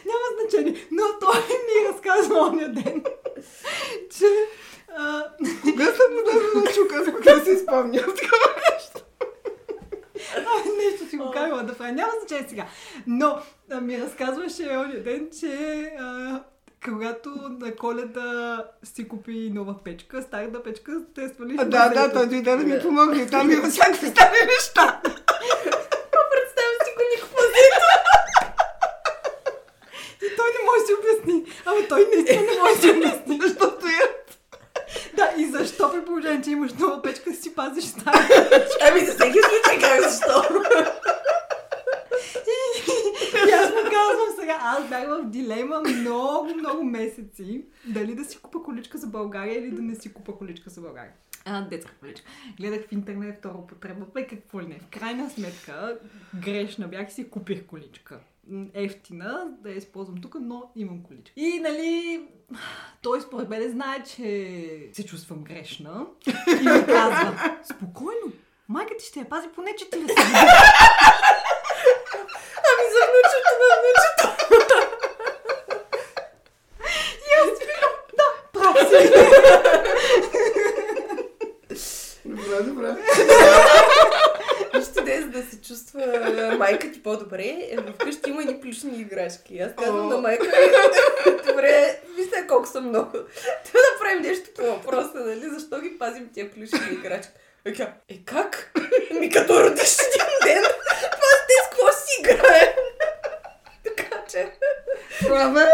Няма 0.06 0.28
значение. 0.42 0.88
Но 0.92 1.04
той 1.20 1.38
ми 1.40 1.90
разказва 1.90 2.40
оня 2.40 2.68
ден, 2.70 3.04
че 4.20 4.26
Кога 5.62 5.86
съм 5.86 6.14
му 6.14 6.22
дала 6.26 6.74
чука? 6.74 6.96
Аз 6.96 7.06
пък 7.06 7.26
не 7.26 7.46
си 7.46 7.64
спомням 7.64 8.06
такова 8.06 8.54
нещо. 8.72 9.00
нещо 10.78 11.10
си 11.10 11.18
го 11.18 11.32
карала 11.32 11.64
да 11.64 11.78
прави. 11.78 11.92
Няма 11.92 12.12
значение 12.20 12.50
сега. 12.50 12.66
Но 13.08 13.42
ми 13.82 14.02
разказваше 14.02 14.64
оня 14.64 15.04
ден, 15.04 15.30
че 15.40 15.92
когато 16.86 17.30
на 17.60 17.76
коледа 17.76 18.66
си 18.84 19.08
купи 19.08 19.52
нова 19.54 19.84
печка, 19.84 20.22
старата 20.22 20.64
печка, 20.64 21.02
те 21.16 21.30
свалиш 21.30 21.58
А, 21.60 21.66
да, 21.66 21.90
да, 21.90 22.14
той 22.14 22.28
дойде 22.28 22.52
да 22.52 22.58
ми 22.58 22.80
помогне. 22.82 23.28
Там 23.28 23.52
има 23.52 23.70
всякакви 23.70 24.08
стари 24.08 24.46
неща. 24.46 25.02
представям 26.32 26.80
си 26.86 26.92
го 26.96 27.02
никакво 27.16 27.38
И 30.22 30.36
той 30.38 30.50
не 30.56 30.66
може 30.66 30.82
да 30.82 30.88
си 30.88 30.94
обясни. 31.00 31.46
Ама 31.66 31.88
той 31.90 32.08
наистина 32.14 32.42
не 32.42 32.60
може 32.60 32.76
да 32.76 32.82
си 32.82 32.90
обясни. 32.90 33.40
Защото 33.42 33.88
е. 33.88 34.19
Да, 35.20 35.42
и 35.42 35.46
защо 35.46 35.92
при 35.92 36.06
положение, 36.06 36.42
че 36.42 36.52
имаш 36.52 36.74
нова 36.74 37.02
печка, 37.02 37.34
си 37.34 37.56
пазиш 37.56 37.84
старата? 37.84 38.60
Ами 38.90 39.00
за 39.00 39.12
всеки 39.14 39.40
случай 39.40 39.90
как 39.90 40.10
защо? 40.10 40.44
И 43.48 43.52
аз 43.52 43.70
му 43.70 43.82
казвам 43.84 44.40
сега, 44.40 44.58
аз 44.62 44.90
бях 44.90 45.08
в 45.08 45.26
дилема 45.26 45.82
много, 45.82 46.56
много 46.56 46.84
месеци. 46.84 47.66
Дали 47.86 48.16
да 48.16 48.26
си 48.26 48.38
купа 48.38 48.64
количка 48.64 48.98
за 48.98 49.08
България 49.08 49.58
или 49.58 49.72
да 49.72 49.82
не 49.82 49.96
си 49.96 50.14
купа 50.14 50.38
количка 50.38 50.70
за 50.70 50.82
България. 50.82 51.14
А, 51.46 51.62
детска 51.62 51.92
количка. 52.00 52.32
Гледах 52.58 52.88
в 52.88 52.92
интернет 52.92 53.38
втора 53.38 53.58
употреба, 53.58 54.06
бе 54.14 54.28
какво 54.28 54.62
ли 54.62 54.68
не. 54.68 54.80
В 54.80 55.00
крайна 55.00 55.30
сметка, 55.30 56.00
грешна 56.46 56.88
бях 56.88 57.10
и 57.10 57.14
си 57.14 57.30
купих 57.30 57.66
количка. 57.66 58.20
Ефтина, 58.74 59.48
да 59.64 59.70
я 59.70 59.76
използвам 59.76 60.22
тук, 60.22 60.36
но 60.42 60.72
имам 60.76 61.04
количка. 61.04 61.34
И, 61.36 61.60
нали, 61.60 62.22
той 63.02 63.22
според 63.22 63.50
мен 63.50 63.72
знае, 63.72 64.04
че 64.04 64.90
се 64.94 65.06
чувствам 65.06 65.44
грешна. 65.44 66.06
И 66.48 66.70
ми 66.70 66.86
казва, 66.86 67.56
спокойно, 67.72 68.32
майка 68.68 68.98
ти 68.98 69.06
ще 69.06 69.20
я 69.20 69.30
пази 69.30 69.48
поне 69.56 69.72
40 69.72 69.92
години. 69.92 70.10
Ами 72.70 72.86
за 72.94 73.02
внучето 73.10 73.52
на 73.62 73.76
внучето. 73.82 74.26
И 77.20 77.30
аз 77.40 77.48
си 77.58 77.64
викам, 77.66 77.94
да, 78.18 78.28
прав 78.54 78.78
си. 78.90 79.02
Добре, 82.26 82.64
добре. 82.64 82.96
Вижте, 84.74 85.02
днес 85.02 85.26
да 85.26 85.44
се 85.44 85.62
чувства 85.62 86.02
майка 86.60 86.92
ти 86.92 87.04
по-добре, 87.04 87.58
е, 87.72 87.78
вкъщи 87.94 88.30
има 88.30 88.42
едни 88.42 88.62
плюшни 88.62 89.00
играчки. 89.00 89.60
Аз 89.60 89.76
казвам 89.76 90.10
на 90.10 90.18
майка, 90.18 90.46
добре, 91.48 92.02
са 92.68 92.82
много. 92.82 93.12
Трябва 93.12 93.88
да 93.94 94.00
правим 94.00 94.22
нещо 94.22 94.50
по 94.56 94.62
въпроса, 94.62 95.12
нали? 95.16 95.50
Защо 95.50 95.82
ги 95.82 95.98
пазим 95.98 96.30
тия 96.34 96.52
плюшни 96.52 96.80
играчки? 96.92 97.32
Е, 97.66 97.72
е 98.10 98.20
как? 98.26 98.72
Ми 99.20 99.30
като 99.30 99.64
родиш 99.64 99.98
един 100.00 100.28
ден, 100.44 100.64
това 100.64 101.32
те 101.48 101.54
с 101.64 101.70
какво 101.70 101.92
си 101.92 102.22
играе? 102.22 102.76
така 103.84 104.24
че... 104.30 104.52
Права. 105.28 105.72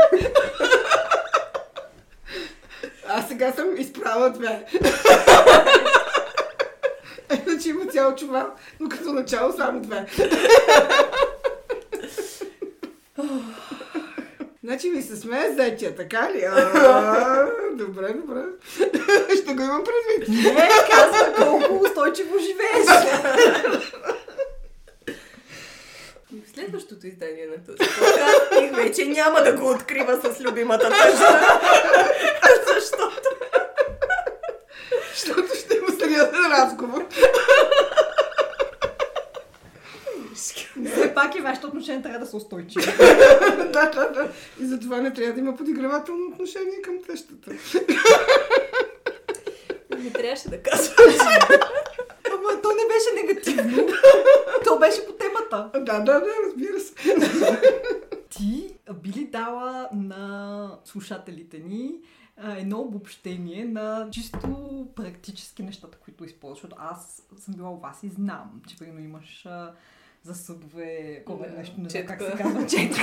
Аз 3.08 3.28
сега 3.28 3.52
съм 3.52 3.78
изправа 3.78 4.32
две. 4.32 4.66
Иначе 7.48 7.70
има 7.70 7.86
цял 7.86 8.16
чувал, 8.16 8.48
но 8.80 8.90
като 8.90 9.14
начало 9.14 9.54
само 9.54 9.82
две. 9.82 10.06
Значи 14.64 14.90
ми 14.90 15.02
се 15.02 15.16
така 15.96 16.30
ли? 16.34 16.44
А, 16.44 17.48
добре, 17.74 18.14
добре. 18.14 18.42
Ще 19.44 19.54
го 19.54 19.62
имам 19.62 19.84
предвид. 19.84 20.44
Не, 20.44 20.70
казва 20.92 21.34
колко 21.38 21.84
устойчиво 21.84 22.36
живееш. 22.40 22.88
И 26.36 26.42
в 26.42 26.56
следващото 26.56 27.08
издание 27.08 27.48
на 27.48 27.66
този 27.66 27.78
подкаст 27.78 28.52
и 28.62 28.76
вече 28.76 29.06
няма 29.06 29.42
да 29.44 29.54
го 29.54 29.70
открива 29.70 30.22
с 30.24 30.42
любимата 30.42 30.90
тъжна. 30.90 31.60
Защото 32.74 33.30
Защото 35.14 35.56
ще 35.56 35.78
има 35.78 35.90
сериозен 36.00 36.52
разговор. 36.52 37.06
Все 40.86 41.14
пак 41.14 41.36
и 41.36 41.42
вашето 41.42 41.68
отношение 41.68 42.02
трябва 42.02 42.20
да 42.20 42.26
са 42.26 42.38
устойчиви. 42.38 42.86
да, 43.58 43.90
да, 43.90 44.10
да. 44.14 44.28
И 44.62 44.66
затова 44.66 44.95
не 45.06 45.14
трябва 45.14 45.34
да 45.34 45.40
има 45.40 45.56
подигравателно 45.56 46.28
отношение 46.32 46.82
към 46.84 47.04
тещата. 47.04 47.52
не 50.00 50.12
трябваше 50.12 50.50
да 50.50 50.64
казвам. 50.64 50.96
Ама 52.34 52.62
то 52.62 52.70
не 52.70 52.86
беше 52.88 53.24
негативно. 53.24 53.88
То 54.66 54.80
беше 54.80 55.06
по 55.06 55.14
темата. 55.14 55.70
Да, 55.74 56.00
да, 56.00 56.20
да, 56.20 56.32
разбира 56.46 56.80
се. 56.80 56.94
Ти 58.30 58.76
би 59.04 59.10
ли 59.10 59.26
дала 59.26 59.90
на 59.94 60.80
слушателите 60.86 61.60
ни 61.60 62.00
едно 62.58 62.80
обобщение 62.80 63.66
на 63.66 64.08
чисто 64.12 64.88
практически 64.96 65.64
нещата, 65.64 65.98
които 65.98 66.26
използваш? 66.26 66.58
Защото 66.58 66.76
аз 66.80 67.24
съм 67.38 67.54
била 67.54 67.70
у 67.70 67.80
вас 67.80 68.04
и 68.04 68.10
знам, 68.10 68.62
че 68.68 68.78
примерно 68.78 69.00
имаш 69.00 69.48
за 70.26 70.36
съдове, 70.36 71.24
кога 71.26 71.48
Да, 71.48 71.58
нещо, 71.58 71.82
не 71.82 71.90
знам 71.90 72.06
как 72.06 72.22
се 72.22 72.32
казва, 72.38 72.68
четка. 72.68 73.02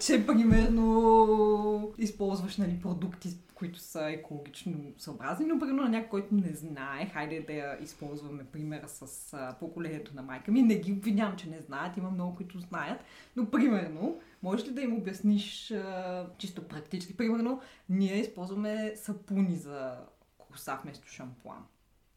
че 0.00 0.26
примерно 0.26 1.94
използваш 1.98 2.56
нали, 2.56 2.80
продукти, 2.80 3.28
които 3.54 3.78
са 3.78 4.10
екологично 4.10 4.74
съобразни, 4.98 5.46
но 5.46 5.58
примерно 5.58 5.82
на 5.82 5.88
някой, 5.88 6.08
който 6.08 6.34
не 6.34 6.52
знае, 6.52 7.10
хайде 7.12 7.40
да 7.40 7.52
я 7.52 7.82
използваме 7.82 8.44
примера 8.44 8.88
с 8.88 9.32
а, 9.32 9.56
поколението 9.60 10.14
на 10.14 10.22
майка 10.22 10.50
ми. 10.52 10.62
Не 10.62 10.74
ги 10.74 10.92
обвинявам, 10.92 11.36
че 11.36 11.50
не 11.50 11.60
знаят, 11.60 11.96
има 11.96 12.10
много, 12.10 12.36
които 12.36 12.60
знаят, 12.60 13.00
но 13.36 13.50
примерно, 13.50 14.20
можеш 14.42 14.68
ли 14.68 14.72
да 14.72 14.82
им 14.82 14.96
обясниш 14.96 15.70
а, 15.70 16.26
чисто 16.38 16.68
практически? 16.68 17.16
Примерно, 17.16 17.60
ние 17.88 18.20
използваме 18.20 18.92
сапуни 18.96 19.56
за 19.56 19.98
коса 20.38 20.80
вместо 20.82 21.08
шампуан. 21.08 21.66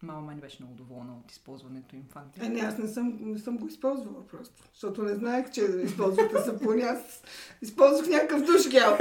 Мама 0.04 0.32
не 0.34 0.42
беше 0.42 0.58
много 0.60 0.76
доволна 0.76 1.14
от 1.26 1.32
използването 1.32 1.96
им 1.96 2.04
в 2.12 2.16
Англия. 2.16 2.46
Е, 2.46 2.50
не, 2.50 2.60
аз 2.60 2.78
не 2.78 2.88
съм, 2.88 3.18
не 3.22 3.40
съм 3.40 3.58
го 3.58 3.68
използвала 3.68 4.28
просто. 4.28 4.56
Защото 4.74 5.04
не 5.04 5.16
знаех, 5.16 5.52
че 5.52 5.62
използвате 5.84 6.42
сапуни. 6.46 6.82
Аз 6.82 7.00
използвах 7.62 8.08
някакъв 8.08 8.42
душ 8.42 8.70
гел. 8.70 8.98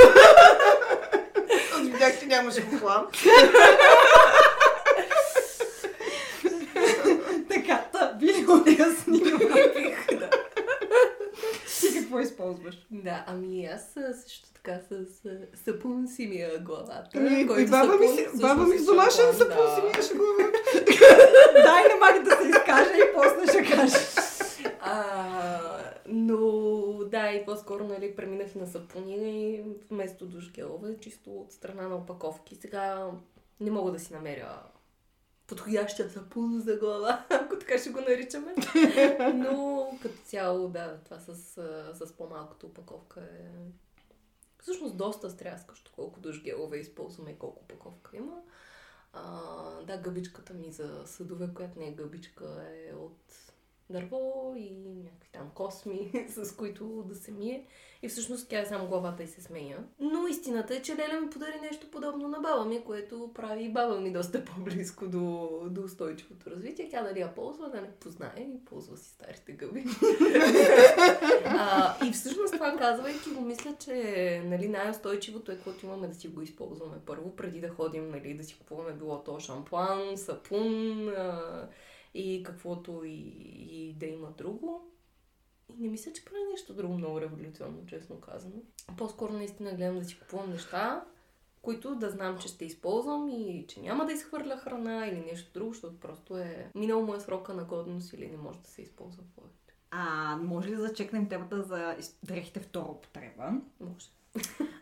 Аз 1.74 1.80
видях, 1.86 2.20
че 2.20 2.26
нямаше 2.26 2.60
хлам. 2.60 3.06
Така, 7.48 7.84
та, 7.92 8.12
би 8.20 8.26
ли 8.26 8.46
обяснила 8.48 9.38
ти 11.80 11.94
какво 11.94 12.20
използваш? 12.20 12.74
да, 12.90 13.24
ами 13.26 13.66
аз 13.66 13.96
а, 13.96 14.14
също 14.14 14.48
така 14.54 14.78
с 14.90 14.92
а, 15.26 15.30
сапун 15.64 16.08
си 16.08 16.26
мия 16.26 16.58
главата. 16.58 17.08
Ами, 17.14 17.40
и 17.40 17.46
който 17.46 17.70
баба 17.70 17.96
ми, 17.98 18.06
сапун 18.06 18.16
си- 18.16 18.22
всъщност 18.22 18.42
баба 18.42 18.66
ми 18.66 18.74
е 18.74 18.78
с 18.78 18.84
домашен 18.84 19.24
шампуан, 19.24 19.38
сапун 19.38 19.66
да. 19.66 19.74
си 19.74 19.80
миеше 19.82 20.14
главата. 20.14 20.58
Дай 21.64 21.82
на 21.88 21.96
Маги 22.00 22.24
да 22.24 22.30
се 22.30 22.48
изкаже 22.48 22.92
и 22.94 23.14
после 23.14 23.46
ще 23.46 23.76
кажеш. 23.76 24.14
А, 24.80 25.60
но 26.06 26.38
да, 27.04 27.32
и 27.32 27.44
по-скоро 27.44 27.84
нали, 27.84 28.16
преминах 28.16 28.54
на 28.54 28.66
сапуни 28.66 29.64
вместо 29.90 30.26
душгелове, 30.26 30.96
чисто 31.00 31.36
от 31.36 31.52
страна 31.52 31.88
на 31.88 31.96
опаковки. 31.96 32.54
Сега 32.54 33.10
не 33.60 33.70
мога 33.70 33.92
да 33.92 33.98
си 33.98 34.12
намеря 34.12 34.62
подходящия 35.46 36.10
сапун 36.10 36.60
за 36.60 36.76
глава, 36.76 37.24
ако 37.30 37.58
така 37.58 37.78
ще 37.78 37.90
го 37.90 38.00
наричаме. 38.00 38.54
Но 39.34 39.88
като 40.02 40.16
цяло, 40.24 40.68
да, 40.68 40.98
това 41.04 41.18
с, 41.18 41.34
с 41.94 42.12
по-малката 42.18 42.66
опаковка 42.66 43.20
е 43.20 43.48
всъщност 44.62 44.96
доста 44.96 45.30
стряскащо 45.30 45.92
колко 45.94 46.20
душгелове 46.20 46.76
използваме 46.76 47.30
и 47.30 47.38
колко 47.38 47.62
опаковка 47.62 48.16
има. 48.16 48.42
Да, 49.86 50.00
гъбичката 50.02 50.54
ми 50.54 50.72
за 50.72 51.02
съдове, 51.06 51.54
която 51.54 51.78
не 51.78 51.88
е 51.88 51.92
гъбичка, 51.92 52.66
е 52.88 52.94
от 52.94 53.51
дърво 53.92 54.54
и 54.56 54.70
някакви 55.04 55.28
там 55.32 55.50
косми, 55.54 56.26
с 56.28 56.56
които 56.56 57.04
да 57.08 57.14
се 57.14 57.32
мие. 57.32 57.66
И 58.04 58.08
всъщност 58.08 58.48
тя 58.48 58.60
е 58.60 58.66
само 58.66 58.88
главата 58.88 59.22
и 59.22 59.26
се 59.26 59.42
сменя. 59.42 59.76
Но 60.00 60.26
истината 60.26 60.74
е, 60.74 60.82
че 60.82 60.96
Леля 60.96 61.20
ми 61.20 61.30
подари 61.30 61.60
нещо 61.62 61.90
подобно 61.90 62.28
на 62.28 62.40
баба 62.40 62.64
ми, 62.64 62.84
което 62.84 63.30
прави 63.34 63.72
баба 63.72 64.00
ми 64.00 64.12
доста 64.12 64.44
по-близко 64.44 65.06
до, 65.06 65.48
до 65.70 65.82
устойчивото 65.82 66.50
развитие. 66.50 66.88
Тя 66.90 67.02
дали 67.02 67.20
я 67.20 67.34
ползва, 67.34 67.70
да 67.70 67.80
не 67.80 67.90
познае 67.90 68.48
и 68.54 68.64
ползва 68.64 68.96
си 68.96 69.08
старите 69.08 69.52
гъби. 69.52 69.84
а, 71.44 71.96
и 72.06 72.12
всъщност 72.12 72.52
това 72.52 72.76
казвайки 72.76 73.30
го, 73.30 73.40
мисля, 73.40 73.74
че 73.78 74.42
нали, 74.44 74.68
най-устойчивото 74.68 75.52
е, 75.52 75.58
което 75.58 75.86
имаме 75.86 76.08
да 76.08 76.14
си 76.14 76.28
го 76.28 76.42
използваме 76.42 76.96
първо, 77.06 77.36
преди 77.36 77.60
да 77.60 77.68
ходим 77.68 78.10
нали, 78.10 78.34
да 78.34 78.44
си 78.44 78.58
купуваме 78.58 78.92
било 78.92 79.22
то 79.24 79.40
шампуан, 79.40 80.16
сапун 80.16 81.08
а, 81.08 81.68
и 82.14 82.42
каквото 82.42 83.04
и, 83.04 83.18
и 83.70 83.94
да 83.98 84.06
има 84.06 84.30
друго. 84.30 84.92
И 85.68 85.82
не 85.82 85.88
мисля, 85.88 86.12
че 86.12 86.24
прави 86.24 86.44
нещо 86.50 86.74
друго 86.74 86.94
много 86.94 87.20
революционно, 87.20 87.86
честно 87.86 88.20
казано. 88.20 88.62
По-скоро 88.98 89.32
наистина 89.32 89.74
гледам 89.74 89.98
да 89.98 90.04
си 90.04 90.18
купувам 90.18 90.50
неща, 90.50 91.04
които 91.62 91.94
да 91.94 92.10
знам, 92.10 92.38
че 92.38 92.48
ще 92.48 92.64
използвам 92.64 93.28
и 93.28 93.66
че 93.68 93.80
няма 93.80 94.06
да 94.06 94.12
изхвърля 94.12 94.56
храна 94.56 95.06
или 95.06 95.20
нещо 95.20 95.52
друго, 95.52 95.72
защото 95.72 96.00
просто 96.00 96.38
е 96.38 96.70
минал 96.74 97.02
му 97.02 97.14
е 97.14 97.20
срока 97.20 97.54
на 97.54 97.64
годност 97.64 98.12
или 98.12 98.30
не 98.30 98.36
може 98.36 98.58
да 98.58 98.68
се 98.68 98.82
използва 98.82 99.22
повече. 99.36 99.56
А, 99.90 100.36
може 100.36 100.68
ли 100.68 100.76
да 100.76 100.82
зачекнем 100.82 101.28
темата 101.28 101.62
за 101.62 101.96
дрехите 102.22 102.60
втора 102.60 102.90
употреба? 102.90 103.52
Може. 103.80 104.06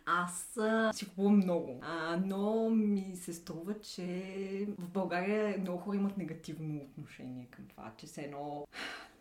Аз 0.06 0.59
си 0.93 1.09
купувам 1.09 1.36
много, 1.36 1.78
а, 1.82 2.16
но 2.24 2.70
ми 2.70 3.16
се 3.16 3.32
струва, 3.32 3.74
че 3.81 4.05
в 4.78 4.90
България 4.90 5.59
много 5.59 5.78
хора 5.78 5.97
имат 5.97 6.16
негативно 6.16 6.81
отношение 6.81 7.48
към 7.51 7.66
това, 7.66 7.93
че 7.97 8.06
се 8.06 8.22
едно, 8.22 8.66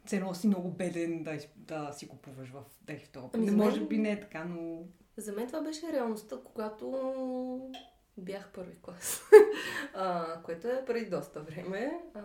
все 0.06 0.16
едно 0.16 0.34
си 0.34 0.48
много 0.48 0.70
беден 0.72 1.24
да, 1.24 1.38
да 1.56 1.92
си 1.94 2.08
купуваш 2.08 2.50
в 2.50 2.64
употреба. 2.88 3.30
Ами, 3.34 3.46
мен- 3.46 3.56
може 3.56 3.82
би 3.86 3.98
не 3.98 4.12
е 4.12 4.20
така, 4.20 4.46
но... 4.46 4.84
За 5.18 5.32
мен 5.32 5.48
това 5.48 5.62
беше 5.62 5.94
реалността, 5.94 6.36
когато 6.44 7.72
бях 8.18 8.52
първи 8.54 8.76
клас, 8.82 9.22
а, 9.94 10.42
което 10.44 10.68
е 10.68 10.86
преди 10.86 11.10
доста 11.10 11.42
време. 11.42 12.02
А, 12.14 12.22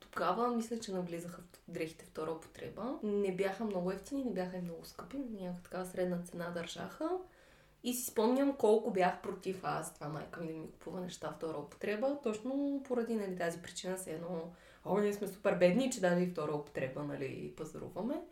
тогава 0.00 0.56
мисля, 0.56 0.78
че 0.78 0.92
навлизаха 0.92 1.42
в 1.42 1.70
дрехите 1.70 2.04
втора 2.04 2.32
употреба. 2.32 2.98
Не 3.02 3.36
бяха 3.36 3.64
много 3.64 3.92
ефтини, 3.92 4.24
не 4.24 4.32
бяха 4.32 4.56
и 4.56 4.62
много 4.62 4.84
скъпи, 4.84 5.16
някаква 5.16 5.62
такава 5.62 5.86
средна 5.86 6.18
цена 6.22 6.50
държаха. 6.50 7.10
И 7.84 7.94
си 7.94 8.10
спомням 8.10 8.56
колко 8.56 8.90
бях 8.90 9.22
против 9.22 9.60
аз, 9.62 9.94
това 9.94 10.08
майка 10.08 10.40
ми 10.40 10.52
да 10.52 10.58
ми 10.58 10.70
купува 10.70 11.00
неща 11.00 11.32
втора 11.36 11.58
употреба, 11.58 12.18
точно 12.22 12.82
поради 12.88 13.14
нали, 13.14 13.36
тази 13.36 13.62
причина 13.62 13.98
се 13.98 14.12
едно, 14.12 14.52
о, 14.84 14.98
ние 14.98 15.12
сме 15.12 15.26
супер 15.26 15.54
бедни, 15.54 15.90
че 15.90 16.00
дали 16.00 16.26
втора 16.26 16.54
употреба, 16.54 17.02
нали, 17.02 17.54
пазаруваме. 17.56 18.22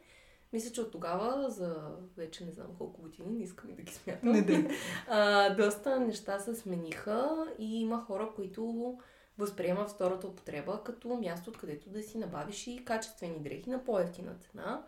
Мисля, 0.53 0.73
че 0.73 0.81
от 0.81 0.93
тогава, 0.93 1.51
за 1.51 1.91
вече 2.17 2.45
не 2.45 2.53
знам 2.53 2.67
колко 2.79 3.03
години, 3.03 3.31
не 3.31 3.45
искам 3.45 3.71
и 3.71 3.75
да 3.75 3.83
ги 3.83 3.93
смятам. 3.93 4.33
Не, 4.33 4.41
не. 4.41 4.71
А, 5.09 5.55
доста 5.55 6.01
неща 6.01 6.39
се 6.39 6.55
смениха 6.55 7.47
и 7.59 7.81
има 7.81 8.05
хора, 8.05 8.33
които 8.37 8.95
възприемат 9.39 9.91
втората 9.91 10.27
употреба 10.27 10.83
като 10.85 11.09
място, 11.09 11.51
откъдето 11.51 11.91
да 11.91 12.03
си 12.03 12.19
набавиш 12.19 12.67
и 12.67 12.85
качествени 12.85 13.43
дрехи 13.43 13.71
на 13.71 13.85
по-ефтина 13.85 14.35
цена, 14.35 14.87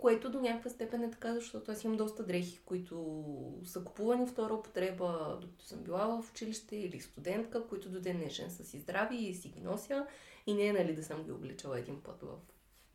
което 0.00 0.30
до 0.30 0.40
някаква 0.40 0.70
степен 0.70 1.02
е 1.02 1.10
така, 1.10 1.34
защото 1.34 1.72
аз 1.72 1.84
имам 1.84 1.96
доста 1.96 2.26
дрехи, 2.26 2.60
които 2.64 3.24
са 3.64 3.84
купувани 3.84 4.26
втора 4.26 4.54
употреба, 4.54 5.38
докато 5.40 5.64
съм 5.64 5.78
била 5.78 6.06
в 6.22 6.30
училище 6.30 6.76
или 6.76 7.00
студентка, 7.00 7.66
които 7.66 7.88
до 7.88 8.00
ден 8.00 8.16
днешен 8.16 8.50
са 8.50 8.64
си 8.64 8.78
здрави 8.78 9.16
и 9.16 9.34
си 9.34 9.48
ги 9.48 9.60
нося 9.60 10.06
и 10.46 10.54
не 10.54 10.66
е 10.66 10.72
нали 10.72 10.94
да 10.94 11.02
съм 11.02 11.24
ги 11.24 11.32
обличала 11.32 11.78
един 11.78 12.02
път 12.02 12.22
в 12.22 12.38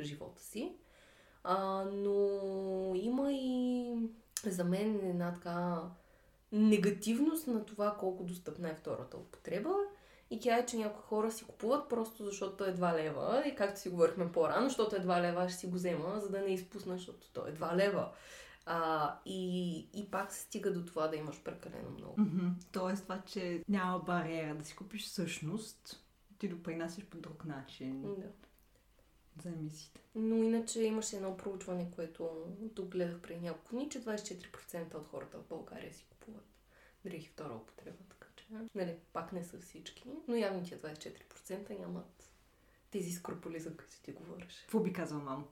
живота 0.03 0.41
си. 0.41 0.76
А, 1.44 1.84
но 1.84 2.95
има 2.95 3.34
и 3.34 3.94
за 4.45 4.64
мен 4.64 5.10
една 5.10 5.34
така 5.34 5.82
негативност 6.52 7.48
на 7.48 7.65
това 7.65 7.98
колко 7.99 8.23
достъпна 8.23 8.69
е 8.69 8.76
втората 8.76 9.18
употреба. 9.18 9.73
И 10.31 10.39
тя 10.39 10.57
е, 10.57 10.65
че 10.65 10.77
някои 10.77 11.02
хора 11.03 11.31
си 11.31 11.45
купуват 11.45 11.89
просто 11.89 12.26
защото 12.26 12.64
е 12.64 12.76
2 12.76 13.03
лева. 13.03 13.43
И 13.47 13.56
както 13.56 13.80
си 13.80 13.89
говорихме 13.89 14.31
по-рано, 14.31 14.68
защото 14.68 14.95
е 14.95 14.99
2 14.99 15.22
лева, 15.22 15.49
ще 15.49 15.57
си 15.57 15.68
го 15.68 15.73
взема, 15.73 16.19
за 16.19 16.30
да 16.30 16.39
не 16.39 16.53
изпусна, 16.53 16.97
защото 16.97 17.30
то 17.34 17.47
е 17.47 17.53
2 17.53 17.76
лева. 17.76 18.11
А, 18.65 19.14
и, 19.26 19.77
и 19.93 20.11
пак 20.11 20.31
се 20.31 20.41
стига 20.41 20.73
до 20.73 20.85
това 20.85 21.07
да 21.07 21.15
имаш 21.15 21.43
прекалено 21.43 21.89
много. 21.89 22.15
Mm-hmm. 22.18 22.52
Тоест 22.72 23.03
това, 23.03 23.22
че 23.22 23.64
няма 23.69 23.99
бариера 23.99 24.56
да 24.56 24.65
си 24.65 24.76
купиш 24.76 25.06
всъщност, 25.06 26.03
ти 26.38 26.47
допринасяш 26.47 27.06
по 27.06 27.18
друг 27.18 27.45
начин 27.45 28.02
Да. 28.02 28.27
за 29.43 29.49
емисиите. 29.49 30.02
Но 30.15 30.35
иначе 30.35 30.81
имаше 30.84 31.15
едно 31.15 31.38
проучване, 31.38 31.91
което 31.95 32.45
тук 32.76 32.89
гледах 32.89 33.19
преди 33.19 33.39
няколко 33.39 33.72
дни, 33.72 33.89
че 33.89 34.03
24% 34.03 34.95
от 34.95 35.07
хората 35.07 35.38
в 35.38 35.47
България 35.49 35.93
си 35.93 36.06
купуват 36.10 36.45
дрехи 37.06 37.27
втора 37.27 37.53
употреба. 37.53 37.97
Че, 38.49 38.55
нали, 38.76 38.95
пак 39.13 39.34
не 39.34 39.43
са 39.43 39.59
всички, 39.59 40.09
но 40.27 40.35
явно 40.35 40.63
тия 40.63 40.80
24% 40.80 41.80
нямат 41.80 42.23
тези 42.91 43.11
скрупули, 43.11 43.59
за 43.59 43.77
които 43.77 44.01
ти 44.03 44.11
говориш. 44.11 44.59
Какво 44.61 44.80
би 44.80 44.93
казал 44.93 45.19
мамо? 45.19 45.43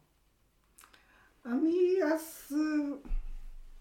Ами 1.43 1.73
аз 2.05 2.51
а, 2.51 2.97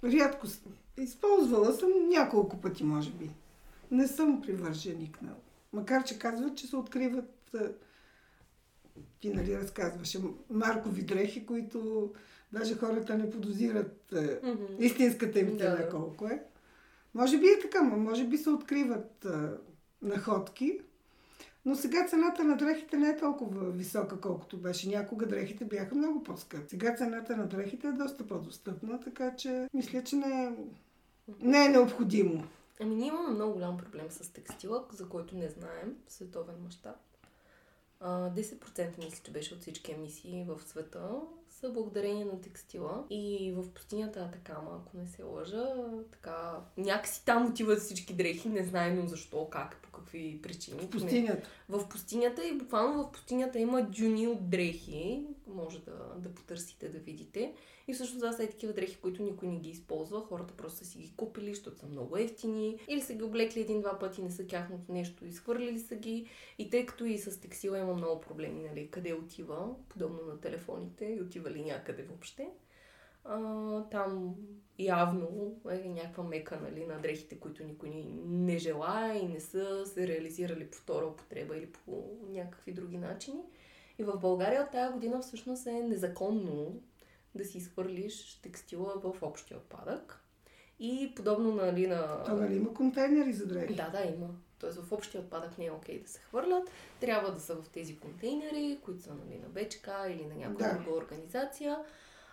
рядко 0.05 0.47
с- 0.47 0.65
използвала 0.99 1.73
съм 1.73 2.09
няколко 2.09 2.61
пъти, 2.61 2.85
може 2.85 3.11
би. 3.11 3.31
Не 3.91 4.09
съм 4.09 4.43
привърженик 4.43 5.23
на... 5.23 5.35
Макар, 5.73 6.05
че 6.05 6.19
казват, 6.19 6.57
че 6.59 6.67
се 6.67 6.77
откриват... 6.77 7.55
а, 7.55 7.73
Ти 9.21 9.31
нали 9.31 9.57
разказваше 9.57 10.19
маркови 10.51 11.03
дрехи, 11.03 11.47
които 11.47 12.13
даже 12.53 12.75
хората 12.75 13.19
не 13.19 13.31
подозират 13.31 14.13
а, 14.13 14.39
истинската 14.79 15.39
им 15.41 15.59
цена 15.59 15.77
да. 15.77 15.89
колко 15.89 16.27
е. 16.27 16.43
Може 17.15 17.39
би 17.39 17.47
е 17.47 17.61
така, 17.63 17.83
може 17.83 18.25
би 18.27 18.39
се 18.39 18.51
откриват 18.51 19.25
а, 19.25 19.59
находки. 20.03 20.81
Но 21.65 21.77
сега 21.77 22.07
цената 22.09 22.45
на 22.45 22.57
дрехите 22.57 22.97
не 22.97 23.09
е 23.09 23.17
толкова 23.17 23.71
висока, 23.71 24.21
колкото 24.21 24.57
беше. 24.57 24.89
Някога 24.89 25.27
дрехите 25.27 25.65
бяха 25.65 25.95
много 25.95 26.23
по-скъпи. 26.23 26.71
Сега 26.71 26.95
цената 26.97 27.37
на 27.37 27.47
дрехите 27.47 27.87
е 27.87 27.93
доста 27.93 28.27
по-достъпна, 28.27 29.01
така 29.01 29.37
че 29.37 29.69
мисля, 29.75 30.05
че 30.05 30.17
не 30.17 30.45
е, 30.45 30.53
не 31.41 31.65
е 31.65 31.69
необходимо. 31.69 32.45
Ами 32.81 32.95
ние 32.95 33.07
имаме 33.07 33.35
много 33.35 33.53
голям 33.53 33.77
проблем 33.77 34.07
с 34.11 34.33
текстила, 34.33 34.85
за 34.93 35.09
който 35.09 35.37
не 35.37 35.49
знаем 35.49 35.97
световен 36.09 36.55
мащаб. 36.65 36.97
А, 38.01 38.31
10% 38.31 39.05
мисля, 39.05 39.21
че 39.25 39.33
беше 39.33 39.55
от 39.55 39.61
всички 39.61 39.93
емисии 39.93 40.45
в 40.49 40.61
света 40.67 41.11
са 41.63 41.73
благодарение 41.73 42.25
на 42.25 42.41
текстила. 42.41 43.05
И 43.11 43.53
в 43.57 43.71
пустинята 43.71 44.21
Атакама, 44.21 44.81
ако 44.81 44.97
не 44.97 45.07
се 45.07 45.23
лъжа, 45.23 45.67
така, 46.13 46.61
някакси 46.77 47.25
там 47.25 47.47
отиват 47.47 47.81
всички 47.81 48.15
дрехи, 48.15 48.49
не 48.49 48.65
знаем 48.65 49.09
защо, 49.09 49.49
как, 49.51 49.77
по 49.83 49.91
какви 49.91 50.41
причини. 50.43 50.81
В 50.81 50.91
пустинята. 50.91 51.49
В 51.69 51.89
пустинята 51.89 52.47
и 52.47 52.59
буквално 52.59 53.03
в 53.03 53.13
пустинята 53.13 53.59
има 53.59 53.83
дюни 53.83 54.29
от 54.29 54.51
дрехи. 54.51 55.27
Може 55.47 55.85
да, 55.85 56.15
да 56.19 56.35
потърсите, 56.35 56.89
да 56.89 56.99
видите. 56.99 57.55
И 57.89 57.95
всъщност 57.95 58.21
това 58.21 58.33
са 58.33 58.47
такива 58.47 58.73
дрехи, 58.73 59.01
които 59.01 59.23
никой 59.23 59.49
не 59.49 59.59
ги 59.59 59.71
използва. 59.71 60.21
Хората 60.21 60.55
просто 60.55 60.79
са 60.79 60.85
си 60.85 60.99
ги 60.99 61.13
купили, 61.17 61.55
защото 61.55 61.79
са 61.79 61.87
много 61.87 62.17
ефтини. 62.17 62.79
Или 62.89 63.01
са 63.01 63.15
ги 63.15 63.23
облекли 63.23 63.61
един-два 63.61 63.99
пъти, 63.99 64.23
не 64.23 64.31
са 64.31 64.47
тяхното 64.47 64.93
нещо, 64.93 65.27
изхвърлили 65.27 65.79
са 65.79 65.97
ги. 65.97 66.27
И 66.59 66.71
тъй 66.71 66.87
като 66.87 67.05
и 67.05 67.19
с 67.19 67.41
текстила 67.41 67.79
има 67.79 67.95
много 67.95 68.21
проблеми, 68.21 68.63
нали, 68.63 68.91
къде 68.91 69.15
отива, 69.15 69.75
подобно 69.89 70.23
на 70.23 70.41
телефоните, 70.41 71.05
и 71.05 71.21
отива 71.21 71.51
ли 71.51 71.65
някъде 71.65 72.03
въобще. 72.03 72.49
А, 73.25 73.89
там 73.91 74.35
явно 74.79 75.57
е 75.71 75.89
някаква 75.89 76.25
мека 76.25 76.61
нали, 76.63 76.87
на 76.87 76.99
дрехите, 76.99 77.41
които 77.41 77.65
никой 77.65 77.91
не, 77.91 78.05
не 78.25 78.59
желая 78.59 79.19
и 79.19 79.29
не 79.29 79.41
са 79.41 79.87
се 79.87 80.09
реализирали 80.09 80.71
по 80.71 80.77
втора 80.77 81.07
употреба 81.07 81.57
или 81.57 81.67
по 81.67 82.19
някакви 82.29 82.73
други 82.73 82.99
начини. 82.99 83.43
И 84.03 84.05
в 84.05 84.19
България 84.19 84.63
от 84.63 84.71
тази 84.71 84.93
година 84.93 85.21
всъщност 85.21 85.67
е 85.67 85.73
незаконно 85.73 86.81
да 87.35 87.45
си 87.45 87.59
изхвърлиш 87.59 88.41
текстила 88.43 88.95
в 88.97 89.23
общия 89.23 89.57
отпадък. 89.57 90.21
И 90.79 91.13
подобно 91.17 91.55
нали, 91.55 91.87
на... 91.87 92.25
То 92.25 92.37
нали 92.37 92.57
има 92.57 92.75
контейнери 92.75 93.33
за 93.33 93.47
дрехи? 93.47 93.75
Да, 93.75 93.89
да, 93.89 94.05
има. 94.05 94.29
Тоест 94.59 94.81
в 94.81 94.93
общия 94.93 95.21
отпадък 95.21 95.59
не 95.59 95.67
е 95.67 95.71
окей 95.71 96.03
да 96.03 96.09
се 96.09 96.21
хвърлят. 96.21 96.71
Трябва 97.01 97.33
да 97.33 97.41
са 97.41 97.55
в 97.55 97.69
тези 97.69 97.99
контейнери, 97.99 98.79
които 98.85 99.03
са 99.03 99.15
нали, 99.15 99.39
на 99.39 99.49
БЧК 99.49 99.89
или 100.09 100.27
на 100.27 100.35
някоя 100.35 100.69
Да. 100.69 100.79
друга 100.79 100.97
организация. 100.97 101.79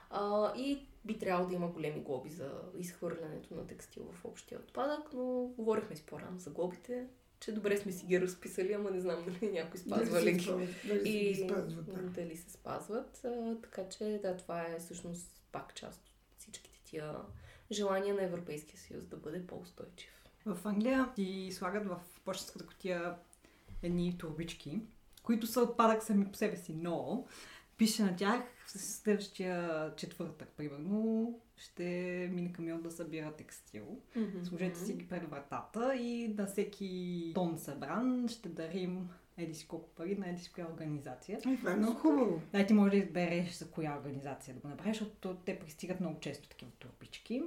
А, 0.10 0.54
и 0.58 0.88
би 1.06 1.20
трябвало 1.20 1.50
да 1.50 1.56
има 1.56 1.68
големи 1.68 2.02
глоби 2.02 2.30
за 2.30 2.52
изхвърлянето 2.78 3.56
на 3.56 3.68
текстил 3.68 4.04
в 4.12 4.26
общия 4.26 4.60
отпадък, 4.60 5.14
но 5.14 5.52
говорихме 5.58 5.96
си 5.96 6.06
по-рано 6.06 6.40
за 6.40 6.50
глобите, 6.50 7.08
че 7.40 7.52
добре 7.52 7.78
сме 7.78 7.92
си 7.92 8.06
ги 8.06 8.22
разписали, 8.22 8.74
ама 8.74 8.92
не 8.92 9.00
знам 9.00 9.26
дали 9.26 9.52
някой 9.52 9.80
спазва 9.80 10.22
ли 10.22 10.34
ги. 10.34 10.44
спазват, 10.44 10.70
дали 10.88 11.10
И 11.10 11.36
спазват, 11.36 11.86
да. 11.86 12.02
дали 12.02 12.38
се 12.38 12.52
спазват. 12.52 13.22
А, 13.26 13.56
така 13.62 13.90
че 13.90 14.20
да, 14.22 14.38
това 14.38 14.62
е 14.62 14.80
всъщност 14.80 15.42
пак 15.52 15.76
част 15.76 16.00
от 16.00 16.40
всичките 16.40 16.80
тия 16.86 17.16
желания 17.72 18.16
на 18.16 18.24
Европейския 18.24 18.80
съюз 18.80 19.06
да 19.06 19.18
бъде 19.18 19.48
по-устойчив. 19.48 20.12
В 20.46 20.68
Англия 20.68 21.10
ти 21.16 21.50
слагат 21.52 21.88
в 21.88 22.00
почтенската 22.26 22.66
котия 22.66 23.16
едни 23.84 24.18
турбички, 24.18 24.82
които 25.24 25.48
са 25.48 25.62
отпадък 25.62 26.04
сами 26.04 26.32
по 26.32 26.38
себе 26.38 26.58
си, 26.58 26.74
но 26.74 27.26
пише 27.80 28.04
на 28.04 28.16
тях 28.16 28.42
следващия 28.68 29.92
четвъртък, 29.96 30.50
примерно, 30.58 31.40
ще 31.58 31.84
мине 32.34 32.54
камион 32.54 32.82
да 32.82 32.92
събира 32.92 33.36
текстил. 33.36 34.02
Сложете 34.44 34.80
си 34.80 34.94
ги 34.94 35.08
пред 35.08 35.30
вратата 35.30 35.96
и 35.96 36.28
на 36.28 36.46
всеки 36.46 37.32
тон 37.36 37.58
събран 37.58 38.28
ще 38.28 38.50
дарим 38.50 39.10
еди 39.38 39.54
си 39.54 39.68
колко 39.68 39.90
пари 39.90 40.16
на 40.16 40.30
еди 40.30 40.42
си 40.42 40.52
коя 40.52 40.68
организация. 40.74 41.40
Ай, 41.46 41.58
това 41.58 41.72
е 41.72 41.76
много 41.76 42.00
хубаво. 42.00 42.42
Да, 42.54 42.66
ти 42.66 42.74
може 42.74 42.92
да 42.92 42.98
избереш 42.98 43.54
за 43.54 43.72
коя 43.72 43.98
организация 43.98 44.54
да 44.54 44.60
го 44.60 44.68
направиш, 44.68 44.98
защото 45.00 45.36
те 45.46 45.60
пристигат 45.60 46.00
много 46.00 46.20
често 46.20 46.50
такива 46.50 46.72
турбички. 46.72 47.44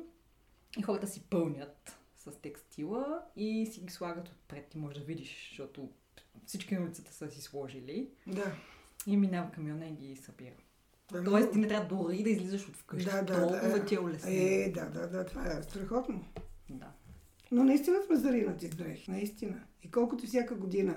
И 0.78 0.82
хората 0.82 1.06
си 1.06 1.22
пълнят 1.30 1.98
с 2.16 2.40
текстила 2.40 3.22
и 3.36 3.66
си 3.66 3.80
ги 3.80 3.92
слагат 3.92 4.28
отпред. 4.28 4.66
Ти 4.66 4.78
можеш 4.78 4.98
да 4.98 5.04
видиш, 5.04 5.48
защото 5.48 5.90
всички 6.46 6.74
на 6.74 6.82
улицата 6.82 7.12
са 7.12 7.30
си 7.30 7.40
сложили. 7.40 8.10
Да. 8.26 8.56
И 9.06 9.16
минава 9.16 9.50
камиона 9.50 9.86
и 9.86 9.92
ги 9.92 10.16
събира. 10.16 10.54
Това 11.08 11.20
е 11.20 11.24
Тоест 11.24 11.52
ти 11.52 11.58
не 11.58 11.68
трябва 11.68 11.96
дори 11.96 12.22
да 12.22 12.30
излизаш 12.30 12.68
от 12.68 12.76
вкъщи. 12.76 13.10
Да, 13.10 13.22
да, 13.22 13.40
Толкова 13.40 13.78
да. 13.78 13.84
ти 13.84 13.94
е 13.94 14.00
улеснено. 14.00 14.36
Е, 14.36 14.72
да, 14.74 14.84
да, 14.90 15.08
да, 15.08 15.26
това 15.26 15.46
е 15.46 15.62
страхотно. 15.62 16.24
Да. 16.70 16.86
Но 17.52 17.64
наистина 17.64 17.96
сме 18.06 18.16
заринати 18.16 18.66
с 18.66 18.74
дрехи, 18.74 19.10
наистина. 19.10 19.60
И 19.82 19.90
колкото 19.90 20.26
всяка 20.26 20.54
година. 20.54 20.96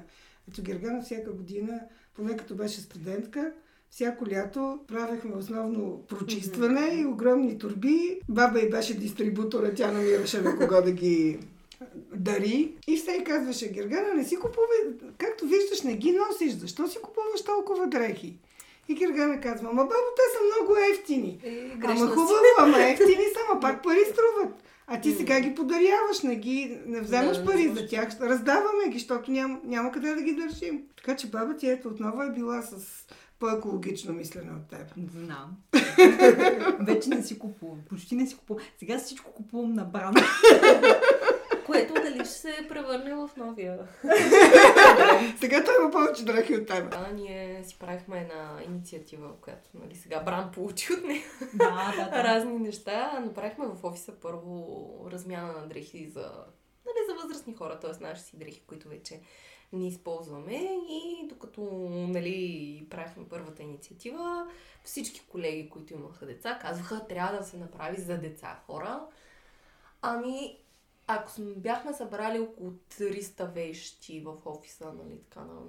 Ето 0.49 0.63
Гергана 0.63 1.01
всяка 1.01 1.33
година, 1.33 1.81
поне 2.13 2.37
като 2.37 2.55
беше 2.55 2.81
студентка, 2.81 3.53
всяко 3.89 4.27
лято 4.27 4.79
правехме 4.87 5.35
основно 5.35 6.03
прочистване 6.07 7.01
и 7.01 7.05
огромни 7.05 7.57
турби. 7.57 8.19
Баба 8.29 8.59
й 8.59 8.69
беше 8.69 8.97
дистрибутора, 8.97 9.73
тя 9.75 9.91
намираше 9.91 10.41
на 10.41 10.57
кого 10.57 10.81
да 10.81 10.91
ги 10.91 11.39
дари. 12.15 12.75
И 12.87 12.97
все 12.97 13.11
й 13.11 13.23
казваше, 13.23 13.71
Гергана, 13.71 14.13
не 14.13 14.23
си 14.23 14.35
купувай, 14.35 14.77
както 15.17 15.45
виждаш, 15.45 15.81
не 15.81 15.93
ги 15.93 16.11
носиш. 16.11 16.53
Защо 16.53 16.87
си 16.87 16.97
купуваш 17.01 17.43
толкова 17.45 17.87
дрехи? 17.87 18.37
И 18.87 18.95
Гергана 18.95 19.41
казва, 19.41 19.67
ма 19.73 19.83
бабо, 19.83 19.93
те 20.15 20.21
са 20.37 20.43
много 20.45 20.75
ефтини. 20.91 21.39
Е, 21.43 21.71
Ама 21.83 22.07
хубаво, 22.07 22.33
ама 22.57 22.79
ефтини 22.89 23.23
са, 23.33 23.39
ама 23.49 23.59
пак 23.59 23.83
пари 23.83 23.99
струват. 24.11 24.63
А 24.87 25.01
ти 25.01 25.11
сега 25.11 25.39
ги 25.39 25.55
подаряваш, 25.55 26.21
не, 26.23 26.35
ги, 26.35 26.79
не 26.85 27.01
вземаш 27.01 27.37
Да, 27.37 27.43
не 27.43 27.45
пари 27.45 27.61
вземаш. 27.67 27.79
за 27.79 27.87
тях, 27.87 28.21
раздаваме 28.21 28.87
ги, 28.89 28.93
защото 28.93 29.31
няма, 29.31 29.59
няма 29.63 29.91
къде 29.91 30.15
да 30.15 30.21
ги 30.21 30.35
държим. 30.35 30.83
Така 30.97 31.15
че 31.15 31.27
баба 31.27 31.57
ти 31.57 31.69
ето 31.69 31.87
отново 31.87 32.23
е 32.23 32.29
била 32.29 32.61
с 32.61 32.75
по-екологично 33.39 34.13
мислене 34.13 34.51
от 34.51 34.69
теб. 34.69 34.93
Знам. 35.15 35.51
Вече 36.79 37.09
не 37.09 37.23
си 37.23 37.39
купувам. 37.39 37.77
Почти 37.89 38.15
не 38.15 38.27
си 38.27 38.37
купувам. 38.37 38.63
Сега 38.79 38.97
всичко 38.97 39.31
купувам 39.31 39.73
на 39.73 39.83
бранд. 39.83 40.17
Което 41.65 41.93
дали 41.93 42.19
ще 42.19 42.33
се 42.33 42.65
превърне 42.69 43.15
в 43.15 43.29
новия. 43.37 43.87
Сега 45.39 45.63
той 45.63 45.75
има 45.81 45.91
повече 45.91 46.25
дрехи 46.25 46.55
от 46.55 46.67
теб. 46.67 46.91
Да, 46.91 47.11
ние 47.13 47.63
си 47.63 47.79
правихме 47.79 48.19
една 48.19 48.59
инициатива, 48.67 49.41
която 49.41 49.69
нали, 49.73 49.95
сега 49.95 50.19
Бран 50.19 50.51
получи 50.51 50.93
от 50.93 51.03
нея 51.03 51.23
да, 51.53 51.93
да, 51.97 52.09
да. 52.09 52.23
разни 52.23 52.59
неща. 52.59 53.19
Направихме 53.19 53.67
в 53.67 53.83
офиса 53.83 54.13
първо 54.21 55.07
размяна 55.11 55.53
на 55.53 55.67
дрехи 55.67 56.09
за, 56.09 56.31
нали, 56.85 56.97
за 57.09 57.15
възрастни 57.23 57.53
хора, 57.53 57.79
т.е. 57.79 58.03
наши 58.03 58.21
си 58.21 58.37
дрехи, 58.37 58.61
които 58.67 58.89
вече 58.89 59.19
не 59.73 59.87
използваме. 59.87 60.55
И 60.89 61.27
докато 61.29 61.61
нали, 61.89 62.87
правихме 62.89 63.23
първата 63.29 63.63
инициатива, 63.63 64.47
всички 64.83 65.25
колеги, 65.31 65.69
които 65.69 65.93
имаха 65.93 66.25
деца, 66.25 66.59
казваха, 66.61 67.07
трябва 67.07 67.37
да 67.37 67.43
се 67.43 67.57
направи 67.57 68.01
за 68.01 68.17
деца 68.17 68.59
хора. 68.65 69.05
Ами, 70.01 70.57
ако 71.07 71.31
сме, 71.31 71.53
бяхме 71.55 71.93
събрали 71.93 72.39
около 72.39 72.71
300 72.71 73.53
вещи 73.53 74.21
в 74.21 74.35
офиса, 74.45 74.93
нали, 74.93 75.19
така 75.19 75.39
на 75.39 75.61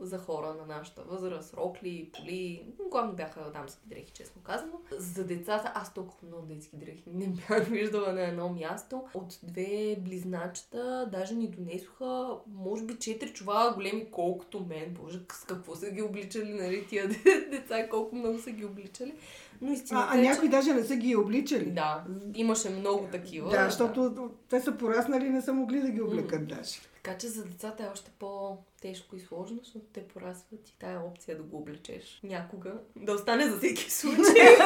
за 0.00 0.18
хора 0.18 0.54
на 0.54 0.66
нашата 0.66 1.02
възраст, 1.02 1.54
рокли, 1.54 2.10
поли, 2.12 2.66
главно 2.90 3.12
бяха 3.12 3.50
дамски 3.50 3.86
дрехи, 3.86 4.12
честно 4.12 4.42
казано. 4.42 4.72
За 4.90 5.24
децата, 5.24 5.72
аз 5.74 5.94
толкова 5.94 6.28
много 6.28 6.46
детски 6.46 6.76
дрехи 6.76 7.02
не 7.06 7.28
бях 7.28 7.68
виждала 7.68 8.12
на 8.12 8.22
едно 8.22 8.48
място. 8.48 9.04
От 9.14 9.38
две 9.42 9.96
близначета 10.00 11.08
даже 11.12 11.34
ни 11.34 11.48
донесоха, 11.48 12.38
може 12.46 12.84
би, 12.84 12.98
четири 12.98 13.32
чува 13.32 13.72
големи 13.74 14.10
колкото 14.10 14.60
мен. 14.60 14.94
Боже, 15.00 15.20
с 15.32 15.44
какво 15.44 15.74
са 15.74 15.90
ги 15.90 16.02
обличали, 16.02 16.52
нали, 16.54 16.86
тия 16.86 17.08
деца, 17.50 17.88
колко 17.88 18.16
много 18.16 18.38
са 18.38 18.50
ги 18.50 18.64
обличали. 18.64 19.14
Но 19.60 19.72
истината 19.72 20.08
А, 20.10 20.16
а 20.16 20.18
е, 20.18 20.22
някои 20.22 20.48
че... 20.48 20.50
даже 20.50 20.74
не 20.74 20.84
са 20.84 20.96
ги 20.96 21.16
обличали. 21.16 21.70
Да, 21.70 22.04
имаше 22.34 22.70
много 22.70 23.08
такива. 23.12 23.50
Да, 23.50 23.64
защото 23.64 24.30
те 24.48 24.60
са 24.60 24.72
пораснали 24.72 25.26
и 25.26 25.30
не 25.30 25.42
са 25.42 25.52
могли 25.52 25.80
да 25.80 25.90
ги 25.90 26.02
облекат 26.02 26.48
даже. 26.48 26.80
Така 27.02 27.18
че 27.18 27.28
за 27.28 27.44
децата 27.44 27.84
е 27.84 27.88
още 27.92 28.10
по-тежко 28.18 29.16
и 29.16 29.20
сложно, 29.20 29.58
защото 29.64 29.84
те 29.92 30.08
порастват 30.08 30.68
и 30.68 30.78
тая 30.78 31.00
опция 31.00 31.36
да 31.36 31.42
го 31.42 31.56
облечеш 31.56 32.20
някога, 32.22 32.72
да 32.96 33.12
остане 33.12 33.46
за 33.46 33.58
всеки 33.58 33.90
случай. 33.90 34.56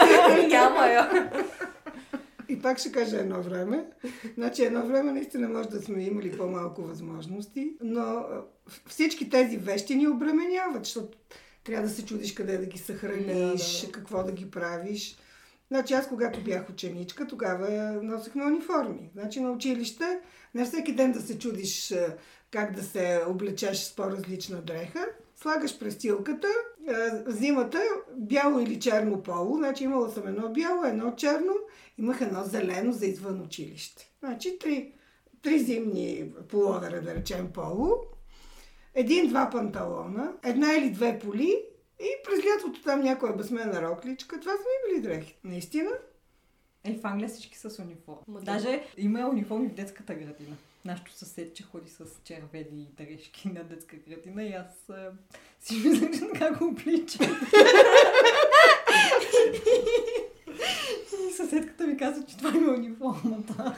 Няма 0.48 0.86
я. 0.86 1.32
И 2.48 2.62
пак 2.62 2.78
ще 2.78 2.92
кажа 2.92 3.16
едно 3.16 3.42
време. 3.42 3.86
Значи 4.34 4.64
едно 4.64 4.86
време 4.86 5.12
наистина 5.12 5.48
може 5.48 5.68
да 5.68 5.82
сме 5.82 6.02
имали 6.02 6.36
по-малко 6.36 6.82
възможности, 6.82 7.72
но 7.80 8.24
всички 8.86 9.30
тези 9.30 9.56
вещи 9.56 9.94
ни 9.94 10.08
обременяват, 10.08 10.84
защото 10.84 11.18
трябва 11.68 11.88
да 11.88 11.94
се 11.94 12.04
чудиш 12.04 12.34
къде 12.34 12.58
да 12.58 12.66
ги 12.66 12.78
съхраниш, 12.78 13.80
Да, 13.80 13.86
да. 13.86 13.92
какво 13.92 14.22
да 14.22 14.32
ги 14.32 14.50
правиш. 14.50 15.16
Значи 15.68 15.94
аз 15.94 16.08
когато 16.08 16.44
бях 16.44 16.70
ученичка, 16.70 17.26
тогава 17.26 17.68
носехме 18.02 18.44
униформи. 18.44 19.10
Значи 19.14 19.40
на 19.40 19.50
училище 19.50 20.20
не 20.54 20.64
всеки 20.64 20.94
ден 20.94 21.12
да 21.12 21.20
се 21.20 21.38
чудиш 21.38 21.94
как 22.50 22.74
да 22.74 22.82
се 22.82 23.22
облечеш 23.28 23.78
с 23.78 23.96
по-различна 23.96 24.62
дреха. 24.62 25.06
Слагаш 25.36 25.78
престилката, 25.78 26.48
зимата 27.26 27.82
бяло 28.16 28.60
или 28.60 28.80
черно 28.80 29.22
поло, 29.22 29.56
значи 29.56 29.84
имала 29.84 30.10
съм 30.10 30.28
едно 30.28 30.48
бяло, 30.48 30.84
едно 30.84 31.14
черно, 31.16 31.54
имах 31.98 32.20
едно 32.20 32.44
зелено 32.44 32.92
за 32.92 33.06
извън 33.06 33.40
училище. 33.40 34.10
Значи 34.20 34.58
три, 34.58 34.92
три 35.42 35.58
зимни 35.58 36.32
половера, 36.48 37.02
да 37.02 37.14
речем 37.14 37.50
поло, 37.54 38.00
един-два 38.98 39.50
панталона, 39.50 40.32
една 40.44 40.72
или 40.72 40.90
две 40.90 41.18
поли 41.18 41.62
и 42.00 42.08
през 42.24 42.38
лятото 42.38 42.82
там 42.82 43.00
някоя 43.00 43.32
безсмена 43.32 43.82
рокличка. 43.82 44.40
Това 44.40 44.52
са 44.52 44.58
ми 44.58 44.94
били 44.94 45.02
дрехи. 45.02 45.36
Наистина. 45.44 45.90
Е, 46.84 46.94
в 46.94 47.04
Англия 47.04 47.28
всички 47.28 47.58
с 47.58 47.82
униформа. 47.82 48.22
Ма 48.28 48.40
да. 48.40 48.52
Даже 48.52 48.84
има 48.96 49.28
униформи 49.28 49.68
в 49.68 49.74
детската 49.74 50.14
градина. 50.14 50.56
Нашето 50.84 51.12
съседче 51.12 51.62
ходи 51.62 51.90
с 51.90 52.04
червени 52.24 52.88
дрежки 52.96 53.48
на 53.48 53.64
детска 53.64 53.96
градина 53.96 54.42
и 54.42 54.52
аз 54.52 54.88
а, 54.90 55.12
си 55.60 55.88
мисля, 55.88 56.10
че 56.10 56.20
така 56.20 56.54
го 56.54 56.64
обличам. 56.64 57.26
и 61.28 61.32
съседката 61.32 61.86
ми 61.86 61.96
каза, 61.96 62.24
че 62.24 62.36
това 62.36 62.50
е 62.50 62.70
униформата. 62.70 63.76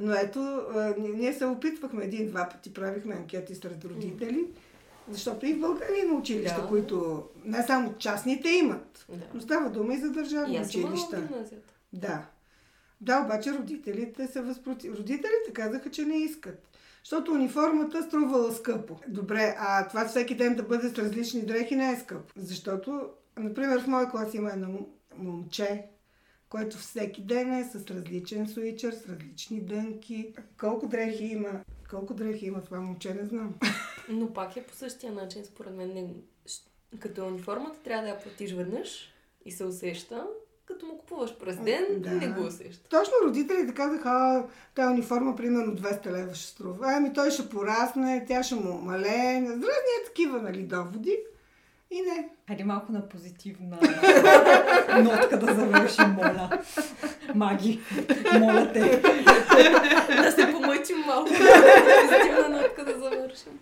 Но 0.00 0.12
ето, 0.14 0.62
ние, 0.98 1.32
се 1.32 1.44
опитвахме 1.44 2.04
един-два 2.04 2.48
пъти, 2.48 2.74
правихме 2.74 3.14
анкети 3.14 3.54
сред 3.54 3.84
родители, 3.84 4.44
защото 5.08 5.46
и 5.46 5.54
в 5.54 5.60
България 5.60 6.04
има 6.04 6.18
училища, 6.18 6.60
Да. 6.62 6.68
които 6.68 7.24
не 7.44 7.62
само 7.62 7.94
частните 7.98 8.48
имат, 8.48 9.06
Да. 9.08 9.24
но 9.34 9.40
става 9.40 9.70
дума 9.70 9.94
и 9.94 9.98
за 9.98 10.10
държавни 10.10 10.60
училища. 10.60 11.28
Да. 11.92 12.26
Да, 13.00 13.22
обаче 13.24 13.52
родителите 13.52 14.26
се 14.26 14.40
възпротив... 14.40 14.92
Родителите 14.92 15.52
казаха, 15.52 15.90
че 15.90 16.04
не 16.04 16.16
искат. 16.16 16.68
Защото 17.04 17.32
униформата 17.32 18.02
струвала 18.02 18.52
скъпо. 18.52 18.98
Добре, 19.08 19.54
а 19.58 19.88
това 19.88 20.04
всеки 20.04 20.34
ден 20.36 20.54
да 20.54 20.62
бъде 20.62 20.88
с 20.88 20.98
различни 20.98 21.42
дрехи 21.46 21.76
не 21.76 21.90
е 21.92 21.96
скъпо. 21.96 22.32
Защото, 22.36 23.08
например, 23.38 23.80
в 23.82 23.86
моя 23.86 24.10
клас 24.10 24.34
има 24.34 24.50
едно 24.50 24.68
м- 24.68 24.78
момче, 25.18 25.84
което 26.48 26.78
всеки 26.78 27.22
ден 27.22 27.52
е 27.52 27.64
с 27.64 27.90
различен 27.90 28.48
суичър, 28.48 28.92
с 28.92 29.08
различни 29.08 29.60
дънки. 29.60 30.34
Колко 30.60 30.86
дрехи 30.88 31.24
има? 31.24 31.60
Колко 31.90 32.14
дрехи 32.14 32.46
има 32.46 32.62
това 32.62 32.80
момче, 32.80 33.14
не 33.14 33.24
знам. 33.24 33.54
Но 34.08 34.32
пак 34.32 34.56
е 34.56 34.66
по 34.66 34.74
същия 34.74 35.12
начин, 35.12 35.44
според 35.44 35.74
мен. 35.74 35.88
Не... 35.94 36.14
Като 36.98 37.20
е 37.20 37.24
униформата, 37.24 37.78
трябва 37.84 38.02
да 38.02 38.08
я 38.08 38.20
платиш 38.20 38.52
веднъж 38.52 39.12
и 39.44 39.52
се 39.52 39.64
усеща. 39.64 40.26
Като 40.64 40.86
му 40.86 40.98
купуваш 40.98 41.38
през 41.38 41.56
ден, 41.56 41.84
Да. 41.98 42.10
не 42.10 42.28
го 42.28 42.46
усеща. 42.46 42.88
Точно 42.88 43.12
родителите 43.24 43.74
казаха, 43.74 44.08
а, 44.10 44.46
тази 44.74 44.92
униформа 44.92 45.36
примерно 45.36 45.76
200 45.76 46.12
лева 46.12 46.34
ще 46.34 46.46
струва. 46.46 46.86
Ами 46.96 47.12
той 47.12 47.30
ще 47.30 47.48
порасне, 47.48 48.24
тя 48.28 48.42
ще 48.42 48.54
му 48.54 48.78
малее. 48.78 49.40
Разни 49.42 49.92
е 50.00 50.04
такива, 50.06 50.42
нали, 50.42 50.62
доводи. 50.62 51.18
И 51.92 52.00
не. 52.00 52.28
Хайде 52.48 52.64
малко 52.64 52.92
на 52.92 53.08
позитивна 53.08 53.76
нотка 55.02 55.38
да 55.38 55.54
завършим, 55.54 56.10
моля. 56.10 56.58
Маги, 57.34 57.80
моля 58.40 58.72
те. 58.72 59.02
да 60.22 60.32
се 60.32 60.52
помъчим 60.52 60.98
малко. 61.06 61.28
Позитивна 61.28 62.48
нотка 62.48 62.84
да 62.84 62.92
завършим. 62.92 63.58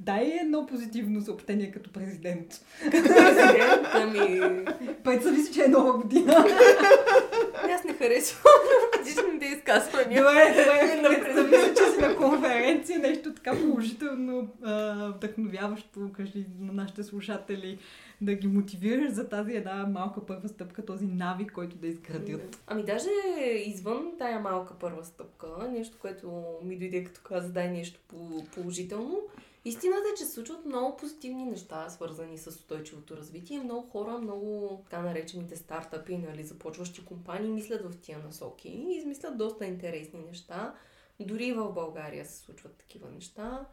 Дай 0.00 0.38
едно 0.42 0.66
позитивно 0.66 1.20
съобщение 1.20 1.70
като 1.70 1.92
президент. 1.92 2.64
Президент, 2.90 3.86
ами... 3.92 4.40
Пет 5.04 5.22
зависи, 5.22 5.52
че 5.52 5.64
е 5.64 5.68
нова 5.68 5.92
година. 5.92 6.46
Аз 7.74 7.84
не 7.84 7.94
харесвам 7.94 8.52
годишните 8.98 9.46
изказвания. 9.46 10.22
Добре, 10.22 10.54
добре. 11.02 11.32
Зависи, 11.34 11.74
че 11.76 11.90
си 11.90 12.00
на 12.00 12.16
конференция, 12.16 12.98
нещо 12.98 13.34
така 13.34 13.52
положително, 13.52 14.48
а, 14.62 14.94
вдъхновяващо, 15.16 16.10
кажи 16.16 16.46
на 16.60 16.72
нашите 16.72 17.02
слушатели, 17.02 17.78
да 18.20 18.34
ги 18.34 18.46
мотивираш 18.46 19.12
за 19.12 19.28
тази 19.28 19.52
една 19.52 19.86
малка 19.86 20.26
първа 20.26 20.48
стъпка, 20.48 20.84
този 20.84 21.06
навик, 21.06 21.52
който 21.52 21.76
да 21.76 21.86
изградят. 21.86 22.58
Ами 22.66 22.84
даже 22.84 23.08
извън 23.66 24.12
тая 24.18 24.40
малка 24.40 24.74
първа 24.74 25.04
стъпка, 25.04 25.46
нещо, 25.72 25.96
което 26.00 26.44
ми 26.64 26.76
дойде 26.76 27.04
като 27.04 27.20
каза, 27.24 27.52
дай 27.52 27.70
нещо 27.70 28.00
по- 28.08 28.44
положително, 28.54 29.20
истината 29.64 30.08
е, 30.12 30.18
че 30.18 30.24
се 30.24 30.32
случват 30.32 30.66
много 30.66 30.96
позитивни 30.96 31.44
неща, 31.44 31.90
свързани 31.90 32.38
с 32.38 32.46
устойчивото 32.46 33.16
развитие. 33.16 33.60
Много 33.60 33.88
хора, 33.88 34.18
много 34.18 34.80
така 34.84 35.02
наречените 35.02 35.56
стартъпи, 35.56 36.16
нали, 36.18 36.44
започващи 36.44 37.04
компании, 37.04 37.50
мислят 37.50 37.92
в 37.92 38.00
тия 38.00 38.18
насоки 38.18 38.68
и 38.68 38.96
измислят 38.96 39.38
доста 39.38 39.66
интересни 39.66 40.20
неща. 40.20 40.74
Дори 41.20 41.52
в 41.52 41.72
България 41.72 42.26
се 42.26 42.38
случват 42.38 42.76
такива 42.76 43.10
неща. 43.10 43.66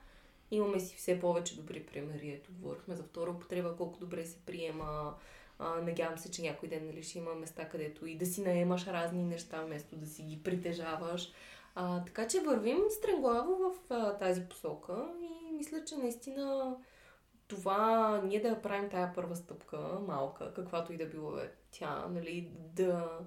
Имаме 0.52 0.80
си 0.80 0.96
все 0.96 1.20
повече 1.20 1.56
добри 1.56 1.86
примери. 1.86 2.32
Ето, 2.32 2.52
говорихме 2.54 2.96
за 2.96 3.04
втора 3.04 3.32
употреба, 3.32 3.76
колко 3.76 4.00
добре 4.00 4.26
се 4.26 4.38
приема. 4.46 5.16
А, 5.60 5.82
надявам 5.82 6.18
се, 6.18 6.32
че 6.32 6.42
някой 6.42 6.70
ден 6.70 6.86
нали, 6.86 7.04
ще 7.04 7.18
има 7.18 7.34
места, 7.34 7.70
където 7.70 8.06
и 8.06 8.18
да 8.18 8.26
си 8.26 8.42
наемаш 8.42 8.88
разни 8.88 9.24
неща, 9.24 9.64
вместо 9.64 9.96
да 9.96 10.06
си 10.06 10.24
ги 10.24 10.44
притежаваш. 10.44 11.32
А, 11.76 12.06
така 12.06 12.28
че 12.28 12.40
вървим 12.40 12.80
стремглаво 12.90 13.56
в 13.56 13.94
а, 13.94 14.18
тази 14.18 14.42
посока 14.50 15.06
и 15.22 15.41
мисля, 15.62 15.86
че 15.86 15.98
наистина 15.98 16.76
това 17.48 18.22
ние 18.26 18.42
да 18.42 18.62
правим 18.62 18.90
тая 18.90 19.14
първа 19.14 19.36
стъпка, 19.36 19.78
малка, 20.08 20.54
каквато 20.54 20.94
и 20.94 20.98
да 20.98 21.06
било 21.06 21.38
е 21.38 21.52
тя, 21.72 22.08
нали, 22.08 22.52
да, 22.76 23.20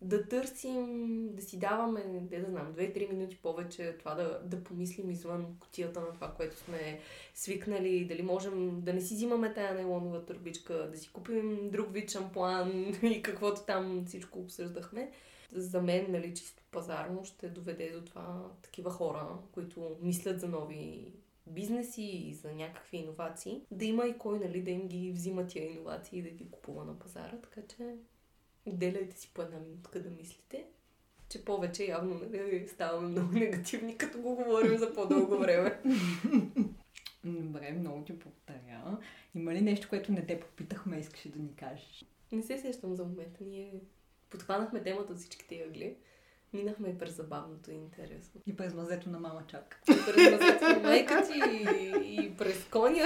да 0.00 0.28
търсим, 0.28 1.28
да 1.34 1.42
си 1.42 1.58
даваме, 1.58 2.04
не 2.04 2.38
да 2.38 2.50
знам, 2.50 2.74
2-3 2.74 3.08
минути 3.08 3.36
повече 3.42 3.96
това 3.98 4.14
да, 4.14 4.40
да 4.44 4.64
помислим 4.64 5.10
извън 5.10 5.56
котията 5.60 6.00
на 6.00 6.12
това, 6.12 6.32
което 6.36 6.56
сме 6.56 7.00
свикнали, 7.34 8.04
дали 8.04 8.22
можем 8.22 8.80
да 8.80 8.92
не 8.92 9.00
си 9.00 9.14
взимаме 9.14 9.54
тая 9.54 9.74
нейлонова 9.74 10.26
турбичка, 10.26 10.90
да 10.90 10.98
си 10.98 11.12
купим 11.12 11.70
друг 11.70 11.92
вид 11.92 12.10
шампуан 12.10 12.94
и 13.02 13.22
каквото 13.22 13.60
там 13.66 14.04
всичко 14.06 14.38
обсъждахме. 14.38 15.10
За 15.52 15.82
мен, 15.82 16.06
нали, 16.08 16.34
чисто 16.34 16.62
пазарно 16.70 17.24
ще 17.24 17.48
доведе 17.48 17.90
до 17.90 18.04
това 18.04 18.50
такива 18.62 18.90
хора, 18.90 19.26
които 19.52 19.96
мислят 20.02 20.40
за 20.40 20.48
нови 20.48 21.12
бизнеси 21.46 22.02
и 22.02 22.34
за 22.34 22.52
някакви 22.52 22.96
иновации, 22.96 23.62
да 23.70 23.84
има 23.84 24.06
и 24.06 24.18
кой, 24.18 24.38
нали, 24.38 24.62
да 24.62 24.70
им 24.70 24.88
ги 24.88 25.12
взима 25.12 25.46
тия 25.46 25.72
иновации 25.72 26.18
и 26.18 26.22
да 26.22 26.30
ги 26.30 26.50
купува 26.50 26.84
на 26.84 26.98
пазара, 26.98 27.36
така 27.42 27.60
че 27.66 27.96
отделяйте 28.66 29.16
си 29.16 29.30
по 29.34 29.42
една 29.42 29.58
минутка 29.58 30.02
да 30.02 30.10
мислите, 30.10 30.66
че 31.28 31.44
повече 31.44 31.84
явно 31.84 32.14
нали, 32.14 32.68
ставаме 32.68 33.08
много 33.08 33.32
негативни, 33.32 33.96
като 33.96 34.20
го 34.20 34.34
говорим 34.34 34.78
за 34.78 34.94
по-дълго 34.94 35.38
време. 35.38 35.80
Добре, 37.24 37.72
много 37.72 38.04
ти 38.04 38.12
благодаря. 38.12 38.98
Има 39.34 39.54
ли 39.54 39.60
нещо, 39.60 39.88
което 39.88 40.12
не 40.12 40.26
те 40.26 40.40
попитахме, 40.40 40.98
искаш 40.98 41.28
да 41.28 41.38
ни 41.38 41.54
кажеш? 41.56 42.04
Не 42.32 42.42
се 42.42 42.58
сещам 42.58 42.94
за 42.94 43.04
момента. 43.04 43.44
Ние 43.44 43.80
подхванахме 44.30 44.82
темата 44.82 45.12
от 45.12 45.18
всичките 45.18 45.64
ъгли. 45.68 45.96
Минахме 46.52 46.88
и 46.88 46.98
през 46.98 47.16
забавното 47.16 47.70
и 47.70 47.74
интересно. 47.74 48.40
И 48.46 48.56
през 48.56 48.74
мазето 48.74 49.10
на 49.10 49.20
мама 49.20 49.42
чак. 49.46 49.82
И 49.90 49.92
през 50.06 50.30
мазето 50.30 50.64
на 50.64 50.78
майка 50.78 51.28
ти 51.32 51.40
и, 51.50 52.24
и 52.24 52.36
през 52.36 52.64
коня. 52.64 53.04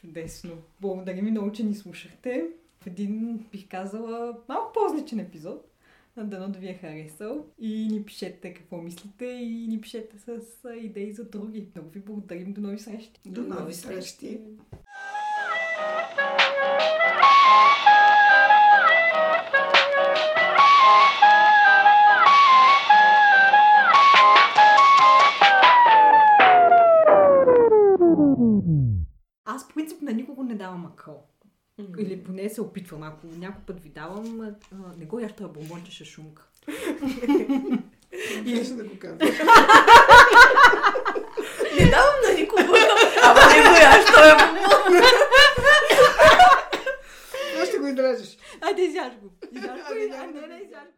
Чудесно. 0.00 0.52
Благодаря 0.80 1.22
ви 1.22 1.30
много, 1.30 1.52
че 1.52 1.64
ни 1.64 1.74
слушахте. 1.74 2.46
В 2.82 2.86
един, 2.86 3.38
бих 3.52 3.68
казала, 3.68 4.38
малко 4.48 4.72
по-различен 4.72 5.20
епизод. 5.20 5.70
Дано 6.16 6.48
да 6.48 6.58
ви 6.58 6.68
е 6.68 6.74
харесал 6.74 7.46
и 7.58 7.88
ни 7.88 8.04
пишете 8.04 8.54
какво 8.54 8.76
мислите 8.76 9.24
и 9.24 9.66
ни 9.68 9.80
пишете 9.80 10.18
с 10.18 10.40
идеи 10.76 11.12
за 11.12 11.24
други. 11.24 11.68
Много 11.74 11.90
ви 11.90 12.00
благодарим. 12.00 12.52
До 12.52 12.60
нови 12.60 12.78
срещи. 12.78 13.20
До 13.26 13.42
нови 13.42 13.74
срещи. 13.74 14.40
Принцип 29.84 30.02
на 30.02 30.12
никого 30.12 30.42
не 30.42 30.54
давам 30.54 30.86
акъл. 30.86 31.22
Или 31.98 32.24
поне 32.24 32.48
се 32.48 32.60
опитвам. 32.60 33.02
Ако 33.02 33.26
някой 33.26 33.62
път 33.66 33.80
ви 33.80 33.88
давам, 33.88 34.40
а, 34.40 34.54
не 34.98 35.04
го 35.04 35.20
яш 35.20 35.32
бомбонче 35.40 35.92
ще 35.92 36.04
шумка. 36.04 36.46
Или 38.44 38.64
ще 38.64 38.74
да 38.74 38.84
го 38.84 38.98
казвам. 38.98 39.18
Не 41.80 41.90
давам 41.90 42.14
на 42.28 42.34
никого. 42.34 42.74
Ама 43.22 43.40
не 43.54 43.62
го 43.62 43.74
яш, 43.76 44.04
той 44.14 44.30
е 44.30 44.34
бомбон. 44.36 45.02
Ще 47.66 47.78
го 47.78 47.86
издрежеш? 47.86 48.38
Айде, 48.60 48.82
изяж 48.82 49.12
го. 49.14 49.30
Изяж 49.52 49.68
го. 49.68 49.84
А, 49.90 49.94
не, 49.94 50.46
не, 50.46 50.60
изяж 50.64 50.84
го. 50.84 50.94